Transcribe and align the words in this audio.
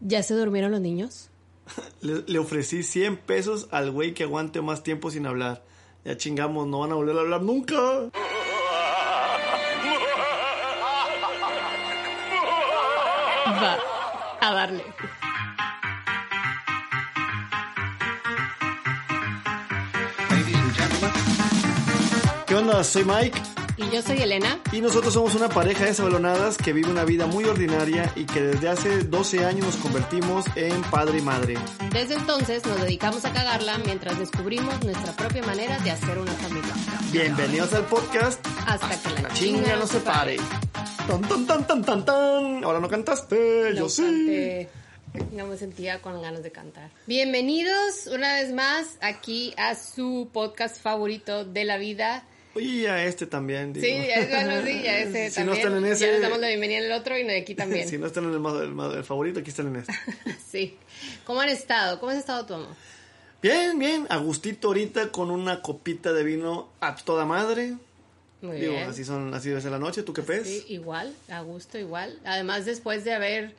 ¿Ya 0.00 0.22
se 0.22 0.34
durmieron 0.34 0.70
los 0.70 0.80
niños? 0.80 1.30
Le, 2.00 2.22
le 2.26 2.38
ofrecí 2.38 2.82
100 2.82 3.16
pesos 3.18 3.68
al 3.70 3.90
güey 3.90 4.14
que 4.14 4.24
aguante 4.24 4.60
más 4.62 4.82
tiempo 4.82 5.10
sin 5.10 5.26
hablar. 5.26 5.64
Ya 6.04 6.16
chingamos, 6.16 6.68
no 6.68 6.80
van 6.80 6.92
a 6.92 6.94
volver 6.94 7.16
a 7.16 7.20
hablar 7.20 7.42
nunca. 7.42 7.74
Va 13.62 13.78
a 14.40 14.54
darle. 14.54 14.84
¿Qué 22.46 22.54
onda? 22.54 22.84
Soy 22.84 23.04
Mike 23.04 23.40
Y 23.78 23.90
yo 23.90 24.00
soy 24.00 24.22
Elena. 24.22 24.58
y 24.72 24.80
nosotros 24.80 25.12
somos 25.12 25.34
una 25.34 25.50
pareja 25.50 25.84
de 25.84 25.92
sabalonadas 25.92 26.56
que 26.56 26.72
vive 26.72 26.90
una 26.90 27.04
vida 27.04 27.26
muy 27.26 27.44
ordinaria 27.44 28.10
y 28.16 28.24
que 28.24 28.40
desde 28.40 28.70
hace 28.70 29.04
12 29.04 29.44
años 29.44 29.66
nos 29.66 29.76
convertimos 29.76 30.46
en 30.54 30.80
padre 30.84 31.18
y 31.18 31.20
madre. 31.20 31.54
Desde 31.92 32.14
entonces 32.14 32.64
nos 32.64 32.80
dedicamos 32.80 33.26
a 33.26 33.34
cagarla 33.34 33.76
mientras 33.78 34.18
descubrimos 34.18 34.82
nuestra 34.82 35.12
propia 35.12 35.42
manera 35.42 35.78
de 35.80 35.90
hacer 35.90 36.16
una 36.16 36.32
familia. 36.32 36.72
Bienvenidos 37.12 37.74
al 37.74 37.84
podcast 37.84 38.46
Hasta 38.66 39.14
que 39.14 39.22
la, 39.22 39.28
chinga 39.34 39.76
no 39.76 39.86
se 39.86 40.00
pare. 40.00 40.38
Tan 41.06 41.20
tan 41.20 41.46
tan 41.46 41.66
tan 41.66 41.84
tan 41.84 42.04
tan. 42.06 42.64
Ahora 42.64 42.80
no 42.80 42.88
cantaste, 42.88 43.74
yo 43.76 43.90
sí. 43.90 44.66
No 45.32 45.46
me 45.46 45.58
sentía 45.58 46.00
con 46.00 46.22
ganas 46.22 46.42
de 46.42 46.50
cantar. 46.50 46.90
Bienvenidos 47.06 48.06
una 48.06 48.36
vez 48.36 48.52
más 48.54 48.96
aquí 49.02 49.52
a 49.58 49.74
su 49.74 50.30
podcast 50.32 50.80
favorito 50.80 51.44
de 51.44 51.64
la 51.66 51.76
vida. 51.76 52.24
Oye, 52.56 52.88
a 52.88 53.04
este 53.04 53.26
también. 53.26 53.72
Digo. 53.74 53.86
Sí, 53.86 54.08
bueno, 54.30 54.66
sí, 54.66 54.82
ya 54.82 54.98
ese 55.00 55.30
Si 55.30 55.40
no 55.40 55.46
también. 55.52 55.56
están 55.66 55.76
en 55.84 55.92
ese- 55.92 56.06
Ya 56.06 56.12
les 56.12 56.22
damos 56.22 56.38
la 56.40 56.48
bienvenida 56.48 56.78
en 56.78 56.84
el 56.86 56.92
otro 56.92 57.18
y 57.18 57.24
no 57.24 57.32
aquí 57.32 57.54
también. 57.54 57.86
Si 57.90 57.98
no 57.98 58.06
están 58.06 58.24
en 58.24 58.34
el, 58.34 59.04
favorito, 59.04 59.40
aquí 59.40 59.50
están 59.50 59.66
en 59.68 59.76
este. 59.76 59.92
Sí. 60.50 60.76
¿Cómo 61.24 61.40
han 61.42 61.50
estado? 61.50 62.00
¿Cómo 62.00 62.12
has 62.12 62.18
estado 62.18 62.46
tu 62.46 62.54
amor? 62.54 62.68
Bien, 63.42 63.78
bien. 63.78 64.06
Agustito 64.08 64.68
ahorita 64.68 65.12
con 65.12 65.30
una 65.30 65.60
copita 65.60 66.12
de 66.14 66.24
vino 66.24 66.68
a 66.80 66.96
toda 66.96 67.26
madre. 67.26 67.74
Muy 68.40 68.58
Digo, 68.60 68.72
bien. 68.72 68.88
así 68.88 69.04
son, 69.04 69.34
así 69.34 69.50
debe 69.50 69.60
ser 69.60 69.70
la 69.72 69.78
noche. 69.78 70.02
¿Tú 70.02 70.12
qué 70.14 70.22
ves? 70.22 70.46
Sí, 70.46 70.64
igual, 70.68 71.14
a 71.28 71.40
gusto, 71.42 71.78
igual. 71.78 72.18
Además, 72.24 72.64
después 72.64 73.04
de 73.04 73.12
haber 73.12 73.54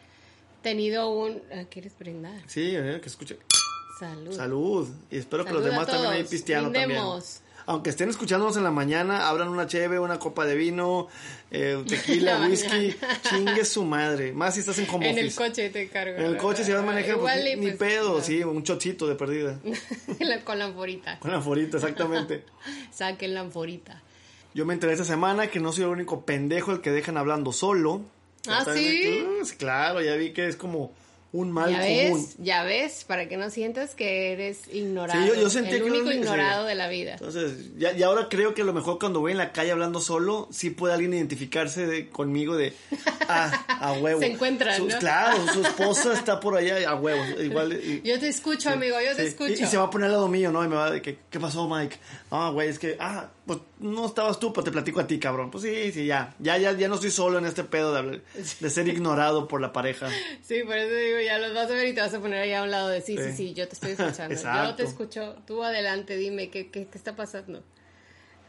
tenido 0.64 1.10
un... 1.10 1.42
ah, 1.54 1.64
¿Quieres 1.70 1.98
brindar? 1.98 2.42
Sí, 2.48 2.74
eh, 2.76 3.00
que 3.02 3.10
escuche. 3.10 3.38
Salud. 4.00 4.36
Salud. 4.36 4.90
Y 5.12 5.18
espero 5.18 5.46
que 5.46 5.54
los 5.54 5.64
demás 5.64 5.88
también 5.88 6.12
ahí 6.12 6.20
todos. 6.20 6.32
pisteando 6.32 6.72
también. 6.72 7.00
Aunque 7.68 7.90
estén 7.90 8.10
escuchándonos 8.10 8.56
en 8.56 8.64
la 8.64 8.72
mañana, 8.72 9.28
abran 9.28 9.50
una 9.50 9.68
cheve, 9.68 10.00
una 10.00 10.18
copa 10.20 10.46
de 10.46 10.56
vino, 10.56 11.10
eh, 11.52 11.84
tequila, 11.88 12.48
whisky, 12.48 12.96
chingue 13.30 13.66
su 13.66 13.84
madre. 13.84 14.32
Más 14.32 14.54
si 14.54 14.62
estás 14.62 14.80
en 14.80 14.90
home 14.90 15.10
En 15.10 15.18
el 15.18 15.36
coche 15.36 15.70
te 15.70 15.90
cargo. 15.90 16.18
En 16.18 16.26
el 16.28 16.38
coche 16.38 16.64
si 16.64 16.72
vas 16.72 16.82
a 16.82 16.86
manejar, 16.86 17.18
pues, 17.18 17.44
ni, 17.44 17.56
ni 17.58 17.68
pues, 17.68 17.76
pedo, 17.78 18.18
no. 18.18 18.24
sí, 18.24 18.42
un 18.42 18.64
chocito 18.64 19.06
de 19.06 19.16
perdida. 19.16 19.60
Con 20.46 20.60
la 20.60 20.66
anforita. 20.66 21.20
Con 21.20 21.32
la 21.32 21.42
forita, 21.42 21.76
exactamente. 21.78 22.46
Saquen 22.92 23.34
la 23.34 23.42
anforita. 23.42 24.02
Yo 24.54 24.66
me 24.66 24.74
enteré 24.74 24.94
esta 24.94 25.06
semana 25.06 25.48
que 25.48 25.60
no 25.60 25.74
soy 25.74 25.84
el 25.84 25.90
único 25.90 26.26
pendejo 26.26 26.72
el 26.72 26.80
que 26.82 26.92
dejan 26.92 27.18
hablando 27.18 27.52
solo. 27.52 28.02
¿Ah, 28.48 28.64
Ya 28.66 28.74
sí? 28.74 29.26
claro, 29.58 30.02
ya 30.02 30.16
vi 30.16 30.32
que 30.32 30.48
es 30.48 30.56
como 30.56 30.94
un 31.40 31.52
mal 31.52 31.72
ya 31.72 31.80
común. 31.82 32.22
ves, 32.26 32.36
ya 32.40 32.64
ves, 32.64 33.04
para 33.06 33.28
que 33.28 33.38
no 33.38 33.50
sientas 33.50 33.96
que 33.96 34.32
eres 34.34 34.62
ignorado. 34.74 35.22
Sí, 35.22 35.28
yo- 35.28 35.36
yo 35.36 35.50
sentí 35.50 35.76
el 35.76 35.84
que 35.84 35.92
único 35.92 36.12
ignorado 36.12 36.64
sí. 36.64 36.70
de 36.70 36.76
la 36.76 36.88
vida. 36.88 37.14
Entonces, 37.14 37.78
ya, 37.78 37.92
y 37.92 38.04
ahora 38.04 38.28
creo 38.30 38.54
que 38.54 38.62
a 38.64 38.66
lo 38.66 38.74
mejor 38.74 39.00
cuando 39.00 39.20
voy 39.20 39.32
en 39.34 39.38
la 39.38 39.52
calle 39.52 39.72
hablando 39.72 40.00
solo, 40.02 40.48
sí 40.52 40.70
puede 40.70 40.94
alguien 40.94 41.14
identificarse 41.14 41.86
de- 41.86 42.10
conmigo 42.10 42.56
de, 42.58 42.74
ah, 43.30 43.66
a 43.80 43.94
huevo. 43.94 44.20
Se 44.20 44.28
encuentran, 44.28 44.78
Su- 44.78 44.88
¿no? 44.88 44.98
Claro, 45.00 45.38
su 45.54 45.62
esposa 45.66 46.14
está 46.14 46.40
por 46.40 46.56
allá 46.58 46.90
a 46.90 46.96
huevo. 46.96 47.24
Igual, 47.42 47.74
y- 47.74 48.02
Yo 48.04 48.20
te 48.20 48.28
escucho, 48.28 48.70
amigo, 48.70 48.96
yo 49.00 49.16
te 49.16 49.28
escucho. 49.28 49.54
Y, 49.54 49.64
y 49.64 49.68
se 49.68 49.78
va 49.78 49.84
a 49.86 49.90
poner 49.90 50.08
al 50.08 50.14
lado 50.14 50.28
mío, 50.28 50.52
¿no? 50.52 50.64
Y 50.64 50.68
me 50.68 50.76
va 50.76 50.88
a 50.88 50.92
decir, 50.92 51.18
¿qué, 51.30 51.40
pasó, 51.40 51.68
Mike? 51.70 51.98
Ah, 52.32 52.50
güey, 52.54 52.70
es 52.70 52.80
que, 52.80 52.98
ah, 53.00 53.30
pues 53.48 53.60
no 53.80 54.06
estabas 54.06 54.40
tú, 54.40 54.52
pero 54.54 54.64
te 54.66 54.72
platico 54.72 55.00
a 55.00 55.08
ti, 55.08 55.18
cabrón. 55.20 55.50
Pues 55.50 55.64
sí, 55.64 55.92
sí, 55.92 56.06
ya. 56.06 56.36
Ya, 56.40 56.58
ya, 56.58 56.74
ya 56.74 56.88
no 56.90 56.96
estoy 56.96 57.10
solo 57.12 57.40
en 57.40 57.46
este 57.46 57.64
pedo 57.64 57.94
de, 57.94 58.00
hablar- 58.00 58.22
de 58.60 58.70
ser 58.70 58.88
ignorado 58.88 59.48
por 59.48 59.62
la 59.62 59.74
pareja. 59.74 60.10
Sí, 60.44 60.62
por 60.66 60.76
eso 60.78 60.94
digo, 60.94 61.20
ya 61.22 61.40
los 61.40 61.54
vas 61.56 61.66
a 61.72 61.74
ver 61.74 61.88
y 61.88 61.94
te 61.96 62.02
vas 62.02 62.14
a 62.14 62.20
poner 62.20 62.42
ahí 62.42 62.54
a 62.54 62.62
un 62.64 62.70
lado 62.72 62.90
de 62.90 63.02
sí, 63.02 63.18
sí, 63.18 63.24
Sí. 63.32 63.38
sí, 63.38 63.54
yo 63.54 63.68
te 63.68 63.74
estoy 63.76 63.92
escuchando. 63.92 64.36
yo 64.36 64.76
te 64.76 64.84
escucho, 64.84 65.36
tú 65.48 65.64
adelante, 65.64 66.18
dime, 66.18 66.50
¿qué, 66.50 66.70
qué, 66.70 66.86
qué 66.88 66.98
está 66.98 67.16
pasando? 67.16 67.64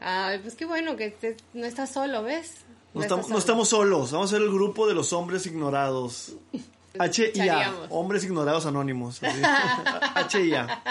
Ay, 0.01 0.39
pues 0.39 0.55
qué 0.55 0.65
bueno 0.65 0.95
que 0.95 1.09
te- 1.11 1.37
no 1.53 1.65
estás 1.65 1.91
solo, 1.91 2.21
¿ves? 2.23 2.57
No, 2.93 3.01
estamos, 3.01 3.29
no 3.29 3.37
estamos 3.37 3.69
solos, 3.69 4.11
vamos 4.11 4.31
a 4.31 4.35
ser 4.37 4.41
el 4.43 4.51
grupo 4.51 4.87
de 4.87 4.93
los 4.95 5.13
hombres 5.13 5.45
ignorados. 5.45 6.33
H 6.97 7.31
y 7.35 7.39
A, 7.41 7.45
Chareamos. 7.45 7.87
hombres 7.91 8.23
ignorados 8.23 8.65
anónimos. 8.65 9.21
así. 9.23 9.39
H 10.15 10.41
y 10.45 10.53
A. 10.55 10.81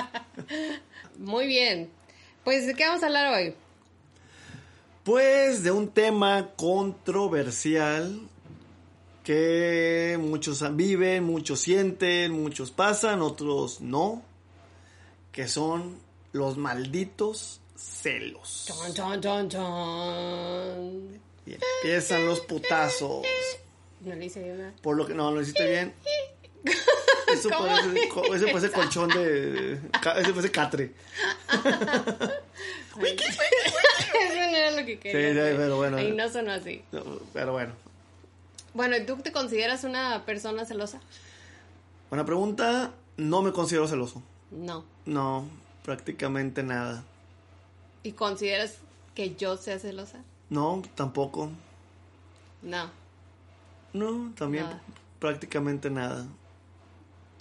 Muy 1.18 1.46
bien. 1.46 1.90
Pues, 2.44 2.66
¿de 2.66 2.74
qué 2.74 2.86
vamos 2.86 3.02
a 3.02 3.06
hablar 3.06 3.34
hoy? 3.34 3.54
Pues 5.08 5.62
de 5.62 5.70
un 5.70 5.88
tema 5.88 6.50
controversial 6.54 8.28
que 9.24 10.18
muchos 10.20 10.62
viven, 10.76 11.24
muchos 11.24 11.60
sienten, 11.60 12.32
muchos 12.32 12.70
pasan, 12.70 13.22
otros 13.22 13.80
no, 13.80 14.20
que 15.32 15.48
son 15.48 15.98
los 16.32 16.58
malditos 16.58 17.62
celos. 17.74 18.66
Chon, 18.94 19.22
chon, 19.22 19.48
chon. 19.48 21.20
Y 21.46 21.54
empiezan 21.54 22.26
los 22.26 22.40
putazos. 22.40 23.26
No 24.02 24.14
le 24.14 24.26
hice 24.26 24.52
una. 24.52 24.74
Por 24.82 24.98
lo 24.98 25.06
que 25.06 25.14
no, 25.14 25.32
lo 25.32 25.40
hiciste 25.40 25.70
bien. 25.70 25.94
Eso 27.32 27.50
¿Cómo 27.50 27.66
parece, 27.66 28.08
co- 28.08 28.34
ese 28.34 28.46
parece 28.48 28.70
colchón 28.72 29.08
de. 29.10 29.80
ca- 30.02 30.18
Ese 30.18 30.30
parece 30.30 30.50
catre. 30.50 30.92
Eso 33.00 34.50
no 34.50 34.56
era 34.56 34.70
lo 34.72 34.84
que 34.86 34.98
quería. 34.98 35.32
Sí, 35.52 35.56
pero 35.56 35.76
bueno. 35.76 35.96
Ay, 35.98 36.12
no 36.12 36.28
sonó 36.30 36.52
así. 36.52 36.82
No, 36.92 37.02
Pero 37.32 37.52
bueno. 37.52 37.72
Bueno, 38.74 38.96
¿y 38.96 39.04
¿tú 39.06 39.16
te 39.16 39.32
consideras 39.32 39.84
una 39.84 40.24
persona 40.24 40.64
celosa? 40.64 41.00
Buena 42.10 42.24
pregunta. 42.24 42.92
No 43.16 43.42
me 43.42 43.52
considero 43.52 43.88
celoso. 43.88 44.22
No. 44.50 44.84
No, 45.04 45.46
prácticamente 45.84 46.62
nada. 46.62 47.02
¿Y 48.02 48.12
consideras 48.12 48.76
que 49.14 49.34
yo 49.34 49.56
sea 49.56 49.78
celosa? 49.78 50.18
No, 50.50 50.82
tampoco. 50.94 51.50
No. 52.62 52.90
No, 53.92 54.32
también 54.36 54.64
Nada. 54.64 54.80
prácticamente 55.18 55.90
nada. 55.90 56.26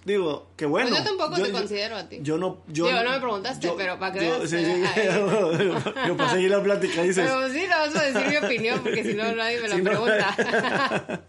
Digo, 0.08 0.48
que 0.56 0.66
bueno. 0.66 0.88
Pues 0.88 1.02
yo 1.02 1.06
tampoco 1.06 1.36
te 1.44 1.52
considero 1.52 1.98
a 1.98 2.08
ti. 2.08 2.20
Yo 2.22 2.38
no. 2.38 2.62
Yo, 2.68 2.88
Digo, 2.88 3.04
no 3.04 3.12
me 3.12 3.20
preguntaste, 3.20 3.70
pero 3.76 4.00
para 4.00 4.14
que 4.14 4.26
yo- 4.26 4.40
veas, 4.40 4.50
sí, 4.50 4.58
sí, 4.58 4.84
eh, 4.96 5.74
yo 6.08 6.16
para 6.16 6.30
seguir 6.32 6.50
la 6.50 6.64
plática 6.64 7.04
dices. 7.04 7.28
Pero 7.30 7.50
sí, 7.52 7.66
no 7.70 7.78
vas 7.78 7.94
a 7.98 8.04
decir 8.04 8.30
mi 8.30 8.38
opinión 8.38 8.80
porque 8.84 9.04
si 9.04 9.14
no 9.16 9.36
nadie 9.36 9.60
me 9.60 9.68
la 9.68 9.78
no. 9.78 9.84
pregunta. 9.84 11.24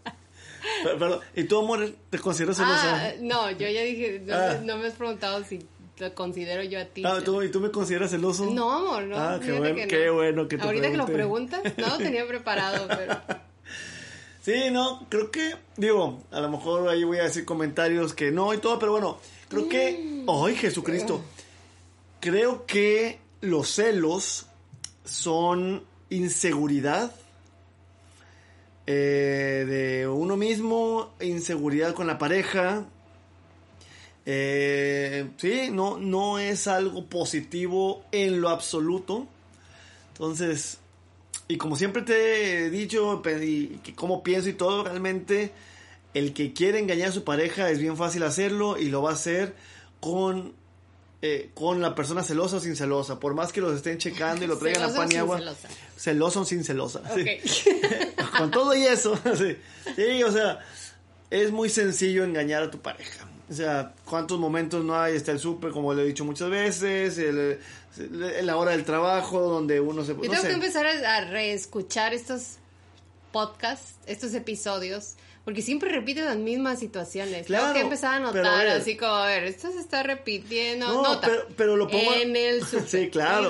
Pero- 0.84 0.99
pero, 0.99 1.21
¿Y 1.34 1.44
tú, 1.44 1.59
amor, 1.59 1.91
te 2.11 2.19
consideras 2.21 2.61
ah, 2.61 3.11
no, 3.21 3.50
yo 3.50 3.67
ya 3.69 3.82
dije, 3.82 4.23
no, 4.25 4.35
Ah. 4.37 4.58
no 4.62 4.76
me 4.76 4.87
has 4.87 4.94
preguntado 4.94 5.43
si 5.43 5.58
te 5.97 6.12
considero 6.14 6.62
yo 6.62 6.79
a 6.81 6.85
ti. 6.85 7.03
Ah, 7.05 7.19
¿tú, 7.25 7.43
¿Y 7.43 7.50
tú 7.50 7.58
me 7.58 7.73
consideras 7.73 8.11
celoso? 8.12 8.44
No, 8.47 8.70
amor, 8.70 9.03
no. 9.05 9.17
Ah, 9.19 9.41
qué 9.44 9.53
bueno, 9.58 9.75
que 9.75 9.82
no. 9.87 9.88
qué 9.88 10.11
bueno 10.11 10.47
que 10.47 10.56
te 10.56 10.62
Ahorita 10.62 10.91
que 10.93 10.97
lo 10.97 11.06
preguntas, 11.06 11.62
no 11.76 11.87
lo 11.88 11.99
tenía 11.99 12.25
preparado, 12.29 12.87
pero... 12.87 13.20
Sí, 14.49 14.71
no, 14.71 15.05
creo 15.11 15.31
que, 15.31 15.56
digo, 15.77 16.23
a 16.31 16.41
lo 16.41 16.49
mejor 16.49 16.89
ahí 16.89 17.05
voy 17.05 17.19
a 17.19 17.25
decir 17.25 17.45
comentarios 17.45 18.15
que 18.15 18.31
no 18.31 18.55
y 18.55 18.56
todo, 18.56 18.79
pero 18.79 18.93
bueno, 18.93 19.19
creo 19.50 19.69
que, 19.69 20.23
Mm. 20.25 20.31
¡ay, 20.31 20.56
Jesucristo! 20.56 21.21
Creo 22.19 22.65
que 22.65 23.19
los 23.43 23.69
celos 23.69 24.47
son 25.05 25.85
inseguridad 26.09 27.15
eh, 28.87 29.67
de 29.69 30.09
uno 30.09 30.39
mismo, 30.39 31.12
inseguridad 31.21 31.93
con 31.93 32.06
la 32.06 32.17
pareja. 32.17 32.87
Eh, 34.25 35.29
sí, 35.37 35.69
no, 35.71 35.99
no 35.99 36.39
es 36.39 36.67
algo 36.69 37.05
positivo 37.05 38.03
en 38.12 38.41
lo 38.41 38.49
absoluto. 38.49 39.27
Entonces, 40.12 40.78
y 41.46 41.56
como 41.56 41.76
siempre 41.76 42.02
te 42.02 42.67
he 42.67 42.70
dicho, 42.70 43.23
y 43.43 43.79
cómo 43.94 44.23
pienso 44.23 44.49
y 44.49 44.55
todo, 44.55 44.85
realmente 44.85 45.52
el 46.14 46.32
que 46.32 46.52
quiere 46.52 46.79
engañar 46.79 47.11
a 47.11 47.12
su 47.12 47.25
pareja 47.25 47.70
es 47.70 47.79
bien 47.79 47.96
fácil 47.96 48.23
hacerlo 48.23 48.79
y 48.79 48.88
lo 48.88 49.02
va 49.02 49.11
a 49.11 49.14
hacer 49.14 49.55
con 50.00 50.55
eh, 51.20 51.50
con 51.52 51.81
la 51.81 51.96
persona 51.96 52.23
celosa 52.23 52.58
o 52.58 52.61
sin 52.61 52.76
celosa, 52.76 53.19
por 53.19 53.35
más 53.35 53.52
que 53.52 53.61
los 53.61 53.75
estén 53.75 53.99
checando 53.99 54.44
y 54.44 54.46
lo 54.46 54.56
traigan 54.56 54.88
a 54.88 54.94
pan 54.94 55.11
y 55.11 55.17
agua. 55.17 55.38
Celosa. 55.38 55.69
celosa 55.96 56.40
o 56.40 56.44
sin 56.44 56.62
celosa. 56.62 57.02
con 58.38 58.52
todo 58.52 58.73
y 58.76 58.84
eso. 58.84 59.19
sí. 59.37 59.56
sí, 59.96 60.23
o 60.23 60.31
sea, 60.31 60.61
es 61.31 61.50
muy 61.50 61.70
sencillo 61.70 62.23
engañar 62.23 62.62
a 62.62 62.70
tu 62.70 62.79
pareja. 62.79 63.28
O 63.50 63.55
sea, 63.55 63.95
¿cuántos 64.05 64.39
momentos 64.39 64.85
no 64.85 64.99
hay? 64.99 65.17
Está 65.17 65.33
el 65.33 65.39
súper, 65.39 65.71
como 65.71 65.95
le 65.95 66.03
he 66.03 66.06
dicho 66.06 66.25
muchas 66.25 66.50
veces, 66.50 67.17
el, 67.17 67.59
la 68.43 68.56
hora 68.56 68.73
del 68.73 68.85
trabajo, 68.85 69.41
donde 69.41 69.81
uno 69.81 70.05
se... 70.05 70.15
Yo 70.15 70.21
tengo 70.21 70.43
que 70.43 70.53
empezar 70.53 70.87
a 70.87 71.21
reescuchar 71.23 72.12
estos 72.12 72.56
podcasts, 73.33 73.95
estos 74.06 74.35
episodios, 74.35 75.15
porque 75.45 75.62
siempre 75.62 75.91
repite 75.91 76.21
las 76.21 76.37
mismas 76.37 76.79
situaciones. 76.79 77.47
Claro, 77.47 77.65
tengo 77.65 77.75
que 77.75 77.81
empezar 77.85 78.17
a 78.17 78.21
notar, 78.21 78.67
así 78.67 78.99
como, 78.99 79.12
a 79.12 79.27
ver, 79.29 79.45
esto 79.45 79.73
se 79.73 79.79
está 79.79 80.03
repitiendo. 80.03 80.87
No, 80.87 81.03
nota, 81.03 81.31
pero, 81.56 81.77
lo 81.77 81.89
pongo... 81.89 82.12
En 82.12 82.37
el 82.37 82.62
super, 82.67 82.87
Sí, 82.87 83.09
claro. 83.09 83.49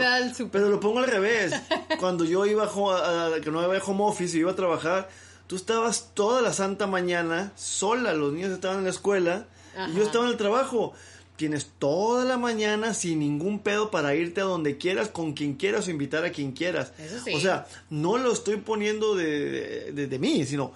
Pero 0.52 0.68
lo 0.68 0.78
pongo 0.78 1.00
al 1.00 1.08
revés. 1.08 1.52
Cuando 1.98 2.24
yo 2.24 2.46
iba 2.46 2.64
a, 2.64 3.40
que 3.40 3.50
no 3.50 3.58
había 3.58 3.82
home 3.82 4.04
office 4.04 4.36
y 4.36 4.40
iba 4.40 4.52
a 4.52 4.56
trabajar, 4.56 5.08
tú 5.48 5.56
estabas 5.56 6.10
toda 6.14 6.40
la 6.40 6.52
santa 6.52 6.86
mañana 6.86 7.50
sola, 7.56 8.12
los 8.12 8.32
niños 8.32 8.52
estaban 8.52 8.78
en 8.78 8.84
la 8.84 8.90
escuela 8.90 9.46
y 9.86 9.94
yo 9.94 10.02
estaba 10.02 10.24
en 10.24 10.32
el 10.32 10.36
trabajo. 10.36 10.92
Tienes 11.36 11.70
toda 11.78 12.24
la 12.24 12.36
mañana 12.36 12.94
sin 12.94 13.20
ningún 13.20 13.60
pedo 13.60 13.92
para 13.92 14.14
irte 14.16 14.40
a 14.40 14.44
donde 14.44 14.76
quieras, 14.76 15.08
con 15.08 15.34
quien 15.34 15.54
quieras 15.54 15.86
o 15.86 15.90
invitar 15.92 16.24
a 16.24 16.32
quien 16.32 16.50
quieras. 16.50 16.92
O 17.32 17.38
sea, 17.38 17.66
no 17.90 18.18
lo 18.18 18.32
estoy 18.32 18.56
poniendo 18.56 19.14
de, 19.14 19.92
de, 19.92 20.18
mí, 20.18 20.44
sino 20.44 20.72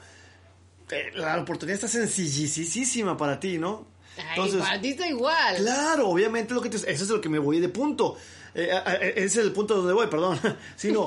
eh, 0.89 1.11
la 1.15 1.41
oportunidad 1.41 1.75
está 1.75 1.89
sencillísima 1.89 3.17
para 3.17 3.41
ti, 3.41 3.59
¿no? 3.59 3.87
Entonces, 4.17 4.61
para 4.61 4.81
ti 4.81 4.91
está 4.91 5.09
igual. 5.09 5.57
Claro, 5.57 6.09
obviamente 6.09 6.55
lo 6.55 6.61
que 6.61 6.69
te, 6.69 6.77
eso 6.77 6.89
es 6.89 7.09
lo 7.09 7.21
que 7.21 7.29
me 7.29 7.41
voy 7.41 7.59
de 7.59 7.69
punto. 7.69 8.17
Eh, 8.55 9.13
ese 9.17 9.25
es 9.25 9.37
el 9.39 9.53
punto 9.53 9.77
donde 9.77 9.93
voy, 9.93 10.07
perdón. 10.09 10.39
Sino, 10.77 11.07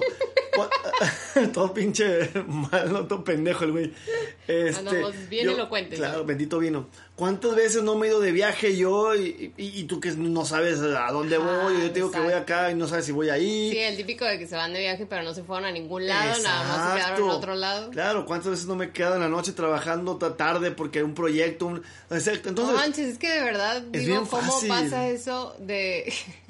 todo 1.53 1.73
pinche 1.73 2.29
malo, 2.47 3.05
todo 3.05 3.23
pendejo 3.23 3.65
el 3.65 3.71
güey. 3.71 3.93
Este, 4.47 5.03
bien 5.29 5.49
elocuente. 5.49 5.95
Claro, 5.95 6.25
bendito 6.25 6.59
vino. 6.59 6.87
¿Cuántas 7.15 7.55
veces 7.55 7.81
no 7.81 7.95
me 7.95 8.07
he 8.07 8.09
ido 8.09 8.19
de 8.19 8.33
viaje 8.33 8.75
yo 8.75 9.15
y, 9.15 9.53
y, 9.55 9.83
tú 9.85 10.01
que 10.01 10.11
no 10.11 10.43
sabes 10.43 10.81
a 10.81 11.11
dónde 11.11 11.37
voy? 11.37 11.81
yo 11.81 11.87
te 11.87 11.93
digo 11.93 12.11
que 12.11 12.19
voy 12.19 12.33
acá 12.33 12.71
y 12.71 12.75
no 12.75 12.87
sabes 12.87 13.05
si 13.05 13.13
voy 13.13 13.29
ahí. 13.29 13.71
Sí, 13.71 13.77
el 13.77 13.95
típico 13.95 14.25
de 14.25 14.37
que 14.37 14.47
se 14.47 14.55
van 14.55 14.73
de 14.73 14.79
viaje 14.79 15.05
pero 15.05 15.23
no 15.23 15.33
se 15.33 15.43
fueron 15.43 15.65
a 15.65 15.71
ningún 15.71 16.07
lado, 16.07 16.41
nada 16.43 16.63
más 16.67 16.91
se 16.91 16.97
quedaron 16.97 17.23
en 17.23 17.29
otro 17.29 17.55
lado. 17.55 17.89
Claro, 17.91 18.25
¿cuántas 18.25 18.51
veces 18.51 18.65
no 18.65 18.75
me 18.75 18.85
he 18.85 18.91
quedado 18.91 19.15
en 19.15 19.21
la 19.21 19.29
noche 19.29 19.53
trabajando 19.53 20.17
tarde 20.17 20.71
porque 20.71 21.03
un 21.03 21.13
proyecto? 21.13 21.67
Un... 21.67 21.83
Entonces, 22.09 22.43
no 22.57 22.73
manches, 22.73 23.13
es 23.13 23.17
que 23.17 23.29
de 23.29 23.43
verdad 23.43 23.81
digo, 23.81 24.27
¿cómo 24.29 24.59
pasa 24.67 25.07
eso 25.07 25.55
de 25.59 26.13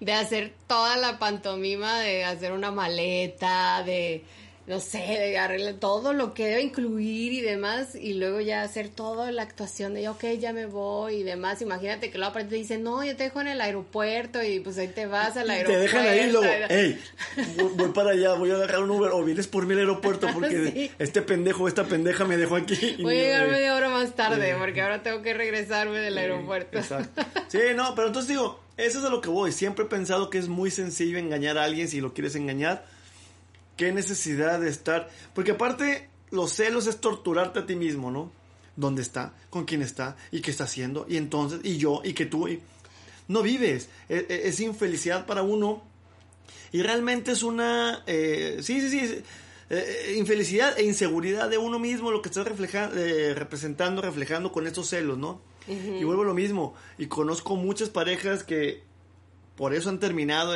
de 0.00 0.12
hacer 0.12 0.52
toda 0.66 0.96
la 0.96 1.18
pantomima, 1.18 2.00
de 2.00 2.24
hacer 2.24 2.52
una 2.52 2.70
maleta, 2.70 3.82
de 3.84 4.22
no 4.66 4.80
sé, 4.80 4.98
de 4.98 5.38
arreglar 5.38 5.74
todo 5.74 6.12
lo 6.12 6.34
que 6.34 6.46
debe 6.46 6.62
incluir 6.62 7.32
y 7.32 7.40
demás, 7.40 7.94
y 7.94 8.14
luego 8.14 8.40
ya 8.40 8.62
hacer 8.62 8.88
toda 8.88 9.30
la 9.30 9.42
actuación 9.42 9.94
de, 9.94 10.08
ok, 10.08 10.24
ya 10.40 10.52
me 10.52 10.66
voy 10.66 11.16
y 11.16 11.22
demás. 11.22 11.62
Imagínate 11.62 12.10
que 12.10 12.18
luego 12.18 12.30
aparte 12.30 12.50
te 12.50 12.56
dicen, 12.56 12.82
no, 12.82 13.04
yo 13.04 13.16
te 13.16 13.24
dejo 13.24 13.40
en 13.40 13.46
el 13.46 13.60
aeropuerto 13.60 14.42
y 14.42 14.58
pues 14.58 14.76
ahí 14.78 14.88
te 14.88 15.06
vas 15.06 15.36
al 15.36 15.50
aeropuerto. 15.50 15.72
Te 15.72 15.98
dejan 15.98 16.06
ahí 16.06 16.32
luego, 16.32 16.48
hey, 16.68 17.00
voy 17.76 17.90
para 17.90 18.10
allá, 18.10 18.32
voy 18.34 18.50
a 18.50 18.56
dejar 18.56 18.82
un 18.82 18.90
Uber 18.90 19.12
o 19.12 19.22
vienes 19.22 19.46
por 19.46 19.66
mí 19.66 19.74
al 19.74 19.80
aeropuerto 19.80 20.26
porque 20.34 20.90
este 20.98 21.22
pendejo, 21.22 21.68
esta 21.68 21.84
pendeja 21.84 22.24
me 22.24 22.36
dejó 22.36 22.56
aquí. 22.56 22.96
voy 23.02 23.18
a 23.18 23.22
llegar 23.22 23.48
media 23.48 23.74
hora 23.74 23.88
más 23.88 24.16
tarde 24.16 24.56
porque 24.58 24.82
ahora 24.82 25.00
tengo 25.00 25.22
que 25.22 25.32
regresarme 25.32 25.98
del 25.98 26.18
aeropuerto. 26.18 26.78
Exacto. 26.78 27.22
Sí, 27.48 27.58
no, 27.76 27.94
pero 27.94 28.08
entonces 28.08 28.28
digo, 28.28 28.60
eso 28.76 28.98
es 28.98 29.04
a 29.04 29.08
lo 29.08 29.20
que 29.20 29.28
voy. 29.28 29.52
Siempre 29.52 29.84
he 29.84 29.88
pensado 29.88 30.30
que 30.30 30.38
es 30.38 30.48
muy 30.48 30.72
sencillo 30.72 31.16
engañar 31.16 31.56
a 31.58 31.64
alguien 31.64 31.86
si 31.86 32.00
lo 32.00 32.12
quieres 32.12 32.34
engañar 32.34 32.84
qué 33.76 33.92
necesidad 33.92 34.60
de 34.60 34.68
estar. 34.68 35.10
Porque 35.34 35.52
aparte, 35.52 36.08
los 36.30 36.52
celos 36.52 36.86
es 36.86 37.00
torturarte 37.00 37.60
a 37.60 37.66
ti 37.66 37.76
mismo, 37.76 38.10
¿no? 38.10 38.30
¿Dónde 38.76 39.02
está? 39.02 39.32
¿Con 39.50 39.64
quién 39.64 39.82
está? 39.82 40.16
¿Y 40.30 40.40
qué 40.40 40.50
está 40.50 40.64
haciendo? 40.64 41.06
Y 41.08 41.16
entonces, 41.16 41.60
y 41.62 41.78
yo, 41.78 42.02
y 42.04 42.12
que 42.12 42.26
tú. 42.26 42.48
Y... 42.48 42.60
No 43.28 43.42
vives. 43.42 43.88
E, 44.08 44.26
e, 44.28 44.48
es, 44.48 44.60
infelicidad 44.60 45.26
para 45.26 45.42
uno. 45.42 45.82
Y 46.72 46.82
realmente 46.82 47.32
es 47.32 47.42
una. 47.42 48.02
Eh, 48.06 48.58
sí, 48.62 48.80
sí, 48.80 48.90
sí. 48.90 49.22
Eh, 49.68 50.14
infelicidad 50.16 50.78
e 50.78 50.84
inseguridad 50.84 51.48
de 51.48 51.58
uno 51.58 51.78
mismo 51.78 52.12
lo 52.12 52.22
que 52.22 52.28
estás 52.28 52.46
reflejando, 52.46 52.96
eh, 52.96 53.34
representando, 53.34 54.00
reflejando 54.00 54.52
con 54.52 54.66
estos 54.66 54.88
celos, 54.88 55.18
¿no? 55.18 55.40
Y 55.68 56.04
vuelvo 56.04 56.22
a 56.22 56.26
lo 56.26 56.34
mismo. 56.34 56.74
Y 56.96 57.06
conozco 57.06 57.56
muchas 57.56 57.88
parejas 57.88 58.44
que 58.44 58.84
por 59.56 59.74
eso 59.74 59.88
han 59.88 59.98
terminado 59.98 60.54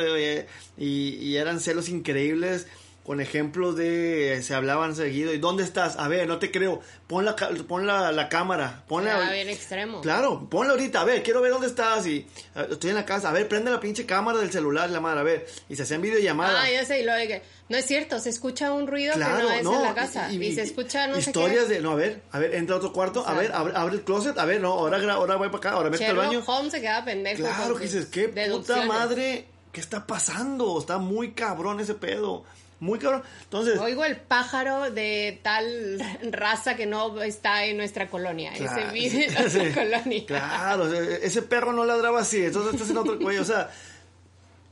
y, 0.77 1.35
eran 1.35 1.59
celos 1.59 1.89
increíbles 1.89 2.67
con 3.05 3.19
ejemplos 3.19 3.75
de 3.75 4.41
se 4.43 4.53
hablaban 4.53 4.95
seguido 4.95 5.33
y 5.33 5.39
dónde 5.39 5.63
estás 5.63 5.97
a 5.97 6.07
ver 6.07 6.27
no 6.27 6.37
te 6.37 6.51
creo 6.51 6.81
pon 7.07 7.25
la 7.25 7.35
pon 7.67 7.87
la, 7.87 8.11
la 8.11 8.29
cámara 8.29 8.83
ponla 8.87 9.31
bien 9.31 9.49
extremo. 9.49 10.01
Claro 10.01 10.47
ponla 10.49 10.71
ahorita 10.71 11.01
a 11.01 11.03
ver 11.03 11.23
quiero 11.23 11.41
ver 11.41 11.51
dónde 11.51 11.67
estás 11.67 12.05
y 12.05 12.27
estoy 12.69 12.91
en 12.91 12.95
la 12.95 13.05
casa 13.05 13.29
a 13.29 13.33
ver 13.33 13.47
prende 13.47 13.71
la 13.71 13.79
pinche 13.79 14.05
cámara 14.05 14.37
del 14.37 14.51
celular 14.51 14.89
la 14.91 14.99
madre 14.99 15.19
a 15.19 15.23
ver 15.23 15.47
y 15.67 15.75
se 15.75 15.83
hacían 15.83 16.01
videollamadas. 16.01 16.55
Ah 16.63 16.69
ya 16.69 16.85
sé 16.85 17.01
y 17.01 17.03
lo 17.03 17.13
de 17.13 17.27
que 17.27 17.41
no 17.69 17.77
es 17.77 17.85
cierto 17.85 18.19
se 18.19 18.29
escucha 18.29 18.71
un 18.71 18.85
ruido 18.85 19.13
que 19.13 19.19
no 19.19 19.51
es 19.51 19.65
en 19.65 19.81
la 19.81 19.95
casa 19.95 20.31
y, 20.31 20.53
se 20.53 20.61
escucha 20.61 21.07
no 21.07 21.17
historias 21.17 21.67
sé 21.67 21.75
de 21.75 21.79
no 21.81 21.91
a 21.91 21.95
ver 21.95 22.21
a 22.31 22.37
ver 22.37 22.53
entra 22.53 22.75
a 22.75 22.77
otro 22.77 22.93
cuarto 22.93 23.27
a 23.27 23.33
ver 23.33 23.51
abre, 23.51 23.95
el 23.95 24.03
closet 24.03 24.37
a 24.37 24.45
ver 24.45 24.61
no 24.61 24.73
ahora 24.73 24.97
ahora 25.13 25.37
voy 25.37 25.47
para 25.47 25.57
acá 25.57 25.69
ahora 25.71 25.89
mete 25.89 26.05
al 26.05 26.17
baño. 26.17 26.43
Holmes 26.45 26.71
se 26.71 26.81
queda 26.81 27.03
pendejo 27.03 27.41
claro 27.41 27.75
que 27.75 27.85
dices 27.85 28.05
qué 28.05 28.27
puta 28.27 28.85
madre 28.85 29.47
qué 29.71 29.81
está 29.81 30.05
pasando 30.05 30.77
está 30.77 30.99
muy 30.99 31.31
cabrón 31.31 31.79
ese 31.79 31.95
pedo 31.95 32.43
muy 32.81 32.97
cabrón. 32.97 33.21
Entonces. 33.43 33.79
Oigo 33.79 34.03
el 34.03 34.17
pájaro 34.17 34.89
de 34.89 35.39
tal 35.43 36.01
raza 36.31 36.75
que 36.75 36.87
no 36.87 37.21
está 37.21 37.65
en 37.65 37.77
nuestra 37.77 38.09
colonia. 38.09 38.51
ese 38.53 38.91
vive 38.91 39.27
en 39.27 39.33
nuestra 39.35 39.73
colonia. 39.73 40.25
Claro, 40.25 40.91
ese 40.91 41.43
perro 41.43 41.73
no 41.73 41.85
ladraba 41.85 42.21
así, 42.21 42.43
entonces 42.43 42.73
estás 42.73 42.89
en 42.89 42.97
otro 42.97 43.19
cuello. 43.19 43.43
O 43.43 43.45
sea, 43.45 43.69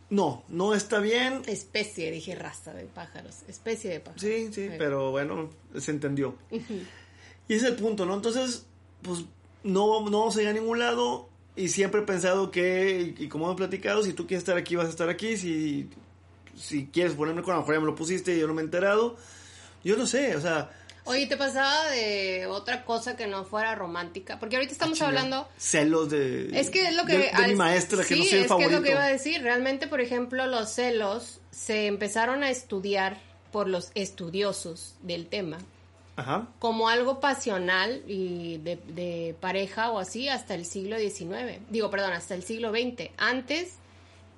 no, 0.09 0.43
no 0.49 0.73
está 0.73 0.99
bien. 0.99 1.43
Especie, 1.45 2.09
dije 2.11 2.33
raza 2.33 2.73
de 2.73 2.85
pájaros. 2.85 3.43
Especie 3.47 3.91
de 3.91 3.99
pájaros. 3.99 4.21
Sí, 4.21 4.49
sí, 4.51 4.69
pero 4.77 5.11
bueno, 5.11 5.51
se 5.77 5.91
entendió. 5.91 6.35
y 6.49 7.53
ese 7.53 7.55
es 7.55 7.63
el 7.63 7.75
punto, 7.75 8.07
¿no? 8.07 8.15
Entonces, 8.15 8.65
pues 9.03 9.19
no, 9.63 10.09
no 10.09 10.19
vamos 10.19 10.35
a 10.35 10.41
ir 10.41 10.47
a 10.47 10.53
ningún 10.53 10.79
lado. 10.79 11.29
Y 11.55 11.69
siempre 11.69 12.01
he 12.01 12.05
pensado 12.05 12.49
que, 12.49 13.13
y 13.19 13.27
como 13.27 13.45
hemos 13.45 13.57
platicado, 13.57 14.01
si 14.01 14.13
tú 14.13 14.25
quieres 14.25 14.41
estar 14.41 14.57
aquí, 14.57 14.75
vas 14.75 14.87
a 14.87 14.89
estar 14.89 15.09
aquí. 15.09 15.37
Si 15.37 15.89
si 16.59 16.87
quieres 16.87 17.13
ponerme 17.13 17.41
con 17.41 17.53
la 17.53 17.61
mejor 17.61 17.75
ya 17.75 17.79
me 17.79 17.85
lo 17.85 17.95
pusiste 17.95 18.35
y 18.35 18.39
yo 18.39 18.47
no 18.47 18.53
me 18.53 18.61
he 18.61 18.65
enterado. 18.65 19.17
Yo 19.83 19.95
no 19.95 20.05
sé, 20.05 20.35
o 20.35 20.41
sea... 20.41 20.71
Oye, 21.05 21.25
¿te 21.25 21.37
pasaba 21.37 21.89
de 21.89 22.45
otra 22.47 22.83
cosa 22.85 23.15
que 23.15 23.25
no 23.25 23.45
fuera 23.45 23.73
romántica? 23.73 24.37
Porque 24.39 24.57
ahorita 24.57 24.73
estamos 24.73 25.01
ah, 25.01 25.07
hablando... 25.07 25.47
Celos 25.57 26.09
de... 26.09 26.49
Es 26.53 26.69
que 26.69 26.89
es 26.89 26.95
lo 26.95 27.05
que... 27.05 27.17
De, 27.17 27.47
mi 27.47 27.55
maestra, 27.55 28.03
que 28.03 28.15
no 28.15 28.23
soy 28.23 28.39
el 28.39 28.45
favorito. 28.45 28.69
es 28.69 28.69
que 28.69 28.75
es 28.75 28.79
lo 28.79 28.83
que 28.83 28.91
iba 28.91 29.03
a 29.03 29.07
decir. 29.07 29.41
Realmente, 29.41 29.87
por 29.87 30.01
ejemplo, 30.01 30.45
los 30.45 30.69
celos 30.69 31.39
se 31.49 31.87
empezaron 31.87 32.43
a 32.43 32.51
estudiar 32.51 33.17
por 33.51 33.67
los 33.67 33.91
estudiosos 33.95 34.95
del 35.01 35.27
tema. 35.27 35.57
Ajá. 36.17 36.47
Como 36.59 36.89
algo 36.89 37.21
pasional 37.21 38.03
y 38.05 38.57
de, 38.57 38.75
de 38.89 39.35
pareja 39.39 39.91
o 39.91 39.99
así 39.99 40.27
hasta 40.27 40.53
el 40.53 40.65
siglo 40.65 40.99
XIX. 40.99 41.59
Digo, 41.69 41.89
perdón, 41.89 42.11
hasta 42.11 42.35
el 42.35 42.43
siglo 42.43 42.71
XX. 42.71 43.09
Antes 43.17 43.77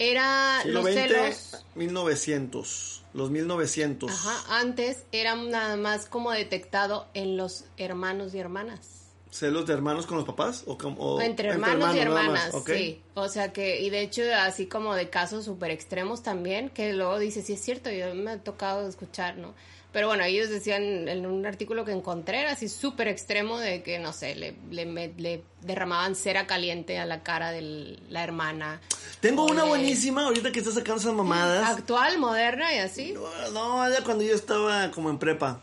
era 0.02 0.64
los 0.66 0.86
celos 0.86 1.64
1900, 1.76 3.04
los 3.14 3.30
1900. 3.30 4.12
Ajá, 4.12 4.60
antes 4.60 5.04
era 5.12 5.36
nada 5.36 5.78
más 5.78 6.08
como 6.08 6.32
detectado 6.32 7.08
en 7.14 7.38
los 7.38 7.66
hermanos 7.78 8.34
y 8.34 8.40
hermanas. 8.40 9.02
¿Celos 9.30 9.66
de 9.66 9.74
hermanos 9.74 10.08
con 10.08 10.18
los 10.18 10.26
papás? 10.26 10.64
¿O, 10.66 10.78
como, 10.78 11.22
entre 11.22 11.50
hermanos, 11.50 11.96
y 11.96 12.00
hermanas, 12.00 12.52
sí. 12.66 13.02
O 13.14 13.30
sea 13.30 13.54
que, 13.54 13.80
y 13.80 13.90
de 13.90 14.02
hecho, 14.02 14.24
así 14.36 14.66
como 14.66 14.94
de 14.94 15.10
casos 15.10 15.46
súper 15.46 15.72
extremos 15.72 16.22
también, 16.22 16.70
que 16.70 16.92
luego 16.94 17.18
dice, 17.18 17.42
sí 17.42 17.54
es 17.54 17.62
cierto, 17.62 17.90
yo 17.92 18.14
me 18.14 18.32
ha 18.32 18.44
tocado 18.44 18.88
escuchar, 18.90 19.38
¿no? 19.38 19.54
Pero 19.92 20.08
bueno, 20.08 20.24
ellos 20.24 20.50
decían 20.50 21.10
en 21.10 21.26
un 21.26 21.46
artículo 21.46 21.84
que 21.84 21.92
encontré, 21.92 22.40
era 22.40 22.52
así 22.52 22.70
súper 22.70 23.10
extremo 23.10 23.60
de 23.60 23.84
que, 23.84 24.00
no 24.00 24.14
sé, 24.14 24.36
le, 24.36 24.56
le, 24.70 25.44
derramaban 25.62 26.16
cera 26.16 26.48
caliente 26.48 26.98
a 26.98 27.06
la 27.06 27.24
cara 27.24 27.52
de 27.52 28.00
la 28.10 28.24
hermana. 28.24 28.80
Tengo 29.20 29.46
una 29.46 29.66
buenísima, 29.66 30.24
ahorita 30.24 30.54
que 30.54 30.60
estás 30.60 30.76
sacando 30.76 31.02
esas 31.02 31.14
mamadas. 31.14 31.78
Actual, 31.78 32.20
moderna 32.20 32.74
y 32.74 32.78
así. 32.78 33.14
No, 33.52 33.90
ya 33.90 34.02
cuando 34.04 34.24
yo 34.24 34.34
estaba 34.34 34.90
como 34.92 35.10
en 35.10 35.18
prepa. 35.18 35.62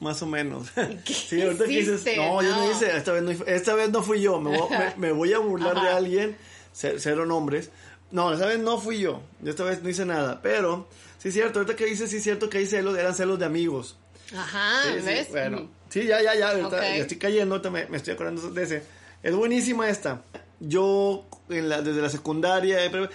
Más 0.00 0.22
o 0.22 0.26
menos. 0.26 0.68
sí, 1.04 1.42
ahorita 1.42 1.64
que 1.64 1.70
dices, 1.70 2.04
no, 2.16 2.42
yo 2.42 2.56
no 2.56 2.70
hice, 2.70 2.96
esta 2.96 3.12
vez 3.12 3.22
no, 3.22 3.30
esta 3.30 3.74
vez 3.74 3.90
no 3.90 4.02
fui 4.02 4.22
yo, 4.22 4.40
me, 4.40 5.12
voy, 5.12 5.32
a 5.34 5.38
burlar 5.38 5.80
de 5.80 5.88
alguien, 5.88 6.36
cero 6.72 7.26
nombres. 7.26 7.70
No, 8.10 8.32
esta 8.32 8.46
vez 8.46 8.58
no 8.58 8.78
fui 8.78 8.98
yo, 8.98 9.22
yo 9.42 9.50
esta 9.50 9.62
vez 9.62 9.82
no 9.82 9.90
hice 9.90 10.06
nada, 10.06 10.40
pero 10.42 10.88
Sí, 11.20 11.28
es 11.28 11.34
cierto, 11.34 11.58
ahorita 11.58 11.76
que 11.76 11.84
dices, 11.84 12.10
sí, 12.10 12.16
es 12.16 12.22
cierto 12.22 12.48
que 12.48 12.58
hay 12.58 12.66
celos, 12.66 12.96
eran 12.96 13.14
celos 13.14 13.38
de 13.38 13.44
amigos. 13.44 13.98
Ajá, 14.34 14.90
¿ves? 15.04 15.28
bueno, 15.30 15.68
Sí, 15.90 16.06
ya, 16.06 16.22
ya, 16.22 16.34
ya, 16.34 16.56
ya 16.56 16.96
estoy 16.96 17.18
cayendo, 17.18 17.60
me, 17.70 17.86
me, 17.86 17.96
estoy 17.96 18.14
acordando 18.14 18.50
de 18.50 18.62
ese. 18.62 18.82
Es 19.22 19.34
buenísima 19.34 19.90
esta. 19.90 20.22
Yo, 20.60 21.26
en 21.48 21.68
la, 21.68 21.82
desde 21.82 22.00
la 22.00 22.08
secundaria, 22.08 22.82
eh, 22.84 23.08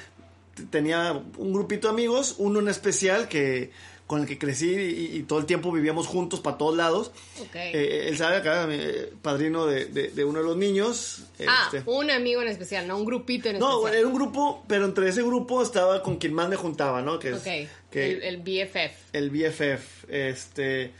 tenía 0.69 1.13
un 1.38 1.53
grupito 1.53 1.88
de 1.88 1.93
amigos, 1.93 2.35
uno 2.38 2.59
en 2.59 2.67
especial 2.67 3.27
que 3.27 3.71
con 4.07 4.21
el 4.21 4.27
que 4.27 4.38
crecí 4.38 4.71
y, 4.71 5.24
todo 5.24 5.39
el 5.39 5.45
tiempo 5.45 5.71
vivíamos 5.71 6.05
juntos 6.05 6.39
para 6.39 6.57
todos 6.57 6.77
lados. 6.77 7.12
Okay. 7.47 7.74
Eh, 7.74 8.07
él 8.07 8.17
sabe 8.17 8.38
acá, 8.38 8.67
eh, 8.69 9.12
padrino 9.21 9.65
de, 9.65 9.85
de, 9.85 10.25
uno 10.25 10.39
de 10.39 10.45
los 10.45 10.57
niños. 10.57 11.24
Ah, 11.47 11.71
este. 11.74 11.89
un 11.89 12.12
amigo 12.12 12.41
en 12.41 12.50
especial, 12.50 12.88
no 12.88 12.97
un 12.97 13.05
grupito 13.05 13.50
en 13.50 13.55
especial. 13.55 13.81
No, 13.81 13.88
era 13.88 14.07
un 14.07 14.13
grupo, 14.13 14.63
pero 14.67 14.85
entre 14.85 15.09
ese 15.09 15.24
grupo 15.24 15.63
estaba 15.63 16.03
con 16.03 16.17
quien 16.17 16.33
más 16.33 16.50
me 16.50 16.55
juntaba, 16.55 17.01
¿no? 17.01 17.17
Que 17.17 17.31
es, 17.31 17.47
el, 17.47 18.24
el, 18.24 18.38
BFF. 18.38 19.13
El 19.13 19.29
BFF, 19.31 20.09
este... 20.09 20.91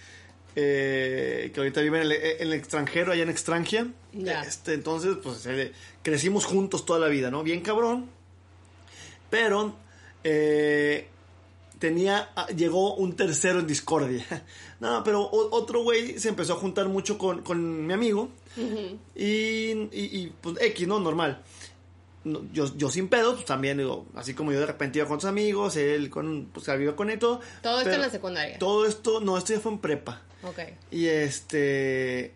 Eh, 0.58 1.52
que 1.54 1.60
ahorita 1.60 1.82
vive 1.82 2.02
en 2.02 2.12
el, 2.40 2.54
extranjero, 2.54 3.12
allá 3.12 3.24
en 3.24 3.30
Extranjia. 3.30 3.88
Este, 4.48 4.74
entonces, 4.74 5.18
pues 5.22 5.46
crecimos 6.02 6.46
juntos 6.46 6.86
toda 6.86 6.98
la 6.98 7.08
vida, 7.10 7.30
¿no? 7.30 7.44
Bien 7.44 7.60
cabrón. 7.60 8.10
Pero 9.30 9.76
eh, 10.24 11.10
tenía, 11.80 12.30
ah, 12.36 12.48
llegó 12.48 12.96
un 12.96 13.16
tercero 13.16 13.60
en 13.60 13.68
discordia. 13.68 14.26
no, 14.80 15.04
pero 15.04 15.30
otro 15.32 15.84
güey 15.84 16.20
se 16.20 16.30
empezó 16.30 16.54
a 16.54 16.58
juntar 16.58 16.88
mucho 16.88 17.18
con, 17.18 17.88
mi 17.88 17.94
amigo. 17.94 18.30
y, 19.16 20.28
pues 20.42 20.56
X, 20.62 20.88
¿no? 20.88 21.00
Normal. 21.00 21.42
yo, 22.24 22.76
yo 22.76 22.90
sin 22.90 23.08
pedo, 23.08 23.34
pues 23.34 23.46
también 23.46 23.78
digo, 23.78 24.06
así 24.16 24.34
como 24.34 24.52
yo 24.52 24.60
de 24.60 24.66
repente 24.66 25.00
iba 25.00 25.08
con 25.08 25.20
sus 25.20 25.30
amigos, 25.30 25.76
él 25.76 26.10
con, 26.10 26.50
pues 26.54 26.68
iba 26.68 26.96
con 26.96 27.10
él 27.10 27.20
todo. 27.20 27.40
Todo 27.62 27.80
esto 27.80 27.94
en 27.94 28.02
la 28.02 28.10
secundaria. 28.10 28.58
Todo 28.60 28.86
esto, 28.86 29.20
no, 29.20 29.38
esto 29.38 29.54
ya 29.54 29.60
fue 29.60 29.72
en 29.74 29.80
prepa. 29.80 30.22
Ok. 30.44 30.60
Y 30.92 31.08
este, 31.08 32.34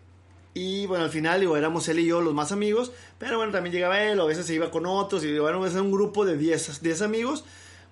y 0.52 0.86
bueno, 0.86 1.04
al 1.04 1.10
final, 1.10 1.40
digo, 1.40 1.56
éramos 1.56 1.88
él 1.88 2.00
y 2.00 2.06
yo 2.06 2.20
los 2.20 2.34
más 2.34 2.50
amigos, 2.50 2.90
pero 3.18 3.36
bueno, 3.36 3.52
también 3.52 3.72
llegaba 3.72 4.02
él, 4.02 4.18
o 4.18 4.24
a 4.24 4.26
veces 4.26 4.46
se 4.46 4.54
iba 4.54 4.70
con 4.70 4.84
otros, 4.84 5.24
y 5.24 5.38
bueno, 5.38 5.64
era 5.64 5.80
un 5.80 5.92
grupo 5.92 6.24
de 6.24 6.36
10 6.36 6.82
10 6.82 7.02
amigos, 7.02 7.44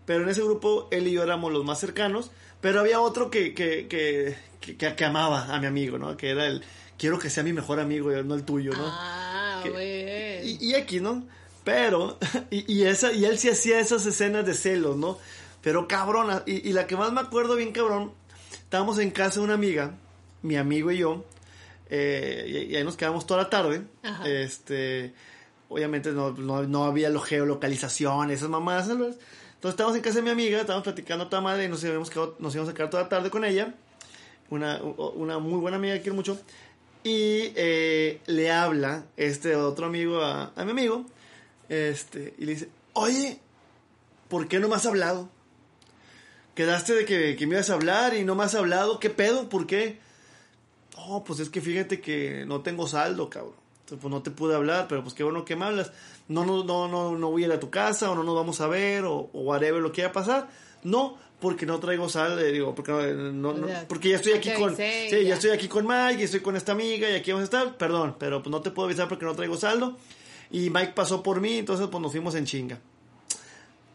pero 0.08 0.22
en 0.22 0.30
ese 0.30 0.42
grupo 0.42 0.88
él 0.90 1.06
y 1.06 1.12
yo 1.12 1.22
éramos 1.22 1.52
los 1.52 1.66
más 1.66 1.78
cercanos, 1.78 2.30
pero 2.62 2.80
había 2.80 2.98
otro 2.98 3.30
que, 3.30 3.52
que, 3.52 3.86
que, 3.88 4.34
que, 4.78 5.04
amaba 5.04 5.54
a 5.54 5.60
mi 5.60 5.66
amigo, 5.66 5.98
¿no? 5.98 6.16
Que 6.16 6.30
era 6.30 6.46
el, 6.46 6.64
quiero 6.96 7.18
que 7.18 7.28
sea 7.28 7.42
mi 7.42 7.52
mejor 7.52 7.78
amigo, 7.78 8.10
no 8.22 8.34
el 8.34 8.42
tuyo, 8.42 8.72
¿no? 8.72 8.84
Ah, 8.86 9.62
y, 10.42 10.56
y 10.66 10.74
X, 10.76 11.02
¿no? 11.02 11.26
Pero, 11.62 12.16
y, 12.50 12.72
y, 12.72 12.84
esa, 12.84 13.12
y 13.12 13.26
él 13.26 13.38
sí 13.38 13.50
hacía 13.50 13.80
esas 13.80 14.06
escenas 14.06 14.46
de 14.46 14.54
celos, 14.54 14.96
¿no? 14.96 15.18
Pero 15.60 15.86
cabrona, 15.86 16.42
y, 16.46 16.66
y 16.66 16.72
la 16.72 16.86
que 16.86 16.96
más 16.96 17.12
me 17.12 17.20
acuerdo 17.20 17.54
bien 17.54 17.72
cabrón, 17.72 18.12
estábamos 18.50 18.98
en 18.98 19.10
casa 19.10 19.40
de 19.40 19.44
una 19.44 19.54
amiga, 19.54 19.94
mi 20.40 20.56
amigo 20.56 20.90
y 20.90 20.96
yo, 20.96 21.26
eh, 21.90 22.66
y, 22.70 22.74
ahí 22.74 22.82
nos 22.82 22.96
quedamos 22.96 23.26
toda 23.26 23.42
la 23.42 23.50
tarde. 23.50 23.82
Este, 24.24 25.12
obviamente 25.68 26.12
no, 26.12 26.30
no, 26.32 26.84
había 26.84 27.10
lo 27.10 27.20
geolocalización, 27.20 28.30
esas 28.30 28.48
mamadas. 28.48 28.88
Entonces 29.58 29.74
estábamos 29.74 29.96
en 29.96 30.02
casa 30.02 30.18
de 30.18 30.22
mi 30.22 30.30
amiga, 30.30 30.60
estábamos 30.60 30.84
platicando 30.84 31.26
toda 31.26 31.42
madre 31.42 31.64
y 31.64 31.68
nos 31.68 31.82
íbamos, 31.82 32.10
a 32.10 32.74
quedar 32.74 32.90
toda 32.90 33.02
la 33.02 33.08
tarde 33.08 33.28
con 33.28 33.44
ella. 33.44 33.74
Una, 34.50 34.80
una 34.80 35.40
muy 35.40 35.58
buena 35.58 35.78
amiga 35.78 35.94
que 35.94 36.02
quiero 36.02 36.14
mucho. 36.14 36.38
Y 37.02 37.50
eh, 37.56 38.20
le 38.26 38.52
habla 38.52 39.06
este 39.16 39.56
otro 39.56 39.86
amigo 39.86 40.22
a, 40.22 40.52
a, 40.54 40.64
mi 40.64 40.70
amigo. 40.70 41.06
Este, 41.68 42.34
y 42.38 42.44
le 42.44 42.52
dice, 42.52 42.68
oye, 42.92 43.40
¿por 44.28 44.46
qué 44.46 44.60
no 44.60 44.68
me 44.68 44.76
has 44.76 44.86
hablado? 44.86 45.28
Quedaste 46.54 46.94
de 46.94 47.04
que, 47.04 47.34
que 47.34 47.46
me 47.48 47.56
ibas 47.56 47.70
a 47.70 47.74
hablar 47.74 48.14
y 48.14 48.22
no 48.22 48.36
me 48.36 48.44
has 48.44 48.54
hablado. 48.54 49.00
¿Qué 49.00 49.10
pedo? 49.10 49.48
¿Por 49.48 49.66
qué? 49.66 49.98
No, 50.96 51.24
pues 51.24 51.40
es 51.40 51.48
que 51.48 51.60
fíjate 51.60 52.00
que 52.00 52.44
no 52.46 52.60
tengo 52.60 52.86
saldo, 52.86 53.28
cabrón. 53.28 53.54
Entonces, 53.80 53.98
pues 54.00 54.12
no 54.12 54.22
te 54.22 54.30
pude 54.30 54.54
hablar, 54.54 54.86
pero 54.88 55.02
pues 55.02 55.14
qué 55.14 55.24
bueno 55.24 55.44
que 55.44 55.56
me 55.56 55.64
hablas. 55.64 55.90
No, 56.28 56.44
no, 56.44 56.62
no, 56.64 56.88
no, 56.88 57.16
no 57.16 57.30
voy 57.30 57.44
a 57.44 57.46
ir 57.46 57.52
a 57.52 57.60
tu 57.60 57.70
casa, 57.70 58.10
o 58.10 58.14
no 58.14 58.22
nos 58.22 58.34
vamos 58.34 58.60
a 58.60 58.66
ver, 58.66 59.04
o, 59.04 59.30
o 59.32 59.40
whatever 59.40 59.80
lo 59.80 59.92
que 59.92 60.02
vaya 60.02 60.10
a 60.10 60.12
pasar. 60.12 60.48
No, 60.82 61.16
porque 61.40 61.66
no 61.66 61.78
traigo 61.80 62.08
saldo, 62.08 62.40
eh, 62.40 62.52
digo, 62.52 62.74
porque 62.74 62.92
no, 62.92 63.52
no, 63.52 63.66
porque 63.88 64.10
ya 64.10 64.16
estoy 64.16 64.32
aquí 64.32 64.50
con, 64.52 64.76
sí, 64.76 65.08
ya. 65.10 65.34
estoy 65.34 65.50
aquí 65.50 65.68
con 65.68 65.86
Mike, 65.86 66.20
y 66.20 66.24
estoy 66.24 66.40
con 66.40 66.56
esta 66.56 66.72
amiga, 66.72 67.10
y 67.10 67.14
aquí 67.14 67.32
vamos 67.32 67.42
a 67.42 67.44
estar, 67.44 67.76
perdón, 67.76 68.16
pero 68.18 68.42
pues 68.42 68.50
no 68.50 68.60
te 68.60 68.70
puedo 68.70 68.86
avisar 68.86 69.08
porque 69.08 69.24
no 69.24 69.34
traigo 69.34 69.56
saldo. 69.56 69.96
Y 70.50 70.70
Mike 70.70 70.92
pasó 70.94 71.22
por 71.22 71.40
mí, 71.40 71.58
entonces 71.58 71.88
pues 71.90 72.02
nos 72.02 72.12
fuimos 72.12 72.34
en 72.34 72.46
chinga. 72.46 72.78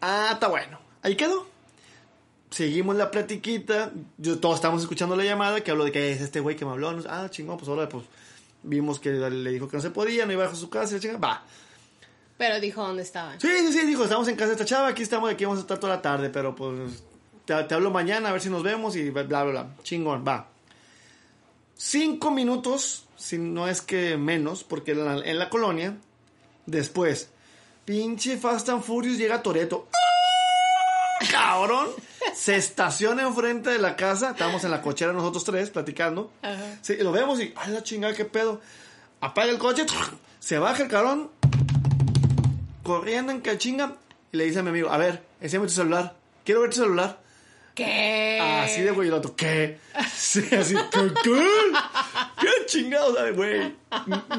Ah, 0.02 0.32
está 0.34 0.48
bueno. 0.48 0.80
Ahí 1.02 1.16
quedó 1.16 1.54
seguimos 2.54 2.96
la 2.96 3.10
platiquita, 3.10 3.92
yo, 4.18 4.40
todos 4.40 4.56
estamos 4.56 4.84
escuchando 4.84 5.16
la 5.16 5.24
llamada, 5.24 5.62
que 5.62 5.72
habló 5.72 5.86
de 5.86 5.92
que 5.92 6.12
es 6.12 6.22
este 6.22 6.40
güey 6.40 6.56
que 6.56 6.66
me 6.66 6.72
habló, 6.72 6.96
ah, 7.10 7.28
chingón, 7.30 7.58
pues 7.58 7.68
ahora 7.68 7.90
pues 7.90 8.06
vimos 8.62 9.00
que 9.00 9.10
le 9.10 9.52
dijo 9.52 9.68
que 9.68 9.78
no 9.78 9.82
se 9.82 9.90
podía, 9.90 10.28
no 10.28 10.34
iba 10.34 10.46
a 10.46 10.54
su 10.54 10.70
casa, 10.70 11.00
chinga, 11.00 11.18
va. 11.18 11.44
Pero 12.44 12.60
dijo 12.60 12.82
dónde 12.86 13.04
estaban. 13.04 13.40
Sí, 13.40 13.48
sí, 13.48 13.72
sí, 13.72 13.86
dijo, 13.86 14.04
estamos 14.04 14.28
en 14.28 14.36
casa 14.36 14.48
de 14.48 14.52
esta 14.56 14.66
chava, 14.66 14.90
aquí 14.90 15.02
estamos, 15.02 15.32
aquí 15.32 15.46
vamos 15.46 15.60
a 15.60 15.62
estar 15.62 15.78
toda 15.78 15.96
la 15.96 16.02
tarde, 16.02 16.30
pero 16.30 16.54
pues 16.54 17.02
te, 17.46 17.54
hablo 17.54 17.90
mañana 17.90 18.28
a 18.28 18.32
ver 18.34 18.42
si 18.42 18.50
nos 18.50 18.64
vemos 18.64 18.98
y 18.98 19.12
bla, 19.12 19.24
bla, 19.24 19.46
bla, 19.46 19.68
chingón, 19.84 20.26
va. 20.28 20.50
Cinco 21.78 22.32
minutos, 22.32 23.06
si 23.16 23.38
no 23.38 23.70
es 23.70 23.82
que 23.82 24.18
menos, 24.18 24.66
porque 24.66 24.92
en 24.92 25.06
la, 25.06 25.14
en 25.20 25.40
la 25.40 25.50
colonia, 25.50 25.96
después, 26.66 27.30
pinche 27.86 28.36
Fast 28.36 28.68
and 28.68 28.84
Furious 28.84 29.18
llega 29.18 29.42
Toreto. 29.42 29.88
¡Ah! 29.94 31.26
¡Cabrón! 31.32 31.92
se 32.36 32.58
estaciona 32.58 33.24
enfrente 33.24 33.70
de 33.70 33.80
la 33.80 33.96
casa. 33.96 34.32
Estábamos 34.32 34.66
en 34.66 34.72
la 34.72 34.82
cochera 34.82 35.14
nosotros 35.14 35.46
tres 35.46 35.70
platicando. 35.70 36.30
Sí, 36.82 36.98
lo 36.98 37.14
vemos 37.14 37.40
y, 37.40 37.54
ay, 37.56 37.72
la 37.72 37.84
chingada, 37.84 38.14
qué 38.14 38.26
pedo. 38.26 38.60
Apaga 39.22 39.50
el 39.50 39.60
coche, 39.60 39.86
se 40.42 40.58
baja 40.58 40.84
el 40.84 40.90
carón, 40.90 41.32
corriendo 42.84 43.32
en 43.32 43.42
cachinga, 43.42 43.96
y 44.32 44.38
le 44.38 44.46
dice 44.46 44.60
a 44.60 44.64
mi 44.64 44.70
amigo, 44.70 44.90
a 44.90 44.98
ver, 44.98 45.24
enséñame 45.42 45.68
tu 45.68 45.74
celular. 45.74 46.16
Quiero 46.44 46.62
ver 46.62 46.70
tu 46.70 46.78
celular. 46.78 47.20
¿Qué? 47.74 48.40
Así 48.40 48.82
de 48.82 48.92
güey, 48.92 49.08
el 49.08 49.16
otro, 49.16 49.36
¿qué? 49.36 49.80
Sí, 50.14 50.44
así, 50.56 50.76
¿qué? 50.92 51.12
¿Qué, 52.40 52.66
chingados, 52.68 53.36
güey? 53.36 53.76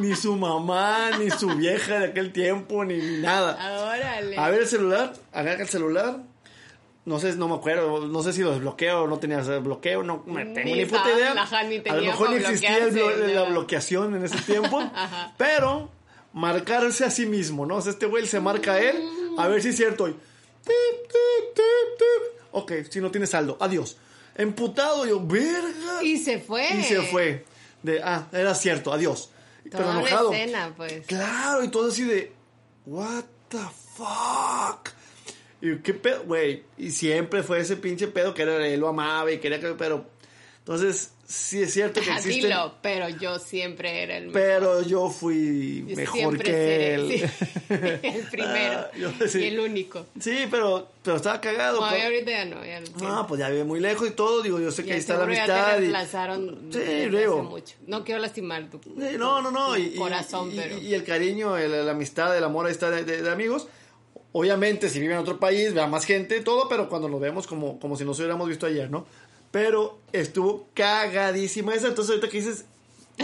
Ni 0.01 0.15
su 0.15 0.37
mamá, 0.37 1.11
ni 1.19 1.31
su 1.31 1.49
vieja 1.49 1.99
de 1.99 2.07
aquel 2.07 2.33
tiempo, 2.33 2.85
ni, 2.85 2.97
ni 2.97 3.19
nada. 3.19 3.83
Órale. 3.83 4.37
A 4.37 4.51
ver 4.51 4.61
el 4.63 4.69
celular, 4.69 5.15
agarra 5.33 5.63
el 5.63 5.69
celular, 5.69 6.21
no 7.05 7.19
sé, 7.19 7.37
no 7.37 7.49
me 7.49 7.55
acuerdo, 7.55 8.07
no 8.07 8.23
sé 8.23 8.33
si 8.33 8.43
lo 8.43 8.53
desbloqueo 8.53 9.03
o 9.03 9.07
no 9.07 9.19
tenía 9.19 9.41
bloqueo, 9.41 10.03
no 10.03 10.23
me 10.27 10.47
tengo 10.47 10.75
ni, 10.75 10.87
puta 10.87 11.13
idea. 11.15 11.33
a 11.33 11.97
lo 11.97 12.03
mejor 12.03 12.31
ni 12.31 12.37
existía 12.37 12.79
la 12.79 13.45
bloqueación 13.45 14.15
en 14.15 14.25
ese 14.25 14.39
tiempo, 14.39 14.83
pero 15.37 15.91
marcarse 16.35 17.05
a 17.05 17.11
sí 17.11 17.25
mismo, 17.25 17.65
¿no? 17.65 17.77
O 17.77 17.81
sea, 17.81 17.93
este 17.93 18.07
güey 18.07 18.27
se 18.27 18.41
marca 18.41 18.75
a 18.75 18.81
él, 18.81 19.09
a 19.39 19.49
ver 19.49 19.63
si 19.63 19.69
es 19.69 19.77
cierto. 19.77 20.09
Y, 20.09 20.17
ok, 22.51 22.73
si 22.91 23.01
no 23.01 23.11
tiene 23.11 23.27
saldo, 23.27 23.57
adiós. 23.61 23.97
Emputado, 24.35 25.07
yo, 25.07 25.25
verga. 25.25 26.03
Y 26.03 26.19
se 26.19 26.41
fue. 26.41 26.69
Y 26.75 26.83
se 26.83 27.03
fue. 27.03 27.45
De, 27.83 28.03
ah, 28.03 28.27
era 28.33 28.55
cierto, 28.55 28.93
adiós. 28.93 29.31
pero 29.71 29.91
enojado. 29.91 30.33
Escena, 30.33 30.75
pues. 30.77 31.07
Claro, 31.07 31.63
y 31.63 31.69
todo 31.69 31.89
así 31.89 32.03
de, 32.03 32.33
what 32.85 33.25
the 33.49 33.59
fuck. 33.95 34.91
Y 35.61 35.79
qué 35.79 35.95
pedo, 35.95 36.25
güey. 36.25 36.65
Y 36.77 36.91
siempre 36.91 37.43
fue 37.45 37.61
ese 37.61 37.77
pinche 37.77 38.09
pedo 38.09 38.35
que 38.35 38.43
era, 38.43 38.67
él 38.67 38.81
lo 38.81 38.89
amaba 38.89 39.31
y 39.31 39.39
quería 39.39 39.61
que, 39.61 39.69
pero. 39.69 40.13
Entonces, 40.67 41.13
sí 41.27 41.61
es 41.61 41.75
cierto 41.75 42.01
que 42.01 42.11
existe. 42.11 42.31
Dilo, 42.49 42.73
pero 42.81 43.11
yo 43.11 43.39
siempre 43.39 44.03
era 44.03 44.17
el 44.17 44.29
mejor. 44.29 44.41
Pero 44.41 44.83
yo 44.83 45.11
fui 45.11 45.85
mejor 45.95 46.39
que 46.39 46.95
él. 46.95 47.11
el 47.69 48.23
primero. 48.31 48.79
Ah, 48.81 49.25
y 49.35 49.45
el 49.45 49.61
único. 49.61 50.07
Sí, 50.19 50.47
pero, 50.51 50.89
pero 51.03 51.17
estaba 51.17 51.39
cagado. 51.43 51.83
No, 51.83 51.91
pues. 51.91 52.03
ahorita 52.03 52.31
ya 52.31 52.45
no. 52.47 52.65
Ya 52.65 52.81
no, 52.97 53.27
pues 53.27 53.41
ya 53.41 53.51
vive 53.51 53.65
muy 53.65 53.79
lejos 53.79 54.09
y 54.09 54.13
todo. 54.13 54.41
Digo, 54.41 54.59
yo 54.59 54.71
sé 54.71 54.87
que 54.87 54.95
ahí 54.95 55.01
está 55.01 55.19
la 55.19 55.25
amistad. 55.25 55.81
Ya 55.81 56.09
te 56.71 57.11
sí, 57.11 57.27
mucho. 57.43 57.75
No 57.87 58.03
quiero 58.03 58.23
lastimar 58.23 58.71
tu, 58.71 58.81
no, 59.19 59.43
no, 59.43 59.51
no. 59.51 59.77
y, 59.77 59.97
corazón, 59.97 60.51
pero. 60.57 60.79
Y 60.79 60.95
el 60.95 61.05
cariño, 61.05 61.59
la 61.59 61.91
amistad, 61.91 62.35
el 62.39 62.45
amor 62.45 62.65
ahí 62.65 62.73
está 62.73 62.91
de 62.91 63.31
amigos. 63.31 63.69
Obviamente, 64.37 64.89
si 64.89 64.99
vive 64.99 65.13
en 65.13 65.21
otro 65.21 65.39
país, 65.39 65.73
vea 65.75 65.87
más 65.87 66.05
gente, 66.05 66.41
todo, 66.41 66.69
pero 66.69 66.89
cuando 66.89 67.09
nos 67.09 67.21
vemos 67.21 67.47
como, 67.47 67.79
como 67.79 67.97
si 67.97 68.05
nos 68.05 68.19
hubiéramos 68.19 68.49
visto 68.49 68.67
ayer, 68.67 68.91
¿no? 68.91 69.07
Pero 69.55 70.01
estuvo 70.11 70.67
cagadísima 70.75 71.77
esa. 71.77 71.87
Entonces, 71.87 72.11
ahorita 72.11 72.29
que 72.29 72.39
dices, 72.39 72.65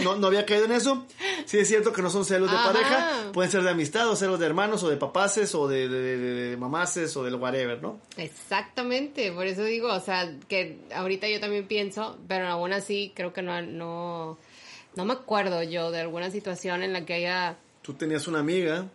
no, 0.01 0.15
no 0.15 0.27
había 0.27 0.45
caído 0.45 0.63
en 0.63 0.71
eso. 0.71 1.05
Sí, 1.43 1.57
es 1.57 1.67
cierto 1.67 1.91
que 1.91 2.01
no 2.01 2.09
son 2.09 2.23
celos 2.23 2.49
de 2.49 2.55
pareja. 2.55 3.31
Pueden 3.33 3.51
ser 3.51 3.63
de 3.63 3.69
amistad, 3.69 4.09
o 4.09 4.15
celos 4.15 4.39
de 4.39 4.45
hermanos, 4.45 4.81
o 4.83 4.89
de 4.89 4.95
papaces, 4.95 5.53
o 5.55 5.67
de, 5.67 5.89
de, 5.89 6.55
mamaces, 6.55 7.17
o 7.17 7.25
del 7.25 7.35
whatever, 7.35 7.81
¿no? 7.81 7.99
Exactamente. 8.15 9.33
Por 9.33 9.45
eso 9.45 9.65
digo, 9.65 9.91
o 9.91 9.99
sea, 9.99 10.33
que 10.47 10.79
ahorita 10.95 11.27
yo 11.27 11.41
también 11.41 11.67
pienso, 11.67 12.17
pero 12.29 12.47
aún 12.47 12.71
así 12.71 13.11
creo 13.13 13.33
que 13.33 13.41
no, 13.41 13.61
no, 13.61 14.37
no 14.95 15.03
me 15.03 15.11
acuerdo 15.11 15.61
yo 15.63 15.91
de 15.91 15.99
alguna 15.99 16.31
situación 16.31 16.81
en 16.81 16.93
la 16.93 17.03
que 17.03 17.15
haya. 17.15 17.57
Tú 17.81 17.95
tenías 17.95 18.25
una 18.29 18.39
amiga 18.39 18.85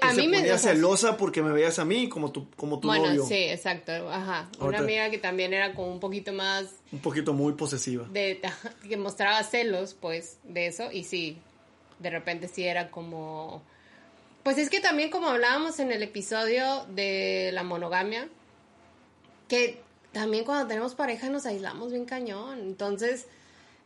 a 0.00 0.12
mí 0.12 0.28
me 0.28 0.38
ponía 0.38 0.58
celosa 0.58 1.16
porque 1.16 1.42
me 1.42 1.52
veías 1.52 1.78
a 1.78 1.84
mí 1.84 2.08
como 2.08 2.32
tu, 2.32 2.50
como 2.50 2.80
tu 2.80 2.88
bueno, 2.88 3.24
sí, 3.24 3.34
exacto. 3.34 3.92
Ajá. 4.10 4.48
Una 4.60 4.78
amiga 4.78 5.10
que 5.10 5.18
también 5.18 5.52
era 5.52 5.74
como 5.74 5.92
un 5.92 6.00
poquito 6.00 6.32
más. 6.32 6.66
Un 6.92 7.00
poquito 7.00 7.32
muy 7.32 7.52
posesiva. 7.52 8.06
De, 8.10 8.40
que 8.88 8.96
mostraba 8.96 9.42
celos, 9.44 9.94
pues, 9.94 10.38
de 10.44 10.66
eso. 10.66 10.90
Y 10.90 11.04
sí, 11.04 11.38
de 11.98 12.10
repente 12.10 12.48
sí 12.48 12.64
era 12.64 12.90
como. 12.90 13.62
Pues 14.42 14.58
es 14.58 14.70
que 14.70 14.80
también, 14.80 15.10
como 15.10 15.28
hablábamos 15.28 15.78
en 15.80 15.92
el 15.92 16.02
episodio 16.02 16.84
de 16.90 17.50
la 17.52 17.62
monogamia, 17.64 18.28
que 19.48 19.80
también 20.12 20.44
cuando 20.44 20.66
tenemos 20.66 20.94
pareja 20.94 21.28
nos 21.28 21.46
aislamos 21.46 21.92
bien 21.92 22.04
cañón. 22.04 22.60
Entonces 22.60 23.26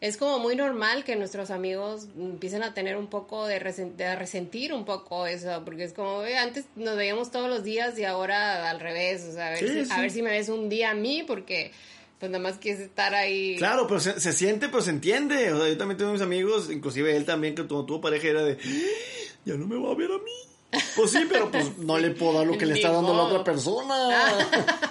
es 0.02 0.16
como 0.16 0.40
muy 0.40 0.56
normal 0.56 1.04
que 1.04 1.14
nuestros 1.14 1.52
amigos 1.52 2.08
empiecen 2.18 2.64
a 2.64 2.74
tener 2.74 2.96
un 2.96 3.06
poco 3.06 3.46
de, 3.46 3.60
resentir 3.60 4.72
un 4.72 4.84
poco 4.84 5.28
eso, 5.28 5.62
porque 5.64 5.84
es 5.84 5.92
como, 5.92 6.22
antes 6.40 6.64
nos 6.74 6.96
veíamos 6.96 7.30
todos 7.30 7.48
los 7.48 7.62
días 7.62 7.96
y 8.00 8.04
ahora 8.04 8.68
al 8.68 8.80
revés, 8.80 9.24
o 9.30 9.32
sea, 9.32 9.46
a 9.46 9.50
ver, 9.50 9.60
si, 9.86 9.92
a 9.92 10.00
ver 10.00 10.10
si 10.10 10.22
me 10.22 10.30
ves 10.30 10.48
un 10.48 10.68
día 10.68 10.90
a 10.90 10.94
mí, 10.94 11.22
porque 11.24 11.70
pues 12.18 12.32
nada 12.32 12.42
más 12.42 12.58
quieres 12.58 12.80
estar 12.80 13.14
ahí. 13.14 13.54
Claro, 13.58 13.86
pero 13.86 14.00
se, 14.00 14.32
siente, 14.32 14.68
pero 14.68 14.82
se 14.82 14.90
entiende, 14.90 15.52
o 15.52 15.58
sea, 15.60 15.68
yo 15.68 15.78
también 15.78 15.98
tengo 15.98 16.10
mis 16.10 16.20
amigos, 16.20 16.68
inclusive 16.72 17.16
él 17.16 17.24
también, 17.24 17.54
que 17.54 17.62
tuvo, 17.62 17.86
tuvo 17.86 18.00
pareja, 18.00 18.26
era 18.26 18.42
de, 18.42 18.58
¡Ah! 18.60 19.32
ya 19.44 19.54
no 19.54 19.68
me 19.68 19.76
va 19.76 19.92
a 19.92 19.94
ver 19.94 20.10
a 20.10 20.18
mí. 20.18 20.82
Pues 20.96 21.12
sí, 21.12 21.26
pero 21.30 21.48
pues 21.48 21.78
no 21.78 21.96
le 21.96 22.10
puedo 22.10 22.38
dar 22.38 22.46
lo 22.48 22.58
que 22.58 22.66
le 22.66 22.74
está 22.74 22.90
dando 22.90 23.14
la 23.14 23.22
otra 23.22 23.44
persona. 23.44 24.10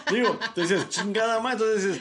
Digo, 0.09 0.39
entonces 0.41 0.87
chingada 0.87 1.41
más, 1.41 1.55
entonces 1.55 1.99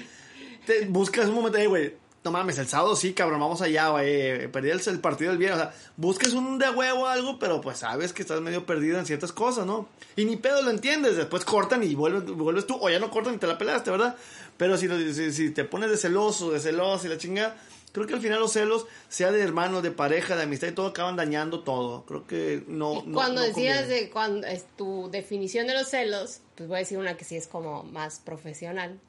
te 0.64 0.84
buscas 0.84 1.26
un 1.26 1.34
momento 1.34 1.58
ahí, 1.58 1.66
güey 1.66 2.00
no 2.22 2.30
mames, 2.30 2.58
el 2.58 2.68
sábado 2.68 2.96
sí, 2.96 3.14
cabrón, 3.14 3.40
vamos 3.40 3.62
allá, 3.62 3.88
güey. 3.88 4.46
Perdí 4.48 4.70
el, 4.70 5.00
partido 5.00 5.30
del 5.30 5.38
viernes. 5.38 5.58
O 5.58 5.62
sea, 5.62 5.74
busques 5.96 6.34
un 6.34 6.58
de 6.58 6.68
huevo 6.68 7.02
o 7.02 7.06
algo, 7.06 7.38
pero 7.38 7.62
pues 7.62 7.78
sabes 7.78 8.12
que 8.12 8.20
estás 8.20 8.42
medio 8.42 8.66
perdido 8.66 8.98
en 8.98 9.06
ciertas 9.06 9.32
cosas, 9.32 9.64
¿no? 9.64 9.88
Y 10.16 10.26
ni 10.26 10.36
pedo 10.36 10.60
lo 10.60 10.70
entiendes. 10.70 11.16
Después 11.16 11.46
cortan 11.46 11.82
y 11.82 11.94
vuelves, 11.94 12.24
vuelves 12.26 12.66
tú, 12.66 12.76
o 12.78 12.90
ya 12.90 12.98
no 12.98 13.10
cortan 13.10 13.34
y 13.34 13.38
te 13.38 13.46
la 13.46 13.56
peleaste, 13.56 13.90
¿verdad? 13.90 14.16
Pero 14.58 14.76
si, 14.76 15.32
si, 15.32 15.50
te 15.50 15.64
pones 15.64 15.88
de 15.88 15.96
celoso, 15.96 16.50
de 16.50 16.60
celoso 16.60 17.06
y 17.06 17.08
la 17.08 17.16
chingada, 17.16 17.56
creo 17.92 18.06
que 18.06 18.12
al 18.12 18.20
final 18.20 18.38
los 18.38 18.52
celos, 18.52 18.86
sea 19.08 19.32
de 19.32 19.40
hermanos, 19.40 19.82
de 19.82 19.90
pareja, 19.90 20.36
de 20.36 20.42
amistad 20.42 20.68
y 20.68 20.72
todo, 20.72 20.88
acaban 20.88 21.16
dañando 21.16 21.60
todo. 21.60 22.04
Creo 22.04 22.26
que 22.26 22.64
no. 22.68 23.02
cuando 23.14 23.40
decías 23.40 23.88
de 23.88 24.10
cuando 24.10 24.46
es 24.46 24.66
tu 24.76 25.08
definición 25.10 25.66
de 25.66 25.72
los 25.72 25.88
celos, 25.88 26.40
pues 26.54 26.68
voy 26.68 26.76
a 26.76 26.78
decir 26.80 26.98
una 26.98 27.16
que 27.16 27.24
sí 27.24 27.36
es 27.36 27.46
como 27.46 27.82
más 27.84 28.18
profesional 28.18 29.00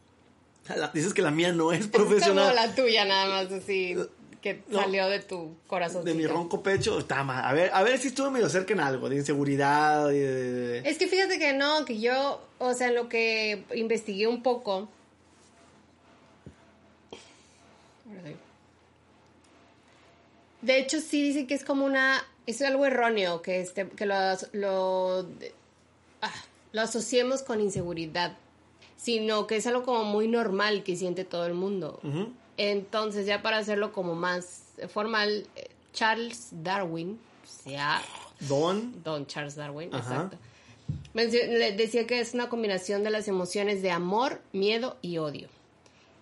dices 0.93 1.13
que 1.13 1.21
la 1.21 1.31
mía 1.31 1.51
no 1.51 1.71
es 1.71 1.87
profesional. 1.87 2.49
Es 2.49 2.55
como 2.55 2.67
la 2.67 2.75
tuya 2.75 3.05
nada 3.05 3.27
más, 3.27 3.51
así 3.51 3.95
que 4.41 4.63
salió 4.71 5.07
de 5.07 5.19
tu 5.19 5.55
corazón. 5.67 6.03
De 6.03 6.13
mi 6.13 6.25
ronco 6.25 6.63
pecho, 6.63 6.97
está 6.97 7.23
mal. 7.23 7.45
A 7.45 7.53
ver, 7.53 7.69
a 7.73 7.83
ver 7.83 7.99
si 7.99 8.07
estuve 8.07 8.31
medio 8.31 8.49
cerca 8.49 8.73
en 8.73 8.79
algo, 8.79 9.07
de 9.07 9.17
inseguridad. 9.17 10.11
Es 10.11 10.97
que 10.97 11.07
fíjate 11.07 11.37
que 11.37 11.53
no, 11.53 11.85
que 11.85 11.99
yo, 11.99 12.41
o 12.57 12.73
sea, 12.73 12.91
lo 12.91 13.07
que 13.07 13.63
investigué 13.75 14.27
un 14.27 14.41
poco. 14.41 14.89
De 20.61 20.77
hecho, 20.77 20.99
sí 20.99 21.21
dice 21.21 21.47
que 21.47 21.53
es 21.53 21.63
como 21.63 21.85
una. 21.85 22.25
Es 22.47 22.61
algo 22.63 22.85
erróneo 22.85 23.43
que, 23.43 23.61
este, 23.61 23.87
que 23.89 24.07
lo, 24.07 24.15
lo, 24.53 25.27
ah, 26.21 26.33
lo 26.73 26.81
asociemos 26.81 27.43
con 27.43 27.61
inseguridad 27.61 28.35
sino 29.01 29.47
que 29.47 29.55
es 29.55 29.65
algo 29.65 29.81
como 29.81 30.03
muy 30.03 30.27
normal 30.27 30.83
que 30.83 30.95
siente 30.95 31.25
todo 31.25 31.47
el 31.47 31.55
mundo. 31.55 31.99
Entonces, 32.57 33.25
ya 33.25 33.41
para 33.41 33.57
hacerlo 33.57 33.91
como 33.93 34.13
más 34.13 34.73
formal, 34.89 35.47
eh, 35.55 35.69
Charles 35.91 36.49
Darwin, 36.51 37.19
sea... 37.43 38.01
Don. 38.41 39.03
Don 39.03 39.25
Charles 39.25 39.55
Darwin, 39.55 39.89
exacto. 39.93 40.37
Le 41.13 41.71
decía 41.71 42.05
que 42.05 42.19
es 42.19 42.35
una 42.35 42.47
combinación 42.49 43.03
de 43.03 43.09
las 43.09 43.27
emociones 43.27 43.81
de 43.81 43.89
amor, 43.89 44.39
miedo 44.51 44.97
y 45.01 45.17
odio. 45.17 45.47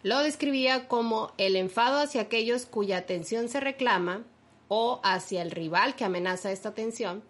Lo 0.03 0.19
describía 0.19 0.87
como 0.87 1.33
el 1.37 1.57
enfado 1.57 1.99
hacia 1.99 2.21
aquellos 2.21 2.65
cuya 2.65 2.97
atención 2.97 3.49
se 3.49 3.59
reclama 3.59 4.23
o 4.69 5.01
hacia 5.03 5.41
el 5.41 5.51
rival 5.51 5.95
que 5.95 6.05
amenaza 6.05 6.51
esta 6.53 6.69
atención, 6.69 7.23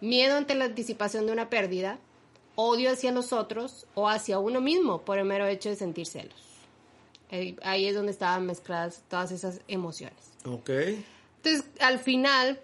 miedo 0.00 0.36
ante 0.36 0.54
la 0.54 0.66
anticipación 0.66 1.26
de 1.26 1.32
una 1.32 1.50
pérdida, 1.50 1.98
odio 2.56 2.90
hacia 2.90 3.12
los 3.12 3.32
otros 3.32 3.86
o 3.94 4.08
hacia 4.08 4.38
uno 4.38 4.60
mismo 4.60 5.02
por 5.02 5.18
el 5.18 5.24
mero 5.24 5.46
hecho 5.46 5.68
de 5.68 5.76
sentir 5.76 6.06
celos. 6.06 6.34
Ahí 7.62 7.86
es 7.86 7.94
donde 7.94 8.12
estaban 8.12 8.46
mezcladas 8.46 9.02
todas 9.08 9.30
esas 9.30 9.60
emociones. 9.68 10.18
Ok. 10.44 10.70
Entonces, 11.36 11.64
al 11.80 11.98
final, 11.98 12.58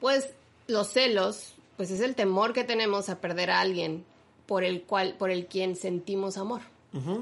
pues 0.00 0.30
los 0.66 0.88
celos, 0.88 1.54
pues 1.76 1.90
es 1.90 2.00
el 2.00 2.14
temor 2.14 2.52
que 2.52 2.64
tenemos 2.64 3.08
a 3.08 3.20
perder 3.20 3.50
a 3.50 3.60
alguien 3.60 4.04
por 4.46 4.64
el 4.64 4.82
cual, 4.82 5.14
por 5.18 5.30
el 5.30 5.46
quien 5.46 5.76
sentimos 5.76 6.38
amor. 6.38 6.62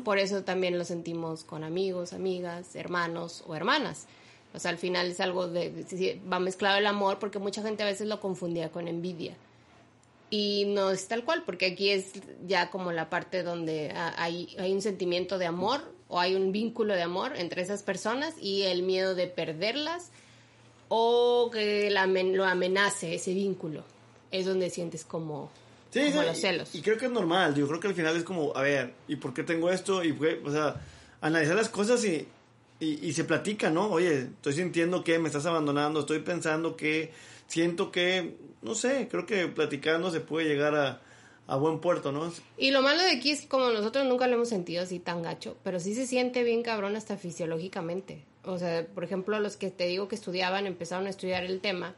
Por 0.04 0.20
eso 0.20 0.44
también 0.44 0.78
lo 0.78 0.84
sentimos 0.84 1.42
con 1.42 1.64
amigos, 1.64 2.12
amigas, 2.12 2.76
hermanos 2.76 3.42
o 3.48 3.56
hermanas. 3.56 4.06
O 4.54 4.60
sea, 4.60 4.70
al 4.70 4.78
final 4.78 5.08
es 5.08 5.18
algo 5.18 5.48
de, 5.48 6.20
va 6.32 6.38
mezclado 6.38 6.78
el 6.78 6.86
amor 6.86 7.18
porque 7.18 7.40
mucha 7.40 7.60
gente 7.60 7.82
a 7.82 7.86
veces 7.86 8.06
lo 8.06 8.20
confundía 8.20 8.70
con 8.70 8.86
envidia. 8.86 9.34
Y 10.36 10.64
no 10.64 10.90
es 10.90 11.06
tal 11.06 11.24
cual, 11.24 11.44
porque 11.46 11.66
aquí 11.66 11.90
es 11.90 12.06
ya 12.44 12.68
como 12.68 12.90
la 12.90 13.08
parte 13.08 13.44
donde 13.44 13.92
hay, 13.94 14.52
hay 14.58 14.72
un 14.72 14.82
sentimiento 14.82 15.38
de 15.38 15.46
amor 15.46 15.80
o 16.08 16.18
hay 16.18 16.34
un 16.34 16.50
vínculo 16.50 16.92
de 16.94 17.02
amor 17.02 17.34
entre 17.36 17.62
esas 17.62 17.84
personas 17.84 18.34
y 18.40 18.62
el 18.62 18.82
miedo 18.82 19.14
de 19.14 19.28
perderlas 19.28 20.10
o 20.88 21.50
que 21.52 21.88
la, 21.88 22.06
lo 22.06 22.44
amenace 22.46 23.14
ese 23.14 23.32
vínculo. 23.32 23.84
Es 24.32 24.44
donde 24.44 24.70
sientes 24.70 25.04
como, 25.04 25.52
los 25.94 26.40
celos. 26.40 26.74
Y, 26.74 26.82
creo 26.82 26.98
que 26.98 27.06
es 27.06 27.12
normal, 27.12 27.54
yo 27.54 27.68
creo 27.68 27.78
que 27.78 27.86
al 27.86 27.94
final 27.94 28.16
es 28.16 28.24
como, 28.24 28.56
a 28.56 28.62
ver, 28.62 28.92
¿y 29.06 29.14
por 29.14 29.34
qué 29.34 29.44
tengo 29.44 29.70
esto? 29.70 30.02
Y 30.02 30.18
o 30.44 30.50
sea, 30.50 30.80
analizar 31.20 31.54
las 31.54 31.68
cosas 31.68 32.04
y, 32.04 32.26
y, 32.80 33.06
y 33.06 33.12
se 33.12 33.22
platica, 33.22 33.70
¿no? 33.70 33.88
Oye, 33.88 34.22
estoy 34.22 34.54
sintiendo 34.54 35.04
que 35.04 35.16
me 35.20 35.28
estás 35.28 35.46
abandonando, 35.46 36.00
estoy 36.00 36.18
pensando 36.18 36.76
que 36.76 37.12
siento 37.46 37.90
que, 37.90 38.36
no 38.62 38.74
sé, 38.74 39.08
creo 39.10 39.26
que 39.26 39.46
platicando 39.48 40.10
se 40.10 40.20
puede 40.20 40.48
llegar 40.48 40.74
a, 40.74 41.00
a 41.46 41.56
buen 41.56 41.80
puerto, 41.80 42.12
¿no? 42.12 42.32
Y 42.56 42.70
lo 42.70 42.82
malo 42.82 43.02
de 43.02 43.10
aquí 43.10 43.30
es 43.30 43.42
que 43.42 43.48
como 43.48 43.70
nosotros 43.70 44.06
nunca 44.06 44.26
lo 44.26 44.34
hemos 44.34 44.48
sentido 44.48 44.82
así 44.82 44.98
tan 44.98 45.22
gacho, 45.22 45.56
pero 45.62 45.80
sí 45.80 45.94
se 45.94 46.06
siente 46.06 46.42
bien 46.42 46.62
cabrón 46.62 46.96
hasta 46.96 47.16
fisiológicamente. 47.16 48.24
O 48.44 48.58
sea, 48.58 48.86
por 48.86 49.04
ejemplo, 49.04 49.38
los 49.40 49.56
que 49.56 49.70
te 49.70 49.86
digo 49.86 50.08
que 50.08 50.14
estudiaban, 50.14 50.66
empezaron 50.66 51.06
a 51.06 51.10
estudiar 51.10 51.44
el 51.44 51.60
tema, 51.60 51.94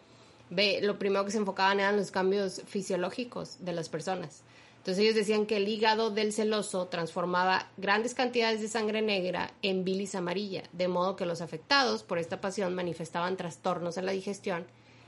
ve, 0.50 0.80
lo 0.82 0.98
primero 0.98 1.24
que 1.24 1.30
se 1.30 1.38
enfocaban 1.38 1.80
eran 1.80 1.96
los 1.96 2.10
cambios 2.10 2.62
fisiológicos 2.66 3.64
de 3.64 3.72
las 3.72 3.88
personas. 3.88 4.42
Entonces 4.78 5.02
ellos 5.02 5.16
decían 5.16 5.46
que 5.46 5.56
el 5.56 5.66
hígado 5.66 6.10
del 6.10 6.32
celoso 6.32 6.86
transformaba 6.86 7.68
grandes 7.76 8.14
cantidades 8.14 8.60
de 8.60 8.68
sangre 8.68 9.02
negra 9.02 9.52
en 9.62 9.82
bilis 9.82 10.14
amarilla, 10.14 10.62
de 10.72 10.86
modo 10.86 11.16
que 11.16 11.26
los 11.26 11.40
afectados 11.40 12.04
por 12.04 12.18
esta 12.18 12.40
pasión 12.40 12.72
manifestaban 12.72 13.36
trastornos 13.36 13.96
en 13.96 14.06
la 14.06 14.12
digestión 14.12 14.64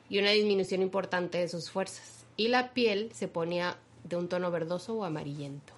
y 0.09 0.19
una 0.19 0.31
disminución 0.31 0.83
importante 0.83 1.39
de 1.39 1.49
sus 1.49 1.71
fuerzas. 1.71 2.25
Y 2.37 2.49
la 2.49 2.73
piel 2.73 3.11
se 3.15 3.29
ponía 3.29 3.77
de 4.05 4.17
un 4.17 4.29
tono 4.29 4.51
verdoso 4.51 4.95
o 4.95 5.05
amarillento. 5.05 5.73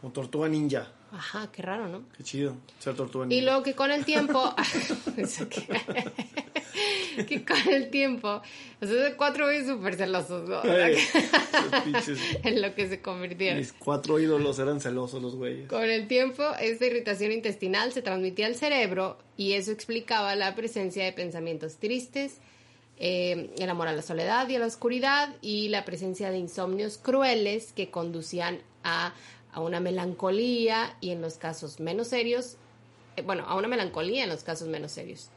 Como 0.00 0.12
tortuga 0.12 0.48
ninja. 0.48 0.88
Ajá, 1.12 1.50
qué 1.52 1.62
raro, 1.62 1.88
¿no? 1.88 2.02
Qué 2.16 2.22
chido, 2.22 2.54
ser 2.78 2.94
tortuga 2.94 3.26
ninja. 3.26 3.40
Y 3.40 3.44
luego 3.44 3.62
que 3.62 3.74
con 3.74 3.90
el 3.90 4.04
tiempo... 4.04 4.54
que, 7.26 7.44
con 7.44 7.68
el 7.68 7.90
tiempo... 7.90 8.40
O 8.80 8.86
sea, 8.86 9.16
cuatro 9.16 9.44
güeyes 9.44 9.66
súper 9.66 9.96
celosos, 9.96 10.48
¿no? 10.48 10.62
en 10.64 12.62
lo 12.62 12.74
que 12.74 12.88
se 12.88 13.02
convirtieron. 13.02 13.58
Mis 13.58 13.72
cuatro 13.72 14.18
ídolos 14.18 14.58
eran 14.58 14.80
celosos 14.80 15.20
los 15.20 15.36
güeyes. 15.36 15.68
Con 15.68 15.84
el 15.84 16.08
tiempo, 16.08 16.44
esta 16.60 16.86
irritación 16.86 17.32
intestinal 17.32 17.92
se 17.92 18.02
transmitía 18.02 18.46
al 18.46 18.54
cerebro 18.54 19.18
y 19.36 19.52
eso 19.52 19.70
explicaba 19.70 20.34
la 20.36 20.54
presencia 20.54 21.04
de 21.04 21.12
pensamientos 21.12 21.76
tristes, 21.76 22.38
eh, 23.02 23.50
el 23.56 23.70
amor 23.70 23.88
a 23.88 23.94
la 23.94 24.02
soledad 24.02 24.46
y 24.50 24.56
a 24.56 24.58
la 24.58 24.66
oscuridad 24.66 25.34
y 25.40 25.70
la 25.70 25.86
presencia 25.86 26.30
de 26.30 26.36
insomnios 26.36 26.98
crueles 26.98 27.72
que 27.72 27.90
conducían 27.90 28.60
a, 28.84 29.14
una 29.56 29.80
melancolía 29.80 30.96
y 31.00 31.10
en 31.10 31.22
los 31.22 31.34
casos 31.34 31.80
menos 31.80 32.08
serios, 32.08 32.56
eh, 33.16 33.22
bueno, 33.22 33.46
a 33.48 33.56
una 33.56 33.68
melancolía 33.68 34.22
en 34.24 34.28
los 34.28 34.44
casos 34.44 34.68
menos 34.68 34.92
serios. 34.92 35.30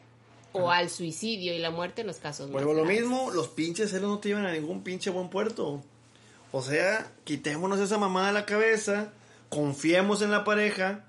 O 0.52 0.70
al 0.70 0.90
suicidio 0.90 1.54
y 1.54 1.60
la 1.60 1.72
muerte 1.72 2.02
en 2.02 2.08
los 2.08 2.18
casos 2.18 2.52
más 2.52 2.64
Bueno, 2.64 2.80
lo 2.80 2.86
mismo, 2.86 3.32
los 3.32 3.48
pinches 3.48 3.90
celos 3.90 4.10
no 4.12 4.20
te 4.20 4.30
llevan 4.30 4.46
a 4.46 4.52
ningún 4.52 4.84
pinche 4.84 5.10
buen 5.10 5.30
puerto. 5.30 5.82
O 6.52 6.62
sea, 6.62 7.12
quitémonos 7.24 7.80
esa 7.80 7.98
mamada 7.98 8.28
de 8.28 8.34
la 8.34 8.46
cabeza, 8.46 9.14
confiemos 9.50 10.22
en 10.22 10.32
la 10.32 10.44
pareja, 10.44 11.06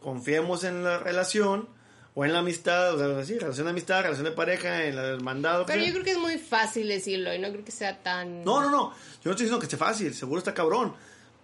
confiemos 0.00 0.64
en 0.64 0.82
la 0.82 0.98
relación 0.98 1.68
o 2.14 2.24
en 2.24 2.32
la 2.32 2.38
amistad, 2.38 2.94
o 2.94 2.98
sea, 2.98 3.24
sí, 3.24 3.38
relación 3.38 3.66
de 3.66 3.70
amistad, 3.70 4.02
relación 4.02 4.24
de 4.24 4.30
pareja, 4.30 4.84
en 4.84 4.96
la 4.96 5.02
hermandad. 5.02 5.64
Pero 5.66 5.84
yo 5.84 5.92
creo 5.92 6.04
que 6.04 6.12
es 6.12 6.18
muy 6.18 6.38
fácil 6.38 6.88
decirlo 6.88 7.34
y 7.34 7.38
no 7.38 7.50
creo 7.50 7.64
que 7.64 7.72
sea 7.72 8.02
tan... 8.02 8.44
No, 8.44 8.60
no, 8.60 8.70
no, 8.70 8.90
yo 8.90 8.96
no 9.24 9.30
estoy 9.32 9.46
diciendo 9.46 9.58
que 9.58 9.66
esté 9.66 9.76
fácil, 9.76 10.14
seguro 10.14 10.38
está 10.38 10.54
cabrón. 10.54 10.94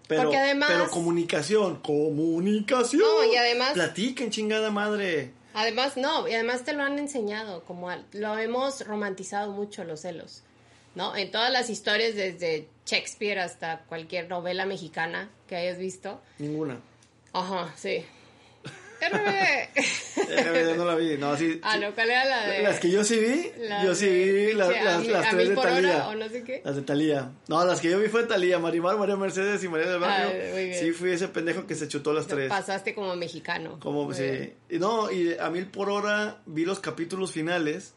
Pero, 0.07 0.23
Porque 0.23 0.39
además... 0.39 0.71
pero 0.73 0.91
comunicación, 0.91 1.81
comunicación. 1.81 3.03
No, 3.03 3.25
y 3.25 3.37
además... 3.37 3.73
Platiquen, 3.73 4.31
chingada 4.31 4.71
madre. 4.71 5.33
Además, 5.55 5.97
no, 5.97 6.29
y 6.29 6.35
además 6.35 6.65
te 6.65 6.73
lo 6.73 6.83
han 6.83 6.99
enseñado, 6.99 7.65
como 7.65 7.91
lo 8.13 8.39
hemos 8.39 8.87
romantizado 8.87 9.53
mucho 9.53 9.85
los 9.85 10.01
celos. 10.01 10.43
¿no? 10.95 11.17
En 11.17 11.31
todas 11.31 11.53
las 11.53 11.71
historias, 11.71 12.15
desde 12.15 12.69
Shakespeare 12.87 13.39
hasta 13.39 13.81
cualquier 13.89 14.29
novela 14.29 14.67
mexicana 14.67 15.31
que 15.49 15.57
hayas 15.57 15.79
visto. 15.79 16.21
Ninguna. 16.39 16.79
Ajá, 17.33 17.73
sí. 17.77 18.05
RBD. 19.09 20.45
RBD 20.47 20.77
no 20.79 20.85
la 20.85 20.95
vi, 20.95 21.17
no, 21.17 21.37
sí. 21.37 21.61
Ah, 21.63 21.77
no, 21.79 21.95
¿cuál 21.95 22.11
era 22.11 22.25
la 22.25 22.47
de...? 22.47 22.63
Las 22.63 22.79
que 22.79 22.91
yo 22.91 23.03
sí 23.05 23.19
vi, 23.19 23.53
yo 23.85 23.95
sí 23.95 24.09
vi 24.09 24.53
las, 24.53 24.69
las, 24.69 25.07
las 25.07 25.31
tres 25.31 25.49
de 25.49 25.57
Talía. 25.57 26.09
o 26.09 26.15
no 26.15 26.29
sé 26.29 26.45
qué. 26.45 26.63
Las 26.65 26.77
de 26.77 26.83
Talía. 26.83 27.33
No, 27.49 27.65
las 27.65 27.81
que 27.81 27.91
yo 27.91 27.99
vi 27.99 28.09
fue 28.09 28.25
Talía, 28.25 28.59
Marimar, 28.59 28.99
María 28.99 29.17
Mercedes 29.17 29.63
y 29.65 29.69
María 29.69 29.91
del 29.91 30.01
Barrio. 30.01 30.29
Ah, 30.29 30.79
sí, 30.79 30.93
fui 30.93 31.11
ese 31.11 31.29
pendejo 31.29 31.67
que 31.67 31.75
se 31.75 31.89
chutó 31.89 32.13
las 32.13 32.27
tres. 32.27 32.49
Pasaste 32.49 32.95
como 32.95 33.17
mexicano. 33.17 33.79
Como, 33.81 34.13
sí. 34.13 34.53
Y 34.69 34.79
no, 34.79 35.11
y 35.11 35.37
a 35.39 35.51
mil 35.51 35.67
por 35.67 35.91
hora 35.91 36.39
vi 36.47 36.65
los 36.65 36.81
capítulos 36.81 37.33
finales. 37.33 37.95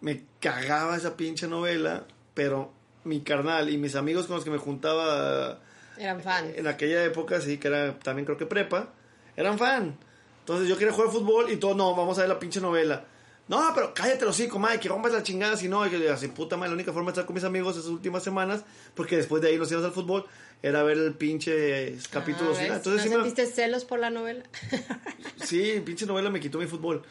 Me 0.00 0.24
cagaba 0.40 0.96
esa 0.96 1.16
pinche 1.16 1.46
novela, 1.46 2.06
pero 2.34 2.72
mi 3.04 3.20
carnal 3.22 3.70
y 3.70 3.78
mis 3.78 3.94
amigos 3.96 4.26
con 4.26 4.36
los 4.36 4.44
que 4.44 4.50
me 4.50 4.58
juntaba... 4.58 5.60
Eran 5.98 6.20
fans. 6.22 6.56
En 6.56 6.66
aquella 6.66 7.04
época, 7.04 7.40
sí, 7.40 7.58
que 7.58 7.68
era 7.68 7.98
también 7.98 8.24
creo 8.24 8.38
que 8.38 8.46
prepa, 8.46 8.92
eran 9.36 9.58
fan. 9.58 9.98
Entonces 10.42 10.68
yo 10.68 10.76
quería 10.76 10.92
jugar 10.92 11.10
fútbol 11.10 11.50
y 11.50 11.56
todo, 11.56 11.74
no, 11.74 11.94
vamos 11.94 12.18
a 12.18 12.22
ver 12.22 12.28
la 12.28 12.38
pinche 12.38 12.60
novela. 12.60 13.04
No, 13.48 13.60
pero 13.74 13.92
cállate 13.92 14.24
los 14.24 14.36
cinco, 14.36 14.58
madre, 14.58 14.80
que 14.80 14.88
rompas 14.88 15.12
la 15.12 15.22
chingada, 15.22 15.56
si 15.56 15.68
no, 15.68 15.88
que 15.88 16.08
así, 16.08 16.28
puta 16.28 16.56
madre, 16.56 16.70
la 16.70 16.74
única 16.74 16.92
forma 16.92 17.10
de 17.10 17.12
estar 17.12 17.26
con 17.26 17.34
mis 17.34 17.44
amigos 17.44 17.76
esas 17.76 17.90
últimas 17.90 18.22
semanas, 18.22 18.64
porque 18.94 19.16
después 19.16 19.42
de 19.42 19.48
ahí 19.48 19.58
nos 19.58 19.70
íbamos 19.70 19.88
al 19.88 19.94
fútbol, 19.94 20.24
era 20.62 20.82
ver 20.82 20.96
el 20.96 21.14
pinche 21.14 21.96
capítulo 22.10 22.54
ah, 22.56 22.76
Entonces, 22.76 23.10
¿No 23.10 23.16
sentiste 23.16 23.46
celos 23.46 23.84
por 23.84 23.98
la 23.98 24.10
novela? 24.10 24.44
sí, 25.44 25.82
pinche 25.84 26.06
novela 26.06 26.30
me 26.30 26.40
quitó 26.40 26.58
mi 26.58 26.66
fútbol. 26.66 27.02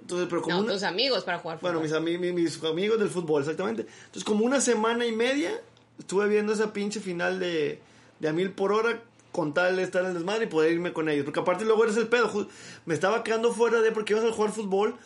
Entonces, 0.00 0.28
pero 0.30 0.42
como 0.42 0.62
no, 0.62 0.72
tus 0.72 0.82
amigos 0.82 1.24
para 1.24 1.38
jugar 1.38 1.58
fútbol. 1.58 1.78
Bueno, 1.78 2.08
mis, 2.08 2.32
mis 2.32 2.64
amigos 2.64 2.98
del 2.98 3.08
fútbol, 3.08 3.42
exactamente. 3.42 3.82
Entonces, 3.82 4.24
como 4.24 4.44
una 4.44 4.60
semana 4.60 5.04
y 5.06 5.12
media 5.12 5.60
estuve 5.98 6.28
viendo 6.28 6.52
esa 6.52 6.72
pinche 6.72 7.00
final 7.00 7.38
de, 7.38 7.80
de 8.18 8.28
a 8.28 8.32
mil 8.32 8.52
por 8.52 8.72
hora 8.72 9.02
con 9.32 9.54
tal 9.54 9.76
de 9.76 9.82
estar 9.82 10.02
en 10.02 10.08
el 10.08 10.14
desmadre 10.14 10.44
y 10.44 10.48
poder 10.48 10.72
irme 10.72 10.92
con 10.92 11.08
ellos. 11.08 11.24
Porque 11.24 11.40
aparte 11.40 11.64
luego 11.64 11.84
eres 11.84 11.96
el 11.96 12.06
pedo. 12.06 12.48
Me 12.84 12.94
estaba 12.94 13.24
quedando 13.24 13.52
fuera 13.52 13.80
de 13.80 13.90
porque 13.90 14.12
ibas 14.12 14.24
a 14.24 14.32
jugar 14.32 14.52
fútbol. 14.52 14.96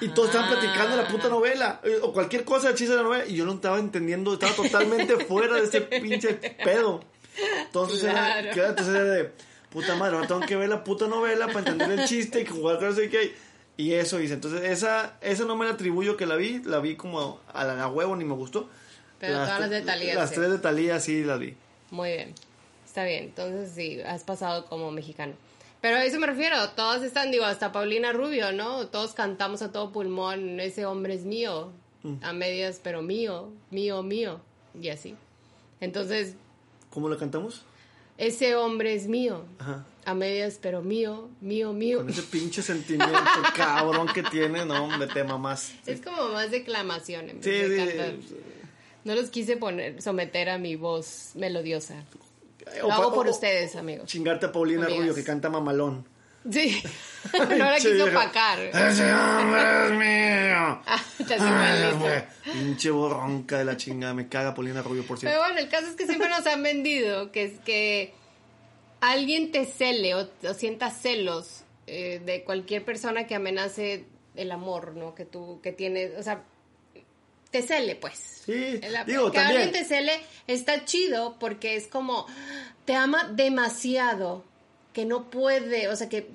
Y 0.00 0.08
todos 0.08 0.30
estaban 0.30 0.48
platicando 0.48 0.96
la 0.96 1.06
puta 1.08 1.28
novela. 1.28 1.80
Eh, 1.84 1.98
o 2.02 2.12
cualquier 2.12 2.44
cosa 2.44 2.68
de 2.68 2.74
chiste 2.74 2.92
de 2.92 2.96
la 2.96 3.02
novela. 3.02 3.26
Y 3.26 3.34
yo 3.34 3.44
no 3.44 3.54
estaba 3.54 3.78
entendiendo. 3.78 4.32
Estaba 4.32 4.52
totalmente 4.54 5.24
fuera 5.26 5.56
de 5.56 5.64
ese 5.64 5.80
pinche 5.82 6.34
pedo. 6.64 7.00
Entonces, 7.66 8.04
era, 8.04 8.40
entonces 8.40 8.88
era 8.88 9.04
de... 9.04 9.32
Puta 9.70 9.96
madre, 9.96 10.16
ahora 10.16 10.26
tengo 10.26 10.40
que 10.40 10.56
ver 10.56 10.70
la 10.70 10.82
puta 10.82 11.08
novela 11.08 11.46
para 11.48 11.58
entender 11.70 12.00
el 12.00 12.08
chiste 12.08 12.40
y 12.40 12.46
jugar 12.46 12.78
con 12.78 12.88
eso 12.88 13.02
y 13.02 13.10
que... 13.10 13.34
Y 13.76 13.92
eso 13.92 14.18
hice. 14.20 14.34
Entonces, 14.34 14.62
esa, 14.64 15.18
esa 15.20 15.44
no 15.44 15.54
me 15.56 15.64
la 15.64 15.72
atribuyo 15.72 16.16
que 16.16 16.26
la 16.26 16.36
vi. 16.36 16.60
La 16.64 16.80
vi 16.80 16.96
como 16.96 17.40
a 17.52 17.64
la, 17.64 17.86
huevo, 17.86 18.16
ni 18.16 18.24
me 18.24 18.34
gustó. 18.34 18.68
Pero 19.20 19.34
todas 19.34 19.60
las 19.60 19.70
de 19.70 19.82
Talía. 19.82 20.14
Las 20.14 20.32
tres 20.32 20.50
de 20.50 20.58
Talía 20.58 20.98
sí 20.98 21.22
las 21.22 21.38
vi. 21.38 21.54
Muy 21.90 22.10
bien. 22.10 22.34
Está 22.98 23.06
bien, 23.06 23.24
entonces 23.26 23.70
sí, 23.76 24.00
has 24.00 24.24
pasado 24.24 24.64
como 24.66 24.90
mexicano. 24.90 25.34
Pero 25.80 25.98
a 25.98 26.04
eso 26.04 26.18
me 26.18 26.26
refiero, 26.26 26.70
todos 26.70 27.04
están, 27.04 27.30
digo, 27.30 27.44
hasta 27.44 27.70
Paulina 27.70 28.12
Rubio, 28.12 28.50
¿no? 28.50 28.88
Todos 28.88 29.12
cantamos 29.12 29.62
a 29.62 29.70
todo 29.70 29.92
pulmón, 29.92 30.58
ese 30.58 30.84
hombre 30.84 31.14
es 31.14 31.24
mío, 31.24 31.70
mm. 32.02 32.14
a 32.22 32.32
medias, 32.32 32.80
pero 32.82 33.00
mío, 33.00 33.52
mío, 33.70 34.02
mío, 34.02 34.40
y 34.74 34.88
así. 34.88 35.14
Entonces... 35.80 36.34
¿Cómo 36.90 37.08
la 37.08 37.16
cantamos? 37.16 37.62
Ese 38.16 38.56
hombre 38.56 38.94
es 38.94 39.06
mío, 39.06 39.44
a 40.04 40.14
medias, 40.14 40.58
pero 40.60 40.82
mío, 40.82 41.28
mío, 41.40 41.72
mío. 41.72 41.98
Con 41.98 42.10
ese 42.10 42.24
pinche 42.24 42.62
sentimiento 42.62 43.16
cabrón 43.54 44.08
que 44.08 44.24
tiene, 44.24 44.66
no, 44.66 44.88
me 44.98 45.06
tema 45.06 45.38
más. 45.38 45.72
Es 45.86 46.00
como 46.00 46.30
más 46.30 46.50
declamación 46.50 47.30
en 47.30 47.40
vez 47.40 47.70
de 47.70 47.76
cantar. 47.76 48.14
No 49.04 49.14
los 49.14 49.30
quise 49.30 49.56
poner, 49.56 50.02
someter 50.02 50.48
a 50.48 50.58
mi 50.58 50.74
voz 50.74 51.30
melodiosa. 51.36 52.04
Lo 52.80 52.92
hago 52.92 53.14
por 53.14 53.28
ustedes, 53.28 53.76
amigos. 53.76 54.08
Chingarte 54.08 54.46
a 54.46 54.52
Paulina 54.52 54.86
Rubio 54.86 55.14
que 55.14 55.24
canta 55.24 55.48
mamalón. 55.48 56.06
Sí, 56.50 56.82
no 57.32 57.56
la 57.56 57.76
quiso 57.76 58.12
pacar. 58.12 58.58
Ese 58.60 59.12
hombre 59.12 59.86
es 59.86 59.92
mío. 59.92 60.48
Ah, 60.90 61.02
pinche 62.44 62.90
borronca 62.90 63.58
de 63.58 63.64
la 63.64 63.76
chingada, 63.76 64.14
me 64.14 64.28
caga 64.28 64.54
Paulina 64.54 64.82
Rubio, 64.82 65.06
por 65.06 65.18
cierto. 65.18 65.34
Pero 65.34 65.46
bueno, 65.46 65.60
el 65.60 65.68
caso 65.68 65.88
es 65.88 65.94
que 65.94 66.06
siempre 66.06 66.28
nos 66.28 66.46
han 66.46 66.62
vendido 66.62 67.32
que 67.32 67.44
es 67.44 67.58
que 67.60 68.14
alguien 69.00 69.50
te 69.50 69.64
cele 69.64 70.14
o, 70.14 70.28
sienta 70.54 70.90
celos 70.90 71.64
eh, 71.86 72.20
de 72.24 72.44
cualquier 72.44 72.84
persona 72.84 73.26
que 73.26 73.34
amenace 73.34 74.04
el 74.34 74.50
amor, 74.52 74.94
¿no? 74.94 75.14
Que 75.14 75.24
tú, 75.24 75.60
que 75.62 75.72
tienes, 75.72 76.18
o 76.18 76.22
sea, 76.22 76.44
te 77.50 77.62
cele, 77.62 77.96
pues. 77.96 78.42
Sí, 78.44 78.80
digo, 79.06 79.30
que 79.30 79.38
alguien 79.38 79.72
te 79.72 79.84
cele 79.84 80.12
está 80.46 80.84
chido 80.84 81.36
porque 81.38 81.76
es 81.76 81.86
como 81.86 82.26
te 82.84 82.94
ama 82.94 83.30
demasiado 83.32 84.44
que 84.92 85.04
no 85.04 85.30
puede, 85.30 85.88
o 85.88 85.94
sea, 85.94 86.08
que 86.08 86.28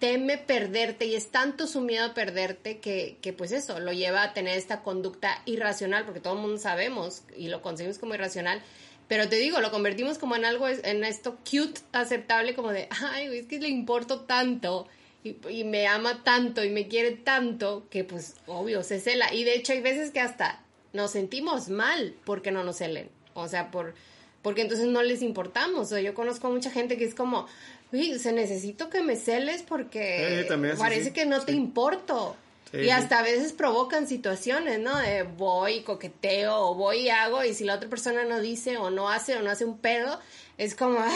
teme 0.00 0.38
perderte 0.38 1.06
y 1.06 1.14
es 1.14 1.28
tanto 1.28 1.66
su 1.66 1.80
miedo 1.80 2.06
a 2.06 2.14
perderte 2.14 2.78
que, 2.78 3.16
que 3.22 3.32
pues 3.32 3.52
eso, 3.52 3.78
lo 3.78 3.92
lleva 3.92 4.22
a 4.22 4.32
tener 4.32 4.58
esta 4.58 4.82
conducta 4.82 5.40
irracional, 5.44 6.04
porque 6.04 6.18
todo 6.18 6.34
el 6.34 6.40
mundo 6.40 6.58
sabemos 6.58 7.22
y 7.36 7.48
lo 7.48 7.62
concebimos 7.62 7.98
como 7.98 8.14
irracional, 8.14 8.62
pero 9.06 9.28
te 9.28 9.36
digo, 9.36 9.60
lo 9.60 9.70
convertimos 9.70 10.18
como 10.18 10.34
en 10.34 10.44
algo, 10.44 10.66
en 10.68 11.04
esto 11.04 11.36
cute, 11.48 11.80
aceptable, 11.92 12.54
como 12.54 12.72
de, 12.72 12.88
ay, 12.90 13.28
es 13.38 13.46
que 13.46 13.60
le 13.60 13.68
importo 13.68 14.20
tanto 14.20 14.88
y, 15.24 15.64
me 15.64 15.86
ama 15.86 16.22
tanto 16.22 16.64
y 16.64 16.70
me 16.70 16.88
quiere 16.88 17.12
tanto 17.12 17.86
que 17.90 18.04
pues 18.04 18.34
obvio 18.46 18.82
se 18.82 19.00
cela. 19.00 19.32
Y 19.32 19.44
de 19.44 19.54
hecho 19.54 19.72
hay 19.72 19.80
veces 19.80 20.10
que 20.10 20.20
hasta 20.20 20.62
nos 20.92 21.10
sentimos 21.10 21.68
mal 21.68 22.14
porque 22.24 22.50
no 22.50 22.64
nos 22.64 22.78
celen. 22.78 23.10
O 23.34 23.48
sea, 23.48 23.70
por 23.70 23.94
porque 24.42 24.62
entonces 24.62 24.86
no 24.86 25.02
les 25.02 25.22
importamos. 25.22 25.92
O 25.92 25.98
yo 25.98 26.14
conozco 26.14 26.46
a 26.46 26.50
mucha 26.50 26.70
gente 26.70 26.96
que 26.96 27.04
es 27.04 27.14
como, 27.14 27.46
uy, 27.92 28.18
se 28.18 28.32
necesito 28.32 28.88
que 28.88 29.02
me 29.02 29.16
celes 29.16 29.62
porque 29.62 30.46
parece 30.78 31.12
que 31.12 31.26
no 31.26 31.44
te 31.44 31.52
importo. 31.52 32.36
y 32.72 32.90
hasta 32.90 33.18
a 33.18 33.22
veces 33.22 33.52
provocan 33.52 34.06
situaciones, 34.06 34.78
¿no? 34.78 34.96
De 34.98 35.22
voy, 35.22 35.80
coqueteo, 35.80 36.54
o 36.56 36.74
voy 36.74 37.00
y 37.00 37.08
hago, 37.08 37.42
y 37.42 37.54
si 37.54 37.64
la 37.64 37.74
otra 37.74 37.88
persona 37.88 38.24
no 38.24 38.40
dice, 38.40 38.76
o 38.76 38.90
no 38.90 39.08
hace, 39.08 39.36
o 39.36 39.42
no 39.42 39.50
hace 39.50 39.64
un 39.64 39.78
pedo, 39.78 40.20
es 40.58 40.74
como, 40.74 40.98
ah, 40.98 41.10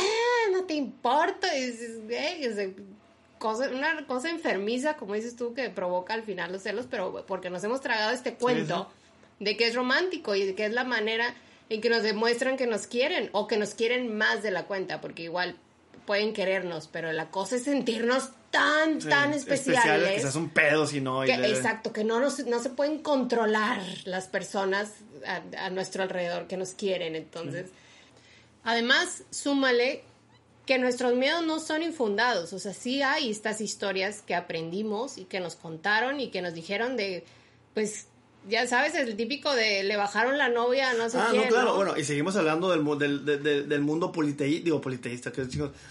no 0.50 0.64
te 0.64 0.74
importa. 0.74 1.56
Y 1.56 1.72
una 3.44 4.06
cosa 4.06 4.30
enfermiza, 4.30 4.96
como 4.96 5.14
dices 5.14 5.36
tú, 5.36 5.54
que 5.54 5.70
provoca 5.70 6.14
al 6.14 6.22
final 6.22 6.52
los 6.52 6.62
celos, 6.62 6.86
pero 6.90 7.24
porque 7.26 7.50
nos 7.50 7.62
hemos 7.64 7.80
tragado 7.80 8.12
este 8.12 8.34
cuento 8.34 8.90
de 9.40 9.56
que 9.56 9.66
es 9.66 9.74
romántico 9.74 10.34
y 10.34 10.46
de 10.46 10.54
que 10.54 10.66
es 10.66 10.72
la 10.72 10.84
manera 10.84 11.34
en 11.68 11.80
que 11.80 11.88
nos 11.90 12.02
demuestran 12.02 12.56
que 12.56 12.66
nos 12.66 12.86
quieren 12.86 13.30
o 13.32 13.46
que 13.46 13.56
nos 13.56 13.74
quieren 13.74 14.16
más 14.16 14.42
de 14.42 14.50
la 14.50 14.64
cuenta, 14.64 15.00
porque 15.00 15.24
igual 15.24 15.56
pueden 16.06 16.32
querernos, 16.32 16.88
pero 16.90 17.12
la 17.12 17.30
cosa 17.30 17.56
es 17.56 17.64
sentirnos 17.64 18.30
tan, 18.50 18.98
tan 18.98 19.32
especiales. 19.32 20.24
que 20.30 20.38
un 20.38 20.50
pedo 20.50 20.86
si 20.86 21.00
no. 21.00 21.24
Exacto, 21.24 21.92
que 21.92 22.04
no, 22.04 22.20
no 22.20 22.30
se 22.30 22.70
pueden 22.70 22.98
controlar 22.98 23.80
las 24.04 24.26
personas 24.28 24.92
a, 25.56 25.70
nuestro 25.70 26.02
alrededor 26.02 26.46
que 26.46 26.56
nos 26.56 26.70
quieren. 26.70 27.16
Entonces, 27.16 27.70
además, 28.64 29.22
súmale 29.30 30.04
que 30.66 30.78
nuestros 30.78 31.14
miedos 31.14 31.44
no 31.44 31.58
son 31.58 31.82
infundados, 31.82 32.52
o 32.52 32.58
sea, 32.58 32.72
sí 32.72 33.02
hay 33.02 33.30
estas 33.30 33.60
historias 33.60 34.22
que 34.22 34.34
aprendimos 34.34 35.18
y 35.18 35.24
que 35.24 35.40
nos 35.40 35.56
contaron 35.56 36.20
y 36.20 36.30
que 36.30 36.40
nos 36.40 36.54
dijeron 36.54 36.96
de, 36.96 37.24
pues, 37.74 38.06
ya 38.48 38.66
sabes, 38.66 38.94
el 38.94 39.16
típico 39.16 39.54
de 39.54 39.82
le 39.82 39.96
bajaron 39.96 40.38
la 40.38 40.48
novia, 40.48 40.92
no 40.94 41.08
sé 41.08 41.18
ah, 41.18 41.32
no, 41.34 41.46
claro, 41.48 41.76
bueno, 41.76 41.96
y 41.96 42.04
seguimos 42.04 42.36
hablando 42.36 42.70
del, 42.70 43.24
del, 43.24 43.68
del, 43.68 43.80
mundo 43.80 44.12
politeísta, 44.12 44.64
digo 44.64 44.80
politeísta, 44.80 45.32
que 45.32 45.46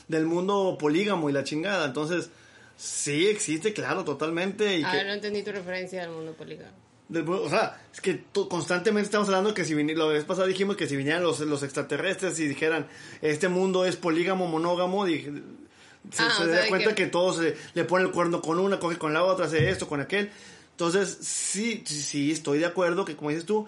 del 0.08 0.26
mundo 0.26 0.78
polígamo 0.80 1.30
y 1.30 1.34
la 1.34 1.44
chingada, 1.44 1.86
entonces, 1.86 2.30
sí 2.78 3.28
existe, 3.28 3.74
claro, 3.74 4.04
totalmente. 4.04 4.78
Y 4.78 4.84
ah, 4.84 5.04
no 5.04 5.14
entendí 5.14 5.44
tu 5.44 5.52
referencia 5.52 6.04
al 6.04 6.12
mundo 6.12 6.34
polígamo 6.34 6.91
o 7.14 7.50
sea, 7.50 7.82
es 7.94 8.02
que 8.02 8.24
constantemente 8.50 9.06
estamos 9.06 9.28
hablando 9.28 9.54
que 9.54 9.66
si 9.66 9.76
la 9.76 10.06
vez 10.06 10.24
pasada 10.24 10.48
dijimos 10.48 10.78
que 10.78 10.88
si 10.88 10.96
vinieran 10.96 11.24
los, 11.24 11.40
los 11.42 11.64
extraterrestres 11.64 12.40
y 12.40 12.48
dijeran, 12.48 12.88
este 13.22 13.50
mundo 13.50 13.86
es 13.86 13.96
polígamo, 13.96 14.48
monógamo, 14.48 15.06
se, 15.06 16.24
ah, 16.24 16.46
da 16.48 16.68
cuenta 16.68 16.96
que... 16.96 17.08
todos 17.08 17.42
le 17.74 17.84
ponen 17.84 18.08
el 18.08 18.14
cuerno 18.14 18.42
con 18.42 18.60
una, 18.60 18.80
coge 18.80 18.98
con 18.98 19.14
la 19.14 19.24
otra, 19.24 19.46
hace 19.46 19.70
esto, 19.70 19.88
con 19.88 20.02
aquel. 20.02 20.32
Entonces, 20.72 21.18
sí, 21.22 21.84
sí, 21.86 22.32
estoy 22.32 22.60
de 22.60 22.66
acuerdo 22.66 23.06
que 23.06 23.16
como 23.16 23.30
dices 23.30 23.46
tú, 23.46 23.68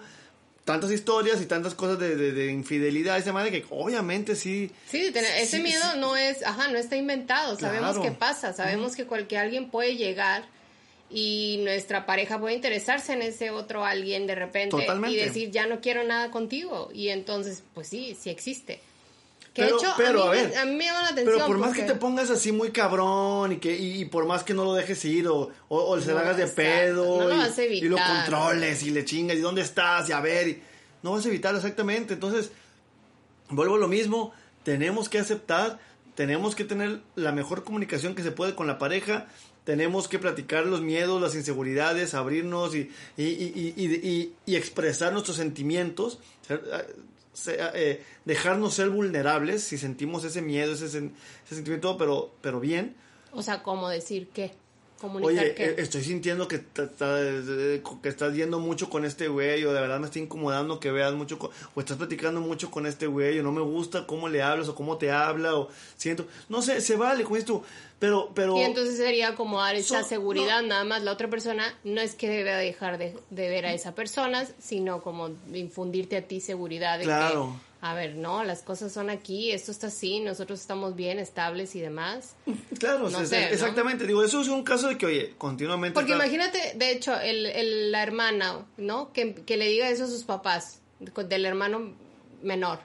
tantas 0.64 0.90
historias 0.90 1.40
y 1.40 1.46
tantas 1.46 1.74
cosas 1.74 1.98
de, 1.98 2.16
de, 2.16 2.50
infidelidad, 2.50 3.18
esa 3.18 3.32
manera 3.32 3.52
que 3.52 3.64
obviamente 3.70 4.34
sí. 4.34 4.72
Sí, 4.88 5.12
ese 5.14 5.60
miedo 5.60 5.96
no 5.96 6.16
es, 6.16 6.44
ajá, 6.44 6.68
no 6.68 6.78
está 6.78 6.96
inventado, 6.96 7.58
sabemos 7.58 7.98
qué 7.98 8.10
pasa, 8.10 8.52
sabemos 8.52 8.96
que 8.96 9.04
cualquier 9.04 9.42
alguien 9.42 9.70
puede 9.70 9.96
llegar 9.96 10.44
y 11.16 11.60
nuestra 11.62 12.06
pareja 12.06 12.40
puede 12.40 12.56
interesarse 12.56 13.12
en 13.12 13.22
ese 13.22 13.50
otro 13.50 13.84
alguien 13.84 14.26
de 14.26 14.34
repente 14.34 14.84
y 15.08 15.14
decir 15.14 15.52
ya 15.52 15.64
no 15.66 15.80
quiero 15.80 16.02
nada 16.02 16.32
contigo 16.32 16.90
y 16.92 17.10
entonces 17.10 17.62
pues 17.72 17.86
sí, 17.86 18.16
sí 18.20 18.30
existe. 18.30 18.80
Que 19.54 19.62
pero, 19.62 19.78
hecho, 19.78 19.92
a, 19.92 20.32
mí, 20.32 20.54
a, 20.56 20.64
mí, 20.64 20.74
me 20.74 20.84
llama 20.86 21.02
la 21.02 21.08
atención. 21.10 21.36
Pero 21.36 21.46
por 21.46 21.58
más 21.58 21.72
que 21.72 21.82
te 21.84 21.94
pongas 21.94 22.28
así 22.30 22.50
muy 22.50 22.72
cabrón 22.72 23.52
y 23.52 23.58
que 23.58 23.72
y, 23.78 24.04
por 24.06 24.26
más 24.26 24.42
que 24.42 24.52
no 24.52 24.64
lo 24.64 24.74
dejes 24.74 25.04
ir 25.04 25.28
o, 25.28 25.52
o, 25.68 26.00
se 26.00 26.10
lo 26.10 26.18
hagas 26.18 26.36
de 26.36 26.48
pedo 26.48 27.30
y, 27.70 27.82
lo 27.82 27.96
controles 27.96 28.82
y 28.82 28.90
le 28.90 29.04
chingas 29.04 29.36
y 29.36 29.40
dónde 29.40 29.62
estás 29.62 30.08
y 30.08 30.12
a 30.12 30.20
ver. 30.20 30.58
no 31.04 31.12
vas 31.12 31.24
a 31.24 31.28
evitarlo 31.28 31.58
exactamente. 31.58 32.14
Entonces, 32.14 32.50
vuelvo 33.48 33.76
a 33.76 33.78
lo 33.78 33.86
mismo, 33.86 34.32
tenemos 34.64 35.08
que 35.08 35.20
aceptar, 35.20 35.78
tenemos 36.16 36.56
que 36.56 36.64
tener 36.64 37.02
la 37.14 37.30
mejor 37.30 37.62
comunicación 37.62 38.16
que 38.16 38.24
se 38.24 38.32
puede 38.32 38.56
con 38.56 38.66
la 38.66 38.80
pareja, 38.80 39.28
tenemos 39.64 40.08
que 40.08 40.18
platicar 40.18 40.66
los 40.66 40.82
miedos, 40.82 41.20
las 41.20 41.34
inseguridades, 41.34 42.14
abrirnos 42.14 42.74
y, 42.74 42.90
y, 43.16 44.32
y, 44.46 44.56
expresar 44.56 45.12
nuestros 45.12 45.36
sentimientos, 45.38 46.18
eh, 47.46 48.04
dejarnos 48.24 48.74
ser 48.74 48.90
vulnerables 48.90 49.64
si 49.64 49.78
sentimos 49.78 50.24
ese 50.24 50.42
miedo, 50.42 50.72
ese, 50.72 50.86
ese 50.86 51.10
sentimiento, 51.48 51.96
pero, 51.96 52.32
pero 52.40 52.60
bien. 52.60 52.94
O 53.32 53.42
sea, 53.42 53.62
¿cómo 53.62 53.88
decir 53.88 54.28
qué? 54.32 54.52
Oye, 55.22 55.54
eh, 55.56 55.74
estoy 55.78 56.02
sintiendo 56.02 56.48
que, 56.48 56.62
que 58.02 58.08
estás 58.08 58.34
yendo 58.34 58.58
mucho 58.58 58.88
con 58.88 59.04
este 59.04 59.28
güey, 59.28 59.64
o 59.64 59.72
de 59.72 59.80
verdad 59.80 60.00
me 60.00 60.06
está 60.06 60.18
incomodando 60.18 60.80
que 60.80 60.90
veas 60.90 61.12
mucho, 61.14 61.38
o 61.74 61.80
estás 61.80 61.96
platicando 61.96 62.40
mucho 62.40 62.70
con 62.70 62.86
este 62.86 63.06
güey, 63.06 63.38
o 63.38 63.42
no 63.42 63.52
me 63.52 63.60
gusta 63.60 64.06
cómo 64.06 64.28
le 64.28 64.42
hablas, 64.42 64.68
o 64.68 64.74
cómo 64.74 64.96
te 64.96 65.10
habla, 65.10 65.56
o 65.56 65.68
siento, 65.96 66.26
no 66.48 66.62
sé, 66.62 66.80
se 66.80 66.96
vale 66.96 67.24
con 67.24 67.36
esto, 67.36 67.62
pero, 67.98 68.30
pero... 68.34 68.56
Y 68.56 68.62
entonces 68.62 68.96
sería 68.96 69.34
como 69.34 69.60
dar 69.60 69.76
esa 69.76 70.02
seguridad, 70.02 70.62
nada 70.62 70.84
más 70.84 71.02
la 71.02 71.12
otra 71.12 71.28
persona 71.28 71.78
no 71.84 72.00
es 72.00 72.14
que 72.14 72.28
debe 72.28 72.52
dejar 72.52 72.98
de, 72.98 73.14
ver 73.30 73.66
a 73.66 73.72
esa 73.72 73.94
persona, 73.94 74.46
sino 74.58 75.02
como 75.02 75.30
infundirte 75.52 76.16
a 76.16 76.22
ti 76.22 76.40
seguridad 76.40 76.98
de 76.98 77.04
claro 77.04 77.54
a 77.84 77.92
ver, 77.92 78.16
no, 78.16 78.42
las 78.44 78.62
cosas 78.62 78.92
son 78.92 79.10
aquí, 79.10 79.50
esto 79.50 79.70
está 79.70 79.88
así, 79.88 80.18
nosotros 80.18 80.58
estamos 80.58 80.96
bien, 80.96 81.18
estables 81.18 81.76
y 81.76 81.80
demás. 81.80 82.34
Claro, 82.78 83.08
exactamente. 83.08 84.06
Digo, 84.06 84.24
eso 84.24 84.40
es 84.40 84.48
un 84.48 84.62
caso 84.62 84.88
de 84.88 84.98
que, 84.98 85.06
oye, 85.06 85.34
continuamente. 85.36 85.94
Porque 85.94 86.12
imagínate, 86.12 86.72
de 86.76 86.90
hecho, 86.92 87.18
el, 87.18 87.92
la 87.92 88.02
hermana, 88.02 88.66
¿no? 88.78 89.12
Que, 89.12 89.34
que 89.34 89.56
le 89.58 89.68
diga 89.68 89.88
eso 89.90 90.04
a 90.04 90.06
sus 90.06 90.24
papás, 90.24 90.80
del 91.28 91.44
hermano 91.44 91.94
menor 92.42 92.80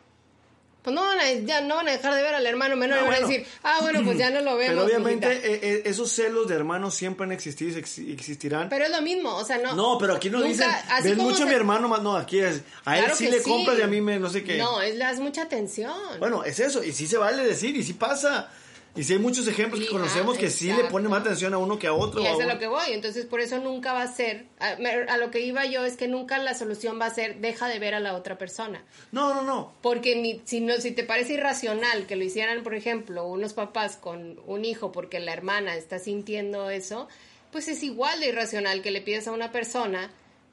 pues 0.89 0.95
no 0.95 1.01
van 1.01 1.19
a, 1.19 1.31
ya 1.31 1.61
no 1.61 1.75
van 1.75 1.87
a 1.87 1.91
dejar 1.91 2.15
de 2.15 2.21
ver 2.21 2.35
al 2.35 2.45
hermano 2.45 2.75
menor 2.75 2.99
y 2.99 3.05
van 3.05 3.13
a 3.13 3.19
decir, 3.19 3.45
ah, 3.63 3.77
bueno, 3.81 4.03
pues 4.03 4.17
ya 4.17 4.29
no 4.29 4.41
lo 4.41 4.55
vemos. 4.57 4.75
Pero 4.75 4.85
obviamente 4.85 5.31
eh, 5.31 5.59
eh, 5.61 5.81
esos 5.85 6.11
celos 6.11 6.47
de 6.47 6.55
hermanos 6.55 6.95
siempre 6.95 7.25
han 7.25 7.31
existido 7.31 7.77
y 7.77 8.11
existirán. 8.11 8.69
Pero 8.69 8.85
es 8.85 8.91
lo 8.91 9.01
mismo, 9.01 9.35
o 9.35 9.45
sea, 9.45 9.57
no. 9.57 9.75
No, 9.75 9.97
pero 9.99 10.15
aquí 10.15 10.29
no 10.29 10.41
dicen, 10.41 10.69
ves 11.03 11.17
mucho 11.17 11.43
a 11.43 11.45
mi 11.45 11.53
hermano, 11.53 11.87
no, 11.99 12.15
aquí 12.15 12.39
es, 12.39 12.61
a 12.85 12.99
él 12.99 13.11
sí 13.15 13.27
le 13.27 13.41
compras 13.41 13.77
y 13.77 13.81
a 13.81 13.87
mí 13.87 14.01
me, 14.01 14.19
no 14.19 14.29
sé 14.29 14.43
qué. 14.43 14.57
No, 14.57 14.81
es, 14.81 14.93
le 14.93 14.99
das 15.05 15.19
mucha 15.19 15.43
atención. 15.43 15.93
Bueno, 16.19 16.43
es 16.43 16.59
eso, 16.59 16.83
y 16.83 16.91
sí 16.91 17.07
se 17.07 17.17
vale 17.17 17.43
decir, 17.43 17.75
y 17.75 17.83
sí 17.83 17.93
pasa. 17.93 18.49
Y 18.95 19.03
si 19.03 19.13
hay 19.13 19.19
muchos 19.19 19.47
ejemplos 19.47 19.81
que 19.81 19.87
conocemos 19.87 20.37
que 20.37 20.49
sí 20.49 20.71
le 20.71 20.85
ponen 20.85 21.09
más 21.09 21.21
atención 21.21 21.53
a 21.53 21.57
uno 21.57 21.77
que 21.77 21.87
a 21.87 21.93
otro. 21.93 22.21
Y 22.21 22.25
es 22.25 22.39
a 22.39 22.45
lo 22.45 22.59
que 22.59 22.67
voy. 22.67 22.91
Entonces, 22.91 23.25
por 23.25 23.39
eso 23.39 23.59
nunca 23.59 23.93
va 23.93 24.03
a 24.03 24.07
ser. 24.07 24.47
A, 24.59 25.17
lo 25.17 25.31
que 25.31 25.41
iba 25.41 25.65
yo 25.65 25.85
es 25.85 25.95
que 25.95 26.07
nunca 26.07 26.37
la 26.39 26.53
solución 26.53 26.99
va 26.99 27.05
a 27.05 27.09
ser 27.13 27.39
deja 27.39 27.67
de 27.67 27.79
ver 27.79 27.93
a 27.93 27.99
la 27.99 28.15
otra 28.15 28.37
persona. 28.37 28.83
No, 29.11 29.33
no, 29.33 29.43
no. 29.43 29.73
Porque 29.81 30.41
si, 30.45 30.61
no, 30.61 30.75
si 30.77 30.91
te 30.91 31.03
parece 31.03 31.33
irracional 31.33 32.07
que 32.07 32.15
lo 32.15 32.23
hicieran, 32.23 32.63
por 32.63 32.75
ejemplo, 32.75 33.25
unos 33.25 33.53
papás 33.53 33.95
con 33.95 34.39
un 34.47 34.65
hijo 34.65 34.91
porque 34.91 35.19
la 35.19 35.33
hermana 35.33 35.75
está 35.75 35.99
sintiendo 35.99 36.69
eso, 36.69 37.07
pues 37.51 37.67
es 37.67 37.83
igual 37.83 38.19
de 38.19 38.29
irracional 38.29 38.81
que 38.81 38.91
le 38.91 39.01
pidas 39.01 39.27
a 39.27 39.31
una 39.31 39.51
persona 39.51 40.11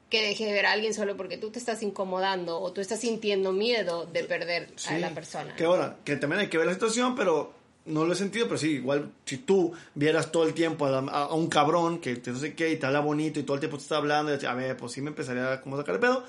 que 0.09 0.21
deje 0.21 0.45
de 0.45 0.53
ver 0.53 0.65
a 0.65 0.71
alguien 0.71 0.93
solo 0.93 1.17
porque 1.17 1.37
tú 1.37 1.49
te 1.49 1.59
estás 1.59 1.83
incomodando 1.83 2.59
o 2.61 2.71
tú 2.71 2.81
estás 2.81 3.01
sintiendo 3.01 3.51
miedo 3.51 4.05
de 4.05 4.23
perder 4.23 4.69
a 4.87 4.97
la 4.99 5.09
persona. 5.09 5.55
Que 5.55 5.65
ahora, 5.65 5.97
que 6.05 6.15
también 6.15 6.41
hay 6.41 6.47
que 6.47 6.57
ver 6.57 6.67
la 6.67 6.73
situación, 6.73 7.15
pero 7.15 7.53
no 7.87 8.05
lo 8.05 8.13
he 8.13 8.15
sentido, 8.15 8.47
pero 8.47 8.57
sí, 8.57 8.71
igual 8.73 9.11
si 9.25 9.37
tú 9.37 9.73
vieras 9.95 10.31
todo 10.31 10.45
el 10.45 10.53
tiempo 10.53 10.85
a, 10.85 11.33
un 11.33 11.47
cabrón 11.47 11.99
que 11.99 12.17
te 12.17 12.31
no 12.31 12.39
sé 12.39 12.53
qué 12.53 12.71
y 12.71 12.77
te 12.77 12.85
habla 12.85 12.99
bonito 12.99 13.39
y 13.39 13.43
todo 13.43 13.55
el 13.55 13.59
tiempo 13.61 13.77
te 13.77 13.83
está 13.83 13.97
hablando, 13.97 14.35
y 14.35 14.45
a 14.45 14.53
ver, 14.53 14.77
pues 14.77 14.91
sí 14.91 15.01
me 15.01 15.09
empezaría 15.09 15.53
a 15.53 15.61
como 15.61 15.77
sacar 15.77 15.95
el 15.95 16.01
pedo. 16.01 16.23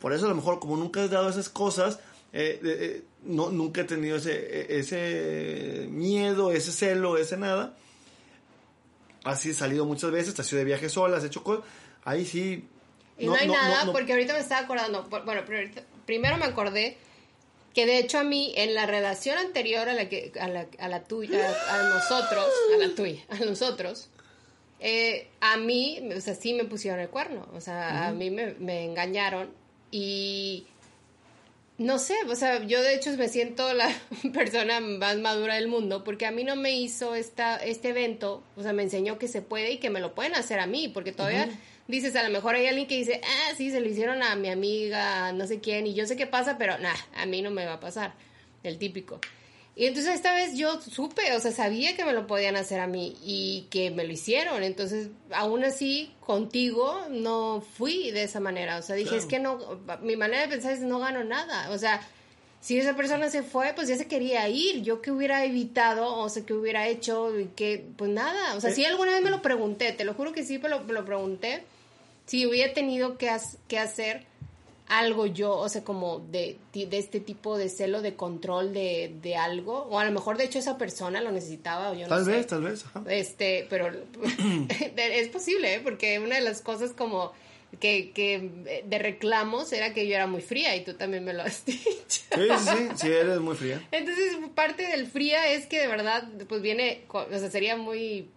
Por 0.00 0.12
eso 0.12 0.26
a 0.26 0.28
lo 0.28 0.34
mejor 0.34 0.58
como 0.58 0.76
nunca 0.76 1.02
he 1.02 1.08
dado 1.08 1.28
esas 1.28 1.48
cosas, 1.48 1.98
eh, 2.32 2.60
eh, 2.62 3.02
no, 3.24 3.50
nunca 3.50 3.80
he 3.80 3.84
tenido 3.84 4.16
ese, 4.16 4.34
e, 4.34 4.78
ese 4.78 5.88
miedo, 5.90 6.52
ese 6.52 6.72
celo, 6.72 7.16
ese 7.16 7.36
nada. 7.36 7.74
Así 9.24 9.50
he 9.50 9.54
salido 9.54 9.84
muchas 9.84 10.10
veces, 10.10 10.34
te 10.34 10.42
has 10.42 10.52
ido 10.52 10.58
de 10.58 10.64
viaje 10.64 10.88
sola, 10.88 11.16
has 11.16 11.24
hecho 11.24 11.42
cosas. 11.42 11.64
Ahí 12.04 12.24
sí. 12.24 12.68
Y 13.18 13.26
no, 13.26 13.34
hay 13.34 13.48
nada, 13.48 13.90
porque 13.92 14.12
ahorita 14.12 14.32
me 14.32 14.40
estaba 14.40 14.62
acordando. 14.62 15.08
Bueno, 15.08 15.42
primero 16.06 16.36
me 16.36 16.44
acordé 16.44 16.96
que 17.78 17.86
de 17.86 17.98
hecho 18.00 18.18
a 18.18 18.24
mí 18.24 18.52
en 18.56 18.74
la 18.74 18.86
relación 18.86 19.38
anterior 19.38 19.88
a 19.88 19.94
la 19.94 20.08
que 20.08 20.32
a 20.40 20.48
la, 20.48 20.66
a 20.80 20.88
la 20.88 21.04
tuya 21.04 21.48
a, 21.70 21.82
nosotros 21.84 22.44
a 22.74 22.76
la 22.76 22.92
tuya 22.92 23.22
a 23.28 23.36
nosotros 23.44 24.08
eh, 24.80 25.28
a 25.40 25.56
mí 25.58 26.00
o 26.12 26.20
sea 26.20 26.34
sí 26.34 26.54
me 26.54 26.64
pusieron 26.64 26.98
el 26.98 27.08
cuerno 27.08 27.46
o 27.54 27.60
sea 27.60 28.08
a 28.08 28.12
mí 28.12 28.30
me, 28.30 28.54
me, 28.54 28.84
engañaron 28.84 29.50
y 29.92 30.66
no 31.78 32.00
sé 32.00 32.16
o 32.28 32.34
sea 32.34 32.64
yo 32.64 32.82
de 32.82 32.96
hecho 32.96 33.12
me 33.16 33.28
siento 33.28 33.72
la 33.74 33.88
persona 34.34 34.80
más 34.80 35.18
madura 35.18 35.54
del 35.54 35.68
mundo 35.68 36.02
porque 36.02 36.26
a 36.26 36.32
mí 36.32 36.42
no 36.42 36.56
me 36.56 36.76
hizo 36.76 37.14
esta 37.14 37.58
este 37.58 37.90
evento 37.90 38.42
o 38.56 38.64
sea 38.64 38.72
me 38.72 38.82
enseñó 38.82 39.18
que 39.20 39.28
se 39.28 39.40
puede 39.40 39.70
y 39.70 39.78
que 39.78 39.88
me 39.88 40.00
lo 40.00 40.16
pueden 40.16 40.34
hacer 40.34 40.58
a 40.58 40.66
mí 40.66 40.88
porque 40.88 41.12
todavía 41.12 41.48
dices, 41.88 42.14
a 42.14 42.22
lo 42.22 42.30
mejor 42.30 42.54
hay 42.54 42.66
alguien 42.66 42.86
que 42.86 42.96
dice, 42.96 43.20
ah, 43.24 43.54
sí, 43.56 43.70
se 43.70 43.80
lo 43.80 43.88
hicieron 43.88 44.22
a 44.22 44.36
mi 44.36 44.50
amiga, 44.50 45.32
no 45.32 45.46
sé 45.46 45.58
quién, 45.58 45.86
y 45.86 45.94
yo 45.94 46.06
sé 46.06 46.16
qué 46.16 46.26
pasa, 46.26 46.58
pero 46.58 46.78
nah, 46.78 46.94
a 47.16 47.26
mí 47.26 47.42
no 47.42 47.50
me 47.50 47.64
va 47.66 47.74
a 47.74 47.80
pasar, 47.80 48.14
el 48.62 48.78
típico. 48.78 49.18
Y 49.74 49.86
entonces 49.86 50.16
esta 50.16 50.34
vez 50.34 50.56
yo 50.56 50.80
supe, 50.80 51.32
o 51.36 51.40
sea, 51.40 51.52
sabía 51.52 51.96
que 51.96 52.04
me 52.04 52.12
lo 52.12 52.26
podían 52.26 52.56
hacer 52.56 52.80
a 52.80 52.88
mí 52.88 53.16
y 53.24 53.68
que 53.70 53.92
me 53.92 54.04
lo 54.04 54.12
hicieron. 54.12 54.64
Entonces, 54.64 55.10
aún 55.30 55.62
así, 55.62 56.12
contigo 56.18 57.06
no 57.10 57.60
fui 57.76 58.10
de 58.10 58.24
esa 58.24 58.40
manera. 58.40 58.78
O 58.78 58.82
sea, 58.82 58.96
dije, 58.96 59.16
es 59.16 59.24
que 59.24 59.38
no, 59.38 59.80
mi 60.02 60.16
manera 60.16 60.42
de 60.42 60.48
pensar 60.48 60.72
es 60.72 60.80
no 60.80 60.98
gano 60.98 61.22
nada. 61.22 61.70
O 61.70 61.78
sea, 61.78 62.00
si 62.60 62.76
esa 62.76 62.96
persona 62.96 63.30
se 63.30 63.44
fue, 63.44 63.72
pues 63.72 63.86
ya 63.86 63.96
se 63.96 64.08
quería 64.08 64.48
ir. 64.48 64.82
Yo 64.82 65.00
qué 65.00 65.12
hubiera 65.12 65.44
evitado, 65.44 66.12
o 66.12 66.28
sea, 66.28 66.44
qué 66.44 66.54
hubiera 66.54 66.88
hecho, 66.88 67.30
que, 67.54 67.86
pues 67.96 68.10
nada. 68.10 68.56
O 68.56 68.60
sea, 68.60 68.72
si 68.72 68.84
alguna 68.84 69.12
vez 69.12 69.22
me 69.22 69.30
lo 69.30 69.42
pregunté, 69.42 69.92
te 69.92 70.04
lo 70.04 70.14
juro 70.14 70.32
que 70.32 70.42
sí, 70.42 70.58
lo, 70.58 70.82
me 70.82 70.92
lo 70.92 71.04
pregunté 71.04 71.62
si 72.28 72.46
hubiera 72.46 72.74
tenido 72.74 73.16
que, 73.16 73.34
que 73.68 73.78
hacer 73.78 74.26
algo 74.86 75.26
yo, 75.26 75.56
o 75.56 75.68
sea, 75.68 75.82
como 75.82 76.20
de, 76.20 76.58
de, 76.72 76.98
este 76.98 77.20
tipo 77.20 77.56
de 77.56 77.68
celo, 77.68 78.02
de 78.02 78.16
control 78.16 78.72
de, 78.72 79.14
de, 79.22 79.36
algo, 79.36 79.86
o 79.90 79.98
a 79.98 80.04
lo 80.04 80.12
mejor 80.12 80.36
de 80.36 80.44
hecho 80.44 80.58
esa 80.58 80.78
persona 80.78 81.20
lo 81.22 81.32
necesitaba, 81.32 81.90
o 81.90 81.94
yo 81.94 82.06
tal 82.06 82.24
no 82.24 82.30
vez, 82.30 82.46
tal 82.46 82.62
vez, 82.62 82.84
Este, 83.08 83.66
pero 83.70 83.88
es 84.96 85.28
posible, 85.28 85.74
¿eh? 85.74 85.80
porque 85.82 86.18
una 86.18 86.36
de 86.36 86.42
las 86.42 86.60
cosas 86.60 86.92
como 86.92 87.32
que, 87.80 88.12
que 88.12 88.82
de 88.84 88.98
reclamos 88.98 89.72
era 89.72 89.92
que 89.92 90.06
yo 90.06 90.14
era 90.14 90.26
muy 90.26 90.42
fría 90.42 90.74
y 90.76 90.84
tú 90.84 90.94
también 90.94 91.24
me 91.24 91.32
lo 91.32 91.42
has 91.42 91.64
dicho. 91.66 91.82
Sí, 92.08 92.48
sí, 92.58 92.88
sí, 92.94 93.08
eres 93.08 93.40
muy 93.40 93.56
fría. 93.56 93.86
Entonces, 93.90 94.36
parte 94.54 94.86
del 94.86 95.06
fría 95.06 95.50
es 95.50 95.66
que 95.66 95.80
de 95.80 95.86
verdad, 95.86 96.28
pues 96.46 96.60
viene, 96.60 97.04
o 97.08 97.26
sea, 97.38 97.50
sería 97.50 97.76
muy 97.76 98.28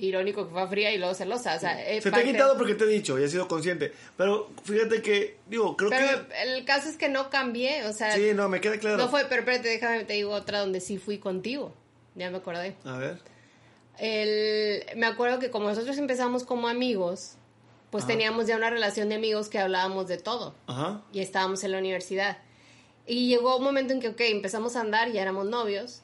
irónico 0.00 0.46
que 0.46 0.52
fue 0.52 0.68
fría 0.68 0.92
y 0.92 0.98
luego 0.98 1.14
celosa. 1.14 1.56
O 1.56 1.58
sea, 1.58 1.76
Se 2.00 2.10
te 2.10 2.16
ha 2.16 2.24
quitado 2.24 2.56
porque 2.56 2.74
te 2.74 2.84
he 2.84 2.88
dicho 2.88 3.18
y 3.18 3.24
he 3.24 3.28
sido 3.28 3.48
consciente. 3.48 3.92
Pero 4.16 4.50
fíjate 4.64 5.02
que, 5.02 5.38
digo, 5.46 5.76
creo 5.76 5.90
pero 5.90 6.26
el 6.42 6.64
caso 6.64 6.88
es 6.88 6.96
que 6.96 7.08
no 7.08 7.30
cambié, 7.30 7.86
o 7.86 7.92
sea. 7.92 8.12
Sí, 8.12 8.32
no, 8.34 8.48
me 8.48 8.60
queda 8.60 8.78
claro. 8.78 8.96
No 8.96 9.08
fue, 9.08 9.24
pero 9.28 9.40
espérate, 9.40 9.68
déjame, 9.68 10.04
te 10.04 10.14
digo 10.14 10.32
otra 10.32 10.60
donde 10.60 10.80
sí 10.80 10.98
fui 10.98 11.18
contigo. 11.18 11.74
Ya 12.14 12.30
me 12.30 12.38
acordé. 12.38 12.76
A 12.84 12.96
ver. 12.96 13.18
El, 13.98 14.84
me 14.96 15.06
acuerdo 15.06 15.38
que 15.38 15.50
como 15.50 15.68
nosotros 15.68 15.98
empezamos 15.98 16.44
como 16.44 16.68
amigos, 16.68 17.36
pues 17.90 18.06
teníamos 18.06 18.46
ya 18.46 18.56
una 18.56 18.70
relación 18.70 19.08
de 19.08 19.16
amigos 19.16 19.48
que 19.48 19.58
hablábamos 19.58 20.08
de 20.08 20.16
todo. 20.16 20.54
Ajá. 20.66 21.02
Y 21.12 21.20
estábamos 21.20 21.62
en 21.64 21.72
la 21.72 21.78
universidad. 21.78 22.38
Y 23.06 23.28
llegó 23.28 23.56
un 23.56 23.64
momento 23.64 23.92
en 23.92 24.00
que, 24.00 24.08
ok, 24.08 24.20
empezamos 24.20 24.76
a 24.76 24.80
andar, 24.80 25.10
ya 25.10 25.20
éramos 25.20 25.46
novios, 25.46 26.02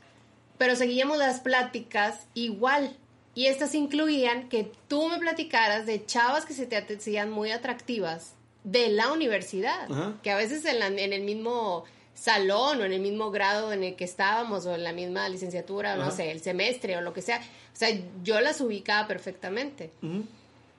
pero 0.58 0.74
seguíamos 0.76 1.18
las 1.18 1.40
pláticas 1.40 2.26
igual. 2.34 2.96
Y 3.36 3.48
estas 3.48 3.74
incluían 3.74 4.48
que 4.48 4.72
tú 4.88 5.08
me 5.10 5.18
platicaras 5.18 5.84
de 5.84 6.06
chavas 6.06 6.46
que 6.46 6.54
se 6.54 6.64
te 6.66 6.78
hacían 6.78 7.30
muy 7.30 7.50
atractivas 7.50 8.32
de 8.64 8.88
la 8.88 9.12
universidad, 9.12 9.86
que 10.22 10.30
a 10.30 10.36
veces 10.36 10.64
en, 10.64 10.98
en, 10.98 11.12
el 11.12 11.22
mismo 11.22 11.84
salón 12.14 12.80
o 12.80 12.84
en 12.84 12.94
el 12.94 13.00
mismo 13.00 13.30
grado 13.30 13.74
en 13.74 13.84
el 13.84 13.94
que 13.94 14.04
estábamos 14.04 14.64
o 14.64 14.74
en 14.74 14.82
la 14.82 14.94
misma 14.94 15.28
licenciatura, 15.28 15.94
o 15.94 15.96
no 15.98 16.10
sé, 16.10 16.30
el 16.30 16.40
semestre 16.40 16.96
o 16.96 17.02
lo 17.02 17.12
que 17.12 17.20
sea, 17.20 17.36
o 17.38 17.76
sea, 17.76 17.90
yo 18.24 18.40
las 18.40 18.62
ubicaba 18.62 19.06
perfectamente. 19.06 19.90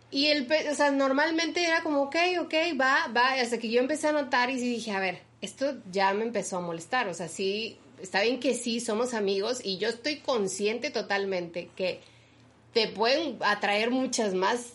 Y 0.09 0.25
el, 0.25 0.51
o 0.71 0.73
sea, 0.73 0.89
normalmente 0.89 1.63
era 1.63 1.83
como, 1.83 2.01
ok, 2.01 2.15
ok, 2.41 2.53
va, 2.81 3.07
va, 3.15 3.33
hasta 3.33 3.59
que 3.59 3.69
yo 3.69 3.79
empecé 3.79 4.07
a 4.07 4.13
notar 4.13 4.49
y 4.49 4.55
dije, 4.55 4.91
a 4.93 4.99
ver, 4.99 5.19
esto 5.41 5.75
ya 5.91 6.11
me 6.15 6.23
empezó 6.23 6.57
a 6.57 6.61
molestar, 6.61 7.07
o 7.07 7.13
sea, 7.13 7.27
sí, 7.27 7.77
está 8.01 8.23
bien 8.23 8.39
que 8.39 8.55
sí, 8.55 8.79
somos 8.79 9.13
amigos 9.13 9.59
y 9.63 9.77
yo 9.77 9.89
estoy 9.89 10.17
consciente 10.17 10.89
totalmente 10.89 11.69
que 11.75 12.01
te 12.77 12.87
pueden 12.87 13.37
atraer 13.41 13.89
muchas 13.89 14.35
más 14.35 14.73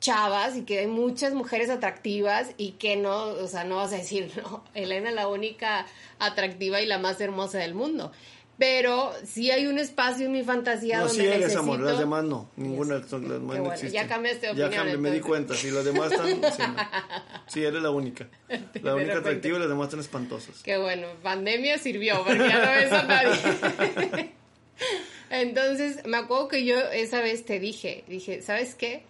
chavas 0.00 0.56
y 0.56 0.62
que 0.62 0.78
hay 0.78 0.86
muchas 0.86 1.34
mujeres 1.34 1.68
atractivas 1.68 2.52
y 2.56 2.72
que 2.72 2.96
no, 2.96 3.24
o 3.24 3.46
sea, 3.46 3.64
no 3.64 3.76
vas 3.76 3.92
a 3.92 3.96
decir, 3.96 4.32
no, 4.42 4.64
Elena 4.72 5.10
es 5.10 5.14
la 5.14 5.28
única 5.28 5.84
atractiva 6.18 6.80
y 6.80 6.86
la 6.86 6.96
más 6.96 7.20
hermosa 7.20 7.58
del 7.58 7.74
mundo. 7.74 8.10
Pero 8.56 9.12
sí 9.26 9.50
hay 9.50 9.66
un 9.66 9.78
espacio 9.78 10.26
en 10.26 10.32
mi 10.32 10.42
fantasía 10.44 11.00
no, 11.00 11.08
donde 11.08 11.22
sí 11.22 11.26
eres, 11.26 11.40
necesito... 11.40 11.60
amor, 11.60 11.80
las 11.80 11.98
demás 11.98 12.24
no. 12.24 12.48
Ninguna 12.56 12.94
las 12.94 13.10
demás 13.10 13.30
no 13.30 13.46
bueno, 13.46 13.72
existen. 13.72 13.92
ya 13.92 14.08
cambiaste 14.08 14.46
de 14.46 14.52
opinión, 14.52 14.70
Ya 14.70 14.76
cambié, 14.78 14.96
me 14.96 15.10
di 15.10 15.20
cuenta. 15.20 15.54
Si 15.54 15.70
las 15.70 15.84
demás 15.84 16.10
están... 16.10 16.28
Sí, 16.28 16.62
no. 16.62 16.76
Sí, 17.48 17.64
eres 17.64 17.82
la 17.82 17.90
única. 17.90 18.28
La 18.48 18.94
De 18.94 18.94
única 18.94 19.18
atractiva 19.18 19.58
y 19.58 19.60
las 19.60 19.68
demás 19.68 19.88
están 19.88 20.00
espantosas. 20.00 20.62
Qué 20.62 20.78
bueno, 20.78 21.06
pandemia 21.22 21.76
sirvió, 21.76 22.24
porque 22.24 22.48
ya 22.48 22.64
no 22.64 22.70
ves 22.72 22.92
a 22.92 23.02
nadie. 23.02 24.32
Entonces, 25.32 26.04
me 26.06 26.18
acuerdo 26.18 26.48
que 26.48 26.64
yo 26.64 26.78
esa 26.78 27.20
vez 27.20 27.44
te 27.44 27.58
dije, 27.58 28.04
dije, 28.06 28.42
¿sabes 28.42 28.74
qué? 28.74 29.04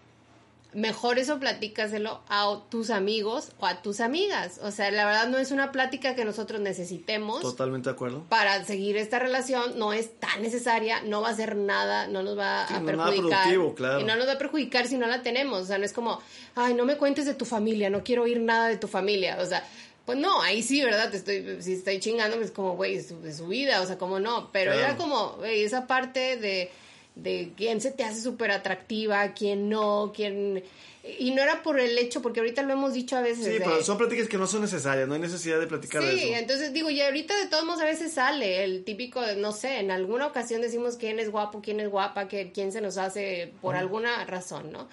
Mejor 0.75 1.19
eso 1.19 1.39
platícaselo 1.39 2.23
a 2.31 2.63
tus 2.71 2.89
amigos 2.89 3.53
o 3.59 3.67
a 3.67 3.83
tus 3.83 4.01
amigas. 4.01 4.59
O 4.63 4.71
sea, 4.71 4.91
la 4.91 5.05
verdad 5.05 5.29
no 5.29 5.37
es 5.37 5.51
una 5.51 5.71
plática 5.71 6.15
que 6.15 6.25
nosotros 6.25 6.63
necesitemos 6.63 7.43
Totalmente 7.43 7.91
de 7.91 7.95
acuerdo. 7.95 8.25
para 8.31 8.65
seguir 8.65 8.97
esta 8.97 9.19
relación, 9.19 9.79
no 9.79 9.93
es 9.93 10.19
tan 10.19 10.41
necesaria, 10.41 11.03
no 11.03 11.21
va 11.21 11.29
a 11.29 11.35
ser 11.37 11.57
nada, 11.57 12.07
no 12.07 12.23
nos 12.23 12.39
va 12.39 12.67
Sí, 12.69 12.73
a 12.75 12.81
no, 12.81 12.91
nada 12.93 13.05
perjudicar. 13.11 13.39
productivo, 13.43 13.75
claro. 13.75 14.01
Y 14.01 14.05
no 14.05 14.17
nos 14.17 14.27
va 14.27 14.33
a 14.33 14.39
perjudicar 14.39 14.87
si 14.87 14.97
no 14.97 15.07
la 15.09 15.23
tenemos. 15.23 15.61
O 15.61 15.67
sea, 15.67 15.77
no 15.77 15.85
es 15.85 15.93
como, 15.93 16.23
ay, 16.55 16.73
no 16.73 16.87
me 16.87 16.97
cuentes 16.97 17.27
de 17.27 17.35
tu 17.35 17.45
familia, 17.45 17.91
no 17.91 18.03
quiero 18.03 18.23
oír 18.23 18.41
nada 18.41 18.69
de 18.69 18.79
tu 18.79 18.89
familia. 18.89 19.37
O 19.43 19.45
sea, 19.45 19.63
pues 20.07 20.19
no, 20.19 20.41
ahí 20.43 20.63
sí, 20.63 20.83
¿verdad? 20.83 21.11
Te 21.11 21.17
estoy, 21.19 21.63
si 21.63 21.75
estoy 21.75 22.01
chingando, 22.01 22.37
pues 22.37 22.51
como, 22.51 22.75
güey, 22.77 22.97
es 22.97 23.09
su, 23.09 23.27
es 23.27 23.37
su 23.37 23.47
vida, 23.49 23.81
o 23.81 23.87
sea, 23.87 23.99
como 23.99 24.19
no. 24.21 24.51
Pero 24.53 24.73
Claro. 24.73 24.87
era 24.87 24.97
como, 24.97 25.33
güey, 25.39 25.63
esa 25.63 25.87
parte 25.87 26.37
de, 26.37 26.71
de 27.15 27.53
quién 27.57 27.81
se 27.81 27.91
te 27.91 28.05
hace 28.05 28.21
súper 28.21 28.51
atractiva, 28.51 29.33
quién 29.35 29.69
no, 29.69 30.13
quién... 30.15 30.63
Y 31.19 31.33
no 31.33 31.43
era 31.43 31.65
por 31.65 31.81
el 31.81 31.99
hecho, 31.99 32.23
porque 32.23 32.39
ahorita 32.39 32.63
lo 32.63 32.75
hemos 32.75 32.95
dicho 32.95 33.17
a 33.17 33.21
veces. 33.23 33.45
Sí, 33.45 33.51
de- 33.51 33.59
pero 33.61 33.83
son 33.83 33.99
pláticas 33.99 34.29
que 34.29 34.39
no 34.39 34.47
son 34.47 34.61
necesarias. 34.63 35.09
No 35.09 35.15
hay 35.15 35.21
necesidad 35.21 35.59
de 35.59 35.67
platicar 35.67 36.01
de 36.01 36.13
Sí, 36.17 36.29
eso. 36.31 36.39
entonces 36.39 36.73
digo, 36.73 36.91
y 36.91 37.01
ahorita 37.01 37.37
de 37.39 37.49
todos 37.49 37.65
modos 37.65 37.81
a 37.81 37.87
veces 37.87 38.13
sale 38.13 38.63
el 38.63 38.85
típico, 38.85 39.21
de, 39.21 39.35
no 39.35 39.51
sé, 39.51 39.81
en 39.81 39.91
alguna 39.91 40.29
ocasión 40.29 40.61
decimos 40.63 40.97
quién 40.97 41.19
es 41.19 41.29
guapo, 41.33 41.61
quién 41.61 41.81
es 41.81 41.89
guapa, 41.91 42.29
que 42.29 42.53
quién 42.53 42.71
se 42.71 42.81
nos 42.81 42.99
hace 42.99 43.53
por 43.61 43.75
alguna 43.75 44.25
razón, 44.27 44.71
¿no? 44.71 44.89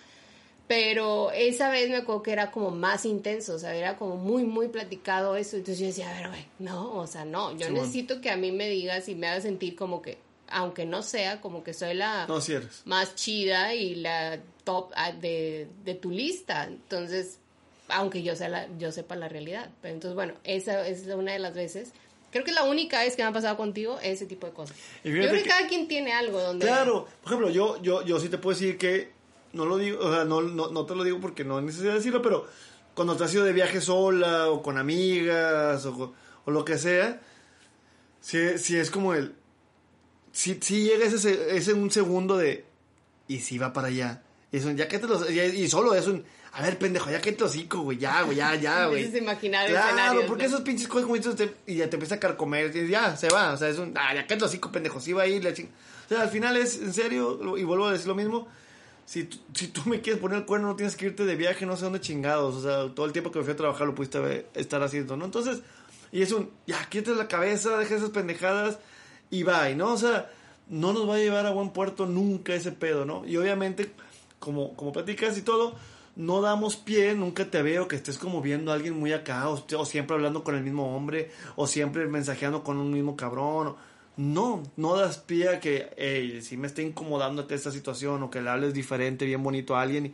Pero 0.69 1.31
esa 1.31 1.71
vez 1.71 1.89
me 1.89 1.95
acuerdo 1.95 2.21
que 2.21 2.31
era 2.31 2.51
como 2.51 2.69
más 2.69 3.03
intenso, 3.03 3.55
o 3.55 3.59
sea, 3.59 3.73
era 3.75 3.97
como 3.97 4.17
muy, 4.17 4.43
muy 4.43 4.67
platicado 4.67 5.35
eso. 5.35 5.55
Entonces 5.57 5.79
yo 5.79 5.87
decía, 5.87 6.07
a 6.11 6.13
ver, 6.21 6.29
güey, 6.29 6.45
no, 6.59 6.93
o 6.95 7.07
sea, 7.07 7.25
no, 7.25 7.53
yo 7.53 7.57
Sí, 7.57 7.63
bueno. 7.71 7.79
necesito 7.81 8.21
que 8.21 8.29
a 8.29 8.37
mí 8.37 8.51
me 8.51 8.69
digas 8.69 9.09
y 9.09 9.15
me 9.15 9.27
hagas 9.27 9.41
sentir 9.41 9.75
como 9.75 10.03
que, 10.03 10.19
aunque 10.47 10.85
no 10.85 11.01
sea, 11.01 11.41
como 11.41 11.63
que 11.63 11.73
soy 11.73 11.95
la 11.95 12.27
No, 12.27 12.39
sí 12.39 12.53
eres. 12.53 12.83
más 12.85 13.15
chida 13.15 13.73
y 13.73 13.95
la 13.95 14.37
top 14.63 14.91
ah, 14.95 15.11
de, 15.11 15.67
de 15.85 15.95
tu 15.95 16.11
lista. 16.11 16.65
Entonces, 16.65 17.39
aunque 17.87 18.21
yo, 18.21 18.35
sea 18.35 18.49
la, 18.49 18.67
yo 18.77 18.91
sepa 18.91 19.15
la 19.15 19.27
realidad. 19.27 19.71
Pero 19.81 19.95
entonces, 19.95 20.13
bueno, 20.13 20.35
esa 20.43 20.87
es 20.87 21.07
una 21.07 21.31
de 21.33 21.39
las 21.39 21.55
veces. 21.55 21.93
Creo 22.29 22.43
que 22.43 22.51
la 22.51 22.63
única 22.65 22.99
vez 22.99 23.15
que 23.15 23.23
me 23.23 23.29
ha 23.29 23.33
pasado 23.33 23.57
contigo 23.57 23.97
ese 24.03 24.27
tipo 24.27 24.45
de 24.45 24.53
cosas. 24.53 24.77
Y 25.03 25.09
Yo 25.09 25.15
creo 25.15 25.31
que, 25.33 25.41
que- 25.41 25.49
cada 25.49 25.67
quien 25.67 25.87
tiene 25.87 26.13
algo 26.13 26.39
donde... 26.39 26.67
Claro, 26.67 27.07
por 27.23 27.31
ejemplo, 27.33 27.49
yo, 27.49 27.81
yo, 27.81 28.05
yo 28.05 28.19
sí 28.19 28.29
te 28.29 28.37
puedo 28.37 28.55
decir 28.55 28.77
que 28.77 29.17
no 29.53 29.65
lo 29.65 29.77
digo, 29.77 29.99
o 29.99 30.11
sea, 30.13 30.25
no, 30.25 30.41
no, 30.41 30.69
no 30.69 30.85
te 30.85 30.95
lo 30.95 31.03
digo 31.03 31.19
porque 31.19 31.43
no 31.43 31.59
necesidad 31.61 31.91
de 31.91 31.97
decirlo, 31.97 32.21
pero 32.21 32.47
cuando 32.93 33.15
te 33.15 33.23
has 33.23 33.33
ido 33.33 33.43
de 33.43 33.53
viaje 33.53 33.81
sola 33.81 34.49
o 34.49 34.61
con 34.61 34.77
amigas 34.77 35.85
o, 35.85 36.13
o 36.45 36.51
lo 36.51 36.65
que 36.65 36.77
sea, 36.77 37.21
si, 38.21 38.57
si 38.57 38.77
es 38.77 38.91
como 38.91 39.13
el, 39.13 39.33
si, 40.31 40.59
si 40.61 40.83
llega 40.83 41.05
ese, 41.05 41.55
ese 41.55 41.73
un 41.73 41.91
segundo 41.91 42.37
de, 42.37 42.65
y 43.27 43.39
si 43.39 43.57
va 43.57 43.73
para 43.73 43.87
allá, 43.87 44.23
y, 44.51 44.59
ya 44.75 44.87
que 44.87 44.99
te 44.99 45.07
lo, 45.07 45.29
y, 45.29 45.39
y 45.39 45.67
solo 45.69 45.93
es 45.93 46.07
un, 46.07 46.23
a 46.51 46.61
ver, 46.63 46.77
pendejo, 46.79 47.09
ya 47.11 47.21
que 47.21 47.31
te 47.31 47.43
hocico, 47.43 47.79
güey, 47.81 47.97
ya, 47.97 48.23
güey, 48.23 48.37
ya, 48.37 48.55
ya, 48.55 48.85
güey. 48.87 49.03
Empiezas 49.03 49.15
a 49.21 49.23
imaginar 49.31 49.67
Claro, 49.67 50.25
porque 50.27 50.43
¿no? 50.43 50.49
esos 50.49 50.61
pinches 50.61 50.87
cosas 50.87 51.03
como 51.03 51.15
dices, 51.15 51.35
y 51.67 51.75
ya 51.75 51.89
te 51.89 51.95
empieza 51.95 52.15
a 52.15 52.19
carcomer, 52.19 52.75
y 52.75 52.87
ya, 52.89 53.15
se 53.15 53.29
va, 53.29 53.53
o 53.53 53.57
sea, 53.57 53.69
es 53.69 53.77
un, 53.77 53.93
ah, 53.95 54.13
ya 54.13 54.25
que 54.27 54.35
te 54.35 54.43
hocico, 54.45 54.71
pendejo, 54.71 54.99
sí 54.99 55.13
va 55.13 55.23
a 55.23 55.27
ir, 55.27 55.43
la 55.43 55.51
ching- 55.51 55.69
O 56.05 56.09
sea, 56.09 56.21
al 56.21 56.29
final 56.29 56.57
es, 56.57 56.77
en 56.81 56.93
serio, 56.93 57.39
y 57.57 57.63
vuelvo 57.63 57.87
a 57.87 57.93
decir 57.93 58.07
lo 58.07 58.15
mismo, 58.15 58.47
si, 59.09 59.27
si 59.55 59.69
tú 59.69 59.81
me 59.87 60.01
quieres 60.01 60.21
poner 60.21 60.37
el 60.37 60.45
cuerno, 60.45 60.67
no 60.67 60.75
tienes 60.75 60.95
que 60.95 61.07
irte 61.07 61.25
de 61.25 61.35
viaje, 61.35 61.65
no 61.65 61.75
sé 61.75 61.85
dónde 61.85 61.99
chingados, 61.99 62.53
o 62.55 62.61
sea, 62.61 62.93
todo 62.93 63.07
el 63.07 63.11
tiempo 63.11 63.31
que 63.31 63.39
me 63.39 63.43
fui 63.45 63.53
a 63.53 63.57
trabajar 63.57 63.87
lo 63.87 63.95
pudiste 63.95 64.45
estar 64.53 64.83
haciendo, 64.83 65.17
¿no? 65.17 65.25
Entonces, 65.25 65.61
y 66.11 66.21
es 66.21 66.31
un, 66.31 66.51
ya, 66.67 66.87
quítate 66.89 67.17
la 67.17 67.27
cabeza, 67.27 67.75
deja 67.79 67.95
esas 67.95 68.11
pendejadas, 68.11 68.77
y 69.31 69.41
bye, 69.41 69.73
¿no? 69.75 69.93
O 69.93 69.97
sea, 69.97 70.29
no 70.67 70.93
nos 70.93 71.09
va 71.09 71.15
a 71.15 71.17
llevar 71.17 71.47
a 71.47 71.51
buen 71.51 71.71
puerto 71.71 72.05
nunca 72.05 72.53
ese 72.53 72.71
pedo, 72.71 73.03
¿no? 73.03 73.25
Y 73.25 73.35
obviamente, 73.37 73.91
como, 74.37 74.75
como 74.75 74.91
platicas 74.93 75.35
y 75.39 75.41
todo, 75.41 75.73
no 76.15 76.41
damos 76.41 76.75
pie, 76.75 77.15
nunca 77.15 77.45
te 77.49 77.63
veo 77.63 77.87
que 77.87 77.95
estés 77.95 78.19
como 78.19 78.43
viendo 78.43 78.71
a 78.71 78.75
alguien 78.75 78.93
muy 78.99 79.11
acá, 79.13 79.49
o, 79.49 79.65
o 79.75 79.85
siempre 79.85 80.15
hablando 80.17 80.43
con 80.43 80.53
el 80.53 80.61
mismo 80.63 80.95
hombre, 80.95 81.31
o 81.55 81.65
siempre 81.65 82.05
mensajeando 82.05 82.63
con 82.63 82.77
un 82.77 82.91
mismo 82.91 83.15
cabrón. 83.17 83.69
o- 83.69 83.88
no, 84.19 84.63
no 84.75 84.97
das 84.97 85.17
pie 85.17 85.47
a 85.47 85.59
que, 85.61 85.93
hey, 85.95 86.41
si 86.41 86.57
me 86.57 86.67
está 86.67 86.81
incomodándote 86.81 87.55
esta 87.55 87.71
situación, 87.71 88.21
o 88.21 88.29
que 88.29 88.41
le 88.41 88.49
hables 88.49 88.73
diferente, 88.73 89.23
bien 89.23 89.41
bonito 89.41 89.77
a 89.77 89.81
alguien. 89.81 90.13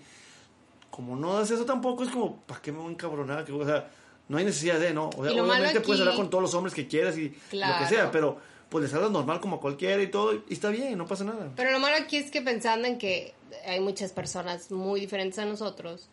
como 0.91 1.15
no 1.15 1.33
das 1.33 1.49
eso 1.49 1.65
tampoco, 1.65 2.03
es 2.03 2.11
como, 2.11 2.37
¿para 2.41 2.61
qué 2.61 2.71
me 2.71 2.77
voy 2.77 2.89
a 2.89 2.91
encabronar? 2.91 3.43
Que, 3.43 3.51
o 3.51 3.65
sea, 3.65 3.89
no 4.29 4.37
hay 4.37 4.45
necesidad 4.45 4.79
de, 4.79 4.93
¿no? 4.93 5.09
O 5.17 5.25
sea, 5.25 5.33
obviamente 5.33 5.81
puedes 5.81 6.01
hablar 6.01 6.15
con 6.15 6.29
todos 6.29 6.43
los 6.43 6.53
hombres 6.53 6.75
que 6.75 6.87
quieras 6.87 7.17
y 7.17 7.29
lo 7.51 7.79
que 7.79 7.87
sea, 7.87 8.11
pero 8.11 8.37
pues 8.69 8.83
les 8.83 8.93
hablas 8.93 9.09
normal 9.09 9.39
como 9.39 9.55
a 9.55 9.59
cualquiera 9.59 10.01
y 10.03 10.07
todo, 10.07 10.35
y 10.35 10.53
está 10.53 10.69
bien, 10.69 10.95
no 10.99 11.07
pasa 11.07 11.23
nada. 11.23 11.51
Pero 11.55 11.71
lo 11.71 11.79
malo 11.79 11.95
aquí 11.99 12.17
es 12.17 12.29
que 12.29 12.43
pensando 12.43 12.87
en 12.87 12.99
que 12.99 13.33
hay 13.65 13.79
muchas 13.79 14.11
personas 14.11 14.69
muy 14.69 14.99
diferentes 14.99 15.39
a 15.39 15.45
nosotros, 15.45 16.09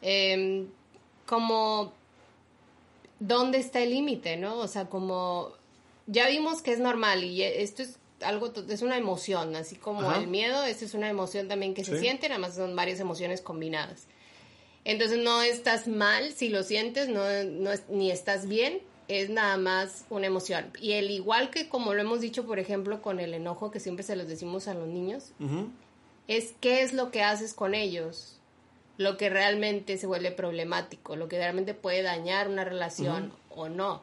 eh, 0.00 0.64
como 1.26 1.92
dónde 3.20 3.58
está 3.58 3.82
el 3.82 3.90
límite, 3.90 4.38
¿no? 4.38 4.56
O 4.56 4.68
sea, 4.68 4.86
como 4.86 5.52
ya 6.06 6.28
vimos 6.28 6.62
que 6.62 6.72
es 6.72 6.78
normal 6.78 7.24
y 7.24 7.42
esto 7.42 7.82
es 7.82 7.98
algo, 8.20 8.52
es 8.68 8.82
una 8.82 8.96
emoción, 8.96 9.56
así 9.56 9.76
como 9.76 10.02
Ajá. 10.02 10.20
el 10.20 10.26
miedo, 10.28 10.64
esto 10.64 10.84
es 10.84 10.94
una 10.94 11.08
emoción 11.08 11.48
también 11.48 11.74
que 11.74 11.84
se 11.84 11.98
siente, 12.00 12.28
nada 12.28 12.40
más 12.40 12.54
son 12.54 12.74
varias 12.76 13.00
emociones 13.00 13.40
combinadas. 13.40 14.06
Entonces 14.84 15.18
no 15.18 15.42
estás 15.42 15.88
mal 15.88 16.32
si 16.32 16.48
lo 16.48 16.62
sientes, 16.62 17.08
no, 17.08 17.20
no 17.44 17.72
es- 17.72 17.88
ni 17.88 18.10
estás 18.10 18.46
bien, 18.46 18.80
es 19.08 19.30
nada 19.30 19.56
más 19.56 20.04
una 20.10 20.26
emoción. 20.26 20.70
Y 20.80 20.92
el 20.92 21.10
igual 21.10 21.50
que 21.50 21.68
como 21.68 21.92
lo 21.94 22.00
hemos 22.00 22.20
dicho, 22.20 22.46
por 22.46 22.58
ejemplo, 22.58 23.02
con 23.02 23.20
el 23.20 23.34
enojo 23.34 23.70
que 23.70 23.80
siempre 23.80 24.04
se 24.04 24.16
los 24.16 24.28
decimos 24.28 24.68
a 24.68 24.74
los 24.74 24.88
niños, 24.88 25.32
es 26.28 26.54
qué 26.60 26.82
es 26.82 26.92
lo 26.92 27.10
que 27.10 27.22
haces 27.22 27.52
con 27.54 27.74
ellos, 27.74 28.38
lo 28.96 29.16
que 29.16 29.28
realmente 29.28 29.98
se 29.98 30.06
vuelve 30.06 30.30
problemático, 30.32 31.16
lo 31.16 31.28
que 31.28 31.36
realmente 31.38 31.74
puede 31.74 32.02
dañar 32.02 32.48
una 32.48 32.64
relación 32.64 33.32
o 33.50 33.68
no. 33.68 34.02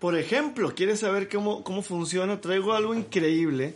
Por 0.00 0.16
ejemplo, 0.18 0.74
¿quieres 0.74 1.00
saber 1.00 1.28
cómo, 1.28 1.62
cómo 1.62 1.82
funciona? 1.82 2.40
Traigo 2.40 2.72
algo 2.72 2.94
increíble, 2.94 3.74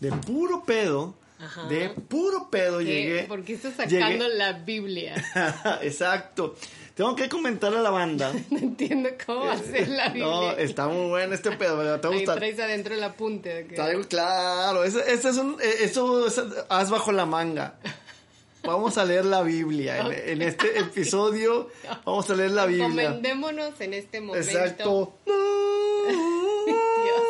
de 0.00 0.10
puro 0.12 0.64
pedo, 0.64 1.14
Ajá. 1.38 1.68
de 1.68 1.90
puro 1.90 2.48
pedo 2.50 2.78
¿Qué? 2.78 2.84
llegué. 2.86 3.22
¿Por 3.24 3.44
qué 3.44 3.52
estás 3.54 3.74
sacando 3.74 3.96
llegué- 4.26 4.34
la 4.36 4.52
Biblia? 4.54 5.14
Exacto. 5.82 6.54
Tengo 6.94 7.14
que 7.14 7.28
comentar 7.28 7.72
a 7.74 7.80
la 7.82 7.90
banda. 7.90 8.32
No 8.50 8.58
entiendo 8.58 9.10
cómo 9.24 9.44
hacer 9.44 9.88
la 9.88 10.06
Biblia. 10.08 10.24
No, 10.24 10.50
está 10.52 10.88
muy 10.88 11.08
bueno 11.10 11.34
este 11.34 11.52
pedo, 11.52 11.76
¿verdad? 11.76 12.00
te 12.00 12.08
va 12.08 12.12
a 12.14 12.16
Ahí 12.16 12.20
gustar. 12.24 12.38
traes 12.38 12.58
adentro 12.58 12.94
el 12.94 13.04
apunte. 13.04 13.66
claro, 14.08 14.84
eso, 14.84 15.00
eso 15.04 15.28
es 15.28 15.36
un, 15.36 15.56
eh, 15.60 15.74
eso 15.82 16.26
es 16.26 16.40
haz 16.70 16.90
bajo 16.90 17.12
la 17.12 17.26
manga. 17.26 17.74
Vamos 18.64 18.98
a 18.98 19.04
leer 19.04 19.24
la 19.24 19.42
Biblia. 19.42 19.98
En, 19.98 20.12
en 20.12 20.42
este 20.42 20.78
episodio 20.80 21.70
vamos 22.04 22.28
a 22.28 22.34
leer 22.34 22.50
la 22.50 22.66
Biblia. 22.66 22.86
Encomendémonos 23.04 23.80
en 23.80 23.94
este 23.94 24.20
momento. 24.20 24.46
Exacto. 24.50 25.14
Dios. 25.24 27.22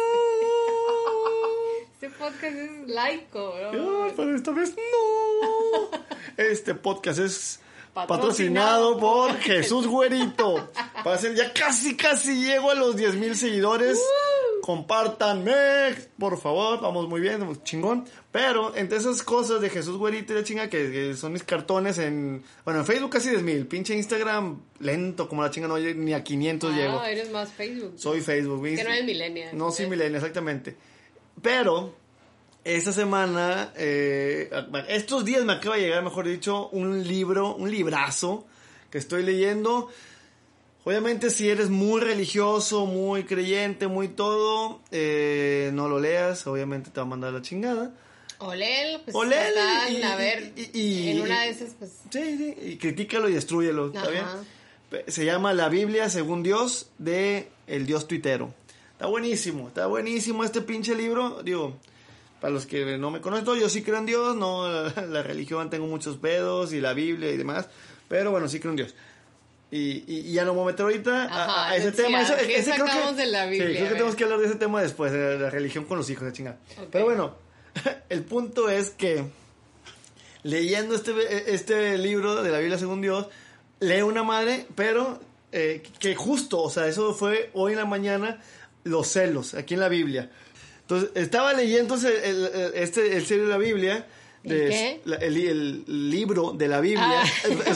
Este 1.93 2.08
podcast 2.19 2.57
es 2.57 2.89
laico, 2.89 3.55
¿no? 3.73 4.05
Ah, 4.05 4.13
pero 4.17 4.35
esta 4.35 4.51
vez 4.51 4.75
no. 4.77 5.99
Este 6.37 6.75
podcast 6.75 7.19
es 7.19 7.61
Patrocinado 8.07 8.97
patrocinado 8.97 8.99
por 8.99 9.37
Jesús 9.39 9.87
Güerito. 9.87 10.71
Pasen, 11.03 11.35
ya 11.35 11.53
casi, 11.53 11.97
casi 11.97 12.45
llego 12.45 12.71
a 12.71 12.75
los 12.75 12.97
10 12.97 13.17
mil 13.17 13.35
seguidores. 13.35 13.99
Compártanme, 14.63 15.97
por 16.19 16.39
favor. 16.39 16.81
Vamos 16.81 17.09
muy 17.09 17.21
bien, 17.21 17.41
chingón. 17.65 18.05
Pero 18.31 18.77
entre 18.77 18.99
esas 18.99 19.23
cosas 19.23 19.61
de 19.61 19.71
Jesús 19.71 19.97
Güerito 19.97 20.33
y 20.33 20.37
la 20.37 20.45
chinga, 20.45 20.69
que, 20.69 20.93
que 20.93 21.15
son 21.15 21.33
mis 21.33 21.43
cartones 21.43 21.99
en. 21.99 22.45
Bueno, 22.65 22.81
en 22.81 22.87
Facebook 22.87 23.11
casi 23.11 23.31
10 23.31 23.43
mil. 23.43 23.67
Pinche 23.67 23.97
Instagram 23.97 24.61
lento 24.79 25.29
como 25.29 25.43
la 25.43 25.51
chinga, 25.51 25.67
no 25.67 25.79
ni 25.79 26.13
a 26.13 26.23
500 26.23 26.75
llego. 26.75 27.01
Ah, 27.01 27.11
eres 27.11 27.31
más 27.31 27.51
Facebook. 27.51 27.95
Soy 27.97 28.21
Facebook. 28.21 28.63
que 28.63 28.85
no 28.85 28.91
eres 28.91 29.05
millennial. 29.05 29.57
No 29.57 29.73
soy 29.73 29.87
millennial, 29.87 30.17
exactamente. 30.17 30.77
Pero, 31.43 31.95
esta 32.77 32.93
semana, 32.93 33.73
eh, 33.77 34.51
estos 34.89 35.25
días 35.25 35.45
me 35.45 35.55
acaba 35.55 35.77
de 35.77 35.83
llegar, 35.83 36.03
mejor 36.03 36.27
dicho, 36.29 36.69
un 36.71 37.07
libro, 37.07 37.55
un 37.57 37.71
librazo 37.71 38.47
que 38.91 38.99
estoy 38.99 39.23
leyendo. 39.23 39.89
Obviamente, 40.85 41.31
si 41.31 41.49
eres 41.49 41.69
muy 41.71 42.01
religioso, 42.01 42.87
muy 42.87 43.25
creyente, 43.25 43.89
muy 43.89 44.09
todo, 44.09 44.81
eh, 44.91 45.71
no 45.75 45.89
lo 45.89 45.99
leas, 46.01 46.47
obviamente 46.47 46.91
te 46.91 47.01
va 47.01 47.07
a 47.07 47.09
mandar 47.09 47.33
la 47.33 47.43
chingada. 47.43 47.91
Olel, 48.39 49.01
pues 49.03 49.17
Olel 49.17 49.53
total, 49.55 49.93
y- 49.93 50.03
a 50.03 50.17
ver, 50.17 50.53
y- 50.57 50.71
y- 50.81 51.11
en 51.11 51.21
una 51.23 51.43
de 51.43 51.49
esas, 51.51 51.71
pues, 51.79 51.91
Sí, 52.11 52.37
sí, 52.39 52.55
y 52.63 52.77
critícalo 52.77 53.29
y 53.29 53.33
destruyelo, 53.35 53.89
¿está 53.89 54.09
bien? 54.09 54.25
Se 55.09 55.25
llama 55.25 55.53
La 55.53 55.69
Biblia 55.69 56.09
según 56.09 56.43
Dios 56.43 56.89
de 56.99 57.49
el 57.67 57.85
Dios 57.85 58.07
tuitero. 58.09 58.55
Está 58.93 59.07
buenísimo, 59.07 59.69
está 59.69 59.87
buenísimo 59.87 60.45
este 60.45 60.61
pinche 60.63 60.95
libro. 60.95 61.43
Digo, 61.43 61.77
para 62.41 62.53
los 62.53 62.67
que 62.67 62.99
no 62.99 63.11
me 63.11 63.21
conocen, 63.21 63.47
yo 63.59 63.69
sí 63.69 63.83
creo 63.83 63.99
en 63.99 64.07
Dios, 64.07 64.37
no, 64.37 64.69
la, 65.09 65.23
religión 65.23 65.71
tengo 65.71 65.87
muchos 65.87 66.17
pedos 66.17 66.73
y 66.73 66.81
la 66.81 66.93
Biblia 66.95 67.31
y 67.31 67.37
demás, 67.37 67.69
pero 68.09 68.31
bueno, 68.31 68.49
sí 68.49 68.61
creo 68.61 68.73
en 68.73 68.77
Dios. 68.77 68.95
Y, 69.71 70.05
y, 70.07 70.33
ya 70.33 70.45
no 70.45 70.53
me 70.53 70.61
voy 70.61 70.69
a 70.69 70.73
meter 70.73 70.85
ahorita 70.85 71.69
a, 71.69 71.77
ese 71.77 71.93
tema. 71.93 72.23
Eso, 72.23 72.35
ese 72.37 72.73
creo 72.73 72.87
que, 72.87 73.15
de 73.17 73.27
la 73.27 73.45
Biblia, 73.45 73.69
sí, 73.69 73.75
creo 73.75 73.89
que 73.89 73.95
tenemos 73.95 74.17
que 74.17 74.25
hablar 74.25 74.39
de 74.39 74.47
ese 74.47 74.55
tema 74.55 74.81
después, 74.81 75.13
de 75.13 75.39
la 75.39 75.51
religión 75.51 75.85
con 75.85 75.99
los 75.99 76.09
hijos, 76.09 76.25
de 76.25 76.33
chingada. 76.33 76.59
Pero 76.91 77.05
bueno, 77.05 77.37
el 78.09 78.23
punto 78.23 78.71
es 78.71 78.91
que 78.91 79.27
leyendo 80.43 80.95
este, 80.95 81.55
este 81.55 81.99
libro 81.99 82.43
de 82.43 82.51
la 82.51 82.59
Biblia 82.59 82.79
según 82.79 83.03
Dios, 83.03 83.27
lee 83.81 84.01
una 84.03 84.23
madre, 84.23 84.67
pero 84.75 85.21
eh, 85.53 85.83
que 85.99 86.15
justo, 86.15 86.63
o 86.63 86.71
sea, 86.71 86.87
eso 86.87 87.15
fue 87.15 87.51
hoy 87.55 87.73
en 87.73 87.79
la 87.79 87.85
mañana, 87.85 88.41
los 88.85 89.09
celos, 89.09 89.55
aquí 89.55 89.75
en 89.75 89.81
la 89.81 89.89
Biblia. 89.89 90.31
Entonces, 90.89 91.11
estaba 91.17 91.53
leyendo 91.53 91.97
el, 91.97 92.73
este, 92.73 93.15
el 93.15 93.27
serio 93.27 93.45
de 93.45 93.51
la 93.51 93.59
Biblia. 93.59 94.07
De, 94.43 95.03
el, 95.05 95.85
libro 95.87 96.53
de 96.53 96.69
la 96.69 96.81
Biblia. 96.81 97.05
Ah. 97.05 97.25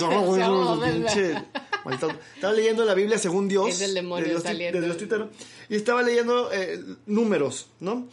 estaba 2.37 2.55
leyendo 2.55 2.87
la 2.87 2.95
Biblia 2.95 3.19
según 3.19 3.49
Dios. 3.49 3.69
Es 3.69 3.83
el 3.83 3.93
demonio 3.93 4.41
de 4.41 4.81
Dios, 4.81 4.97
y 5.69 5.77
estaba 5.77 6.03
leyendo 6.03 6.51
eh, 6.53 6.83
números, 7.05 7.67
¿no? 7.81 8.09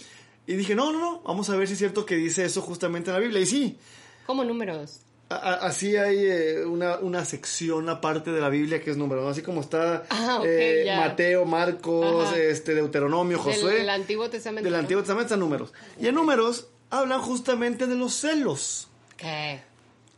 Y 0.46 0.56
dije, 0.56 0.76
no, 0.76 0.92
no, 0.92 1.00
no, 1.00 1.22
vamos 1.22 1.50
a 1.50 1.56
ver 1.56 1.68
si 1.68 1.74
es 1.74 1.80
cierto 1.80 2.06
que 2.06 2.18
dice 2.18 2.44
eso 2.44 2.62
justamente 2.62 3.10
en 3.10 3.14
la 3.14 3.22
Biblia. 3.22 3.40
Y 3.40 3.46
sí. 3.46 3.78
¿Cómo 4.26 4.44
números? 4.44 5.00
Así 5.30 5.96
hay 5.96 6.26
eh, 6.26 6.66
una, 6.66 6.98
una, 6.98 7.24
sección 7.24 7.88
aparte 7.90 8.32
de 8.32 8.42
la 8.42 8.50
Biblia 8.50 8.82
que 8.82 8.90
es 8.92 8.98
números, 8.98 9.30
así 9.30 9.42
como 9.42 9.62
está 9.62 10.04
ah, 10.10 10.42
eh, 10.44 10.92
Mateo, 10.98 11.46
Marcos, 11.46 12.34
este 12.36 12.74
Deuteronomio, 12.74 13.38
Josué. 13.38 13.76
Del, 13.76 13.90
Antiguo 13.90 14.30
Testamento. 14.30 14.66
Del 14.66 14.80
Antiguo 14.80 15.04
Testamento 15.04 15.28
están 15.28 15.40
números. 15.40 15.72
Y 16.00 16.08
en 16.08 16.16
números 16.16 16.68
hablan 16.90 17.22
justamente 17.22 17.86
de 17.86 17.96
los 17.96 18.14
celos. 18.16 18.88
¿Qué? 19.18 19.62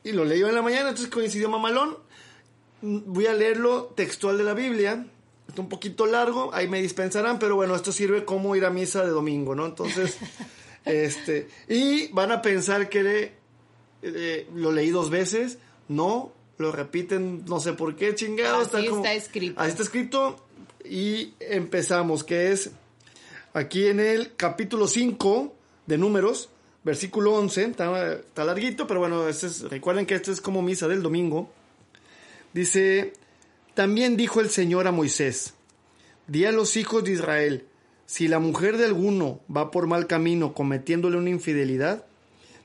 Y 0.04 0.14
lo 0.14 0.24
leí 0.24 0.42
en 0.42 0.56
la 0.56 0.62
mañana, 0.62 0.90
entonces 0.90 1.10
coincidió 1.10 1.50
mamalón. 1.50 1.98
Voy 2.82 3.28
a 3.28 3.34
leerlo 3.34 3.94
textual 3.96 4.38
de 4.38 4.44
la 4.46 4.54
Biblia. 4.54 5.06
Está 5.48 5.62
un 5.62 5.70
poquito 5.70 6.06
largo, 6.06 6.52
ahí 6.54 6.70
me 6.70 6.82
dispensarán, 6.82 7.38
pero 7.38 7.58
bueno, 7.58 7.76
esto 7.76 7.92
sirve 7.92 8.24
como 8.24 8.56
ir 8.56 8.64
a 8.64 8.70
misa 8.70 9.04
de 9.04 9.10
domingo, 9.10 9.54
¿no? 9.54 9.66
Entonces, 9.66 10.18
este, 10.86 11.50
y 11.68 12.08
van 12.14 12.32
a 12.32 12.42
pensar 12.42 12.88
que 12.88 13.41
eh, 14.02 14.48
lo 14.56 14.72
leí 14.72 14.90
dos 14.90 15.10
veces, 15.10 15.58
no, 15.88 16.32
lo 16.58 16.72
repiten, 16.72 17.44
no 17.46 17.60
sé 17.60 17.74
por 17.74 17.96
qué, 17.96 18.16
chingados. 18.16 18.74
Así 18.74 18.88
está, 18.88 19.14
escrito. 19.14 19.60
Así 19.60 19.70
está 19.72 19.84
escrito 19.84 20.46
y 20.84 21.34
empezamos, 21.40 22.24
que 22.24 22.52
es 22.52 22.72
aquí 23.54 23.88
en 23.88 24.00
el 24.00 24.36
capítulo 24.36 24.88
5 24.88 25.54
de 25.88 25.98
números, 25.98 26.50
versículo 26.84 27.34
11, 27.34 27.64
está, 27.66 28.46
larguito, 28.46 28.88
pero 28.88 29.00
bueno, 29.00 29.26
recuerden 29.70 30.06
que 30.06 30.16
esto 30.16 30.32
es 30.32 30.42
como 30.42 30.62
misa 30.62 30.88
del 30.88 31.02
domingo. 31.02 31.52
Dice, 32.54 33.14
también 33.74 34.18
dijo 34.18 34.42
el 34.42 34.50
Señor 34.50 34.88
a 34.88 34.92
Moisés, 34.92 35.54
di 36.28 36.46
a 36.46 36.52
los 36.52 36.78
hijos 36.78 37.04
de 37.04 37.14
Israel, 37.14 37.66
si 38.06 38.28
la 38.28 38.40
mujer 38.40 38.78
de 38.78 38.86
alguno 38.86 39.40
va 39.56 39.72
por 39.72 39.88
mal 39.88 40.08
camino 40.08 40.54
cometiéndole 40.54 41.18
una 41.18 41.30
infidelidad, 41.30 42.06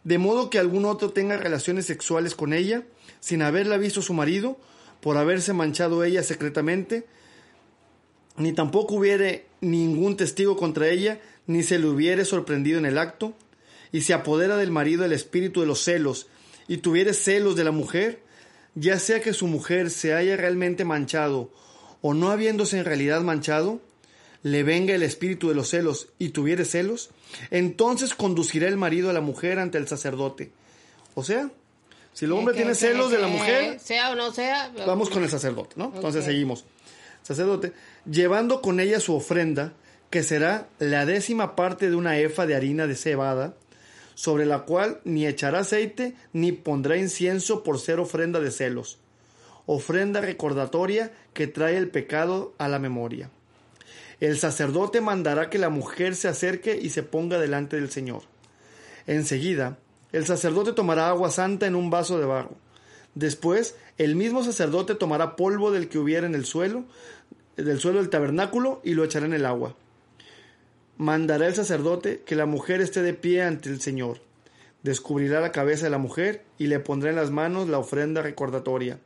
de 0.07 0.18
modo 0.18 0.50
que 0.50 0.61
algún 0.61 0.84
otro 0.84 1.11
tenga 1.11 1.36
relaciones 1.36 1.86
sexuales 1.86 2.36
con 2.36 2.52
ella, 2.52 2.84
sin 3.18 3.42
haberla 3.42 3.76
visto 3.76 4.02
su 4.02 4.14
marido, 4.14 4.57
por 5.00 5.16
haberse 5.16 5.52
manchado 5.52 6.04
ella 6.04 6.22
secretamente, 6.22 7.07
ni 8.36 8.52
tampoco 8.52 8.94
hubiere 8.94 9.46
ningún 9.61 10.16
testigo 10.16 10.57
contra 10.57 10.86
ella, 10.86 11.20
ni 11.48 11.64
se 11.64 11.80
le 11.80 11.88
hubiere 11.88 12.24
sorprendido 12.24 12.78
en 12.78 12.86
el 12.86 12.98
acto, 12.98 13.34
y 13.90 14.02
se 14.02 14.14
apodera 14.14 14.57
del 14.57 14.70
marido 14.70 15.04
el 15.04 15.12
espíritu 15.12 15.61
de 15.61 15.66
los 15.66 15.82
celos, 15.82 16.28
y 16.68 16.76
tuviere 16.76 17.12
celos 17.12 17.57
de 17.57 17.64
la 17.64 17.72
mujer, 17.72 18.20
ya 18.76 19.00
sea 19.00 19.20
que 19.20 19.32
su 19.32 19.48
mujer 19.48 19.90
se 19.90 20.14
haya 20.14 20.36
realmente 20.36 20.84
manchado, 20.84 21.50
o 22.00 22.14
no 22.14 22.30
habiéndose 22.30 22.78
en 22.78 22.84
realidad 22.84 23.22
manchado, 23.22 23.80
le 24.44 24.62
venga 24.62 24.94
el 24.94 25.02
espíritu 25.02 25.48
de 25.48 25.57
los 25.57 25.70
celos 25.70 26.11
y 26.20 26.28
tuviere 26.28 26.64
celos, 26.64 27.11
entonces 27.51 28.14
conducirá 28.14 28.68
el 28.68 28.77
marido 28.77 29.11
a 29.11 29.12
la 29.12 29.20
mujer 29.20 29.59
ante 29.59 29.79
el 29.79 29.89
sacerdote. 29.89 30.51
O 31.14 31.24
sea, 31.24 31.51
si 32.12 32.24
el 32.24 32.33
hombre 32.33 32.55
tiene 32.55 32.74
celos 32.74 33.11
de 33.11 33.18
la 33.18 33.29
mujer, 33.29 33.79
sea 33.79 34.11
o 34.11 34.14
no 34.14 34.33
sea, 34.33 34.72
vamos 34.87 35.11
con 35.11 35.22
el 35.22 35.31
sacerdote, 35.31 35.74
¿no? 35.77 35.93
Entonces 35.95 36.24
seguimos. 36.24 36.64
Sacerdote, 37.22 37.72
llevando 38.11 38.62
con 38.62 38.81
ella 38.81 39.01
su 39.01 39.14
ofrenda, 39.14 39.72
que 40.11 40.22
será 40.22 40.68
la 40.79 41.05
décima 41.05 41.57
parte 41.57 41.91
de 41.91 41.97
una 41.97 42.18
efa 42.18 42.47
de 42.47 42.55
harina 42.55 42.87
de 42.87 42.95
cebada, 42.95 43.55
sobre 44.14 44.47
la 44.47 44.61
cual 44.61 45.01
ni 45.05 45.27
echará 45.27 45.61
aceite 45.61 46.14
ni 46.33 46.53
pondrá 46.53 46.97
incienso 46.97 47.62
por 47.62 47.79
ser 47.79 48.01
ofrenda 48.01 48.41
de 48.41 48.51
celos, 48.51 48.99
ofrenda 49.66 50.20
recordatoria 50.20 51.12
que 51.35 51.47
trae 51.47 51.77
el 51.77 51.91
pecado 51.91 52.55
a 52.59 52.68
la 52.68 52.79
memoria. 52.79 53.31
El 54.18 54.38
sacerdote 54.38 55.02
mandará 55.02 55.50
que 55.50 55.58
la 55.58 55.68
mujer 55.68 56.16
se 56.16 56.28
acerque 56.28 56.78
y 56.80 56.88
se 56.88 57.02
ponga 57.02 57.38
delante 57.38 57.76
del 57.76 57.90
Señor. 57.90 58.22
Enseguida, 59.06 59.78
el 60.12 60.24
sacerdote 60.24 60.72
tomará 60.72 61.08
agua 61.08 61.30
santa 61.30 61.66
en 61.66 61.74
un 61.74 61.90
vaso 61.90 62.18
de 62.18 62.24
barro. 62.24 62.56
Después, 63.14 63.76
el 63.98 64.16
mismo 64.16 64.42
sacerdote 64.42 64.94
tomará 64.94 65.36
polvo 65.36 65.70
del 65.70 65.88
que 65.88 65.98
hubiera 65.98 66.26
en 66.26 66.34
el 66.34 66.46
suelo, 66.46 66.84
del 67.56 67.78
suelo 67.78 67.98
del 67.98 68.08
tabernáculo, 68.08 68.80
y 68.84 68.94
lo 68.94 69.04
echará 69.04 69.26
en 69.26 69.34
el 69.34 69.44
agua. 69.44 69.76
Mandará 70.96 71.46
el 71.46 71.54
sacerdote 71.54 72.22
que 72.24 72.36
la 72.36 72.46
mujer 72.46 72.80
esté 72.80 73.02
de 73.02 73.12
pie 73.12 73.42
ante 73.42 73.68
el 73.68 73.82
Señor. 73.82 74.22
Descubrirá 74.82 75.40
la 75.40 75.52
cabeza 75.52 75.84
de 75.84 75.90
la 75.90 75.98
mujer 75.98 76.42
y 76.56 76.68
le 76.68 76.80
pondrá 76.80 77.10
en 77.10 77.16
las 77.16 77.30
manos 77.30 77.68
la 77.68 77.78
ofrenda 77.78 78.22
recordatoria, 78.22 78.98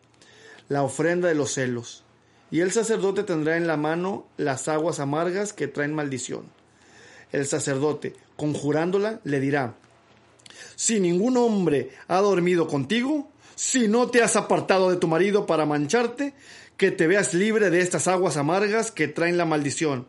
la 0.69 0.85
ofrenda 0.85 1.29
de 1.29 1.35
los 1.35 1.53
celos 1.53 2.05
y 2.51 2.61
el 2.61 2.73
sacerdote 2.73 3.23
tendrá 3.23 3.57
en 3.57 3.67
la 3.67 3.77
mano 3.77 4.27
las 4.37 4.69
aguas 4.69 5.01
amargas 5.01 5.53
que 5.53 5.69
traen 5.69 5.95
maldición. 5.95 6.45
El 7.33 7.47
sacerdote, 7.47 8.15
conjurándola, 8.37 9.21
le 9.25 9.41
dirá, 9.41 9.75
si 10.75 10.99
ningún 10.99 11.37
hombre 11.37 11.91
ha 12.09 12.21
dormido 12.21 12.67
contigo, 12.67 13.31
si 13.55 13.89
no 13.89 14.09
te 14.09 14.23
has 14.23 14.37
apartado 14.37 14.91
de 14.91 14.97
tu 14.97 15.07
marido 15.07 15.47
para 15.47 15.67
mancharte, 15.67 16.35
que 16.77 16.91
te 16.91 17.07
veas 17.07 17.35
libre 17.35 17.71
de 17.71 17.81
estas 17.81 18.09
aguas 18.09 18.37
amargas 18.37 18.91
que 18.91 19.07
traen 19.07 19.37
la 19.37 19.45
maldición. 19.45 20.07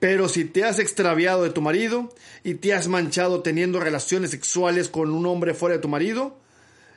Pero 0.00 0.28
si 0.28 0.44
te 0.44 0.64
has 0.64 0.78
extraviado 0.78 1.44
de 1.44 1.50
tu 1.50 1.62
marido 1.62 2.12
y 2.42 2.54
te 2.54 2.74
has 2.74 2.88
manchado 2.88 3.42
teniendo 3.42 3.80
relaciones 3.80 4.30
sexuales 4.30 4.88
con 4.88 5.10
un 5.12 5.24
hombre 5.26 5.54
fuera 5.54 5.76
de 5.76 5.82
tu 5.82 5.88
marido, 5.88 6.36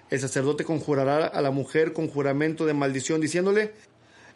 el 0.09 0.19
sacerdote 0.19 0.63
conjurará 0.63 1.27
a 1.27 1.41
la 1.41 1.51
mujer 1.51 1.93
con 1.93 2.07
juramento 2.07 2.65
de 2.65 2.73
maldición 2.73 3.21
diciéndole, 3.21 3.73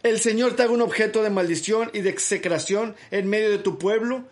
el 0.09 0.19
Señor 0.19 0.55
te 0.55 0.63
haga 0.63 0.71
un 0.71 0.81
objeto 0.81 1.23
de 1.23 1.29
maldición 1.29 1.89
y 1.93 2.01
de 2.01 2.09
execración 2.09 2.95
en 3.11 3.27
medio 3.27 3.51
de 3.51 3.57
tu 3.57 3.77
pueblo, 3.77 4.23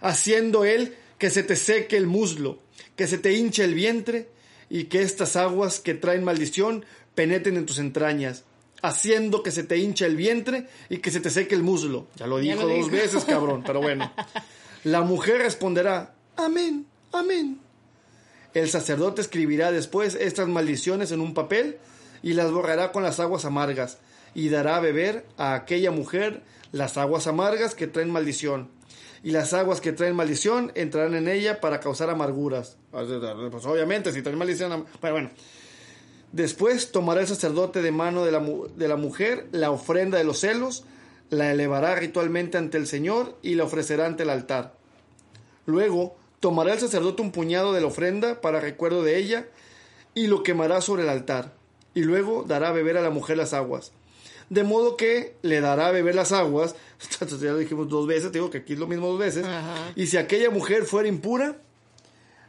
haciendo 0.00 0.64
Él 0.64 0.96
que 1.18 1.30
se 1.30 1.42
te 1.42 1.56
seque 1.56 1.96
el 1.96 2.06
muslo, 2.06 2.58
que 2.96 3.06
se 3.06 3.18
te 3.18 3.32
hinche 3.32 3.64
el 3.64 3.74
vientre, 3.74 4.28
y 4.70 4.84
que 4.84 5.02
estas 5.02 5.36
aguas 5.36 5.80
que 5.80 5.94
traen 5.94 6.24
maldición 6.24 6.84
penetren 7.14 7.56
en 7.56 7.66
tus 7.66 7.78
entrañas, 7.78 8.44
haciendo 8.82 9.42
que 9.42 9.50
se 9.50 9.64
te 9.64 9.76
hinche 9.76 10.06
el 10.06 10.16
vientre 10.16 10.68
y 10.88 10.98
que 10.98 11.10
se 11.10 11.20
te 11.20 11.28
seque 11.28 11.54
el 11.54 11.62
muslo. 11.62 12.06
Ya 12.16 12.26
lo 12.26 12.38
dijo 12.38 12.66
dos 12.66 12.90
veces, 12.90 13.24
cabrón, 13.24 13.64
pero 13.66 13.82
bueno. 13.82 14.12
La 14.84 15.02
mujer 15.02 15.38
responderá, 15.42 16.14
Amén, 16.36 16.86
amén. 17.12 17.60
El 18.54 18.70
sacerdote 18.70 19.20
escribirá 19.20 19.72
después 19.72 20.14
estas 20.14 20.48
maldiciones 20.48 21.12
en 21.12 21.20
un 21.20 21.34
papel 21.34 21.76
y 22.22 22.32
las 22.32 22.50
borrará 22.50 22.90
con 22.92 23.02
las 23.02 23.20
aguas 23.20 23.44
amargas 23.44 23.98
y 24.34 24.48
dará 24.48 24.76
a 24.76 24.80
beber 24.80 25.26
a 25.36 25.54
aquella 25.54 25.90
mujer 25.90 26.42
las 26.72 26.96
aguas 26.96 27.26
amargas 27.26 27.74
que 27.74 27.86
traen 27.86 28.10
maldición. 28.10 28.68
Y 29.22 29.32
las 29.32 29.52
aguas 29.52 29.80
que 29.80 29.92
traen 29.92 30.16
maldición 30.16 30.72
entrarán 30.74 31.14
en 31.14 31.28
ella 31.28 31.60
para 31.60 31.80
causar 31.80 32.08
amarguras. 32.08 32.78
Pues 32.90 33.66
obviamente, 33.66 34.12
si 34.12 34.22
traen 34.22 34.38
maldición. 34.38 34.86
Bueno, 35.00 35.14
bueno. 35.14 35.30
Después 36.32 36.92
tomará 36.92 37.20
el 37.20 37.26
sacerdote 37.26 37.82
de 37.82 37.90
mano 37.90 38.24
de 38.24 38.32
la, 38.32 38.40
de 38.76 38.88
la 38.88 38.96
mujer 38.96 39.48
la 39.50 39.72
ofrenda 39.72 40.16
de 40.16 40.24
los 40.24 40.38
celos, 40.38 40.84
la 41.28 41.50
elevará 41.50 41.96
ritualmente 41.96 42.56
ante 42.56 42.78
el 42.78 42.86
Señor 42.86 43.36
y 43.42 43.56
la 43.56 43.64
ofrecerá 43.64 44.06
ante 44.06 44.22
el 44.22 44.30
altar. 44.30 44.74
Luego 45.66 46.16
tomará 46.38 46.72
el 46.72 46.78
sacerdote 46.78 47.20
un 47.20 47.32
puñado 47.32 47.72
de 47.72 47.80
la 47.80 47.88
ofrenda 47.88 48.40
para 48.40 48.60
recuerdo 48.60 49.02
de 49.02 49.18
ella 49.18 49.46
y 50.14 50.28
lo 50.28 50.44
quemará 50.44 50.80
sobre 50.80 51.02
el 51.02 51.08
altar. 51.08 51.52
Y 51.94 52.02
luego 52.02 52.44
dará 52.46 52.68
a 52.68 52.72
beber 52.72 52.96
a 52.96 53.02
la 53.02 53.10
mujer 53.10 53.36
las 53.36 53.52
aguas 53.52 53.92
de 54.50 54.64
modo 54.64 54.96
que 54.96 55.36
le 55.42 55.60
dará 55.60 55.86
a 55.86 55.90
beber 55.92 56.14
las 56.14 56.32
aguas, 56.32 56.74
ya 57.20 57.52
lo 57.52 57.58
dijimos 57.58 57.88
dos 57.88 58.06
veces, 58.06 58.30
digo 58.32 58.50
que 58.50 58.58
aquí 58.58 58.74
es 58.74 58.78
lo 58.78 58.86
mismo 58.86 59.06
dos 59.06 59.18
veces, 59.18 59.46
y 59.96 60.06
si 60.08 60.18
aquella 60.18 60.50
mujer 60.50 60.84
fuera 60.84 61.08
impura, 61.08 61.56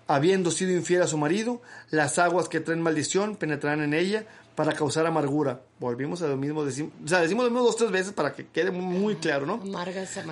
habiendo 0.08 0.52
sido 0.52 0.72
infiel 0.72 1.04
a 1.04 1.08
su 1.08 1.18
marido, 1.18 1.62
las 1.90 2.20
aguas 2.20 2.50
que 2.50 2.60
traen 2.60 2.82
maldición 2.82 3.38
penetrarán 3.38 3.82
en 3.82 3.94
ella 3.94 4.26
para 4.56 4.74
causar 4.74 5.06
amargura. 5.06 5.62
Volvimos 5.80 6.22
a 6.24 6.28
lo 6.28 6.36
mismo, 6.36 6.66
decimos, 6.66 6.92
o 7.06 7.08
sea, 7.08 7.22
decimos 7.22 7.46
lo 7.46 7.52
mismo 7.52 7.66
dos 7.66 7.78
tres 7.78 7.92
veces 7.92 8.14
para 8.14 8.34
que 8.34 8.48
quede 8.48 8.72
muy, 8.72 9.16
claro, 9.16 9.46
¿no? 9.46 9.62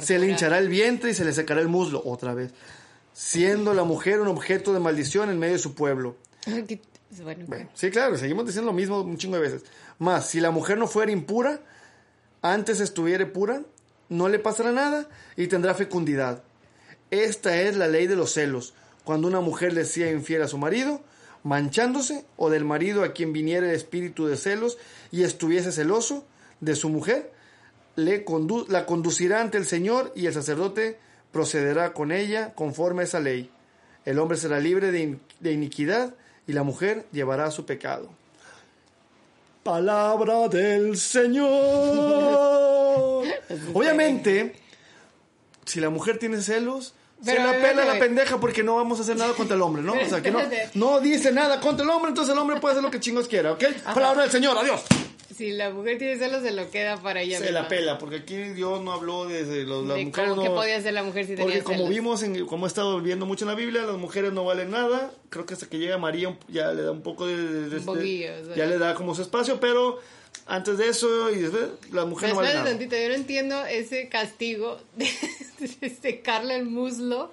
se 0.01 0.19
le 0.19 0.27
hinchará 0.27 0.57
el 0.57 0.69
vientre 0.69 1.11
y 1.11 1.13
se 1.13 1.23
le 1.23 1.31
secará 1.31 1.61
el 1.61 1.69
muslo, 1.69 2.01
otra 2.03 2.33
vez, 2.33 2.51
siendo 3.13 3.75
la 3.75 3.83
mujer 3.83 4.19
un 4.19 4.27
objeto 4.27 4.73
de 4.73 4.79
maldición 4.79 5.29
en 5.29 5.37
medio 5.37 5.53
de 5.53 5.59
su 5.59 5.75
pueblo. 5.75 6.17
Sí, 7.73 7.89
claro, 7.89 8.17
seguimos 8.17 8.45
diciendo 8.45 8.71
lo 8.71 8.77
mismo 8.77 9.01
un 9.01 9.17
chingo 9.17 9.35
de 9.35 9.41
veces. 9.41 9.63
Más, 9.97 10.29
si 10.29 10.39
la 10.39 10.51
mujer 10.51 10.77
no 10.77 10.87
fuera 10.87 11.11
impura, 11.11 11.59
antes 12.41 12.79
estuviera 12.79 13.31
pura, 13.33 13.63
no 14.09 14.29
le 14.29 14.39
pasará 14.39 14.71
nada 14.71 15.07
y 15.35 15.47
tendrá 15.47 15.73
fecundidad. 15.73 16.43
Esta 17.11 17.61
es 17.61 17.75
la 17.75 17.87
ley 17.87 18.07
de 18.07 18.15
los 18.15 18.33
celos 18.33 18.73
cuando 19.09 19.27
una 19.27 19.41
mujer 19.41 19.73
le 19.73 19.85
sea 19.85 20.11
infiel 20.11 20.43
a 20.43 20.47
su 20.47 20.59
marido, 20.59 21.01
manchándose, 21.41 22.25
o 22.37 22.51
del 22.51 22.63
marido 22.63 23.03
a 23.03 23.11
quien 23.11 23.33
viniera 23.33 23.67
el 23.67 23.73
espíritu 23.73 24.27
de 24.27 24.37
celos 24.37 24.77
y 25.09 25.23
estuviese 25.23 25.71
celoso 25.71 26.27
de 26.59 26.75
su 26.75 26.89
mujer, 26.89 27.31
le 27.95 28.23
la 28.67 28.85
conducirá 28.85 29.41
ante 29.41 29.57
el 29.57 29.65
Señor 29.65 30.11
y 30.15 30.27
el 30.27 30.33
sacerdote 30.33 30.99
procederá 31.31 31.93
con 31.93 32.11
ella 32.11 32.53
conforme 32.53 33.01
a 33.01 33.05
esa 33.05 33.19
ley. 33.19 33.49
El 34.05 34.19
hombre 34.19 34.37
será 34.37 34.59
libre 34.59 34.91
de, 34.91 35.17
de 35.39 35.51
iniquidad 35.53 36.13
y 36.49 36.53
la 36.53 36.63
mujer 36.63 37.05
llevará 37.11 37.51
su 37.51 37.63
pecado. 37.67 38.09
Palabra 39.61 40.47
del 40.47 40.97
Señor. 40.97 41.47
Obviamente, 43.75 44.55
si 45.63 45.79
la 45.79 45.91
mujer 45.91 46.17
tiene 46.17 46.41
celos, 46.41 46.95
se 47.23 47.35
la 47.35 47.51
pela 47.51 47.85
la 47.85 47.99
pendeja 47.99 48.39
porque 48.39 48.63
no 48.63 48.77
vamos 48.77 48.97
a 48.97 49.03
hacer 49.03 49.15
nada 49.15 49.33
contra 49.33 49.55
el 49.55 49.61
hombre, 49.61 49.83
¿no? 49.83 49.93
O 49.93 50.09
sea, 50.09 50.23
que 50.23 50.31
no, 50.31 50.39
no 50.73 50.99
dice 51.01 51.31
nada 51.31 51.61
contra 51.61 51.83
el 51.83 51.91
hombre, 51.91 52.09
entonces 52.09 52.33
el 52.33 52.39
hombre 52.39 52.59
puede 52.59 52.71
hacer 52.73 52.83
lo 52.83 52.89
que 52.89 52.99
chingos 52.99 53.27
quiera, 53.27 53.51
¿ok? 53.51 53.65
Palabra 53.93 54.23
del 54.23 54.31
Señor, 54.31 54.57
adiós. 54.57 54.81
Si 55.39 55.53
la 55.53 55.69
mujer 55.69 55.97
tiene 55.97 56.17
celos, 56.17 56.43
se 56.43 56.51
lo 56.51 56.69
queda 56.69 56.97
para 56.97 57.21
ella. 57.21 57.39
Se 57.39 57.53
la 57.53 57.69
pela, 57.69 57.97
porque 57.97 58.17
aquí 58.17 58.35
Dios 58.35 58.81
no 58.81 58.91
habló 58.91 59.25
de 59.25 59.63
los, 59.63 59.87
las 59.87 59.97
mujeres. 59.97 60.29
¿Cómo 60.31 60.43
que 60.43 60.49
podía 60.49 60.75
hacer 60.75 60.93
la 60.93 61.01
mujer 61.01 61.27
si 61.27 61.37
tenía 61.37 61.45
Porque 61.45 61.63
como 61.63 61.87
vimos, 61.87 62.23
en, 62.23 62.45
como 62.45 62.65
he 62.65 62.67
estado 62.67 62.99
viendo 62.99 63.25
mucho 63.25 63.45
en 63.45 63.51
la 63.51 63.55
Biblia, 63.55 63.83
las 63.83 63.95
mujeres 63.95 64.33
no 64.33 64.43
valen 64.43 64.69
nada. 64.71 65.13
Creo 65.29 65.45
que 65.45 65.53
hasta 65.53 65.67
que 65.69 65.77
llega 65.77 65.97
María 65.97 66.37
ya 66.49 66.73
le 66.73 66.81
da 66.81 66.91
un 66.91 67.03
poco 67.03 67.25
de. 67.25 67.69
de, 67.69 68.53
ya 68.53 68.65
le 68.65 68.77
da 68.77 68.95
como 68.95 69.15
su 69.15 69.21
espacio, 69.21 69.61
pero 69.61 69.99
antes 70.45 70.77
de 70.77 70.89
eso 70.89 71.31
y 71.31 71.37
después 71.37 71.69
la 71.93 72.03
mujer 72.03 72.31
no 72.31 72.35
vale 72.35 72.55
nada. 72.55 72.65
Tantito, 72.65 72.97
yo 72.97 73.07
no 73.07 73.15
entiendo 73.15 73.65
ese 73.65 74.09
castigo 74.09 74.77
de, 74.97 75.07
secarle 76.01 76.57
el 76.57 76.65
muslo 76.65 77.31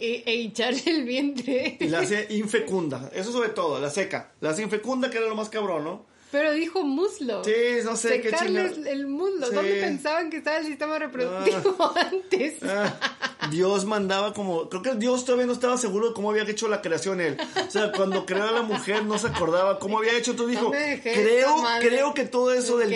e, 0.00 0.22
e, 0.24 0.36
hincharle 0.36 0.82
el 0.86 1.04
vientre. 1.04 1.76
Y 1.80 1.88
la 1.88 1.98
hace 1.98 2.28
infecunda, 2.30 3.10
eso 3.14 3.30
sobre 3.30 3.50
todo, 3.50 3.78
la 3.78 3.90
seca. 3.90 4.32
La 4.40 4.48
hace 4.52 4.62
infecunda, 4.62 5.10
que 5.10 5.18
era 5.18 5.26
lo 5.26 5.36
más 5.36 5.50
cabrón, 5.50 5.84
¿no? 5.84 6.15
Pero 6.30 6.52
dijo 6.52 6.82
muslo. 6.82 7.44
Sí, 7.44 7.52
no 7.84 7.96
sé 7.96 8.20
qué 8.20 8.30
Secarles 8.30 8.78
el 8.86 9.06
muslo. 9.06 9.50
¿Dónde 9.50 9.80
pensaban 9.80 10.28
que 10.30 10.38
estaba 10.38 10.58
el 10.58 10.66
sistema 10.66 10.98
reproductivo 10.98 11.76
ah. 11.78 12.08
antes? 12.12 12.54
Ah. 12.62 13.48
Dios 13.50 13.84
mandaba 13.84 14.34
como... 14.34 14.68
Creo 14.68 14.82
que 14.82 14.94
Dios 14.94 15.24
todavía 15.24 15.46
no 15.46 15.52
estaba 15.52 15.76
seguro 15.78 16.08
de 16.08 16.14
cómo 16.14 16.30
había 16.30 16.42
hecho 16.42 16.68
la 16.68 16.82
creación 16.82 17.20
él. 17.20 17.36
O 17.66 17.70
sea, 17.70 17.92
cuando 17.92 18.26
creó 18.26 18.44
a 18.44 18.52
la 18.52 18.62
mujer 18.62 19.04
no 19.04 19.18
se 19.18 19.28
acordaba 19.28 19.78
cómo 19.78 19.98
había 19.98 20.16
hecho. 20.16 20.32
Entonces 20.32 20.58
dijo, 20.58 20.72
creo, 21.02 21.56
creo 21.80 22.14
que 22.14 22.24
todo 22.24 22.52
eso 22.52 22.76
del... 22.76 22.90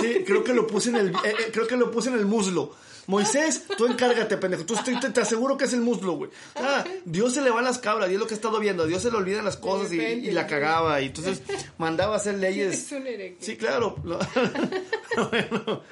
sí, 0.00 0.24
creo 0.26 0.42
que 0.42 0.54
lo 0.54 0.66
puse 0.66 0.90
en 0.90 0.96
el... 0.96 1.08
Eh, 1.10 1.18
eh, 1.24 1.50
creo 1.52 1.66
que 1.66 1.76
lo 1.76 1.90
puse 1.90 2.08
en 2.08 2.16
el 2.16 2.26
muslo. 2.26 2.74
Moisés, 3.06 3.64
tú 3.76 3.86
encárgate, 3.86 4.36
pendejo. 4.36 4.64
Tú 4.64 4.74
te, 4.76 4.94
te, 4.96 5.20
aseguro 5.20 5.56
que 5.56 5.64
es 5.64 5.72
el 5.72 5.80
muslo, 5.80 6.12
güey. 6.14 6.30
Ah, 6.56 6.84
Dios 7.04 7.34
se 7.34 7.42
le 7.42 7.50
va 7.50 7.60
a 7.60 7.62
las 7.62 7.78
cabras, 7.78 8.10
y 8.10 8.14
es 8.14 8.18
lo 8.18 8.26
que 8.26 8.34
he 8.34 8.36
estado 8.36 8.58
viendo. 8.60 8.86
Dios 8.86 9.02
se 9.02 9.10
le 9.10 9.16
olvidan 9.16 9.44
las 9.44 9.56
cosas 9.56 9.92
y, 9.92 10.30
la 10.30 10.46
cagaba. 10.46 11.00
Y 11.00 11.06
entonces 11.06 11.42
mandaba 11.78 12.14
a 12.14 12.16
hacer 12.16 12.34
leyes. 12.36 12.92
Sí, 13.40 13.56
claro. 13.56 13.96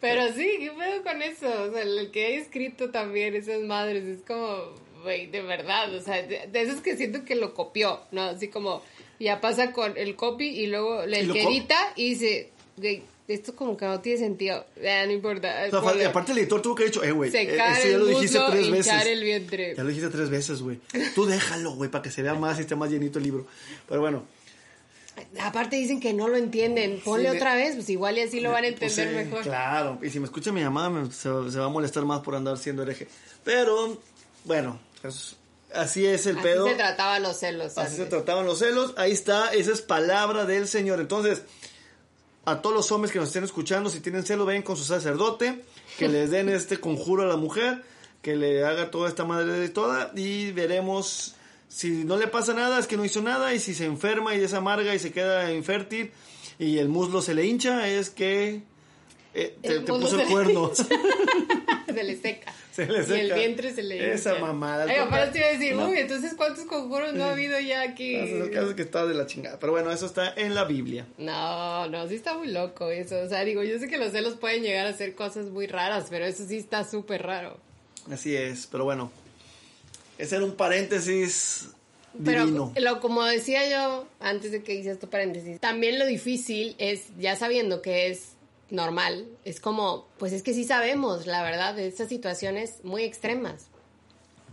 Pero 0.00 0.32
sí, 0.32 0.48
¿qué 0.58 0.70
pedo 0.76 1.02
con 1.02 1.22
eso? 1.22 1.46
O 1.64 1.72
sea, 1.72 1.82
el 1.82 2.10
que 2.10 2.26
ha 2.26 2.28
escrito 2.30 2.90
también 2.90 3.34
esas 3.34 3.60
madres 3.62 4.04
es 4.04 4.22
como, 4.22 4.74
güey, 5.02 5.26
de 5.26 5.42
verdad. 5.42 5.94
O 5.94 6.00
sea, 6.00 6.22
de, 6.22 6.48
esos 6.52 6.80
que 6.80 6.96
siento 6.96 7.24
que 7.24 7.34
lo 7.34 7.54
copió, 7.54 8.00
¿no? 8.12 8.22
Así 8.22 8.48
como, 8.48 8.82
ya 9.18 9.40
pasa 9.40 9.72
con 9.72 9.96
el 9.96 10.16
copy 10.16 10.46
y 10.46 10.66
luego 10.68 11.04
le 11.06 11.20
edita 11.20 11.76
y 11.96 12.10
dice, 12.10 12.50
güey 12.76 13.02
esto 13.28 13.54
como 13.54 13.76
que 13.76 13.84
no 13.84 14.00
tiene 14.00 14.18
sentido. 14.18 14.64
Ya, 14.82 15.04
no 15.04 15.12
importa. 15.12 15.66
aparte 16.06 16.32
el 16.32 16.38
editor 16.38 16.62
tuvo 16.62 16.74
que 16.74 16.84
haber 16.84 16.94
dicho, 16.94 17.04
eh, 17.04 17.12
güey, 17.12 17.30
eh, 17.34 17.56
eso 17.78 17.88
ya 17.88 17.98
lo 17.98 18.06
dijiste 18.06 18.38
tres 18.50 18.70
veces. 18.70 19.06
El 19.06 19.22
vientre. 19.22 19.74
Ya 19.76 19.82
lo 19.82 19.88
dijiste 19.90 20.08
tres 20.08 20.30
veces, 20.30 20.62
güey. 20.62 20.80
Tú 21.14 21.26
déjalo, 21.26 21.72
güey, 21.72 21.90
para 21.90 22.02
que 22.02 22.10
se 22.10 22.22
vea 22.22 22.34
más 22.34 22.58
y 22.58 22.62
esté 22.62 22.74
más 22.74 22.90
llenito 22.90 23.18
el 23.18 23.24
libro. 23.24 23.46
Pero 23.86 24.00
bueno. 24.00 24.24
Aparte 25.40 25.76
dicen 25.76 26.00
que 26.00 26.14
no 26.14 26.28
lo 26.28 26.36
entienden. 26.36 27.00
Ponle 27.04 27.30
otra 27.30 27.54
vez, 27.54 27.74
pues 27.74 27.90
igual 27.90 28.16
y 28.16 28.22
así 28.22 28.40
lo 28.40 28.50
van 28.50 28.64
a 28.64 28.68
pues 28.76 28.96
entender 28.96 29.26
mejor. 29.26 29.42
Claro, 29.42 29.98
y 30.02 30.10
si 30.10 30.20
me 30.20 30.26
escucha 30.26 30.50
mi 30.52 30.62
mamá 30.62 31.10
se, 31.10 31.28
va 31.28 31.66
a 31.66 31.68
molestar 31.68 32.04
más 32.04 32.20
por 32.20 32.34
andar 32.34 32.56
siendo 32.56 32.82
hereje. 32.82 33.08
Pero, 33.44 34.00
bueno, 34.44 34.80
así 35.74 36.06
es 36.06 36.26
el 36.26 36.38
pedo. 36.38 36.66
Así 36.66 36.72
se 36.72 36.78
trataban 36.78 37.22
los 37.22 37.36
celos. 37.36 37.76
Así 37.76 37.96
se 37.96 38.06
trataban 38.06 38.46
los 38.46 38.58
celos. 38.60 38.94
Ahí 38.96 39.12
está, 39.12 39.52
esa 39.52 39.72
es 39.72 39.82
palabra 39.82 40.46
del 40.46 40.68
Señor. 40.68 41.00
Entonces, 41.00 41.42
a 42.50 42.62
todos 42.62 42.74
los 42.74 42.92
hombres 42.92 43.12
que 43.12 43.18
nos 43.18 43.28
estén 43.28 43.44
escuchando, 43.44 43.90
si 43.90 44.00
tienen 44.00 44.24
celo, 44.24 44.46
ven 44.46 44.62
con 44.62 44.76
su 44.76 44.84
sacerdote, 44.84 45.64
que 45.98 46.08
les 46.08 46.30
den 46.30 46.48
este 46.48 46.78
conjuro 46.78 47.22
a 47.22 47.26
la 47.26 47.36
mujer, 47.36 47.82
que 48.22 48.36
le 48.36 48.64
haga 48.64 48.90
toda 48.90 49.08
esta 49.08 49.24
madre 49.24 49.52
de 49.52 49.68
toda, 49.68 50.12
y 50.14 50.52
veremos 50.52 51.34
si 51.68 52.04
no 52.04 52.16
le 52.16 52.26
pasa 52.26 52.54
nada, 52.54 52.78
es 52.78 52.86
que 52.86 52.96
no 52.96 53.04
hizo 53.04 53.20
nada, 53.20 53.54
y 53.54 53.60
si 53.60 53.74
se 53.74 53.84
enferma 53.84 54.34
y 54.34 54.42
es 54.42 54.54
amarga 54.54 54.94
y 54.94 54.98
se 54.98 55.12
queda 55.12 55.52
infértil, 55.52 56.10
y 56.58 56.78
el 56.78 56.88
muslo 56.88 57.22
se 57.22 57.34
le 57.34 57.46
hincha, 57.46 57.86
es 57.88 58.10
que 58.10 58.62
eh, 59.34 59.56
te, 59.62 59.80
puso 59.80 60.20
el 60.20 60.26
cuerno. 60.26 60.72
se 61.98 62.04
le 62.04 62.16
seca. 62.16 62.54
Se 62.72 62.86
le 62.86 63.02
seca. 63.02 63.16
Y 63.16 63.20
el 63.20 63.34
vientre 63.34 63.74
se 63.74 63.82
le 63.82 63.96
hincha. 63.96 64.12
Esa 64.12 64.38
mamada. 64.38 64.84
Ay, 64.88 64.96
aparte 64.96 65.32
te 65.32 65.38
iba 65.38 65.48
a 65.48 65.52
decir, 65.52 65.74
uy, 65.74 65.98
entonces 65.98 66.34
¿cuántos 66.36 66.64
conjuros 66.66 67.12
no 67.12 67.24
ha 67.24 67.32
habido 67.32 67.58
ya 67.58 67.82
aquí? 67.82 68.14
el 68.14 68.50
caso 68.50 68.70
es 68.70 68.76
que 68.76 68.82
está 68.82 69.04
de 69.04 69.14
la 69.14 69.26
chingada. 69.26 69.58
Pero 69.58 69.72
bueno, 69.72 69.90
eso 69.90 70.06
está 70.06 70.32
en 70.36 70.54
la 70.54 70.64
Biblia. 70.64 71.04
No, 71.18 71.88
no, 71.88 72.06
sí 72.06 72.14
está 72.14 72.34
muy 72.34 72.48
loco 72.48 72.90
eso. 72.90 73.18
O 73.20 73.28
sea, 73.28 73.44
digo, 73.44 73.64
yo 73.64 73.78
sé 73.80 73.88
que 73.88 73.98
los 73.98 74.12
celos 74.12 74.34
pueden 74.34 74.62
llegar 74.62 74.86
a 74.86 74.92
ser 74.92 75.16
cosas 75.16 75.46
muy 75.46 75.66
raras, 75.66 76.06
pero 76.08 76.24
eso 76.24 76.46
sí 76.46 76.58
está 76.58 76.88
súper 76.88 77.22
raro. 77.22 77.58
Así 78.10 78.36
es, 78.36 78.68
pero 78.68 78.84
bueno. 78.84 79.10
Ese 80.18 80.36
era 80.36 80.44
un 80.44 80.56
paréntesis 80.56 81.70
pero 82.24 82.46
lo, 82.46 83.00
como 83.00 83.22
decía 83.24 83.68
yo 83.68 84.08
antes 84.18 84.50
de 84.50 84.62
que 84.62 84.74
hice 84.74 84.90
este 84.90 85.06
paréntesis, 85.06 85.60
también 85.60 85.98
lo 85.98 86.06
difícil 86.06 86.74
es, 86.78 87.06
ya 87.18 87.36
sabiendo 87.36 87.82
que 87.82 88.08
es 88.08 88.32
normal. 88.70 89.26
Es 89.44 89.60
como, 89.60 90.08
pues 90.18 90.32
es 90.32 90.42
que 90.42 90.54
sí 90.54 90.64
sabemos, 90.64 91.26
la 91.26 91.42
verdad, 91.42 91.74
de 91.74 91.86
estas 91.86 92.08
situaciones 92.08 92.84
muy 92.84 93.04
extremas 93.04 93.68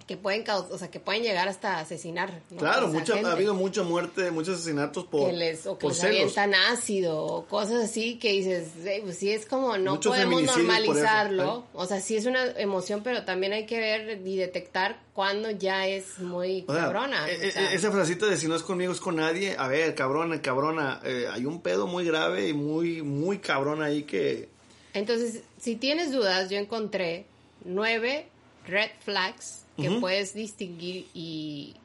que 0.07 0.17
pueden 0.17 0.43
o 0.49 0.77
sea, 0.77 0.91
que 0.91 0.99
pueden 0.99 1.23
llegar 1.23 1.47
hasta 1.47 1.79
asesinar. 1.79 2.41
Claro, 2.57 2.89
mucha, 2.89 3.15
ha 3.15 3.31
habido 3.31 3.55
mucha 3.55 3.81
muerte, 3.81 4.29
muchos 4.29 4.55
asesinatos 4.55 5.05
por 5.05 5.31
que 5.31 5.35
les, 5.35 5.65
o 5.65 5.79
que 5.79 5.87
les 5.87 6.03
avientan 6.03 6.53
ácido 6.53 7.23
o 7.23 7.45
cosas 7.45 7.85
así 7.85 8.19
que 8.19 8.31
dices, 8.33 8.69
pues 9.03 9.17
sí 9.17 9.31
es 9.31 9.47
como 9.47 9.77
no 9.79 9.99
podemos 9.99 10.43
normalizarlo, 10.43 11.65
o 11.73 11.85
sea, 11.87 12.01
sí 12.01 12.15
es 12.15 12.27
una 12.27 12.45
emoción, 12.57 13.01
pero 13.03 13.25
también 13.25 13.53
hay 13.53 13.65
que 13.65 13.79
ver 13.79 14.21
y 14.23 14.35
detectar 14.35 14.99
cuando 15.13 15.49
ya 15.49 15.87
es 15.87 16.19
muy 16.19 16.63
cabrona. 16.63 17.27
E, 17.27 17.47
e, 17.47 17.73
esa 17.73 17.91
frasita 17.91 18.27
de 18.27 18.37
si 18.37 18.47
no 18.47 18.55
es 18.55 18.61
conmigo 18.61 18.91
es 18.91 18.99
con 18.99 19.15
nadie, 19.15 19.55
a 19.57 19.67
ver, 19.67 19.95
cabrona, 19.95 20.39
cabrona, 20.39 21.01
eh, 21.03 21.25
hay 21.31 21.45
un 21.45 21.61
pedo 21.61 21.87
muy 21.87 22.05
grave 22.05 22.49
y 22.49 22.53
muy 22.53 23.01
muy 23.01 23.39
cabrón 23.39 23.81
ahí 23.81 24.03
que 24.03 24.49
Entonces, 24.93 25.41
si 25.57 25.75
tienes 25.77 26.11
dudas, 26.11 26.51
yo 26.51 26.59
encontré 26.59 27.25
nueve 27.63 28.27
red 28.67 28.91
flags 28.99 29.65
que 29.77 29.91
puedes 29.99 30.33
distinguir 30.33 31.07
y 31.13 31.75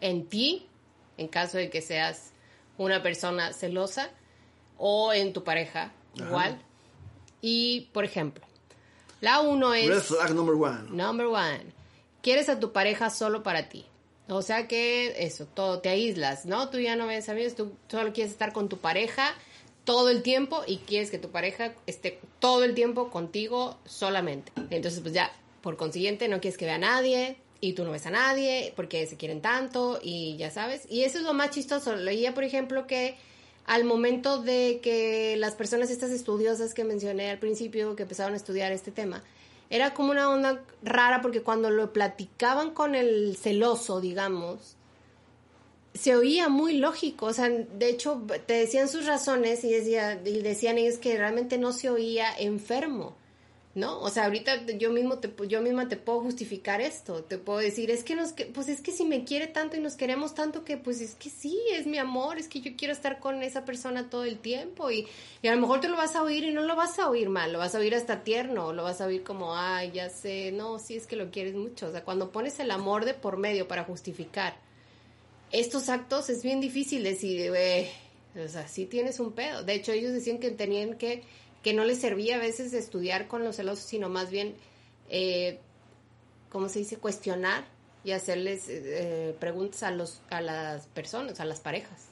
en 0.00 0.26
ti, 0.26 0.66
en 1.16 1.28
caso 1.28 1.58
de 1.58 1.70
que 1.70 1.80
seas 1.80 2.32
una 2.78 3.02
persona 3.02 3.52
celosa, 3.52 4.10
o 4.78 5.12
en 5.12 5.32
tu 5.32 5.44
pareja, 5.44 5.92
igual. 6.14 6.60
Y, 7.40 7.88
por 7.92 8.04
ejemplo, 8.04 8.44
la 9.20 9.40
uno 9.40 9.74
es... 9.74 9.88
Red 9.88 10.00
flag 10.00 10.34
number 10.34 10.54
one. 10.54 10.90
Number 10.90 11.26
one. 11.26 11.64
Quieres 12.22 12.48
a 12.48 12.58
tu 12.58 12.72
pareja 12.72 13.10
solo 13.10 13.42
para 13.42 13.68
ti. 13.68 13.84
O 14.28 14.42
sea 14.42 14.68
que 14.68 15.24
eso, 15.24 15.46
todo, 15.46 15.80
te 15.80 15.88
aíslas, 15.88 16.46
¿no? 16.46 16.70
Tú 16.70 16.78
ya 16.78 16.96
no 16.96 17.06
ves 17.06 17.28
amigos, 17.28 17.54
tú 17.54 17.72
solo 17.88 18.12
quieres 18.12 18.32
estar 18.32 18.52
con 18.52 18.68
tu 18.68 18.78
pareja 18.78 19.34
todo 19.84 20.10
el 20.10 20.22
tiempo 20.22 20.62
y 20.66 20.78
quieres 20.78 21.10
que 21.10 21.18
tu 21.18 21.30
pareja 21.30 21.74
esté 21.86 22.20
todo 22.38 22.64
el 22.64 22.74
tiempo 22.74 23.10
contigo 23.10 23.78
solamente. 23.84 24.52
Entonces, 24.70 25.00
pues 25.00 25.12
ya, 25.12 25.32
por 25.62 25.76
consiguiente, 25.76 26.28
no 26.28 26.40
quieres 26.40 26.58
que 26.58 26.66
vea 26.66 26.74
a 26.74 26.78
nadie 26.78 27.36
y 27.60 27.72
tú 27.72 27.84
no 27.84 27.92
ves 27.92 28.06
a 28.06 28.10
nadie 28.10 28.72
porque 28.76 29.06
se 29.06 29.16
quieren 29.16 29.40
tanto 29.40 30.00
y 30.02 30.36
ya 30.36 30.50
sabes. 30.50 30.82
Y 30.90 31.04
eso 31.04 31.18
es 31.18 31.24
lo 31.24 31.32
más 31.32 31.50
chistoso. 31.50 31.94
Leía, 31.96 32.34
por 32.34 32.44
ejemplo, 32.44 32.86
que 32.86 33.16
al 33.64 33.84
momento 33.84 34.42
de 34.42 34.80
que 34.82 35.36
las 35.38 35.54
personas, 35.54 35.90
estas 35.90 36.10
estudiosas 36.10 36.74
que 36.74 36.84
mencioné 36.84 37.30
al 37.30 37.38
principio, 37.38 37.94
que 37.96 38.02
empezaron 38.02 38.34
a 38.34 38.36
estudiar 38.36 38.72
este 38.72 38.90
tema, 38.90 39.22
era 39.70 39.94
como 39.94 40.10
una 40.10 40.28
onda 40.28 40.62
rara 40.82 41.22
porque 41.22 41.42
cuando 41.42 41.70
lo 41.70 41.92
platicaban 41.92 42.72
con 42.72 42.94
el 42.94 43.36
celoso, 43.36 44.00
digamos, 44.00 44.76
se 45.94 46.16
oía 46.16 46.48
muy 46.48 46.78
lógico, 46.78 47.26
o 47.26 47.32
sea, 47.32 47.48
de 47.48 47.88
hecho 47.88 48.22
te 48.46 48.54
decían 48.54 48.88
sus 48.88 49.06
razones 49.06 49.62
y, 49.64 49.70
decía, 49.70 50.20
y 50.24 50.40
decían 50.40 50.78
ellos 50.78 50.98
que 50.98 51.16
realmente 51.16 51.58
no 51.58 51.72
se 51.72 51.90
oía 51.90 52.34
enfermo, 52.38 53.14
¿no? 53.74 54.00
O 54.00 54.10
sea, 54.10 54.24
ahorita 54.24 54.66
yo 54.78 54.92
mismo 54.92 55.18
te, 55.18 55.32
yo 55.48 55.62
misma 55.62 55.88
te 55.88 55.96
puedo 55.96 56.20
justificar 56.20 56.80
esto, 56.80 57.24
te 57.24 57.38
puedo 57.38 57.58
decir, 57.58 57.90
es 57.90 58.04
que 58.04 58.14
nos, 58.14 58.34
pues 58.52 58.68
es 58.68 58.82
que 58.82 58.92
si 58.92 59.04
me 59.04 59.24
quiere 59.24 59.46
tanto 59.46 59.76
y 59.76 59.80
nos 59.80 59.94
queremos 59.94 60.34
tanto 60.34 60.62
que 60.64 60.76
pues 60.76 61.00
es 61.00 61.14
que 61.14 61.30
sí, 61.30 61.58
es 61.72 61.86
mi 61.86 61.96
amor, 61.96 62.38
es 62.38 62.48
que 62.48 62.60
yo 62.60 62.72
quiero 62.76 62.92
estar 62.92 63.18
con 63.18 63.42
esa 63.42 63.64
persona 63.64 64.10
todo 64.10 64.24
el 64.24 64.38
tiempo 64.38 64.90
y, 64.90 65.06
y 65.40 65.48
a 65.48 65.54
lo 65.54 65.60
mejor 65.60 65.80
te 65.80 65.88
lo 65.88 65.96
vas 65.96 66.16
a 66.16 66.22
oír 66.22 66.44
y 66.44 66.52
no 66.52 66.62
lo 66.62 66.76
vas 66.76 66.98
a 66.98 67.08
oír 67.08 67.30
mal, 67.30 67.52
lo 67.52 67.58
vas 67.58 67.74
a 67.74 67.78
oír 67.78 67.94
hasta 67.94 68.24
tierno, 68.24 68.74
lo 68.74 68.82
vas 68.82 69.00
a 69.00 69.06
oír 69.06 69.22
como, 69.22 69.56
ay, 69.56 69.92
ya 69.92 70.10
sé, 70.10 70.52
no, 70.52 70.78
sí 70.78 70.96
es 70.96 71.06
que 71.06 71.16
lo 71.16 71.30
quieres 71.30 71.54
mucho, 71.54 71.88
o 71.88 71.92
sea, 71.92 72.04
cuando 72.04 72.30
pones 72.30 72.60
el 72.60 72.70
amor 72.70 73.06
de 73.06 73.14
por 73.14 73.38
medio 73.38 73.68
para 73.68 73.84
justificar, 73.84 74.54
estos 75.50 75.88
actos 75.88 76.30
es 76.30 76.42
bien 76.42 76.60
difícil 76.60 77.04
decir, 77.04 77.50
o 78.34 78.48
sea, 78.48 78.66
sí 78.66 78.86
tienes 78.86 79.20
un 79.20 79.32
pedo. 79.32 79.62
De 79.62 79.74
hecho, 79.74 79.92
ellos 79.92 80.12
decían 80.12 80.38
que 80.38 80.50
tenían 80.50 80.94
que, 80.96 81.22
que 81.62 81.72
no 81.72 81.84
les 81.84 82.00
servía 82.00 82.36
a 82.36 82.38
veces 82.38 82.72
estudiar 82.72 83.28
con 83.28 83.44
los 83.44 83.56
celosos, 83.56 83.84
sino 83.84 84.08
más 84.08 84.30
bien, 84.30 84.54
eh, 85.08 85.60
¿cómo 86.50 86.68
se 86.68 86.80
dice? 86.80 86.96
Cuestionar 86.96 87.64
y 88.04 88.12
hacerles 88.12 88.64
eh, 88.68 89.34
preguntas 89.38 89.82
a, 89.84 89.90
los, 89.90 90.20
a 90.30 90.40
las 90.40 90.86
personas, 90.88 91.40
a 91.40 91.44
las 91.44 91.60
parejas. 91.60 92.08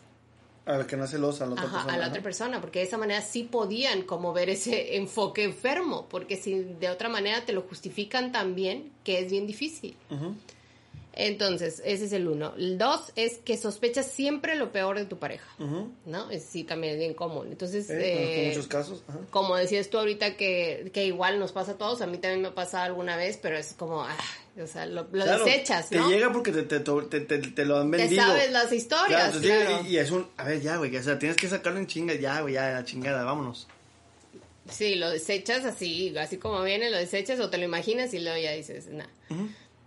A 0.67 0.79
la 0.79 0.87
que 0.87 0.97
no 0.97 1.05
es 1.05 1.11
celosa, 1.11 1.45
a 1.45 1.47
la 1.49 1.55
otra 1.55 1.65
persona. 1.65 1.95
A 1.95 1.97
la 1.97 2.09
otra 2.09 2.23
persona, 2.23 2.61
porque 2.61 2.79
de 2.81 2.85
esa 2.85 2.99
manera 2.99 3.23
sí 3.23 3.43
podían 3.43 4.03
como 4.03 4.33
ver 4.33 4.51
ese 4.51 4.97
enfoque 4.97 5.43
enfermo, 5.43 6.07
porque 6.09 6.37
si 6.37 6.63
de 6.63 6.89
otra 6.91 7.09
manera 7.09 7.45
te 7.45 7.53
lo 7.53 7.63
justifican 7.63 8.31
también, 8.31 8.93
que 9.03 9.19
es 9.19 9.31
bien 9.31 9.47
difícil. 9.47 9.97
Entonces, 11.13 11.83
ese 11.85 12.05
es 12.05 12.13
el 12.13 12.29
uno. 12.29 12.55
El 12.57 12.79
dos 12.79 13.13
es 13.17 13.39
que 13.39 13.57
sospechas 13.57 14.07
siempre 14.07 14.55
lo 14.55 14.71
peor 14.71 14.97
de 14.97 15.07
tu 15.07 15.19
pareja, 15.19 15.49
¿no? 16.07 16.31
Es, 16.31 16.45
sí, 16.45 16.63
también 16.65 16.95
es 16.95 16.99
bien 17.01 17.15
común. 17.15 17.49
Entonces, 17.51 17.89
eh, 17.91 18.47
muchos 18.49 18.69
casos. 18.69 19.03
como 19.31 19.57
decías 19.57 19.91
tú 19.91 19.99
ahorita 19.99 20.37
que, 20.37 20.91
que, 20.95 21.07
igual 21.07 21.41
nos 21.41 21.53
pasa 21.53 21.73
a 21.73 21.79
todos, 21.79 22.01
a 22.01 22.07
mí 22.07 22.19
también 22.19 22.43
me 22.43 22.49
ha 22.49 22.55
pasado 22.55 22.85
alguna 22.85 23.17
vez, 23.17 23.39
pero 23.43 23.59
es 23.59 23.75
como, 23.77 24.03
ah, 24.05 24.17
o 24.63 24.67
sea, 24.67 24.87
lo, 24.87 25.05
desechas, 25.05 25.91
¿no? 25.91 26.09
Te 26.09 26.15
llega 26.15 26.33
porque 26.33 26.53
te, 26.53 26.63
te, 26.63 26.79
te, 26.81 27.39
te, 27.39 27.65
lo 27.65 27.79
han 27.79 27.91
vendido. 27.91 28.23
Te 28.23 28.29
sabes 28.29 28.53
las 28.53 28.73
historias, 28.73 29.37
claro, 29.37 29.87
Y, 29.89 29.97
es 29.97 30.11
un, 30.13 30.29
a 30.37 30.45
ver, 30.45 30.61
ya, 30.61 30.77
güey, 30.77 30.97
o 30.97 31.03
sea, 31.03 31.19
tienes 31.19 31.37
que 31.37 31.49
sacarlo 31.49 31.81
en 31.81 31.87
chinga, 31.87 32.15
ya, 32.15 32.41
güey, 32.41 32.55
ya, 32.55 32.85
chingada, 32.85 33.25
vámonos. 33.25 33.67
Sí, 34.71 34.95
lo 34.95 35.11
desechas 35.11 35.65
así, 35.65 36.17
así 36.17 36.37
como 36.37 36.63
viene, 36.63 36.91
lo 36.91 36.99
desechas 36.99 37.41
o 37.41 37.51
te 37.51 37.59
lo 37.59 37.65
imaginas 37.65 38.15
y 38.15 38.21
luego 38.21 38.39
ya 38.39 38.53
dices, 38.53 38.87
nada. 38.87 39.11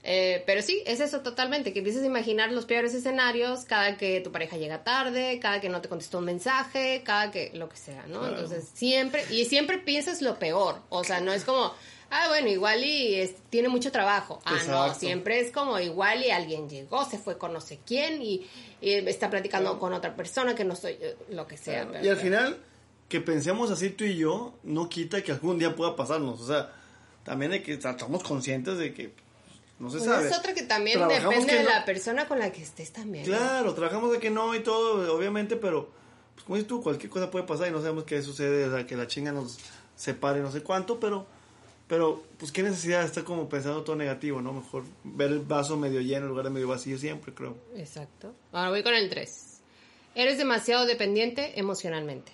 Eh, 0.05 0.43
pero 0.45 0.61
sí, 0.61 0.83
es 0.85 0.99
eso 0.99 1.21
totalmente, 1.21 1.71
que 1.71 1.79
empiezas 1.79 2.03
a 2.03 2.07
imaginar 2.07 2.51
los 2.51 2.65
peores 2.65 2.93
escenarios 2.93 3.63
cada 3.63 3.95
que 3.95 4.19
tu 4.19 4.33
pareja 4.33 4.57
llega 4.57 4.83
tarde, 4.83 5.39
cada 5.39 5.61
que 5.61 5.69
no 5.69 5.79
te 5.79 5.87
contestó 5.87 6.17
un 6.17 6.25
mensaje, 6.25 7.03
cada 7.05 7.31
que 7.31 7.51
lo 7.53 7.69
que 7.69 7.77
sea, 7.77 8.05
¿no? 8.07 8.27
Entonces, 8.27 8.69
siempre, 8.73 9.23
y 9.31 9.45
siempre 9.45 9.77
piensas 9.77 10.21
lo 10.21 10.37
peor, 10.39 10.81
o 10.89 11.05
sea, 11.05 11.21
no 11.21 11.31
es 11.31 11.45
como, 11.45 11.73
ah, 12.09 12.27
bueno, 12.27 12.49
igual 12.49 12.83
y 12.83 13.33
tiene 13.49 13.69
mucho 13.69 13.93
trabajo. 13.93 14.41
Ah, 14.43 14.59
no, 14.67 14.93
siempre 14.93 15.39
es 15.39 15.53
como 15.53 15.79
igual 15.79 16.21
y 16.21 16.31
alguien 16.31 16.69
llegó, 16.69 17.09
se 17.09 17.17
fue 17.17 17.37
con 17.37 17.53
no 17.53 17.61
sé 17.61 17.79
quién 17.85 18.21
y, 18.21 18.45
está 18.81 19.29
platicando 19.29 19.79
con 19.79 19.93
otra 19.93 20.13
persona 20.13 20.53
que 20.53 20.65
no 20.65 20.75
soy, 20.75 20.97
eh, 20.99 21.15
lo 21.29 21.47
que 21.47 21.55
sea. 21.55 21.87
y 22.03 22.09
al 22.09 22.17
final, 22.17 22.57
que 23.07 23.21
pensemos 23.21 23.71
así 23.71 23.89
tú 23.89 24.03
y 24.03 24.17
yo, 24.17 24.53
no 24.63 24.89
quita 24.89 25.21
que 25.21 25.31
algún 25.31 25.57
día 25.57 25.73
pueda 25.73 25.95
pasarnos, 25.95 26.41
o 26.41 26.45
sea, 26.45 26.73
también 27.23 27.53
hay 27.53 27.63
que, 27.63 27.75
estamos 27.75 28.21
conscientes 28.21 28.77
de 28.77 28.93
que 28.93 29.22
no 29.79 29.89
se 29.89 29.97
pues 29.97 30.09
sabe. 30.09 30.29
Es 30.29 30.37
otra 30.37 30.53
que 30.53 30.63
también 30.63 30.99
depende 31.07 31.55
de 31.55 31.63
la 31.63 31.85
persona 31.85 32.27
con 32.27 32.39
la 32.39 32.51
que 32.51 32.61
estés 32.61 32.91
también. 32.91 33.25
Claro, 33.25 33.73
trabajamos 33.73 34.11
de 34.11 34.19
que 34.19 34.29
no 34.29 34.55
y 34.55 34.61
todo, 34.61 35.15
obviamente, 35.15 35.55
pero 35.55 35.89
pues 36.35 36.45
como 36.45 36.55
dices 36.55 36.67
tú, 36.67 36.81
cualquier 36.81 37.09
cosa 37.09 37.29
puede 37.29 37.45
pasar 37.45 37.67
y 37.67 37.71
no 37.71 37.79
sabemos 37.79 38.03
qué 38.03 38.21
sucede, 38.21 38.65
o 38.65 38.75
sea, 38.75 38.85
que 38.85 38.95
la 38.95 39.07
chinga 39.07 39.31
nos 39.31 39.57
separe 39.95 40.41
no 40.41 40.51
sé 40.51 40.61
cuánto, 40.63 40.99
pero 40.99 41.25
pero 41.87 42.23
pues 42.39 42.51
qué 42.51 42.63
necesidad 42.63 43.01
de 43.01 43.07
estar 43.07 43.23
como 43.23 43.49
pensando 43.49 43.83
todo 43.83 43.95
negativo, 43.95 44.41
¿no? 44.41 44.53
Mejor 44.53 44.83
ver 45.03 45.31
el 45.31 45.39
vaso 45.39 45.77
medio 45.77 46.01
lleno 46.01 46.25
en 46.25 46.29
lugar 46.29 46.45
de 46.45 46.51
medio 46.51 46.67
vacío 46.67 46.97
siempre, 46.97 47.33
creo. 47.33 47.55
Exacto. 47.75 48.33
Ahora 48.51 48.69
voy 48.69 48.83
con 48.83 48.93
el 48.93 49.09
3. 49.09 49.59
Eres 50.15 50.37
demasiado 50.37 50.85
dependiente 50.85 51.59
emocionalmente. 51.59 52.31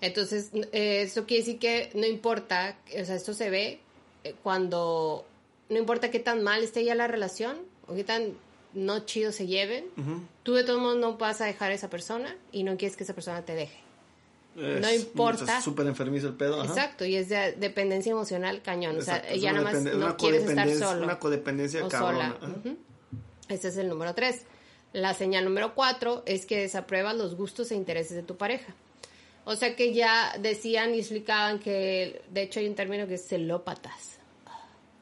Entonces, 0.00 0.50
eh, 0.72 1.02
eso 1.02 1.24
quiere 1.24 1.44
decir 1.44 1.58
que 1.58 1.90
no 1.94 2.06
importa, 2.06 2.76
o 3.00 3.04
sea, 3.04 3.14
esto 3.14 3.32
se 3.32 3.50
ve 3.50 3.80
eh, 4.24 4.34
cuando 4.42 5.24
no 5.68 5.78
importa 5.78 6.10
qué 6.10 6.18
tan 6.18 6.42
mal 6.42 6.62
esté 6.62 6.84
ya 6.84 6.94
la 6.94 7.06
relación 7.06 7.56
o 7.86 7.94
qué 7.94 8.04
tan 8.04 8.34
no 8.74 9.00
chido 9.00 9.32
se 9.32 9.46
lleven, 9.46 9.86
tú 10.42 10.54
de 10.54 10.64
todos 10.64 10.80
modos 10.80 10.98
no 10.98 11.16
vas 11.16 11.40
a 11.40 11.46
dejar 11.46 11.70
a 11.72 11.74
esa 11.74 11.88
persona 11.90 12.36
y 12.52 12.62
no 12.62 12.76
quieres 12.76 12.96
que 12.96 13.04
esa 13.04 13.14
persona 13.14 13.44
te 13.44 13.54
deje. 13.54 13.78
no 14.54 14.92
importa. 14.92 15.58
Es 15.58 15.64
súper 15.64 15.86
enfermizo 15.86 16.28
el 16.28 16.34
pedo. 16.34 16.62
Exacto, 16.64 17.04
y 17.04 17.16
es 17.16 17.28
de 17.28 17.52
dependencia 17.52 18.12
emocional 18.12 18.62
cañón. 18.62 18.98
O 18.98 19.02
sea, 19.02 19.34
ya 19.34 19.52
nada 19.52 19.64
más 19.64 19.82
no 19.82 20.16
quieres 20.16 20.44
estar 20.44 20.68
solo. 20.74 21.04
Una 21.04 21.18
codependencia 21.18 21.84
o 21.84 21.90
sola. 21.90 22.36
Ese 23.48 23.68
es 23.68 23.76
el 23.76 23.88
número 23.88 24.14
tres. 24.14 24.42
La 24.92 25.14
señal 25.14 25.44
número 25.44 25.74
cuatro 25.74 26.22
es 26.26 26.46
que 26.46 26.58
desapruebas 26.58 27.14
los 27.16 27.34
gustos 27.36 27.70
e 27.70 27.74
intereses 27.74 28.16
de 28.16 28.22
tu 28.22 28.36
pareja. 28.36 28.74
O 29.44 29.56
sea 29.56 29.74
que 29.76 29.94
ya 29.94 30.34
decían 30.38 30.94
y 30.94 30.98
explicaban 30.98 31.58
que, 31.58 32.22
de 32.30 32.42
hecho 32.42 32.60
hay 32.60 32.68
un 32.68 32.74
término 32.74 33.06
que 33.06 33.14
es 33.14 33.26
celópatas. 33.26 34.17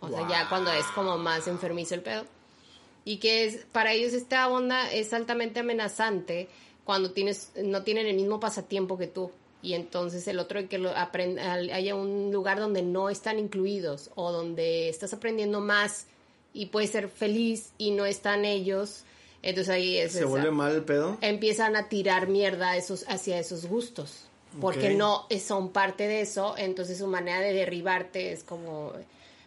O 0.00 0.08
sea, 0.08 0.28
ya 0.28 0.48
cuando 0.48 0.72
es 0.72 0.86
como 0.94 1.18
más 1.18 1.48
enfermizo 1.48 1.94
el 1.94 2.02
pedo. 2.02 2.24
Y 3.04 3.18
que 3.18 3.44
es, 3.44 3.66
para 3.72 3.92
ellos 3.92 4.12
esta 4.12 4.48
onda 4.48 4.90
es 4.90 5.12
altamente 5.12 5.60
amenazante 5.60 6.48
cuando 6.84 7.12
tienes, 7.12 7.52
no 7.62 7.82
tienen 7.82 8.06
el 8.06 8.16
mismo 8.16 8.40
pasatiempo 8.40 8.98
que 8.98 9.06
tú. 9.06 9.30
Y 9.62 9.74
entonces 9.74 10.26
el 10.28 10.38
otro 10.38 10.68
que 10.68 10.78
lo 10.78 10.92
haya 10.94 11.94
un 11.94 12.30
lugar 12.32 12.58
donde 12.58 12.82
no 12.82 13.10
están 13.10 13.38
incluidos 13.38 14.10
o 14.14 14.32
donde 14.32 14.88
estás 14.88 15.12
aprendiendo 15.12 15.60
más 15.60 16.06
y 16.52 16.66
puedes 16.66 16.90
ser 16.90 17.08
feliz 17.08 17.72
y 17.78 17.90
no 17.90 18.06
están 18.06 18.44
ellos. 18.44 19.04
Entonces 19.42 19.72
ahí 19.74 19.98
es, 19.98 20.12
se 20.12 20.24
vuelve 20.24 20.50
mal 20.50 20.74
el 20.74 20.84
pedo. 20.84 21.18
Empiezan 21.20 21.76
a 21.76 21.88
tirar 21.88 22.28
mierda 22.28 22.76
esos, 22.76 23.04
hacia 23.08 23.38
esos 23.38 23.66
gustos. 23.66 24.28
Porque 24.60 24.94
no 24.94 25.26
son 25.44 25.70
parte 25.70 26.08
de 26.08 26.22
eso, 26.22 26.54
entonces 26.56 26.96
su 26.96 27.06
manera 27.06 27.40
de 27.40 27.52
derribarte 27.52 28.32
es 28.32 28.42
como 28.42 28.92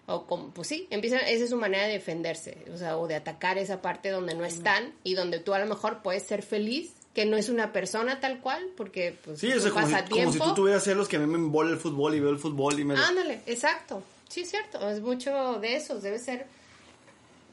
o 0.10 0.26
como, 0.26 0.50
pues 0.50 0.68
sí, 0.68 0.88
empiezan, 0.90 1.20
esa 1.28 1.44
es 1.44 1.50
su 1.50 1.58
manera 1.58 1.86
de 1.86 1.94
defenderse, 1.94 2.58
o 2.74 2.78
sea, 2.78 2.98
o 2.98 3.08
de 3.08 3.16
atacar 3.16 3.58
esa 3.58 3.82
parte 3.82 4.10
donde 4.10 4.34
no 4.34 4.44
están 4.44 4.94
y 5.04 5.14
donde 5.14 5.40
tú 5.40 5.54
a 5.54 5.60
lo 5.60 5.68
mejor 5.68 6.02
puedes 6.02 6.24
ser 6.24 6.42
feliz, 6.42 6.94
que 7.14 7.26
no 7.26 7.38
es 7.38 7.50
una 7.50 7.72
persona 7.72 8.20
tal 8.20 8.40
cual, 8.40 8.70
porque 8.76 9.18
pues 9.24 9.40
sí, 9.40 9.52
como, 9.72 9.88
si, 9.88 10.10
como 10.10 10.32
si 10.32 10.40
tú 10.40 10.54
tuvieras 10.56 10.84
celos 10.84 11.08
que 11.08 11.18
a 11.18 11.20
mí 11.20 11.28
me 11.28 11.36
embola 11.36 11.72
el 11.72 11.78
fútbol 11.78 12.16
y 12.16 12.20
veo 12.20 12.32
el 12.32 12.40
fútbol 12.40 12.80
y 12.80 12.86
me... 12.86 12.96
Ándale, 12.96 13.42
exacto, 13.46 14.04
sí, 14.28 14.42
es 14.42 14.50
cierto, 14.50 14.90
es 14.90 15.00
mucho 15.00 15.60
de 15.60 15.76
eso, 15.76 16.00
debe 16.00 16.18
ser 16.20 16.48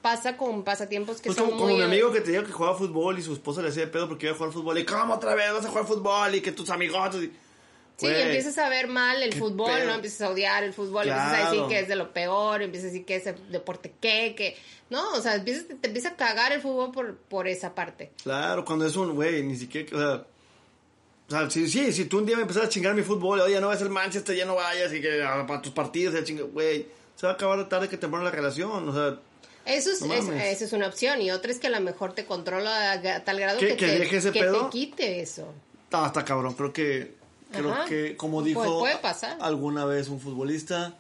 pasa 0.01 0.37
con 0.37 0.63
pasatiempos 0.63 1.21
que 1.21 1.27
pues 1.27 1.37
son 1.37 1.47
como, 1.47 1.63
como 1.63 1.77
mi 1.77 1.83
amigo 1.83 2.13
que 2.13 2.21
te 2.21 2.31
dijo 2.31 2.45
que 2.45 2.53
jugaba 2.53 2.77
fútbol 2.77 3.19
y 3.19 3.23
su 3.23 3.33
esposa 3.33 3.61
le 3.61 3.71
hacía 3.71 3.87
de 3.87 3.91
pedo 3.91 4.09
porque 4.09 4.27
iba 4.27 4.35
a 4.35 4.39
jugar 4.39 4.53
fútbol 4.53 4.79
y 4.79 4.85
¿cómo 4.85 5.15
otra 5.15 5.35
vez 5.35 5.53
vas 5.53 5.65
a 5.65 5.69
jugar 5.69 5.85
fútbol? 5.85 6.35
y 6.37 6.41
que 6.41 6.53
tus 6.53 6.71
amigos 6.71 7.17
y 7.17 7.33
Sí, 7.97 8.07
empiezas 8.07 8.59
a 8.59 8.69
ver 8.69 8.89
mal 8.89 9.23
el 9.23 9.33
fútbol, 9.33 9.87
¿no? 9.87 9.95
Empiezas 9.95 10.21
a 10.21 10.31
odiar 10.31 10.63
el 10.65 10.75
fútbol, 10.75 11.09
empiezas 11.09 11.33
a 11.33 11.51
decir 11.51 11.67
que 11.67 11.79
es 11.81 11.89
de 11.89 11.97
lo 11.97 12.13
peor, 12.13 12.61
empiezas 12.61 12.91
a 12.91 12.93
decir 12.93 13.07
que 13.07 13.17
es 13.17 13.27
el 13.27 13.51
deporte 13.51 13.95
qué, 14.01 14.35
que... 14.37 14.55
No, 14.91 15.15
o 15.15 15.21
sea, 15.23 15.37
empiezas, 15.37 15.67
te 15.67 15.87
empieza 15.87 16.11
a 16.11 16.17
cagar 16.17 16.53
el 16.53 16.61
fútbol 16.61 16.93
por, 16.93 17.17
por 17.17 17.49
esa 17.49 17.75
parte. 17.75 18.13
Claro, 18.23 18.65
cuando 18.67 18.87
es 18.87 18.95
un, 18.97 19.15
güey, 19.15 19.43
ni 19.43 19.57
siquiera, 19.57 19.97
o 19.97 19.99
sea... 19.99 20.27
O 21.29 21.31
sea, 21.31 21.51
si, 21.51 21.67
sí, 21.69 21.91
si 21.91 22.05
tú 22.05 22.19
un 22.19 22.27
día 22.27 22.37
me 22.37 22.43
empezas 22.43 22.67
a 22.67 22.69
chingar 22.69 22.95
mi 22.95 23.03
fútbol, 23.03 23.41
oye, 23.41 23.61
no 23.61 23.69
vas 23.69 23.83
al 23.83 23.91
Manchester, 23.91 24.37
ya 24.37 24.45
no 24.45 24.55
vayas, 24.55 24.93
y 24.93 25.01
que 25.01 25.25
para 25.49 25.61
tus 25.61 25.73
partidos, 25.73 26.15
ya 26.15 26.23
chinga, 26.23 26.45
güey, 26.45 26.87
se 27.17 27.27
va 27.27 27.33
a 27.33 27.35
acabar 27.35 27.69
tarde 27.69 27.89
que 27.89 27.97
te 27.97 28.03
temprano 28.03 28.27
la 28.27 28.31
relación, 28.31 28.89
o 28.89 28.93
sea... 28.93 29.19
Eso 29.65 29.91
es, 29.91 30.03
esa 30.03 30.65
es 30.65 30.73
una 30.73 30.87
opción, 30.87 31.21
y 31.23 31.33
otra 31.33 31.51
es 31.51 31.59
que 31.59 31.67
a 31.67 31.71
lo 31.71 31.81
mejor 31.81 32.13
te 32.13 32.27
controla 32.27 32.93
a 32.93 33.25
tal 33.25 33.41
grado 33.41 33.59
que, 33.59 33.75
te, 33.75 34.07
que 34.07 34.21
te 34.21 34.71
quite 34.71 35.21
eso. 35.21 35.53
Está, 35.85 36.07
está 36.07 36.25
cabrón, 36.25 36.55
creo 36.55 36.73
que 36.73 37.26
Creo 37.53 37.85
que, 37.87 38.17
como 38.17 38.39
pues 38.39 38.47
dijo 38.47 38.85
alguna 39.41 39.85
vez 39.85 40.09
un 40.09 40.21
futbolista, 40.21 40.95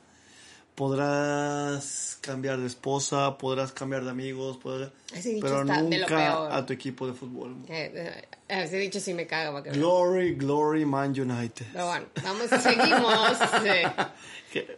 podrás 0.76 2.18
cambiar 2.20 2.58
de 2.58 2.66
esposa, 2.66 3.38
podrás 3.38 3.72
cambiar 3.72 4.04
de 4.04 4.10
amigos, 4.10 4.58
pero 4.62 5.64
nunca 5.64 6.56
a 6.56 6.64
tu 6.66 6.72
equipo 6.72 7.06
de 7.06 7.14
fútbol. 7.14 7.56
Eh, 7.68 7.92
eh, 7.94 8.28
ese 8.48 8.76
dicho 8.76 9.00
sí 9.00 9.14
me 9.14 9.26
caga. 9.26 9.60
Glory, 9.62 10.34
glory, 10.34 10.84
Man 10.84 11.10
United. 11.18 11.66
Pero 11.72 11.86
bueno, 11.86 12.06
vamos, 12.22 12.48
seguimos. 12.62 13.38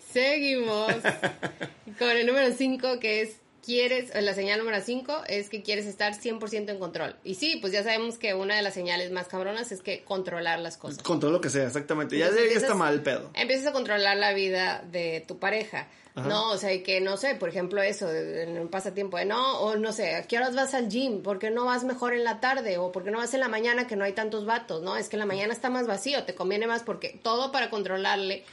seguimos 0.13 0.95
con 1.99 2.11
el 2.11 2.27
número 2.27 2.55
5 2.55 3.01
que 3.01 3.23
es 3.23 3.37
quieres, 3.69 4.11
la 4.15 4.33
señal 4.33 4.59
número 4.61 4.81
5 4.81 5.25
es 5.29 5.51
que 5.51 5.63
quieres 5.63 5.85
estar 5.85 6.15
100% 6.15 6.71
en 6.71 6.79
control. 6.79 7.17
Y 7.23 7.35
sí, 7.35 7.59
pues 7.61 7.71
ya 7.71 7.83
sabemos 7.83 8.17
que 8.17 8.33
una 8.33 8.57
de 8.57 8.63
las 8.63 8.73
señales 8.73 9.13
más 9.13 9.29
cabronas 9.29 9.73
es 9.73 9.83
que 9.83 10.05
controlar 10.05 10.59
las 10.59 10.79
cosas. 10.79 11.03
Controlar 11.03 11.35
lo 11.35 11.41
que 11.43 11.51
sea, 11.51 11.67
exactamente. 11.67 12.17
ya, 12.17 12.29
está 12.29 12.75
mal 12.75 12.95
el 12.95 13.03
pedo. 13.03 13.31
Empiezas 13.35 13.67
a 13.67 13.73
controlar 13.73 14.17
la 14.17 14.33
vida 14.33 14.83
de 14.91 15.23
tu 15.29 15.39
pareja. 15.39 15.87
No, 16.27 16.51
o 16.51 16.57
sea, 16.57 16.83
que 16.83 17.01
no 17.01 17.17
sé, 17.17 17.35
por 17.35 17.49
ejemplo, 17.49 17.83
eso, 17.83 18.13
en 18.13 18.59
un 18.59 18.69
pasatiempo 18.69 19.17
de 19.17 19.25
no, 19.25 19.61
o 19.61 19.77
no 19.77 19.93
sé, 19.93 20.15
¿a 20.17 20.23
qué 20.23 20.39
horas 20.39 20.55
vas 20.55 20.75
al 20.75 20.89
gym? 20.89 21.23
¿Por 21.23 21.39
qué 21.39 21.51
no 21.51 21.65
vas 21.65 21.85
mejor 21.85 22.15
en 22.15 22.25
la 22.25 22.41
tarde? 22.41 22.79
¿O 22.79 22.93
por 22.93 23.05
qué 23.05 23.11
no 23.11 23.19
vas 23.19 23.35
en 23.35 23.41
la 23.41 23.49
mañana 23.49 23.87
que 23.87 23.97
no 23.97 24.05
hay 24.05 24.13
tantos 24.13 24.47
vatos? 24.47 24.83
No, 24.83 24.97
es 24.97 25.09
que 25.09 25.17
en 25.17 25.21
la 25.21 25.27
mañana 25.27 25.53
está 25.53 25.71
más 25.71 25.87
vacío, 25.87 26.25
te 26.25 26.35
conviene 26.35 26.67
más 26.67 26.83
porque 26.83 27.19
todo 27.23 27.53
para 27.53 27.71
controlarle 27.71 28.45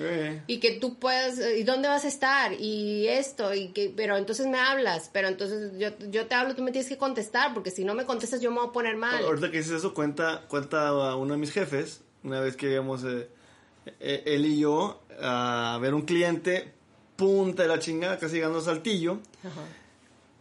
y 0.47 0.59
que 0.59 0.71
tú 0.71 0.99
puedas, 0.99 1.39
¿y 1.39 1.63
dónde 1.63 1.87
vas 1.87 2.05
a 2.05 2.07
estar? 2.07 2.53
Y 2.53 3.07
esto, 3.07 3.53
y 3.53 3.69
que, 3.69 3.93
pero 3.95 4.17
entonces 4.17 4.47
me 4.47 4.59
hablas, 4.59 5.09
pero 5.11 5.27
entonces 5.27 5.71
yo, 5.77 5.89
yo 6.09 6.27
te 6.27 6.35
hablo, 6.35 6.55
tú 6.55 6.61
me 6.61 6.71
tienes 6.71 6.89
que 6.89 6.97
contestar, 6.97 7.53
porque 7.53 7.71
si 7.71 7.83
no 7.83 7.93
me 7.93 8.05
contestas 8.05 8.41
yo 8.41 8.51
me 8.51 8.59
voy 8.59 8.69
a 8.69 8.71
poner 8.71 8.95
mal. 8.95 9.23
Ahorita 9.23 9.51
que 9.51 9.57
dices 9.57 9.73
eso, 9.73 9.93
cuenta, 9.93 10.43
cuenta 10.47 10.93
uno 11.15 11.33
de 11.33 11.39
mis 11.39 11.51
jefes, 11.51 12.01
una 12.23 12.39
vez 12.39 12.55
que 12.55 12.71
íbamos 12.71 13.03
eh, 13.03 13.27
eh, 13.99 14.23
él 14.25 14.45
y 14.45 14.59
yo 14.59 15.01
a 15.21 15.77
ver 15.81 15.93
un 15.93 16.03
cliente 16.03 16.73
punta 17.15 17.63
de 17.63 17.69
la 17.69 17.79
chingada, 17.79 18.17
casi 18.17 18.35
llegando 18.35 18.59
a 18.59 18.61
Saltillo. 18.61 19.19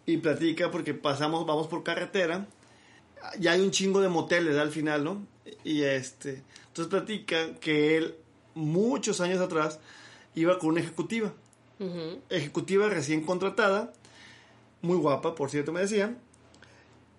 Y 0.06 0.18
platica 0.18 0.70
porque 0.70 0.94
pasamos, 0.94 1.46
vamos 1.46 1.66
por 1.66 1.82
carretera. 1.82 2.46
Ya 3.38 3.52
hay 3.52 3.60
un 3.60 3.70
chingo 3.70 4.00
de 4.00 4.08
moteles 4.08 4.56
al 4.58 4.70
final, 4.70 5.04
¿no? 5.04 5.26
Y 5.64 5.82
este, 5.82 6.42
entonces 6.68 6.90
platica 6.90 7.54
que 7.54 7.96
él, 7.96 8.14
muchos 8.54 9.20
años 9.20 9.40
atrás, 9.40 9.78
iba 10.34 10.58
con 10.58 10.70
una 10.70 10.80
ejecutiva. 10.80 11.32
Ejecutiva 12.30 12.88
recién 12.88 13.22
contratada, 13.22 13.92
muy 14.80 14.96
guapa, 14.96 15.34
por 15.34 15.50
cierto, 15.50 15.72
me 15.72 15.80
decían. 15.80 16.18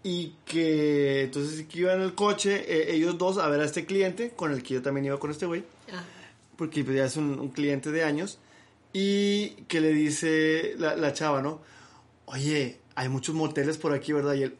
Y 0.04 0.36
que 0.46 1.24
entonces 1.24 1.66
que 1.66 1.80
iba 1.80 1.94
en 1.94 2.02
el 2.02 2.14
coche, 2.14 2.64
eh, 2.68 2.96
ellos 2.96 3.18
dos, 3.18 3.40
a 3.40 3.48
ver 3.48 3.62
a 3.62 3.66
este 3.66 3.86
cliente, 3.86 4.32
con 4.36 4.52
el 4.52 4.62
que 4.62 4.76
yo 4.76 4.82
también 4.84 5.06
iba 5.06 5.20
con 5.20 5.32
este 5.32 5.48
güey. 5.48 5.64
Ah. 5.92 6.04
Porque 6.56 6.84
pues, 6.84 6.96
ya 6.96 7.06
es 7.06 7.18
un 7.18 7.50
cliente 7.50 7.92
de 7.92 8.04
años 8.04 8.38
y 8.98 9.50
que 9.68 9.82
le 9.82 9.92
dice 9.92 10.76
la, 10.78 11.12
chava, 11.12 11.42
¿no? 11.42 11.62
Oye, 12.28 12.80
hay 12.96 13.10
muchos 13.10 13.36
moteles 13.36 13.78
por 13.78 13.92
aquí, 13.92 14.14
¿verdad? 14.14 14.36
Y 14.36 14.44
él, 14.44 14.56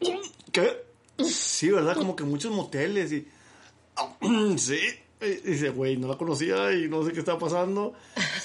¿qué? 0.52 0.84
Sí, 1.24 1.70
¿verdad? 1.70 1.96
Como 1.96 2.14
que 2.14 2.24
muchos 2.24 2.52
moteles 2.52 3.12
y... 3.12 3.26
Sí. 4.58 4.78
Y 5.22 5.50
dice, 5.52 5.70
güey, 5.70 5.96
no 5.96 6.06
la 6.06 6.18
conocía 6.18 6.70
y 6.74 6.86
no 6.86 7.02
sé 7.02 7.12
qué 7.14 7.20
estaba 7.20 7.38
pasando. 7.38 7.94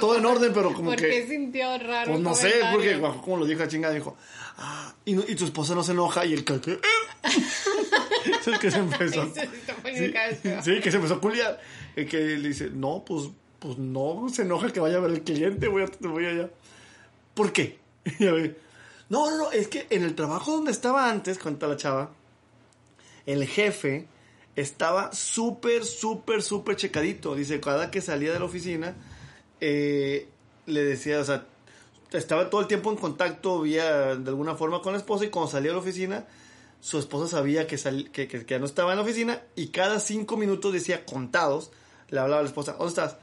todo, 0.00 0.18
en 0.18 0.26
orden, 0.26 0.52
pero 0.52 0.74
como 0.74 0.90
¿por 0.90 0.96
que... 0.96 1.08
qué 1.08 1.26
sintió 1.26 1.78
raro 1.78 2.12
Pues 2.12 2.22
no 2.22 2.34
sé, 2.34 2.52
porque 2.70 3.00
como 3.24 3.38
lo 3.38 3.46
dijo 3.46 3.60
la 3.60 3.68
chingada, 3.68 3.94
dijo, 3.94 4.18
ah, 4.58 4.94
y, 5.06 5.12
y, 5.32 5.34
tu 5.34 5.46
esposa 5.46 5.74
no 5.74 5.82
se 5.82 5.92
enoja 5.92 6.26
y 6.26 6.34
el 6.34 6.44
que... 6.44 6.52
es 7.24 8.58
que 8.58 8.70
se 8.70 8.78
empezó... 8.78 9.32
sí, 10.62 10.80
que 10.82 10.90
se 10.90 10.96
empezó 10.98 11.14
a 11.14 11.20
culiar. 11.22 11.58
Y 11.96 12.04
que 12.04 12.18
le 12.18 12.48
dice, 12.48 12.68
no, 12.70 13.02
pues 13.02 13.30
pues 13.58 13.78
no 13.78 14.28
se 14.28 14.42
enoja 14.42 14.72
que 14.72 14.80
vaya 14.80 14.98
a 14.98 15.00
ver 15.00 15.12
el 15.12 15.22
cliente, 15.22 15.68
voy, 15.68 15.82
a, 15.82 16.08
voy 16.08 16.26
allá. 16.26 16.50
¿Por 17.34 17.52
qué? 17.52 17.78
no, 19.08 19.28
no, 19.30 19.36
no, 19.36 19.52
es 19.52 19.68
que 19.68 19.86
en 19.90 20.02
el 20.02 20.14
trabajo 20.14 20.52
donde 20.52 20.70
estaba 20.70 21.10
antes, 21.10 21.38
cuenta 21.38 21.66
la 21.66 21.76
chava, 21.76 22.10
el 23.26 23.46
jefe 23.46 24.08
estaba 24.56 25.12
súper, 25.12 25.84
súper, 25.84 26.42
súper 26.42 26.76
checadito. 26.76 27.34
Dice, 27.34 27.60
cada 27.60 27.90
que 27.90 28.00
salía 28.00 28.32
de 28.32 28.38
la 28.38 28.46
oficina, 28.46 28.96
eh, 29.60 30.28
le 30.66 30.84
decía, 30.84 31.20
o 31.20 31.24
sea, 31.24 31.46
estaba 32.12 32.50
todo 32.50 32.60
el 32.60 32.66
tiempo 32.66 32.90
en 32.90 32.96
contacto, 32.96 33.62
vía 33.62 34.16
de 34.16 34.28
alguna 34.28 34.54
forma 34.54 34.80
con 34.80 34.92
la 34.92 34.98
esposa 34.98 35.24
y 35.24 35.28
cuando 35.28 35.50
salía 35.50 35.70
de 35.70 35.76
la 35.76 35.82
oficina, 35.82 36.26
su 36.80 36.98
esposa 36.98 37.28
sabía 37.28 37.66
que, 37.66 37.76
que, 38.12 38.28
que, 38.28 38.46
que, 38.46 38.58
no 38.58 38.64
estaba 38.64 38.92
en 38.92 38.98
la 38.98 39.02
oficina 39.02 39.42
y 39.54 39.68
cada 39.68 40.00
cinco 40.00 40.36
minutos 40.36 40.72
decía 40.72 41.04
contados, 41.04 41.70
le 42.08 42.20
hablaba 42.20 42.40
a 42.40 42.42
la 42.42 42.48
esposa, 42.48 42.72
¿dónde 42.72 42.88
estás? 42.88 43.16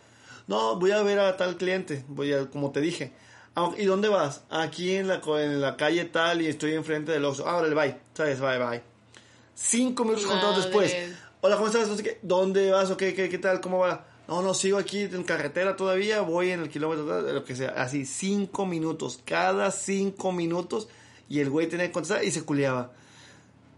No, 0.48 0.78
voy 0.78 0.92
a 0.92 1.02
ver 1.04 1.20
a 1.20 1.38
tal 1.38 1.58
cliente, 1.58 2.04
voy 2.08 2.34
a, 2.34 2.50
como 2.50 2.72
te 2.72 2.82
dije. 2.82 3.14
Ah, 3.56 3.72
¿Y 3.78 3.86
dónde 3.86 4.10
vas? 4.10 4.44
Aquí 4.50 4.96
en 4.96 5.08
la, 5.08 5.22
en 5.40 5.62
la 5.62 5.78
calle 5.78 6.06
tal 6.06 6.42
y 6.42 6.48
estoy 6.48 6.74
enfrente 6.74 7.12
del 7.12 7.24
Oxxo. 7.26 7.48
Ah, 7.48 7.62
vale, 7.62 7.76
bye. 7.76 7.96
¿Sabes? 8.14 8.40
Bye, 8.40 8.58
bye. 8.58 8.82
Cinco 9.54 10.04
minutos 10.04 10.26
contados 10.26 10.58
después. 10.58 10.96
Hola, 11.42 11.58
¿cómo 11.58 11.68
estás? 11.68 11.90
¿Dónde 12.24 12.72
vas? 12.72 12.90
¿O 12.90 12.98
qué, 12.98 13.14
qué, 13.14 13.38
tal? 13.38 13.62
¿Cómo 13.62 13.80
va? 13.80 14.08
No, 14.28 14.42
no, 14.42 14.54
sigo 14.54 14.78
aquí 14.78 15.02
en 15.02 15.24
carretera 15.24 15.76
todavía, 15.76 16.22
voy 16.22 16.50
en 16.50 16.62
el 16.62 16.70
kilómetro, 16.70 17.22
lo 17.22 17.44
que 17.44 17.56
sea. 17.56 17.70
Así, 17.70 18.06
cinco 18.06 18.66
minutos. 18.66 19.20
Cada 19.24 19.70
cinco 19.70 20.32
minutos. 20.32 20.88
Y 21.30 21.40
el 21.40 21.50
güey 21.50 21.68
tenía 21.68 21.86
que 21.86 21.92
contestar 21.92 22.24
y 22.24 22.32
se 22.32 22.44
culeaba. 22.44 22.92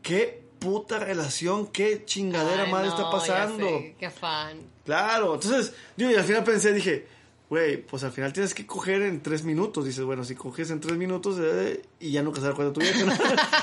¿Qué 0.02 0.45
puta 0.66 1.00
relación, 1.00 1.68
qué 1.68 2.04
chingadera 2.06 2.66
madre 2.66 2.90
está 2.90 3.10
pasando. 3.12 3.68
qué 4.00 4.10
fan. 4.10 4.58
Claro, 4.84 5.36
entonces, 5.36 5.74
yo 5.96 6.10
y 6.10 6.16
al 6.16 6.24
final 6.24 6.44
pensé, 6.44 6.74
dije, 6.74 7.08
güey, 7.50 7.78
pues 7.78 8.04
al 8.04 8.12
final 8.12 8.34
tienes 8.34 8.54
que 8.54 8.66
coger 8.66 9.02
en 9.04 9.22
tres 9.22 9.44
minutos. 9.44 9.86
Dices, 9.86 10.04
bueno, 10.04 10.24
si 10.24 10.36
coges 10.36 10.72
en 10.72 10.80
tres 10.80 10.98
minutos 10.98 11.38
eh, 11.40 11.82
y 12.00 12.12
ya 12.12 12.24
nunca 12.24 12.42
da 12.42 12.54
cuenta 12.54 12.74
tu 12.74 12.82
vieja, 12.82 13.06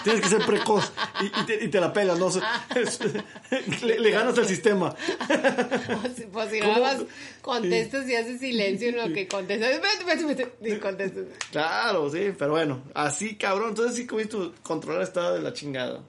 tienes 0.05 0.23
que 0.23 0.29
ser 0.29 0.47
precoz 0.47 0.93
y, 1.21 1.69
te, 1.69 1.81
la 1.81 1.93
pelas, 1.93 2.19
¿no? 2.19 2.31
le, 3.83 4.11
ganas 4.11 4.39
al 4.39 4.47
sistema. 4.47 4.95
pues, 5.27 6.27
pues 6.33 6.51
si 6.51 6.61
nada 6.61 6.81
más 6.81 7.03
contestas 7.41 8.09
y 8.09 8.15
haces 8.15 8.41
silencio 8.41 8.91
en 8.91 8.97
lo 8.97 9.15
que 9.15 9.27
contestas. 9.27 9.81
Y 10.61 10.77
contestas. 10.77 11.25
Claro, 11.51 12.11
sí, 12.11 12.33
pero 12.39 12.53
bueno, 12.53 12.83
así 12.95 13.37
cabrón. 13.37 13.71
Entonces 13.71 13.97
sí, 13.97 14.07
como 14.07 14.23
tu 14.27 14.53
controlar 14.63 15.03
estaba 15.03 15.33
de 15.33 15.43
la 15.43 15.53
chingada. 15.53 16.03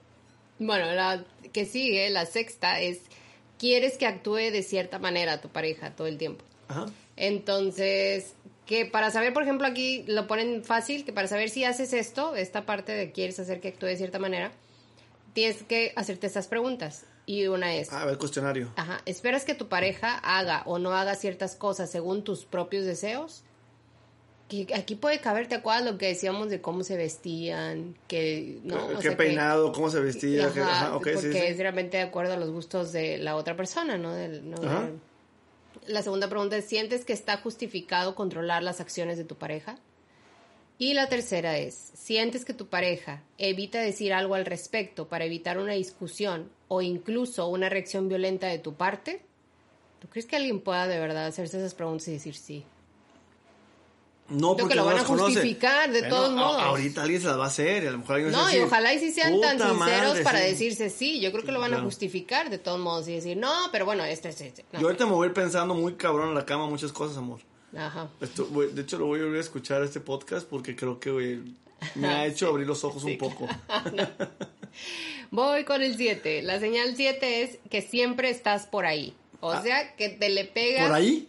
Bueno, 0.58 0.92
la 0.92 1.24
que 1.52 1.64
sigue, 1.66 2.08
la 2.10 2.26
sexta, 2.26 2.80
es 2.80 3.00
quieres 3.58 3.96
que 3.96 4.06
actúe 4.06 4.36
de 4.36 4.62
cierta 4.62 4.98
manera 4.98 5.40
tu 5.40 5.48
pareja 5.48 5.94
todo 5.94 6.06
el 6.06 6.18
tiempo. 6.18 6.44
Ajá. 6.68 6.86
Entonces, 7.16 8.34
que 8.66 8.86
para 8.86 9.10
saber, 9.10 9.32
por 9.32 9.42
ejemplo, 9.42 9.66
aquí 9.66 10.04
lo 10.06 10.26
ponen 10.26 10.64
fácil, 10.64 11.04
que 11.04 11.12
para 11.12 11.28
saber 11.28 11.50
si 11.50 11.64
haces 11.64 11.92
esto, 11.92 12.34
esta 12.34 12.66
parte 12.66 12.92
de 12.92 13.12
quieres 13.12 13.38
hacer 13.38 13.60
que 13.60 13.68
actúe 13.68 13.86
de 13.86 13.96
cierta 13.96 14.18
manera, 14.18 14.52
tienes 15.32 15.62
que 15.62 15.92
hacerte 15.96 16.26
estas 16.26 16.46
preguntas. 16.46 17.04
Y 17.26 17.46
una 17.46 17.74
es... 17.74 17.90
Ah, 17.92 18.06
el 18.08 18.18
cuestionario. 18.18 18.70
Ajá. 18.76 19.00
¿Esperas 19.06 19.44
que 19.44 19.54
tu 19.54 19.68
pareja 19.68 20.18
haga 20.18 20.62
o 20.66 20.78
no 20.78 20.92
haga 20.92 21.14
ciertas 21.14 21.56
cosas 21.56 21.90
según 21.90 22.22
tus 22.22 22.44
propios 22.44 22.84
deseos? 22.84 23.42
Aquí 24.74 24.94
puede 24.94 25.20
caber, 25.20 25.48
¿te 25.48 25.54
acuerdas 25.54 25.84
lo 25.84 25.98
que 25.98 26.08
decíamos 26.08 26.50
de 26.50 26.60
cómo 26.60 26.84
se 26.84 26.96
vestían? 26.96 27.96
Que, 28.06 28.58
¿no? 28.62 28.98
¿Qué 28.98 29.12
peinado? 29.12 29.72
¿Cómo 29.72 29.90
se 29.90 30.00
vestía? 30.00 30.52
porque 31.00 31.48
es 31.48 31.58
realmente 31.58 31.96
de 31.96 32.02
acuerdo 32.02 32.34
a 32.34 32.36
los 32.36 32.50
gustos 32.50 32.92
de 32.92 33.18
la 33.18 33.36
otra 33.36 33.56
persona, 33.56 33.96
¿no? 33.96 34.14
la 35.86 36.02
segunda 36.02 36.28
pregunta 36.28 36.56
es, 36.56 36.64
¿sientes 36.64 37.04
que 37.04 37.12
está 37.12 37.36
justificado 37.38 38.14
controlar 38.14 38.62
las 38.62 38.80
acciones 38.80 39.18
de 39.18 39.24
tu 39.24 39.34
pareja? 39.36 39.76
Y 40.78 40.94
la 40.94 41.08
tercera 41.08 41.58
es, 41.58 41.74
¿sientes 41.94 42.44
que 42.44 42.54
tu 42.54 42.68
pareja 42.68 43.22
evita 43.38 43.80
decir 43.80 44.12
algo 44.12 44.34
al 44.34 44.46
respecto 44.46 45.08
para 45.08 45.24
evitar 45.24 45.58
una 45.58 45.74
discusión 45.74 46.50
o 46.68 46.82
incluso 46.82 47.46
una 47.48 47.68
reacción 47.68 48.08
violenta 48.08 48.48
de 48.48 48.58
tu 48.58 48.74
parte? 48.74 49.20
¿Tú 50.00 50.08
crees 50.08 50.26
que 50.26 50.36
alguien 50.36 50.60
pueda 50.60 50.88
de 50.88 50.98
verdad 50.98 51.26
hacerse 51.26 51.58
esas 51.58 51.74
preguntas 51.74 52.08
y 52.08 52.12
decir 52.12 52.34
sí? 52.34 52.64
No, 54.28 54.56
porque 54.56 54.70
que 54.70 54.74
lo 54.76 54.86
van 54.86 54.98
a 54.98 55.04
justificar 55.04 55.92
de 55.92 56.02
todos 56.04 56.32
modos. 56.32 56.62
ahorita 56.62 57.02
alguien 57.02 57.20
se 57.20 57.26
las 57.26 57.38
va 57.38 57.44
a 57.44 57.48
hacer 57.48 57.84
y 57.84 57.86
a 57.88 57.90
lo 57.90 57.98
mejor 57.98 58.16
alguien 58.16 58.32
No, 58.32 58.50
y 58.54 58.58
ojalá 58.60 58.94
y 58.94 58.98
si 58.98 59.12
sean 59.12 59.38
tan 59.40 59.58
sinceros 59.58 60.20
para 60.20 60.40
decirse 60.40 60.88
sí. 60.88 61.20
Yo 61.20 61.30
creo 61.30 61.44
que 61.44 61.52
lo 61.52 61.60
van 61.60 61.74
a 61.74 61.80
justificar 61.80 62.48
de 62.50 62.58
todos 62.58 62.80
modos 62.80 63.06
y 63.08 63.14
decir, 63.14 63.36
no, 63.36 63.52
pero 63.70 63.84
bueno, 63.84 64.04
este 64.04 64.30
es 64.30 64.40
este. 64.40 64.64
Yo 64.72 64.86
ahorita 64.86 65.06
me 65.06 65.12
voy 65.12 65.26
a 65.26 65.28
ir 65.28 65.34
pensando 65.34 65.74
muy 65.74 65.94
cabrón 65.94 66.30
en 66.30 66.34
la 66.34 66.46
cama 66.46 66.66
muchas 66.66 66.92
cosas, 66.92 67.18
amor. 67.18 67.40
Ajá. 67.76 68.08
de 68.20 68.82
hecho, 68.82 68.98
lo 68.98 69.06
voy 69.06 69.20
a 69.20 69.24
volver 69.24 69.38
a 69.38 69.42
escuchar 69.42 69.82
este 69.82 70.00
podcast 70.00 70.46
porque 70.48 70.76
creo 70.76 71.00
que 71.00 71.40
me 71.94 72.08
ha 72.08 72.26
hecho 72.26 72.48
abrir 72.48 72.66
los 72.66 72.84
ojos 72.84 73.04
un 73.04 73.18
poco. 73.18 73.48
Voy 75.30 75.64
con 75.64 75.82
el 75.82 75.96
7. 75.96 76.42
La 76.42 76.60
señal 76.60 76.94
7 76.96 77.42
es 77.42 77.58
que 77.70 77.82
siempre 77.82 78.30
estás 78.30 78.66
por 78.66 78.86
ahí. 78.86 79.14
O 79.40 79.50
ah. 79.50 79.62
sea, 79.62 79.96
que 79.96 80.08
te 80.08 80.28
le 80.28 80.44
pegas. 80.44 80.86
¿Por 80.86 80.96
ahí? 80.96 81.28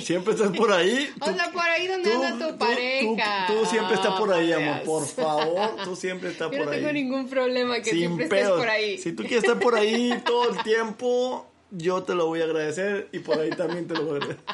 Siempre 0.00 0.34
estás 0.34 0.56
por 0.56 0.72
ahí. 0.72 1.10
o 1.20 1.32
sea, 1.32 1.50
por 1.52 1.62
ahí 1.62 1.86
donde 1.86 2.12
anda 2.12 2.48
tu 2.48 2.58
pareja. 2.58 3.46
Tú, 3.46 3.66
siempre 3.66 3.94
estás 3.94 4.18
por 4.18 4.32
ahí, 4.32 4.52
amor. 4.52 4.82
Por 4.82 5.06
favor, 5.06 5.76
tú 5.84 5.96
siempre 5.96 6.30
estás 6.30 6.48
por 6.48 6.56
ahí. 6.56 6.60
Yo 6.60 6.66
no 6.66 6.72
tengo 6.72 6.92
ningún 6.92 7.28
problema 7.28 7.80
que 7.80 7.90
siempre 7.90 8.24
estés 8.24 8.48
por 8.48 8.68
ahí. 8.68 8.98
Si 8.98 9.12
tú 9.12 9.22
quieres 9.22 9.44
estar 9.44 9.58
por 9.58 9.74
ahí 9.74 10.20
todo 10.24 10.50
el 10.50 10.62
tiempo, 10.62 11.46
yo 11.70 12.02
te 12.02 12.14
lo 12.14 12.26
voy 12.26 12.40
a 12.40 12.44
agradecer 12.44 13.08
y 13.12 13.20
por 13.20 13.38
ahí 13.38 13.50
también 13.50 13.86
te 13.86 13.94
lo 13.94 14.04
voy 14.04 14.14
a 14.14 14.16
agradecer. 14.16 14.44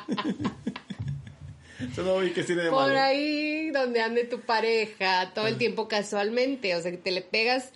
Vi 1.81 2.31
que 2.33 2.43
de 2.43 2.71
Por 2.71 2.91
ahí 2.91 3.71
donde 3.71 4.03
ande 4.03 4.25
tu 4.25 4.41
pareja, 4.41 5.33
todo 5.35 5.47
el 5.47 5.57
tiempo 5.57 5.89
casualmente. 5.89 6.77
O 6.77 6.83
sea, 6.83 6.91
que 6.91 6.99
te 6.99 7.11
le 7.11 7.23
pegas 7.23 7.73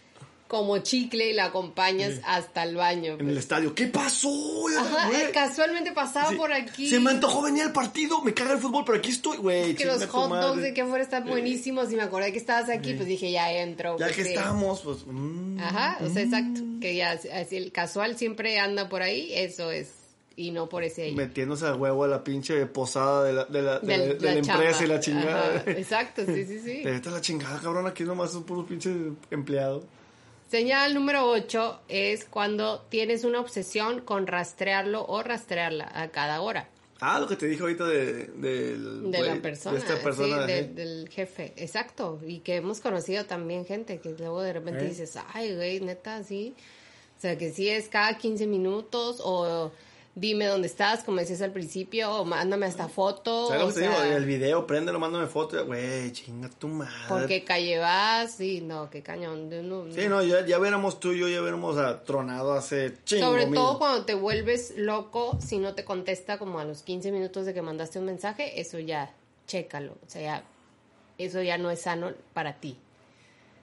como 0.54 0.78
chicle 0.78 1.30
y 1.30 1.32
la 1.32 1.46
acompañas 1.46 2.20
hasta 2.24 2.62
el 2.62 2.76
baño. 2.76 3.16
En 3.18 3.28
el 3.28 3.38
estadio. 3.38 3.74
¿Qué 3.74 3.88
pasó? 3.88 4.30
Ajá, 4.78 5.10
casualmente 5.32 5.90
pasaba 5.90 6.30
por 6.36 6.52
aquí. 6.52 6.88
Se 6.88 7.00
me 7.00 7.10
antojó 7.10 7.42
venir 7.42 7.64
al 7.64 7.72
partido, 7.72 8.22
me 8.22 8.32
caga 8.32 8.52
el 8.52 8.58
fútbol, 8.60 8.84
pero 8.86 8.98
aquí 8.98 9.10
estoy, 9.10 9.38
güey. 9.38 9.72
Es 9.72 9.76
que 9.76 9.84
los 9.84 10.06
hot 10.06 10.30
dogs 10.30 10.62
de 10.62 10.72
que 10.72 10.82
afuera 10.82 11.02
están 11.02 11.26
buenísimos 11.26 11.90
y 11.90 11.96
me 11.96 12.02
acordé 12.02 12.30
que 12.30 12.38
estabas 12.38 12.70
aquí, 12.70 12.94
pues 12.94 13.08
dije, 13.08 13.32
ya 13.32 13.52
entro. 13.52 13.98
Ya 13.98 14.12
que 14.12 14.22
estamos, 14.22 14.82
pues... 14.82 14.98
Mm, 15.04 15.58
Ajá, 15.58 15.98
o 16.00 16.08
sea, 16.08 16.22
exacto. 16.22 16.60
Mm. 16.62 16.78
Que 16.78 16.94
ya, 16.94 17.10
así 17.10 17.56
el 17.56 17.72
casual 17.72 18.16
siempre 18.16 18.60
anda 18.60 18.88
por 18.88 19.02
ahí, 19.02 19.32
eso 19.34 19.72
es 19.72 19.88
y 20.36 20.52
no 20.52 20.68
por 20.68 20.84
ese 20.84 21.06
ella. 21.06 21.16
Metiéndose 21.16 21.66
a 21.66 21.74
huevo 21.74 22.04
a 22.04 22.08
la 22.08 22.22
pinche 22.22 22.66
posada 22.66 23.24
de 23.24 23.32
la, 23.32 23.44
de 23.46 23.62
la, 23.62 23.78
de, 23.80 24.18
la, 24.20 24.32
empresa 24.34 24.84
y 24.84 24.86
la 24.86 25.00
chingada. 25.00 25.64
exacto, 25.66 26.24
sí, 26.24 26.44
sí, 26.44 26.60
sí. 26.60 26.82
Es 26.84 27.04
la 27.06 27.20
chingada, 27.20 27.60
cabrón, 27.60 27.88
aquí 27.88 28.04
nomás 28.04 28.30
son 28.30 28.44
puros 28.44 28.66
pinches 28.66 28.94
empleados. 29.32 29.82
Señal 30.46 30.94
número 30.94 31.28
8 31.28 31.80
es 31.88 32.24
cuando 32.24 32.80
tienes 32.88 33.24
una 33.24 33.40
obsesión 33.40 34.00
con 34.00 34.26
rastrearlo 34.26 35.04
o 35.06 35.22
rastrearla 35.22 35.90
a 35.94 36.08
cada 36.08 36.40
hora. 36.40 36.68
Ah, 37.00 37.18
lo 37.18 37.26
que 37.26 37.36
te 37.36 37.46
dije 37.46 37.62
ahorita 37.62 37.86
de, 37.86 38.26
de, 38.28 38.76
la 39.20 39.36
persona. 39.42 39.74
De 39.74 39.80
esta 39.80 39.98
persona. 40.02 40.46
Sí, 40.46 40.52
del 40.74 41.08
jefe, 41.10 41.52
exacto. 41.56 42.20
Y 42.26 42.38
que 42.38 42.56
hemos 42.56 42.80
conocido 42.80 43.26
también 43.26 43.66
gente 43.66 43.98
que 43.98 44.10
luego 44.10 44.42
de 44.42 44.52
repente 44.52 44.84
¿Eh? 44.84 44.88
dices, 44.88 45.18
ay, 45.34 45.54
güey, 45.54 45.80
neta, 45.80 46.22
sí. 46.22 46.54
O 47.18 47.20
sea, 47.20 47.36
que 47.36 47.52
sí 47.52 47.68
es 47.68 47.88
cada 47.88 48.16
15 48.16 48.46
minutos 48.46 49.20
o 49.22 49.72
dime 50.14 50.46
dónde 50.46 50.68
estás, 50.68 51.02
como 51.02 51.18
decías 51.18 51.42
al 51.42 51.52
principio, 51.52 52.10
o 52.12 52.24
mándame 52.24 52.66
esta 52.66 52.88
foto. 52.88 53.48
¿Sabes 53.48 53.62
lo 53.62 53.68
que 53.68 53.74
te 53.74 53.80
digo? 53.80 54.02
El 54.02 54.24
video, 54.24 54.66
préndelo, 54.66 54.98
mándame 54.98 55.26
foto. 55.26 55.64
Güey, 55.66 56.12
chinga 56.12 56.48
tu 56.50 56.68
madre. 56.68 56.92
¿Por 57.08 57.26
qué 57.26 57.44
calle 57.44 57.78
vas? 57.78 58.34
Sí, 58.34 58.60
no, 58.60 58.90
qué 58.90 59.02
cañón. 59.02 59.50
Sí, 59.94 60.08
no, 60.08 60.22
ya, 60.22 60.46
ya 60.46 60.58
veremos 60.58 61.00
tú 61.00 61.12
y 61.12 61.20
yo, 61.20 61.28
ya 61.28 61.40
veremos 61.40 61.76
tronado 62.04 62.52
hace 62.52 62.94
chingo. 63.04 63.26
Sobre 63.26 63.46
todo 63.46 63.78
cuando 63.78 64.04
te 64.04 64.14
vuelves 64.14 64.74
loco, 64.76 65.38
si 65.44 65.58
no 65.58 65.74
te 65.74 65.84
contesta 65.84 66.38
como 66.38 66.58
a 66.58 66.64
los 66.64 66.82
15 66.82 67.10
minutos 67.12 67.46
de 67.46 67.54
que 67.54 67.62
mandaste 67.62 67.98
un 67.98 68.06
mensaje, 68.06 68.60
eso 68.60 68.78
ya, 68.78 69.12
chécalo. 69.46 69.92
O 70.06 70.10
sea, 70.10 70.22
ya, 70.22 70.44
eso 71.18 71.42
ya 71.42 71.58
no 71.58 71.70
es 71.70 71.82
sano 71.82 72.12
para 72.32 72.54
ti. 72.60 72.76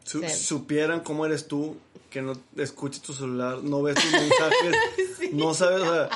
supieran 0.03 1.01
cómo 1.01 1.25
eres 1.25 1.47
tú, 1.47 1.77
que 2.11 2.21
no 2.21 2.33
escuches 2.57 3.01
tu 3.01 3.13
celular, 3.13 3.63
no 3.63 3.81
ves 3.81 3.95
tus 3.95 4.11
mensajes, 4.11 4.75
no 5.33 5.53
sabes, 5.53 5.81
o 5.81 5.93
sea, 5.93 6.09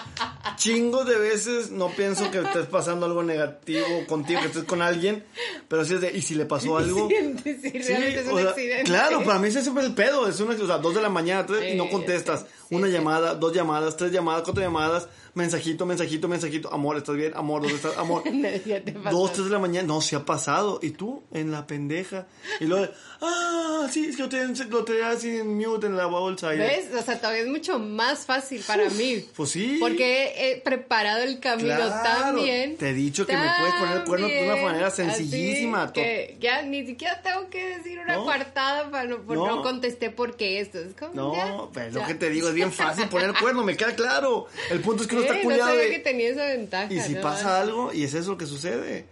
chingo 0.56 1.04
de 1.04 1.18
veces 1.18 1.72
no 1.72 1.90
pienso 1.90 2.30
que 2.32 2.40
estés 2.40 2.68
pasando 2.68 3.06
algo 3.06 3.24
negativo 3.24 3.86
contigo, 4.08 4.42
que 4.42 4.48
estés 4.48 4.64
con 4.64 4.82
alguien, 4.82 5.24
pero 5.68 5.84
si 5.86 5.96
es 5.96 6.02
de, 6.02 6.12
¿y 6.12 6.22
si 6.22 6.36
le 6.36 6.46
pasó 6.46 6.78
algo? 6.78 7.10
Sí, 7.10 8.70
claro, 8.86 9.24
para 9.24 9.40
mí 9.40 9.48
ese 9.48 9.60
es 9.60 9.64
siempre 9.66 9.86
el 9.86 9.94
pedo, 9.94 10.28
es 10.28 10.40
una, 10.40 10.54
o 10.54 10.68
sea, 10.68 10.78
dos 10.78 10.96
de 10.96 11.02
la 11.02 11.10
mañana, 11.10 11.46
tres, 11.46 11.74
y 11.74 11.78
no 11.78 11.90
contestas, 11.90 12.46
una 12.70 12.88
llamada, 12.88 13.36
dos 13.36 13.54
llamadas, 13.54 13.98
tres 13.98 14.12
llamadas, 14.12 14.44
cuatro 14.44 14.64
llamadas, 14.64 15.08
mensajito, 15.36 15.86
mensajito, 15.86 16.28
mensajito, 16.28 16.74
amor, 16.74 16.98
¿estás 16.98 17.16
bien? 17.16 17.34
Amor, 17.36 17.62
¿dónde 17.62 17.76
estás? 17.76 17.98
Amor. 17.98 18.24
Dos, 19.12 19.34
tres 19.34 19.46
de 19.46 19.52
la 19.52 19.60
mañana, 19.60 19.88
no, 19.88 20.02
se 20.02 20.16
ha 20.16 20.26
pasado. 20.26 20.80
Y 20.82 20.92
tú, 20.92 21.24
en 21.32 21.52
la 21.52 21.68
pendeja. 21.68 22.26
Y 22.60 22.66
luego, 22.66 22.92
ah, 23.22 23.88
sí, 23.92 24.06
es 24.06 24.16
que 24.16 24.24
lo 24.24 24.86
tenía 24.86 25.10
así 25.10 25.30
en 25.30 25.58
mute 25.58 25.88
en 25.88 25.98
la 25.98 26.06
bolsa. 26.06 26.50
¿Ves? 26.50 26.88
O 26.98 27.02
sea, 27.02 27.20
todavía 27.20 27.42
es 27.42 27.50
mucho 27.50 27.78
más 27.78 28.26
fácil 28.26 28.64
para 28.66 28.90
mí. 28.90 29.26
Pues 29.36 29.52
sí. 29.52 29.78
Porque 29.80 30.35
he 30.38 30.62
preparado 30.62 31.24
el 31.24 31.40
camino 31.40 31.78
tan 31.78 32.36
bien. 32.36 32.78
Te 32.78 32.90
he 32.90 32.94
dicho 32.94 33.26
que 33.26 33.34
me 33.36 33.48
puedes 33.60 33.76
poner 33.76 33.98
el 33.98 34.04
cuerno 34.04 34.28
de 34.28 34.44
una 34.44 34.56
manera 34.62 34.92
sencillísima. 34.92 35.92
que 35.94 36.38
ya 36.40 36.62
ni 36.62 36.86
siquiera 36.86 37.22
tengo 37.22 37.50
que 37.50 37.78
decir 37.78 38.00
una 38.00 38.18
cuartada 38.20 38.90
para 38.92 39.06
no, 39.06 39.22
por 39.22 39.38
no. 39.38 39.62
contesté 39.62 40.10
porque 40.10 40.60
esto. 40.60 40.80
Es 40.80 40.94
como, 40.94 41.14
no, 41.14 41.72
pero 41.74 42.00
lo 42.00 42.08
que 42.08 42.16
te 42.16 42.30
digo, 42.30 42.50
es 42.50 42.54
bien 42.54 42.72
fácil 42.72 43.08
poner 43.10 43.30
el 43.30 43.38
cuerno, 43.38 43.64
me 43.64 43.76
queda 43.76 43.96
claro. 43.96 44.48
El 44.70 44.82
punto 44.82 45.04
es 45.04 45.10
que 45.10 45.16
no 45.16 45.22
está 45.22 45.36
que 45.36 46.00
tenía 46.00 46.30
esa 46.30 46.46
ventaja. 46.46 46.94
Y 46.94 47.00
si 47.00 47.16
pasa 47.16 47.62
algo, 47.62 47.94
y 47.94 48.04
es 48.04 48.14
eso 48.14 48.32
lo 48.32 48.38
que 48.38 48.46
sucede. 48.46 49.06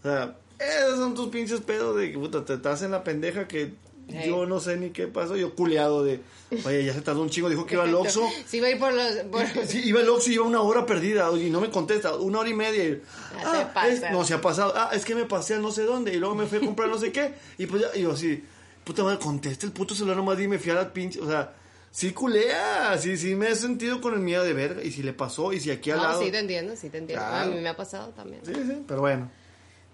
O 0.00 0.02
sea, 0.02 0.36
esos 0.58 0.98
son 0.98 1.14
tus 1.14 1.28
pinches 1.28 1.60
pedos 1.60 1.96
de 1.96 2.12
que 2.12 2.18
puta, 2.18 2.44
te 2.44 2.54
estás 2.54 2.82
en 2.82 2.90
la 2.90 3.04
pendeja 3.04 3.46
que 3.48 3.72
yo 4.26 4.46
no 4.46 4.60
sé 4.60 4.76
ni 4.76 4.90
qué 4.90 5.06
pasó. 5.06 5.36
Yo 5.36 5.54
culeado 5.54 6.04
de, 6.04 6.20
oye, 6.64 6.84
ya 6.84 6.94
se 6.94 7.02
tardó 7.02 7.22
un 7.22 7.30
chingo, 7.30 7.48
dijo 7.48 7.66
que 7.66 7.74
iba 7.74 7.84
al 7.84 7.94
Oxxo. 7.94 8.28
sí, 8.46 8.58
iba 8.58 8.66
a 8.66 8.70
ir 8.70 8.78
por 8.78 8.92
los. 8.92 9.14
Sí, 9.66 9.82
iba 9.84 10.00
al 10.00 10.08
Oxxo 10.08 10.30
y 10.30 10.34
iba 10.34 10.44
una 10.44 10.60
hora 10.60 10.86
perdida 10.86 11.30
y 11.36 11.50
no 11.50 11.60
me 11.60 11.70
contesta, 11.70 12.16
una 12.16 12.40
hora 12.40 12.48
y 12.48 12.54
media. 12.54 12.84
Y, 12.84 13.02
ah, 13.44 13.70
no, 14.12 14.24
se 14.24 14.34
ha 14.34 14.40
pasado. 14.40 14.72
Ah, 14.76 14.90
es 14.92 15.04
que 15.04 15.14
me 15.14 15.24
pasé 15.24 15.54
a 15.54 15.58
no 15.58 15.70
sé 15.70 15.82
dónde 15.82 16.14
y 16.14 16.16
luego 16.16 16.34
me 16.34 16.46
fui 16.46 16.58
a 16.58 16.60
comprar 16.60 16.88
no 16.88 16.98
sé 16.98 17.12
qué. 17.12 17.34
Y 17.58 17.66
pues 17.66 17.82
ya, 17.82 17.98
y 17.98 18.02
yo 18.02 18.12
así, 18.12 18.42
puta 18.84 19.02
madre, 19.02 19.18
contesta 19.18 19.66
el 19.66 19.72
puto 19.72 19.94
celular 19.94 20.16
nomás 20.16 20.40
y 20.40 20.48
me 20.48 20.58
fui 20.58 20.70
a 20.70 20.74
la 20.74 20.92
pinche, 20.92 21.20
o 21.20 21.26
sea 21.26 21.54
sí 21.90 22.12
culea, 22.12 22.96
sí, 22.98 23.16
sí 23.16 23.34
me 23.34 23.48
he 23.48 23.56
sentido 23.56 24.00
con 24.00 24.14
el 24.14 24.20
miedo 24.20 24.44
de 24.44 24.52
ver 24.52 24.80
y 24.84 24.92
si 24.92 25.02
le 25.02 25.12
pasó 25.12 25.52
y 25.52 25.60
si 25.60 25.70
aquí 25.70 25.90
al 25.90 25.98
lado. 25.98 26.22
Sí, 26.22 26.30
te 26.30 26.38
entiendo, 26.38 26.76
sí 26.76 26.90
te 26.90 26.98
entiendo. 26.98 27.24
A 27.24 27.44
mí 27.46 27.60
me 27.60 27.68
ha 27.68 27.76
pasado 27.76 28.12
también. 28.12 28.40
Sí, 28.44 28.52
sí, 28.54 28.84
pero 28.86 29.00
bueno. 29.00 29.30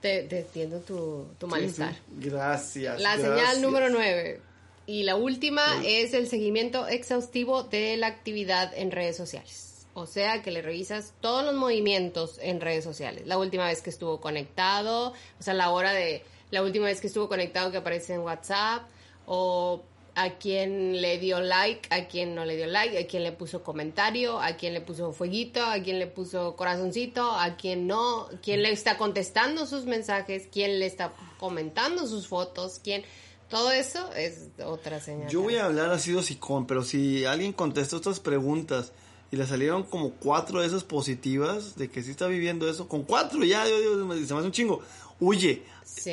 Te, 0.04 0.24
te 0.24 0.40
entiendo 0.40 0.80
tu, 0.80 1.28
tu 1.38 1.46
malestar. 1.46 1.96
Gracias. 2.18 3.00
La 3.00 3.16
señal 3.16 3.62
número 3.62 3.88
nueve. 3.88 4.38
Y 4.84 5.04
la 5.04 5.16
última 5.16 5.62
es 5.82 6.12
el 6.12 6.28
seguimiento 6.28 6.86
exhaustivo 6.86 7.62
de 7.62 7.96
la 7.96 8.08
actividad 8.08 8.70
en 8.76 8.90
redes 8.90 9.16
sociales. 9.16 9.86
O 9.94 10.04
sea, 10.04 10.42
que 10.42 10.50
le 10.50 10.60
revisas 10.60 11.14
todos 11.22 11.42
los 11.42 11.54
movimientos 11.54 12.38
en 12.42 12.60
redes 12.60 12.84
sociales. 12.84 13.26
La 13.26 13.38
última 13.38 13.64
vez 13.64 13.80
que 13.80 13.88
estuvo 13.88 14.20
conectado, 14.20 15.14
o 15.40 15.42
sea, 15.42 15.54
la 15.54 15.70
hora 15.70 15.94
de 15.94 16.22
la 16.50 16.62
última 16.62 16.84
vez 16.84 17.00
que 17.00 17.06
estuvo 17.06 17.26
conectado 17.26 17.70
que 17.70 17.78
aparece 17.78 18.12
en 18.12 18.20
WhatsApp, 18.20 18.82
o 19.24 19.82
a 20.16 20.30
quien 20.38 21.00
le 21.00 21.18
dio 21.18 21.40
like, 21.40 21.88
a 21.92 22.06
quien 22.06 22.34
no 22.34 22.44
le 22.44 22.56
dio 22.56 22.66
like, 22.66 22.96
a 22.96 23.06
quien 23.06 23.24
le 23.24 23.32
puso 23.32 23.62
comentario, 23.62 24.40
a 24.40 24.52
quien 24.56 24.72
le 24.72 24.80
puso 24.80 25.12
fueguito, 25.12 25.64
a 25.64 25.80
quien 25.80 25.98
le 25.98 26.06
puso 26.06 26.54
corazoncito, 26.54 27.32
a 27.32 27.56
quien 27.56 27.86
no, 27.86 28.28
quien 28.42 28.62
le 28.62 28.70
está 28.70 28.96
contestando 28.96 29.66
sus 29.66 29.86
mensajes, 29.86 30.46
quien 30.50 30.78
le 30.78 30.86
está 30.86 31.12
comentando 31.38 32.06
sus 32.06 32.28
fotos, 32.28 32.80
quien... 32.82 33.02
Todo 33.50 33.70
eso 33.70 34.10
es 34.14 34.48
otra 34.64 35.00
señal. 35.00 35.28
Yo 35.28 35.42
voy 35.42 35.56
a 35.56 35.66
hablar 35.66 35.90
así 35.90 36.12
de 36.12 36.22
sicón, 36.22 36.66
pero 36.66 36.82
si 36.82 37.24
alguien 37.24 37.52
contestó 37.52 37.96
estas 37.96 38.18
preguntas 38.18 38.92
y 39.30 39.36
le 39.36 39.46
salieron 39.46 39.82
como 39.84 40.12
cuatro 40.12 40.60
de 40.60 40.66
esas 40.66 40.82
positivas, 40.82 41.76
de 41.76 41.90
que 41.90 42.02
sí 42.02 42.10
está 42.10 42.26
viviendo 42.26 42.68
eso, 42.68 42.88
con 42.88 43.02
cuatro 43.02 43.44
ya, 43.44 43.68
yo, 43.68 43.98
se 43.98 44.04
me 44.04 44.14
hace 44.14 44.34
un 44.34 44.50
chingo. 44.50 44.80
Huye, 45.20 45.62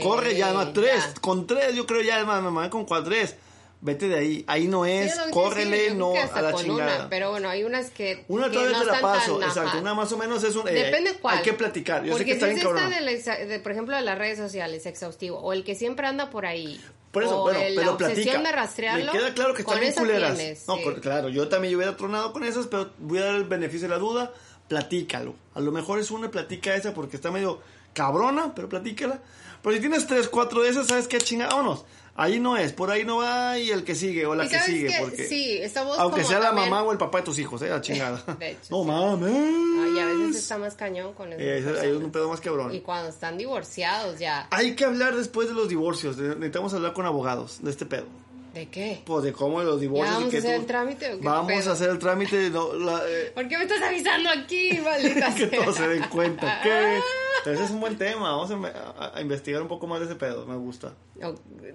corre 0.03 0.35
ya, 0.35 0.51
no, 0.51 0.73
tres, 0.73 1.03
con 1.21 1.47
tres 1.47 1.73
yo 1.73 1.87
creo 1.87 2.01
ya, 2.01 2.19
me 2.19 2.41
mamá 2.41 2.69
con 2.69 2.85
cuatro, 2.85 3.11
tres 3.11 3.37
vete 3.81 4.07
de 4.07 4.15
ahí, 4.17 4.43
ahí 4.47 4.67
no 4.67 4.85
es, 4.85 5.13
córrele, 5.31 5.93
no 5.93 6.13
a 6.13 6.41
la 6.41 6.53
chingada. 6.53 7.09
pero 7.09 7.31
bueno, 7.31 7.49
hay 7.49 7.63
unas 7.63 7.89
que. 7.89 8.23
Una 8.27 8.49
que 8.49 8.53
todavía 8.53 8.79
te 8.79 8.85
la 8.85 9.01
paso, 9.01 9.41
exacto, 9.41 9.79
una 9.79 9.93
más 9.93 10.11
o 10.11 10.17
menos 10.17 10.43
es 10.43 10.55
un. 10.55 10.67
Eh, 10.67 10.71
Depende 10.71 11.15
cuál. 11.15 11.37
Hay 11.37 11.43
que 11.43 11.53
platicar, 11.53 12.03
yo 12.03 12.17
sé 12.17 12.25
que 12.25 12.33
está 12.33 12.47
si 12.47 12.53
bien 12.53 12.65
cabrón. 12.65 12.89
De, 12.91 13.45
de, 13.47 13.59
por 13.59 13.71
ejemplo, 13.71 13.95
de 13.95 14.03
las 14.03 14.17
redes 14.17 14.37
sociales, 14.37 14.85
exhaustivo, 14.85 15.39
o 15.39 15.51
el 15.53 15.63
que 15.63 15.75
siempre 15.75 16.07
anda 16.07 16.29
por 16.29 16.45
ahí. 16.45 16.79
Por 17.11 17.23
eso, 17.23 17.41
o 17.41 17.47
pero, 17.47 17.59
el, 17.59 17.75
pero 17.75 17.85
la 17.87 18.07
obsesión 18.07 18.43
de 18.43 18.51
rastrearlo. 18.53 19.11
Me 19.11 19.19
queda 19.19 19.33
claro 19.33 19.53
que 19.53 19.63
están 19.63 19.79
bien 19.79 19.93
culeras. 19.93 20.37
Tienes, 20.37 20.67
no, 20.67 20.77
sí. 20.77 20.83
claro, 21.01 21.27
yo 21.27 21.49
también 21.49 21.75
hubiera 21.75 21.97
tronado 21.97 22.31
con 22.31 22.43
esas, 22.45 22.67
pero 22.67 22.91
voy 22.99 23.19
a 23.19 23.25
dar 23.25 23.35
el 23.35 23.43
beneficio 23.43 23.87
de 23.89 23.95
la 23.95 23.99
duda. 23.99 24.31
Platícalo. 24.69 25.35
A 25.53 25.59
lo 25.59 25.73
mejor 25.73 25.99
es 25.99 26.11
una 26.11 26.31
platica 26.31 26.73
esa 26.75 26.93
porque 26.93 27.17
está 27.17 27.29
medio 27.29 27.59
cabrona, 27.93 28.55
pero 28.55 28.69
platícala. 28.69 29.19
Pero 29.61 29.75
si 29.75 29.81
tienes 29.81 30.07
tres, 30.07 30.29
cuatro 30.29 30.61
de 30.61 30.69
esas, 30.69 30.87
¿sabes 30.87 31.09
qué? 31.09 31.17
Chinga, 31.17 31.47
vámonos. 31.47 31.83
Ahí 32.15 32.39
no 32.39 32.57
es, 32.57 32.73
por 32.73 32.91
ahí 32.91 33.05
no 33.05 33.17
va 33.17 33.57
y 33.57 33.71
el 33.71 33.83
que 33.83 33.95
sigue 33.95 34.25
o 34.25 34.35
la 34.35 34.47
que 34.47 34.59
sigue. 34.59 34.95
porque, 34.99 35.27
sí, 35.27 35.57
estamos 35.61 35.97
aunque 35.97 36.23
sea 36.23 36.39
la 36.39 36.51
mamá 36.51 36.83
o 36.83 36.91
el 36.91 36.97
papá 36.97 37.19
de 37.19 37.23
tus 37.25 37.39
hijos, 37.39 37.61
¿eh? 37.61 37.69
La 37.69 37.81
chingada. 37.81 38.21
De 38.37 38.51
hecho, 38.51 38.67
no 38.69 38.83
mames. 38.83 39.95
y 39.95 39.99
a 39.99 40.05
veces 40.05 40.35
está 40.35 40.57
más 40.57 40.75
cañón 40.75 41.13
con 41.13 41.31
eso. 41.31 41.41
Eh, 41.41 41.79
hay 41.81 41.91
un 41.91 42.11
pedo 42.11 42.29
más 42.29 42.41
cabrón. 42.41 42.73
Y 42.73 42.81
cuando 42.81 43.09
están 43.09 43.37
divorciados 43.37 44.19
ya. 44.19 44.47
Hay 44.51 44.75
que 44.75 44.85
hablar 44.85 45.15
después 45.15 45.47
de 45.47 45.53
los 45.53 45.69
divorcios. 45.69 46.17
Necesitamos 46.17 46.73
hablar 46.73 46.93
con 46.93 47.05
abogados 47.05 47.59
de 47.61 47.71
este 47.71 47.85
pedo. 47.85 48.05
¿De 48.53 48.67
qué? 48.67 49.01
Pues 49.05 49.23
de 49.23 49.31
cómo 49.31 49.63
los 49.63 49.79
divorcios. 49.79 50.13
vamos 50.13 50.33
a 50.33 50.37
hacer 50.37 50.55
el 50.55 50.65
trámite 50.65 51.13
o 51.13 51.19
qué 51.19 51.25
Vamos 51.25 51.67
a 51.67 51.71
hacer 51.71 51.89
el 51.89 51.99
trámite. 51.99 52.49
No, 52.49 52.73
la, 52.73 53.01
eh... 53.07 53.31
¿Por 53.33 53.47
qué 53.47 53.57
me 53.57 53.63
estás 53.63 53.81
avisando 53.81 54.29
aquí, 54.29 54.77
maldita 54.83 55.33
Que 55.35 55.47
todos 55.47 55.75
se 55.77 55.87
den 55.87 56.03
cuenta. 56.09 56.59
¿Qué? 56.61 56.99
Ese 57.45 57.63
es 57.63 57.69
un 57.71 57.79
buen 57.79 57.97
tema. 57.97 58.31
Vamos 58.31 58.51
a, 58.51 59.17
a, 59.17 59.21
investigar 59.21 59.61
un 59.61 59.67
poco 59.67 59.87
más 59.87 59.99
de 59.99 60.05
ese 60.05 60.15
pedo. 60.15 60.45
Me 60.45 60.55
gusta. 60.55 60.93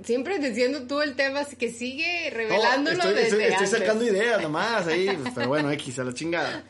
Siempre 0.04 0.38
diciendo 0.38 0.86
tú 0.86 1.00
el 1.00 1.16
tema 1.16 1.44
que 1.44 1.70
sigue 1.70 2.30
revelándolo 2.30 2.96
no, 2.96 3.02
estoy, 3.04 3.14
desde 3.14 3.48
estoy, 3.48 3.64
estoy 3.64 3.80
sacando 3.80 4.04
ideas 4.04 4.42
nomás 4.42 4.86
ahí. 4.86 5.08
Pues, 5.16 5.32
pero 5.34 5.48
bueno, 5.48 5.70
X, 5.72 5.98
a 5.98 6.04
la 6.04 6.14
chingada. 6.14 6.64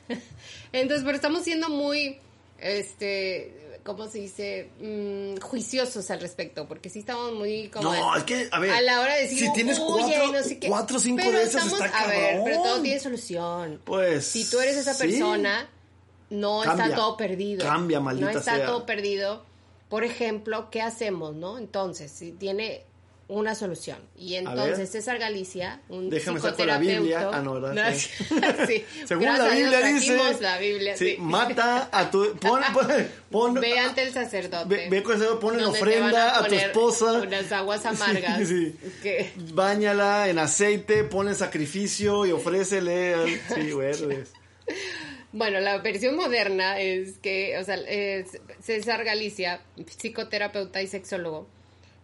Entonces, 0.72 1.05
pero 1.05 1.16
estamos 1.16 1.42
siendo 1.44 1.68
muy. 1.68 2.18
Este 2.59 3.66
¿cómo 3.86 4.09
se 4.09 4.18
dice? 4.18 4.70
Mm, 4.80 5.40
juiciosos 5.40 6.11
al 6.11 6.20
respecto, 6.20 6.66
porque 6.66 6.90
sí 6.90 6.99
estamos 6.99 7.32
muy 7.32 7.68
como... 7.68 7.94
No, 7.94 8.16
es 8.16 8.24
que, 8.24 8.49
a 8.51 8.59
ver, 8.59 8.72
a 8.72 8.80
la 8.82 9.01
hora 9.01 9.14
de 9.14 9.22
decir, 9.22 9.38
si 9.38 9.53
tienes 9.53 9.78
cuatro, 9.78 10.32
no 10.32 10.42
sé 10.42 10.59
cuatro 10.66 10.97
o 10.97 11.01
cinco 11.01 11.30
de 11.30 11.42
esas 11.42 11.64
estamos, 11.64 11.80
está 11.80 12.01
A 12.01 12.07
ver, 12.09 12.40
pero 12.44 12.62
todo 12.62 12.82
tiene 12.82 13.01
solución. 13.01 13.80
Pues, 13.84 14.26
Si 14.26 14.51
tú 14.51 14.59
eres 14.59 14.76
esa 14.76 14.99
persona, 14.99 15.70
no 16.31 16.61
Cambia, 16.64 16.85
está 16.87 16.97
todo 16.97 17.16
perdido. 17.16 17.64
Cambia, 17.64 18.01
maldita 18.01 18.33
No 18.33 18.39
está 18.39 18.57
sea. 18.57 18.66
todo 18.66 18.87
perdido. 18.87 19.45
Por 19.89 20.03
ejemplo, 20.05 20.68
¿qué 20.70 20.83
hacemos, 20.83 21.35
no? 21.35 21.59
Entonces, 21.59 22.11
si 22.11 22.33
tiene 22.33 22.83
una 23.29 23.57
solución. 23.57 23.99
Y 24.16 24.37
entonces 24.37 24.89
César 24.91 25.18
Galicia, 25.18 25.81
un 25.89 26.11
Déjame 26.11 26.39
sacar 26.39 26.64
la 26.66 26.79
Biblia. 26.79 27.29
Ah, 27.33 27.41
no, 27.43 27.61
¿verdad? 27.61 27.93
sí. 27.97 28.09
sí. 28.68 28.85
Según 29.05 29.24
Gracias 29.24 29.49
la 29.49 29.55
Biblia 29.55 29.79
a 29.79 29.89
dice. 29.93 30.37
la 30.41 30.59
Biblia, 30.59 30.97
sí, 30.97 31.11
sí. 31.11 31.16
Mata 31.18 31.89
a 31.91 32.09
tu. 32.11 32.37
Pon, 32.37 32.61
pon, 32.72 32.87
pon- 33.31 33.55
Ve 33.55 33.79
ante 33.81 34.05
el 34.05 34.12
sacerdote. 34.12 34.68
Ve, 34.68 34.89
ve 34.91 35.03
con 35.03 35.14
el 35.14 35.18
sacerdote, 35.18 35.41
pon 35.45 35.59
en 35.59 35.64
ofrenda 35.64 36.37
a, 36.37 36.39
tu 36.39 36.45
poner 36.51 36.66
esposa. 36.66 37.12
Unas 37.14 37.51
aguas 37.53 37.85
amargas. 37.87 38.47
Sí, 38.47 38.77
que- 39.03 39.33
Báñala 39.55 40.29
en 40.29 40.39
aceite, 40.39 41.03
pon 41.03 41.29
en 41.29 41.35
sacrificio 41.35 42.27
y 42.27 42.33
ofrécele. 42.33 43.14
al- 43.14 43.41
Sí, 43.55 43.72
bueno. 43.72 44.07
Bueno, 45.37 45.61
la 45.61 45.76
versión 45.76 46.16
moderna 46.16 46.80
es 46.80 47.18
que, 47.18 47.59
o 47.59 47.64
sea, 47.64 47.76
César 48.62 49.05
Galicia, 49.05 49.61
psicoterapeuta 49.84 50.80
y 50.80 50.87
sexólogo, 50.87 51.47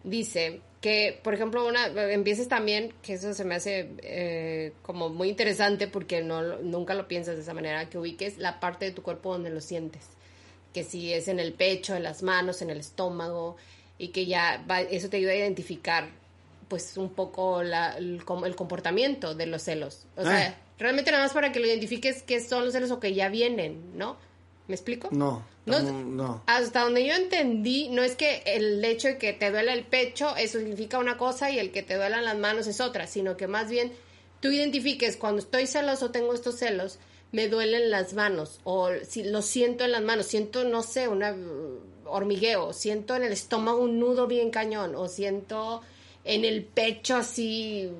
dice 0.03 0.61
que, 0.81 1.19
por 1.23 1.33
ejemplo, 1.33 1.65
una, 1.67 1.87
empieces 2.11 2.47
también, 2.47 2.93
que 3.01 3.13
eso 3.13 3.33
se 3.33 3.43
me 3.43 3.55
hace 3.55 3.89
eh, 4.03 4.73
como 4.83 5.09
muy 5.09 5.29
interesante 5.29 5.87
porque 5.87 6.21
no, 6.21 6.59
nunca 6.59 6.93
lo 6.93 7.07
piensas 7.07 7.35
de 7.35 7.41
esa 7.41 7.55
manera, 7.55 7.89
que 7.89 7.97
ubiques 7.97 8.37
la 8.37 8.59
parte 8.59 8.85
de 8.85 8.91
tu 8.91 9.01
cuerpo 9.01 9.33
donde 9.33 9.49
lo 9.49 9.61
sientes, 9.61 10.03
que 10.71 10.83
si 10.83 11.11
es 11.11 11.27
en 11.27 11.39
el 11.39 11.53
pecho, 11.53 11.95
en 11.95 12.03
las 12.03 12.21
manos, 12.21 12.61
en 12.61 12.69
el 12.69 12.81
estómago, 12.81 13.57
y 13.97 14.09
que 14.09 14.27
ya 14.27 14.63
eso 14.91 15.09
te 15.09 15.17
ayuda 15.17 15.31
a 15.31 15.37
identificar 15.37 16.07
pues 16.67 16.97
un 16.97 17.09
poco 17.09 17.63
la, 17.63 17.97
el, 17.97 18.23
comportamiento 18.25 19.33
de 19.33 19.47
los 19.47 19.63
celos. 19.63 20.05
O 20.17 20.21
sea, 20.21 20.55
ah. 20.55 20.63
Realmente 20.83 21.11
nada 21.11 21.23
más 21.23 21.31
para 21.31 21.53
que 21.53 21.61
lo 21.61 21.65
identifiques 21.65 22.23
qué 22.23 22.41
son 22.41 22.65
los 22.65 22.73
celos 22.73 22.91
o 22.91 22.99
que 22.99 23.13
ya 23.13 23.29
vienen, 23.29 23.97
¿no? 23.97 24.17
¿Me 24.67 24.75
explico? 24.75 25.07
No, 25.11 25.41
no, 25.65 26.43
Hasta 26.45 26.81
donde 26.81 27.07
yo 27.07 27.13
entendí, 27.13 27.87
no 27.87 28.03
es 28.03 28.17
que 28.17 28.43
el 28.45 28.83
hecho 28.83 29.07
de 29.07 29.17
que 29.17 29.31
te 29.31 29.49
duela 29.49 29.73
el 29.73 29.85
pecho, 29.85 30.35
eso 30.35 30.59
significa 30.59 30.99
una 30.99 31.17
cosa 31.17 31.49
y 31.51 31.57
el 31.57 31.71
que 31.71 31.83
te 31.83 31.95
duelan 31.95 32.25
las 32.25 32.37
manos 32.37 32.67
es 32.67 32.81
otra, 32.81 33.07
sino 33.07 33.37
que 33.37 33.47
más 33.47 33.69
bien 33.69 33.93
tú 34.41 34.51
identifiques 34.51 35.15
cuando 35.15 35.39
estoy 35.39 35.67
celoso, 35.67 36.11
tengo 36.11 36.33
estos 36.33 36.57
celos, 36.57 36.99
me 37.31 37.47
duelen 37.47 37.89
las 37.89 38.13
manos 38.13 38.59
o 38.65 38.89
si 39.07 39.23
lo 39.23 39.41
siento 39.41 39.85
en 39.85 39.93
las 39.93 40.01
manos, 40.01 40.25
siento, 40.25 40.65
no 40.65 40.83
sé, 40.83 41.07
un 41.07 41.23
hormigueo, 42.05 42.73
siento 42.73 43.15
en 43.15 43.23
el 43.23 43.31
estómago 43.31 43.79
un 43.79 43.99
nudo 43.99 44.27
bien 44.27 44.51
cañón 44.51 44.95
o 44.95 45.07
siento 45.07 45.81
en 46.25 46.45
el 46.45 46.63
pecho 46.63 47.15
así 47.15 47.91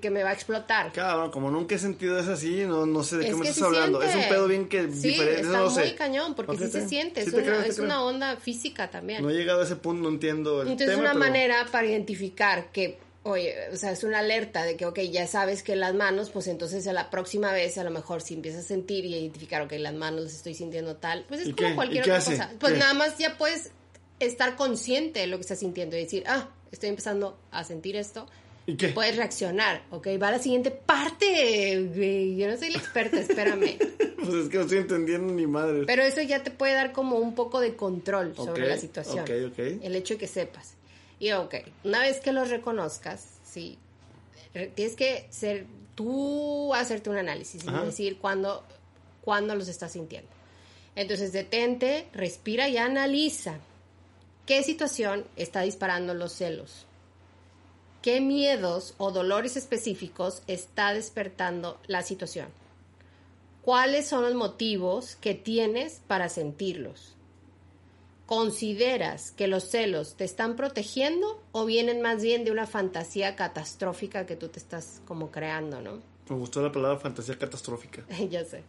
que 0.00 0.10
me 0.10 0.22
va 0.24 0.30
a 0.30 0.32
explotar. 0.32 0.92
Claro, 0.92 1.30
como 1.30 1.50
nunca 1.50 1.74
he 1.74 1.78
sentido 1.78 2.18
eso 2.18 2.32
así, 2.32 2.64
no, 2.64 2.86
no 2.86 3.04
sé 3.04 3.18
de 3.18 3.26
qué 3.26 3.34
me 3.34 3.48
estás 3.48 3.62
hablando. 3.62 4.02
Es 4.02 4.14
un 4.14 4.28
pedo 4.28 4.48
bien 4.48 4.68
que 4.68 4.90
sí, 4.90 5.10
diferente, 5.10 5.42
está 5.42 5.58
no 5.58 5.70
muy 5.70 5.92
cañón, 5.92 6.34
porque 6.34 6.56
sí 6.58 6.68
se 6.68 6.88
siente, 6.88 7.20
es, 7.20 7.32
una, 7.32 7.66
es 7.66 7.78
una, 7.78 8.02
onda 8.02 8.36
física 8.36 8.90
también. 8.90 9.22
No 9.22 9.30
he 9.30 9.34
llegado 9.34 9.60
a 9.60 9.64
ese 9.64 9.76
punto, 9.76 10.02
no 10.02 10.08
entiendo 10.08 10.62
el 10.62 10.68
Entonces 10.68 10.96
es 10.96 11.00
una 11.00 11.14
manera 11.14 11.66
para 11.70 11.86
identificar 11.86 12.72
que, 12.72 12.98
oye, 13.22 13.54
o 13.72 13.76
sea, 13.76 13.92
es 13.92 14.02
una 14.02 14.20
alerta 14.20 14.64
de 14.64 14.76
que, 14.76 14.86
ok, 14.86 15.00
ya 15.00 15.26
sabes 15.26 15.62
que 15.62 15.76
las 15.76 15.94
manos, 15.94 16.30
pues 16.30 16.48
entonces 16.48 16.86
a 16.88 16.92
la 16.92 17.10
próxima 17.10 17.52
vez, 17.52 17.78
a 17.78 17.84
lo 17.84 17.90
mejor 17.90 18.22
si 18.22 18.34
empiezas 18.34 18.64
a 18.64 18.68
sentir 18.68 19.04
y 19.04 19.14
identificar, 19.14 19.62
ok, 19.62 19.72
las 19.78 19.94
manos 19.94 20.24
las 20.24 20.34
estoy 20.34 20.54
sintiendo 20.54 20.96
tal, 20.96 21.24
pues 21.28 21.42
es 21.42 21.54
como 21.54 21.74
cualquier 21.76 22.02
otra 22.02 22.18
cosa. 22.20 22.50
Pues 22.58 22.76
nada 22.78 22.94
más 22.94 23.18
ya 23.18 23.36
puedes 23.38 23.70
estar 24.20 24.56
consciente 24.56 25.20
de 25.20 25.26
lo 25.26 25.36
que 25.36 25.42
estás 25.42 25.58
sintiendo 25.58 25.96
y 25.96 26.00
decir, 26.00 26.24
ah, 26.26 26.48
estoy 26.70 26.88
empezando 26.88 27.38
a 27.50 27.64
sentir 27.64 27.96
esto. 27.96 28.26
¿Y 28.66 28.76
qué? 28.76 28.88
Puedes 28.88 29.16
reaccionar, 29.16 29.84
¿ok? 29.90 30.08
Va 30.20 30.28
a 30.28 30.32
la 30.32 30.38
siguiente 30.38 30.70
parte, 30.72 32.36
Yo 32.36 32.48
no 32.48 32.56
soy 32.56 32.70
la 32.70 32.78
experta, 32.78 33.20
espérame. 33.20 33.78
pues 34.16 34.34
es 34.34 34.48
que 34.48 34.56
no 34.56 34.62
estoy 34.62 34.78
entendiendo 34.78 35.32
ni 35.32 35.46
madre. 35.46 35.84
Pero 35.86 36.02
eso 36.02 36.20
ya 36.22 36.42
te 36.42 36.50
puede 36.50 36.74
dar 36.74 36.92
como 36.92 37.16
un 37.16 37.34
poco 37.34 37.60
de 37.60 37.76
control 37.76 38.34
sobre 38.34 38.68
la 38.68 38.76
situación. 38.76 39.20
Ok, 39.20 39.30
ok. 39.52 39.58
El 39.82 39.94
hecho 39.94 40.14
de 40.14 40.18
que 40.18 40.26
sepas. 40.26 40.74
Y 41.18 41.32
ok, 41.32 41.54
una 41.84 42.00
vez 42.00 42.20
que 42.20 42.32
los 42.32 42.50
reconozcas, 42.50 43.24
sí, 43.44 43.78
tienes 44.74 44.96
que 44.96 45.26
ser 45.30 45.66
tú 45.94 46.74
hacerte 46.74 47.08
un 47.08 47.16
análisis 47.16 47.64
y 47.64 47.84
decir 47.84 48.18
cuándo, 48.18 48.64
cuándo 49.22 49.54
los 49.54 49.68
estás 49.68 49.92
sintiendo. 49.92 50.28
Entonces 50.94 51.32
detente, 51.32 52.06
respira 52.12 52.68
y 52.68 52.76
analiza. 52.76 53.58
¿Qué 54.46 54.62
situación 54.62 55.24
está 55.34 55.62
disparando 55.62 56.14
los 56.14 56.32
celos? 56.32 56.86
¿Qué 58.00 58.20
miedos 58.20 58.94
o 58.96 59.10
dolores 59.10 59.56
específicos 59.56 60.44
está 60.46 60.94
despertando 60.94 61.80
la 61.88 62.04
situación? 62.04 62.46
¿Cuáles 63.62 64.06
son 64.06 64.22
los 64.22 64.36
motivos 64.36 65.16
que 65.16 65.34
tienes 65.34 66.00
para 66.06 66.28
sentirlos? 66.28 67.16
¿Consideras 68.26 69.32
que 69.32 69.48
los 69.48 69.64
celos 69.64 70.14
te 70.14 70.22
están 70.22 70.54
protegiendo 70.54 71.42
o 71.50 71.64
vienen 71.64 72.00
más 72.00 72.22
bien 72.22 72.44
de 72.44 72.52
una 72.52 72.68
fantasía 72.68 73.34
catastrófica 73.34 74.26
que 74.26 74.36
tú 74.36 74.46
te 74.46 74.60
estás 74.60 75.02
como 75.06 75.32
creando, 75.32 75.80
no? 75.80 76.00
Me 76.28 76.36
gustó 76.36 76.62
la 76.62 76.70
palabra 76.70 77.00
fantasía 77.00 77.36
catastrófica. 77.36 78.04
ya 78.30 78.44
sé. 78.44 78.62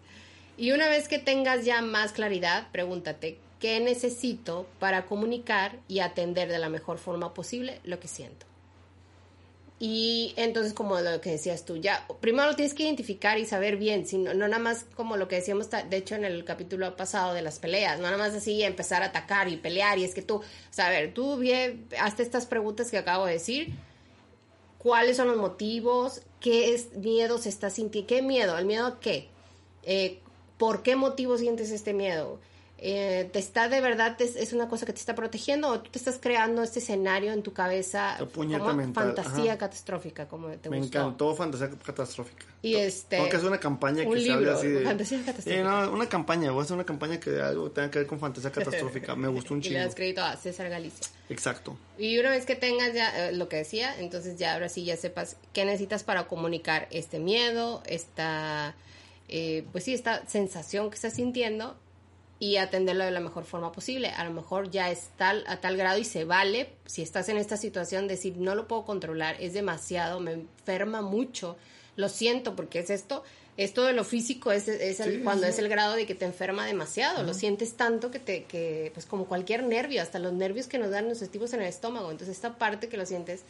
Y 0.58 0.72
una 0.72 0.90
vez 0.90 1.08
que 1.08 1.20
tengas 1.20 1.66
ya 1.66 1.84
más 1.84 2.14
claridad, 2.14 2.68
pregúntate, 2.72 3.38
¿qué 3.60 3.80
necesito 3.80 4.68
para 4.80 5.06
comunicar 5.06 5.80
y 5.88 6.00
atender 6.00 6.50
de 6.50 6.60
la 6.60 6.70
mejor 6.70 6.98
forma 6.98 7.34
posible 7.34 7.80
lo 7.84 8.00
que 8.00 8.08
siento? 8.08 8.46
Y 9.80 10.34
entonces, 10.38 10.74
como 10.74 11.00
lo 11.00 11.22
que 11.22 11.32
decías 11.32 11.64
tú, 11.64 11.78
ya 11.78 12.08
primero 12.20 12.50
lo 12.50 12.56
tienes 12.56 12.74
que 12.74 12.84
identificar 12.84 13.38
y 13.38 13.46
saber 13.46 13.78
bien, 13.78 14.08
sino, 14.08 14.34
no 14.34 14.48
nada 14.48 14.62
más 14.62 14.86
como 14.96 15.18
lo 15.18 15.28
que 15.28 15.36
decíamos, 15.36 15.70
de 15.70 15.98
hecho, 15.98 16.16
en 16.16 16.26
el 16.26 16.44
capítulo 16.46 16.96
pasado 16.96 17.36
de 17.36 17.44
las 17.44 17.60
peleas, 17.60 18.00
no 18.00 18.06
nada 18.06 18.18
más 18.18 18.34
así 18.34 18.64
empezar 18.64 19.04
a 19.04 19.08
atacar 19.08 19.50
y 19.50 19.58
pelear. 19.58 20.00
Y 20.00 20.04
es 20.04 20.16
que 20.16 20.24
tú, 20.24 20.38
o 20.38 21.10
tú 21.14 21.38
bien, 21.38 21.88
hazte 22.00 22.24
estas 22.24 22.48
preguntas 22.48 22.90
que 22.90 22.98
acabo 22.98 23.28
de 23.28 23.34
decir. 23.34 23.74
¿Cuáles 24.80 25.18
son 25.18 25.28
los 25.28 25.38
motivos? 25.38 26.22
¿Qué 26.40 26.74
es, 26.74 26.96
miedo 26.96 27.38
se 27.38 27.50
está 27.50 27.70
sintiendo? 27.70 28.08
¿Qué 28.08 28.22
miedo? 28.22 28.58
¿El 28.58 28.66
miedo 28.66 28.86
a 28.86 29.00
qué? 29.00 29.28
Eh, 29.84 30.20
¿Por 30.58 30.82
qué 30.82 30.96
motivo 30.96 31.38
sientes 31.38 31.72
este 31.72 31.94
miedo? 31.94 32.40
Eh, 32.80 33.28
te 33.34 33.40
está 33.40 33.70
de 33.70 33.82
verdad, 33.82 34.16
es, 34.22 34.54
una 34.54 34.68
cosa 34.68 34.86
que 34.86 34.94
te 34.94 35.00
está 35.00 35.16
protegiendo 35.16 35.70
o 35.70 35.80
tú 35.80 35.90
te 35.90 35.98
estás 35.98 36.20
creando 36.22 36.62
este 36.62 36.78
escenario 36.78 37.32
en 37.34 37.42
tu 37.42 37.52
cabeza 37.52 38.18
como 38.36 38.94
fantasía 38.94 39.58
catastrófica, 39.58 40.28
como 40.28 40.50
te 40.50 40.70
Me 40.70 40.78
encantó 40.78 41.34
fantasía 41.36 41.72
catastrófica. 41.72 42.46
Y 42.62 42.76
este... 42.76 43.16
Tengo 43.18 43.30
que 43.30 43.38
hacer 43.38 43.48
una 43.48 43.60
campaña 43.60 44.06
que 44.06 44.22
se 44.22 44.32
hable 44.32 44.52
así 44.52 44.68
de... 44.68 44.84
Fantasía 44.84 45.24
catastrófica. 45.26 45.64
no, 45.64 45.92
una 45.92 46.08
campaña, 46.08 46.52
voy 46.52 46.60
a 46.60 46.64
hacer 46.66 46.76
una 46.76 46.86
campaña 46.86 47.20
que 47.20 47.42
algo 47.42 47.72
tenga 47.72 47.90
que 47.90 48.00
ver 48.00 48.08
con 48.08 48.20
fantasía 48.20 48.52
catastrófica. 48.52 49.16
Me 49.16 49.28
gustó 49.28 49.56
un 49.56 49.62
chingo. 49.62 49.68
Y 49.78 49.80
le 49.80 49.84
das 49.84 49.96
crédito 49.96 50.22
a 50.24 50.38
César 50.38 50.70
Galicia. 50.70 51.08
Exacto. 51.30 51.78
Y 51.98 52.20
una 52.20 52.30
vez 52.30 52.46
que 52.46 52.56
tengas 52.56 52.94
ya 52.94 53.30
eh, 53.30 53.32
lo 53.34 53.50
que 53.50 53.58
decía, 53.58 54.00
entonces 54.00 54.38
ya 54.38 54.54
ahora 54.54 54.70
sí 54.70 54.86
ya 54.86 54.96
sepas 54.98 55.36
qué 55.52 55.66
necesitas 55.66 56.04
para 56.04 56.28
comunicar 56.28 56.88
este 56.92 57.20
miedo, 57.20 57.82
esta... 57.88 58.76
Eh, 59.30 59.66
pues 59.72 59.84
sí, 59.84 59.94
esta 59.94 60.26
sensación 60.28 60.90
que 60.90 60.96
estás 60.96 61.14
sintiendo 61.14 61.76
y 62.40 62.58
atenderlo 62.58 63.04
de 63.04 63.12
la 63.12 63.20
mejor 63.20 63.46
forma 63.46 63.72
posible. 63.72 64.10
A 64.10 64.24
lo 64.24 64.32
mejor 64.32 64.70
ya 64.70 64.92
es 64.92 65.10
tal, 65.18 65.44
a 65.48 65.58
tal 65.58 65.78
grado 65.78 65.98
y 65.98 66.04
se 66.04 66.24
vale, 66.24 66.70
si 66.86 67.02
estás 67.02 67.30
en 67.30 67.38
esta 67.38 67.58
situación, 67.58 68.08
decir, 68.08 68.38
no 68.38 68.56
lo 68.56 68.68
puedo 68.68 68.86
controlar, 68.86 69.36
es 69.40 69.54
demasiado, 69.54 70.20
me 70.20 70.34
enferma 70.34 71.02
mucho, 71.02 71.58
lo 71.96 72.10
siento 72.10 72.56
porque 72.56 72.80
es 72.80 72.90
esto. 72.90 73.24
Esto 73.58 73.86
de 73.86 73.94
lo 73.94 74.04
físico 74.04 74.52
es, 74.52 74.68
es 74.68 75.02
cuando 75.24 75.48
es 75.48 75.58
el 75.58 75.68
grado 75.68 75.96
de 75.96 76.06
que 76.06 76.14
te 76.14 76.26
enferma 76.26 76.64
demasiado, 76.68 77.24
lo 77.24 77.34
sientes 77.34 77.74
tanto 77.74 78.12
que 78.12 78.20
te, 78.20 78.44
que, 78.44 78.92
pues 78.94 79.08
como 79.08 79.26
cualquier 79.26 79.64
nervio, 79.64 80.04
hasta 80.04 80.20
los 80.20 80.32
nervios 80.32 80.68
que 80.68 80.78
nos 80.78 80.92
dan 80.92 81.10
los 81.10 81.24
estivos 81.24 81.54
en 81.54 81.62
el 81.62 81.68
estómago. 81.68 82.12
Entonces 82.12 82.36
esta 82.36 82.60
parte 82.60 82.88
que 82.88 82.98
lo 82.98 83.08
sientes 83.08 83.42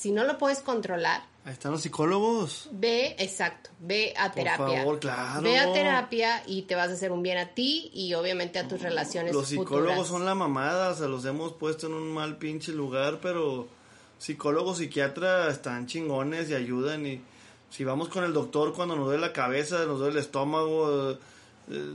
si 0.00 0.12
no 0.12 0.24
lo 0.24 0.38
puedes 0.38 0.60
controlar. 0.60 1.22
Ahí 1.44 1.52
están 1.52 1.72
los 1.72 1.82
psicólogos. 1.82 2.70
Ve, 2.72 3.16
exacto, 3.18 3.68
ve 3.80 4.14
a 4.16 4.32
terapia. 4.32 4.64
Por 4.64 4.76
favor, 4.78 4.98
claro. 4.98 5.42
Ve 5.42 5.58
a 5.58 5.70
terapia 5.74 6.42
y 6.46 6.62
te 6.62 6.74
vas 6.74 6.88
a 6.88 6.94
hacer 6.94 7.12
un 7.12 7.22
bien 7.22 7.36
a 7.36 7.48
ti 7.48 7.90
y 7.92 8.14
obviamente 8.14 8.58
a 8.58 8.66
tus 8.66 8.80
relaciones. 8.80 9.34
Los 9.34 9.48
psicólogos 9.48 10.08
son 10.08 10.24
la 10.24 10.34
mamada, 10.34 10.88
o 10.88 10.94
sea, 10.94 11.06
los 11.06 11.26
hemos 11.26 11.52
puesto 11.52 11.86
en 11.86 11.92
un 11.92 12.14
mal 12.14 12.38
pinche 12.38 12.72
lugar, 12.72 13.18
pero 13.20 13.68
psicólogos, 14.16 14.78
psiquiatras 14.78 15.52
están 15.52 15.86
chingones 15.86 16.48
y 16.48 16.54
ayudan 16.54 17.06
y 17.06 17.20
si 17.68 17.84
vamos 17.84 18.08
con 18.08 18.24
el 18.24 18.32
doctor 18.32 18.72
cuando 18.72 18.96
nos 18.96 19.04
duele 19.04 19.20
la 19.20 19.34
cabeza, 19.34 19.84
nos 19.84 19.98
duele 19.98 20.18
el 20.18 20.24
estómago, 20.24 21.10
eh, 21.10 21.94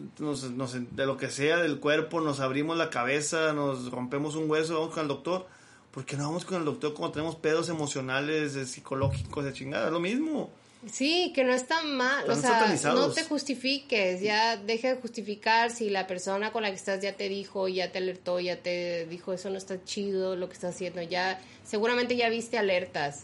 de 0.91 1.05
lo 1.07 1.17
que 1.17 1.29
sea 1.29 1.57
del 1.57 1.79
cuerpo, 1.79 2.21
nos 2.21 2.39
abrimos 2.39 2.77
la 2.77 2.91
cabeza, 2.91 3.51
nos 3.53 3.89
rompemos 3.89 4.35
un 4.35 4.47
hueso, 4.47 4.75
vamos 4.75 4.93
con 4.93 5.01
el 5.01 5.07
doctor 5.07 5.47
porque 5.95 6.17
no 6.17 6.23
vamos 6.25 6.43
con 6.43 6.57
el 6.57 6.65
doctor 6.65 6.93
cuando 6.93 7.13
tenemos 7.13 7.37
pedos 7.37 7.69
emocionales, 7.69 8.51
psicológicos, 8.69 9.45
de 9.45 9.53
chingada? 9.53 9.87
Es 9.87 9.93
lo 9.93 10.01
mismo. 10.01 10.49
Sí, 10.91 11.31
que 11.33 11.45
no 11.45 11.53
está 11.53 11.81
mal. 11.83 12.29
o 12.29 12.35
sea, 12.35 12.67
no 12.93 13.11
te 13.11 13.23
justifiques, 13.23 14.21
ya 14.21 14.57
deja 14.57 14.89
de 14.89 15.01
justificar 15.01 15.71
si 15.71 15.89
la 15.89 16.05
persona 16.05 16.51
con 16.51 16.63
la 16.63 16.69
que 16.69 16.75
estás 16.75 17.01
ya 17.01 17.13
te 17.13 17.29
dijo, 17.29 17.69
ya 17.69 17.93
te 17.93 17.99
alertó, 17.99 18.41
ya 18.41 18.61
te 18.61 19.07
dijo 19.07 19.31
eso 19.31 19.49
no 19.49 19.57
está 19.57 19.83
chido 19.85 20.35
lo 20.35 20.47
que 20.47 20.53
estás 20.53 20.75
haciendo, 20.75 21.01
ya 21.01 21.39
seguramente 21.63 22.17
ya 22.17 22.29
viste 22.29 22.57
alertas 22.57 23.23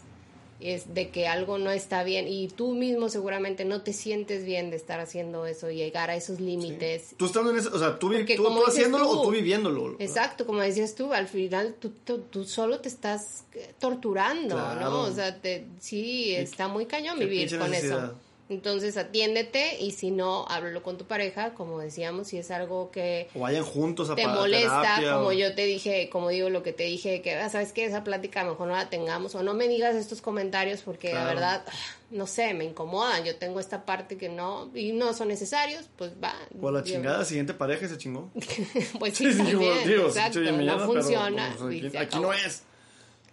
es 0.64 0.94
de 0.94 1.10
que 1.10 1.26
algo 1.26 1.58
no 1.58 1.70
está 1.70 2.04
bien 2.04 2.28
y 2.28 2.48
tú 2.48 2.74
mismo 2.74 3.08
seguramente 3.08 3.64
no 3.64 3.82
te 3.82 3.92
sientes 3.92 4.44
bien 4.44 4.70
de 4.70 4.76
estar 4.76 5.00
haciendo 5.00 5.46
eso 5.46 5.70
y 5.70 5.76
llegar 5.76 6.10
a 6.10 6.16
esos 6.16 6.40
límites. 6.40 7.14
Tú 7.16 7.26
estando 7.26 7.50
en 7.50 7.58
eso, 7.58 7.70
o 7.72 7.78
sea, 7.78 7.98
tú, 7.98 8.12
tú, 8.36 8.64
haciéndolo 8.66 9.08
o 9.08 9.22
tú 9.22 9.30
viviéndolo. 9.30 9.96
Exacto, 9.98 10.46
como 10.46 10.60
decías 10.60 10.94
tú, 10.94 11.12
al 11.12 11.28
final 11.28 11.74
tú, 11.78 11.90
tú, 12.30 12.44
solo 12.44 12.80
te 12.80 12.88
estás 12.88 13.44
torturando, 13.78 14.56
¿no? 14.76 15.02
O 15.02 15.12
sea, 15.12 15.40
te, 15.40 15.66
sí, 15.80 16.34
está 16.34 16.68
muy 16.68 16.86
cañón 16.86 17.18
vivir 17.18 17.58
con 17.58 17.72
eso. 17.74 18.14
Entonces 18.52 18.98
atiéndete 18.98 19.78
y 19.80 19.92
si 19.92 20.10
no, 20.10 20.44
háblalo 20.46 20.82
con 20.82 20.98
tu 20.98 21.06
pareja, 21.06 21.54
como 21.54 21.80
decíamos, 21.80 22.28
si 22.28 22.36
es 22.36 22.50
algo 22.50 22.90
que 22.90 23.28
o 23.34 23.40
vayan 23.40 23.64
juntos 23.64 24.10
a 24.10 24.14
te 24.14 24.26
molesta, 24.26 25.00
como 25.14 25.32
yo 25.32 25.54
te 25.54 25.64
dije, 25.64 26.10
como 26.10 26.28
digo 26.28 26.50
lo 26.50 26.62
que 26.62 26.74
te 26.74 26.84
dije, 26.84 27.22
que 27.22 27.34
ah, 27.34 27.48
sabes 27.48 27.72
que 27.72 27.86
esa 27.86 28.04
plática 28.04 28.44
mejor 28.44 28.68
no 28.68 28.74
la 28.74 28.90
tengamos 28.90 29.34
o 29.34 29.42
no 29.42 29.54
me 29.54 29.68
digas 29.68 29.96
estos 29.96 30.20
comentarios 30.20 30.82
porque 30.82 31.14
la 31.14 31.24
verdad, 31.24 31.64
no 32.10 32.26
sé, 32.26 32.52
me 32.52 32.64
incomodan. 32.64 33.24
Yo 33.24 33.36
tengo 33.36 33.58
esta 33.58 33.86
parte 33.86 34.18
que 34.18 34.28
no 34.28 34.70
y 34.74 34.92
no 34.92 35.14
son 35.14 35.28
necesarios, 35.28 35.86
pues 35.96 36.12
va. 36.22 36.34
O 36.60 36.70
la 36.70 36.82
chingada, 36.82 37.24
siguiente 37.24 37.54
pareja 37.54 37.88
se 37.88 37.96
chingó. 37.96 38.30
pues 38.98 39.16
sí, 39.16 39.34
también, 39.34 39.88
exacto, 39.88 40.40
no 40.40 40.78
funciona. 40.80 41.56
Pues, 41.58 41.96
aquí, 41.96 42.18
no 42.18 42.34
es. 42.34 42.64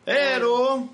Pero 0.06 0.88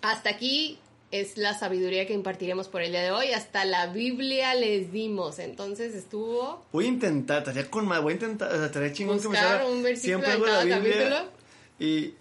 hasta 0.00 0.30
aquí 0.30 0.78
es 1.12 1.36
la 1.36 1.56
sabiduría 1.56 2.06
que 2.06 2.14
impartiremos 2.14 2.68
por 2.68 2.80
el 2.80 2.90
día 2.90 3.02
de 3.02 3.10
hoy. 3.10 3.32
Hasta 3.32 3.64
la 3.66 3.86
Biblia 3.88 4.54
les 4.54 4.90
dimos. 4.92 5.38
Entonces 5.38 5.94
estuvo. 5.94 6.64
Voy 6.72 6.86
a 6.86 6.88
intentar, 6.88 7.38
estaría 7.38 7.70
con 7.70 7.86
más. 7.86 8.02
Voy 8.02 8.12
a 8.12 8.14
intentar, 8.14 8.64
estaría 8.64 8.92
chingón 8.92 9.20
que 9.20 9.28
me 9.28 9.36
salga 9.36 9.66
un 9.68 9.82
versículo 9.82 10.26
siempre 10.26 10.40
de 10.40 10.50
cada 10.50 10.68
capítulo. 10.68 11.16
Y, 11.78 12.14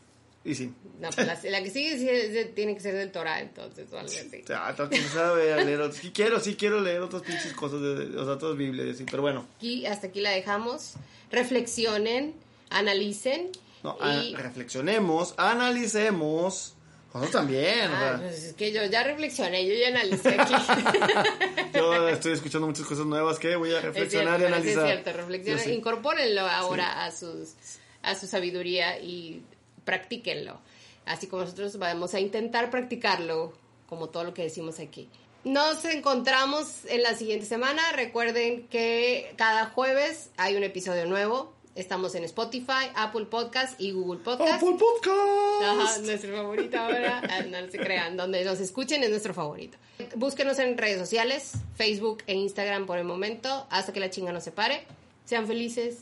y 0.43 0.55
sí. 0.55 0.73
No, 0.99 1.09
pues 1.09 1.25
la, 1.25 1.63
que 1.63 1.71
sigue 1.71 2.51
tiene 2.53 2.75
que 2.75 2.81
ser 2.81 2.93
del 2.93 3.11
Torah, 3.11 3.39
entonces, 3.39 3.91
o 3.91 3.97
algo 3.97 4.11
así. 4.11 4.43
Ah, 4.53 4.73
tengo 4.75 4.89
que 4.89 4.97
empezar 4.97 5.31
a, 5.31 5.63
leer. 5.63 5.91
Sí 5.93 6.11
quiero, 6.11 6.39
sí 6.39 6.55
quiero 6.55 6.81
leer 6.81 7.01
otras 7.01 7.23
pinches 7.23 7.53
cosas, 7.53 7.81
de, 7.81 8.17
o 8.17 8.25
sea, 8.25 8.33
otras 8.33 8.55
Biblias, 8.55 8.97
sí, 8.97 9.05
pero 9.09 9.23
bueno. 9.23 9.47
Aquí, 9.57 9.85
hasta 9.85 10.07
aquí 10.07 10.19
la 10.19 10.31
dejamos. 10.31 10.95
Reflexionen, 11.31 12.35
analicen. 12.69 13.49
No, 13.83 13.97
y... 14.21 14.35
reflexionemos, 14.35 15.33
analicemos 15.37 16.75
nosotros 17.13 17.31
también. 17.31 17.89
Ah, 17.91 18.17
pues 18.21 18.43
es 18.43 18.53
que 18.53 18.71
yo 18.71 18.85
ya 18.85 19.03
reflexioné, 19.03 19.67
yo 19.67 19.73
ya 19.73 19.89
analicé 19.89 20.39
aquí. 20.39 20.53
yo 21.73 22.07
estoy 22.07 22.33
escuchando 22.33 22.67
muchas 22.67 22.85
cosas 22.85 23.05
nuevas 23.05 23.37
que 23.37 23.55
voy 23.55 23.73
a 23.73 23.81
reflexionar 23.81 24.39
y 24.39 24.45
analizar. 24.45 24.87
Es 24.87 24.93
cierto, 24.93 25.13
reflexionen, 25.13 25.73
incorpórenlo 25.73 26.41
ahora 26.41 27.03
a, 27.03 27.11
sus, 27.11 27.55
a 28.01 28.15
su 28.15 28.27
sabiduría 28.27 28.99
y 28.99 29.43
practíquenlo. 29.83 30.59
Así 31.05 31.27
como 31.27 31.41
nosotros 31.43 31.77
vamos 31.77 32.13
a 32.13 32.19
intentar 32.19 32.69
practicarlo, 32.69 33.53
como 33.87 34.09
todo 34.09 34.23
lo 34.23 34.33
que 34.33 34.43
decimos 34.43 34.79
aquí. 34.79 35.09
Nos 35.43 35.83
encontramos 35.85 36.85
en 36.87 37.01
la 37.01 37.15
siguiente 37.15 37.45
semana. 37.45 37.81
Recuerden 37.93 38.67
que 38.67 39.33
cada 39.37 39.65
jueves 39.65 40.29
hay 40.37 40.55
un 40.55 40.63
episodio 40.63 41.05
nuevo. 41.07 41.51
Estamos 41.73 42.15
en 42.15 42.25
Spotify, 42.25 42.91
Apple 42.95 43.25
Podcast 43.25 43.79
y 43.79 43.91
Google 43.91 44.19
Podcast. 44.19 44.55
Apple 44.55 44.77
Podcast. 44.77 45.63
Ajá, 45.63 46.01
nuestro 46.01 46.35
favorito 46.35 46.77
ahora. 46.77 47.21
Ah, 47.31 47.43
no 47.43 47.71
se 47.71 47.77
crean, 47.77 48.17
donde 48.17 48.43
nos 48.43 48.59
escuchen 48.59 49.03
es 49.03 49.09
nuestro 49.09 49.33
favorito. 49.33 49.77
Búsquenos 50.15 50.59
en 50.59 50.77
redes 50.77 50.99
sociales, 50.99 51.53
Facebook 51.75 52.23
e 52.27 52.33
Instagram 52.33 52.85
por 52.85 52.97
el 52.97 53.05
momento, 53.05 53.67
hasta 53.69 53.93
que 53.93 54.01
la 54.01 54.09
chinga 54.09 54.33
no 54.33 54.41
se 54.41 54.51
pare. 54.51 54.85
Sean 55.23 55.47
felices, 55.47 55.99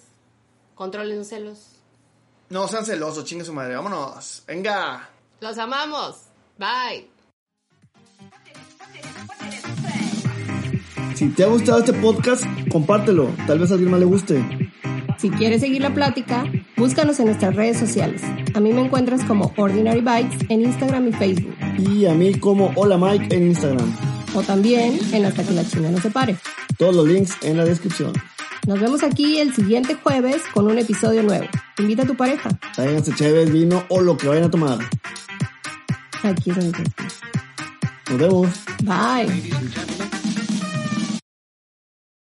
controlen 0.73 1.17
los 1.17 1.27
celos. 1.27 1.59
No 2.49 2.67
sean 2.67 2.83
celosos, 2.85 3.25
chingue 3.25 3.45
su 3.45 3.53
madre, 3.53 3.75
vámonos. 3.75 4.43
Venga. 4.47 5.07
Los 5.39 5.57
amamos. 5.59 6.15
Bye. 6.57 7.07
Si 11.15 11.29
te 11.29 11.43
ha 11.43 11.47
gustado 11.47 11.79
este 11.79 11.93
podcast, 11.93 12.43
compártelo. 12.71 13.29
Tal 13.45 13.59
vez 13.59 13.69
a 13.69 13.75
alguien 13.75 13.91
más 13.91 13.99
le 13.99 14.05
guste. 14.07 14.71
Si 15.19 15.29
quieres 15.29 15.59
seguir 15.59 15.81
la 15.81 15.93
plática, 15.93 16.45
búscanos 16.77 17.19
en 17.19 17.25
nuestras 17.25 17.53
redes 17.53 17.77
sociales. 17.77 18.21
A 18.53 18.61
mí 18.61 18.71
me 18.71 18.79
encuentras 18.79 19.21
como 19.25 19.51
Ordinary 19.57 19.99
Bites 19.99 20.49
en 20.49 20.61
Instagram 20.61 21.09
y 21.09 21.11
Facebook. 21.11 21.55
Y 21.77 22.05
a 22.05 22.13
mí 22.13 22.35
como 22.35 22.71
Hola 22.75 22.97
Mike 22.97 23.35
en 23.35 23.47
Instagram. 23.47 23.93
O 24.33 24.41
también 24.43 24.97
en 25.11 25.25
Hasta 25.25 25.43
que 25.43 25.51
la 25.51 25.65
China 25.65 25.91
no 25.91 25.99
se 25.99 26.09
pare. 26.09 26.37
Todos 26.77 26.95
los 26.95 27.05
links 27.05 27.35
en 27.41 27.57
la 27.57 27.65
descripción. 27.65 28.13
Nos 28.65 28.79
vemos 28.79 29.03
aquí 29.03 29.39
el 29.39 29.53
siguiente 29.53 29.95
jueves 29.95 30.41
con 30.53 30.67
un 30.67 30.77
episodio 30.77 31.21
nuevo. 31.21 31.47
Invita 31.79 32.03
a 32.03 32.05
tu 32.05 32.15
pareja. 32.15 32.49
Tráiganse 32.73 33.13
chévere, 33.13 33.51
vino 33.51 33.83
o 33.89 33.99
lo 33.99 34.15
que 34.15 34.29
vayan 34.29 34.45
a 34.45 34.51
tomar. 34.51 34.79
Aquí 36.23 36.51
es 36.51 36.55
donde 36.55 36.83
Nos 38.09 38.17
vemos. 38.17 38.49
Bye. 38.83 40.08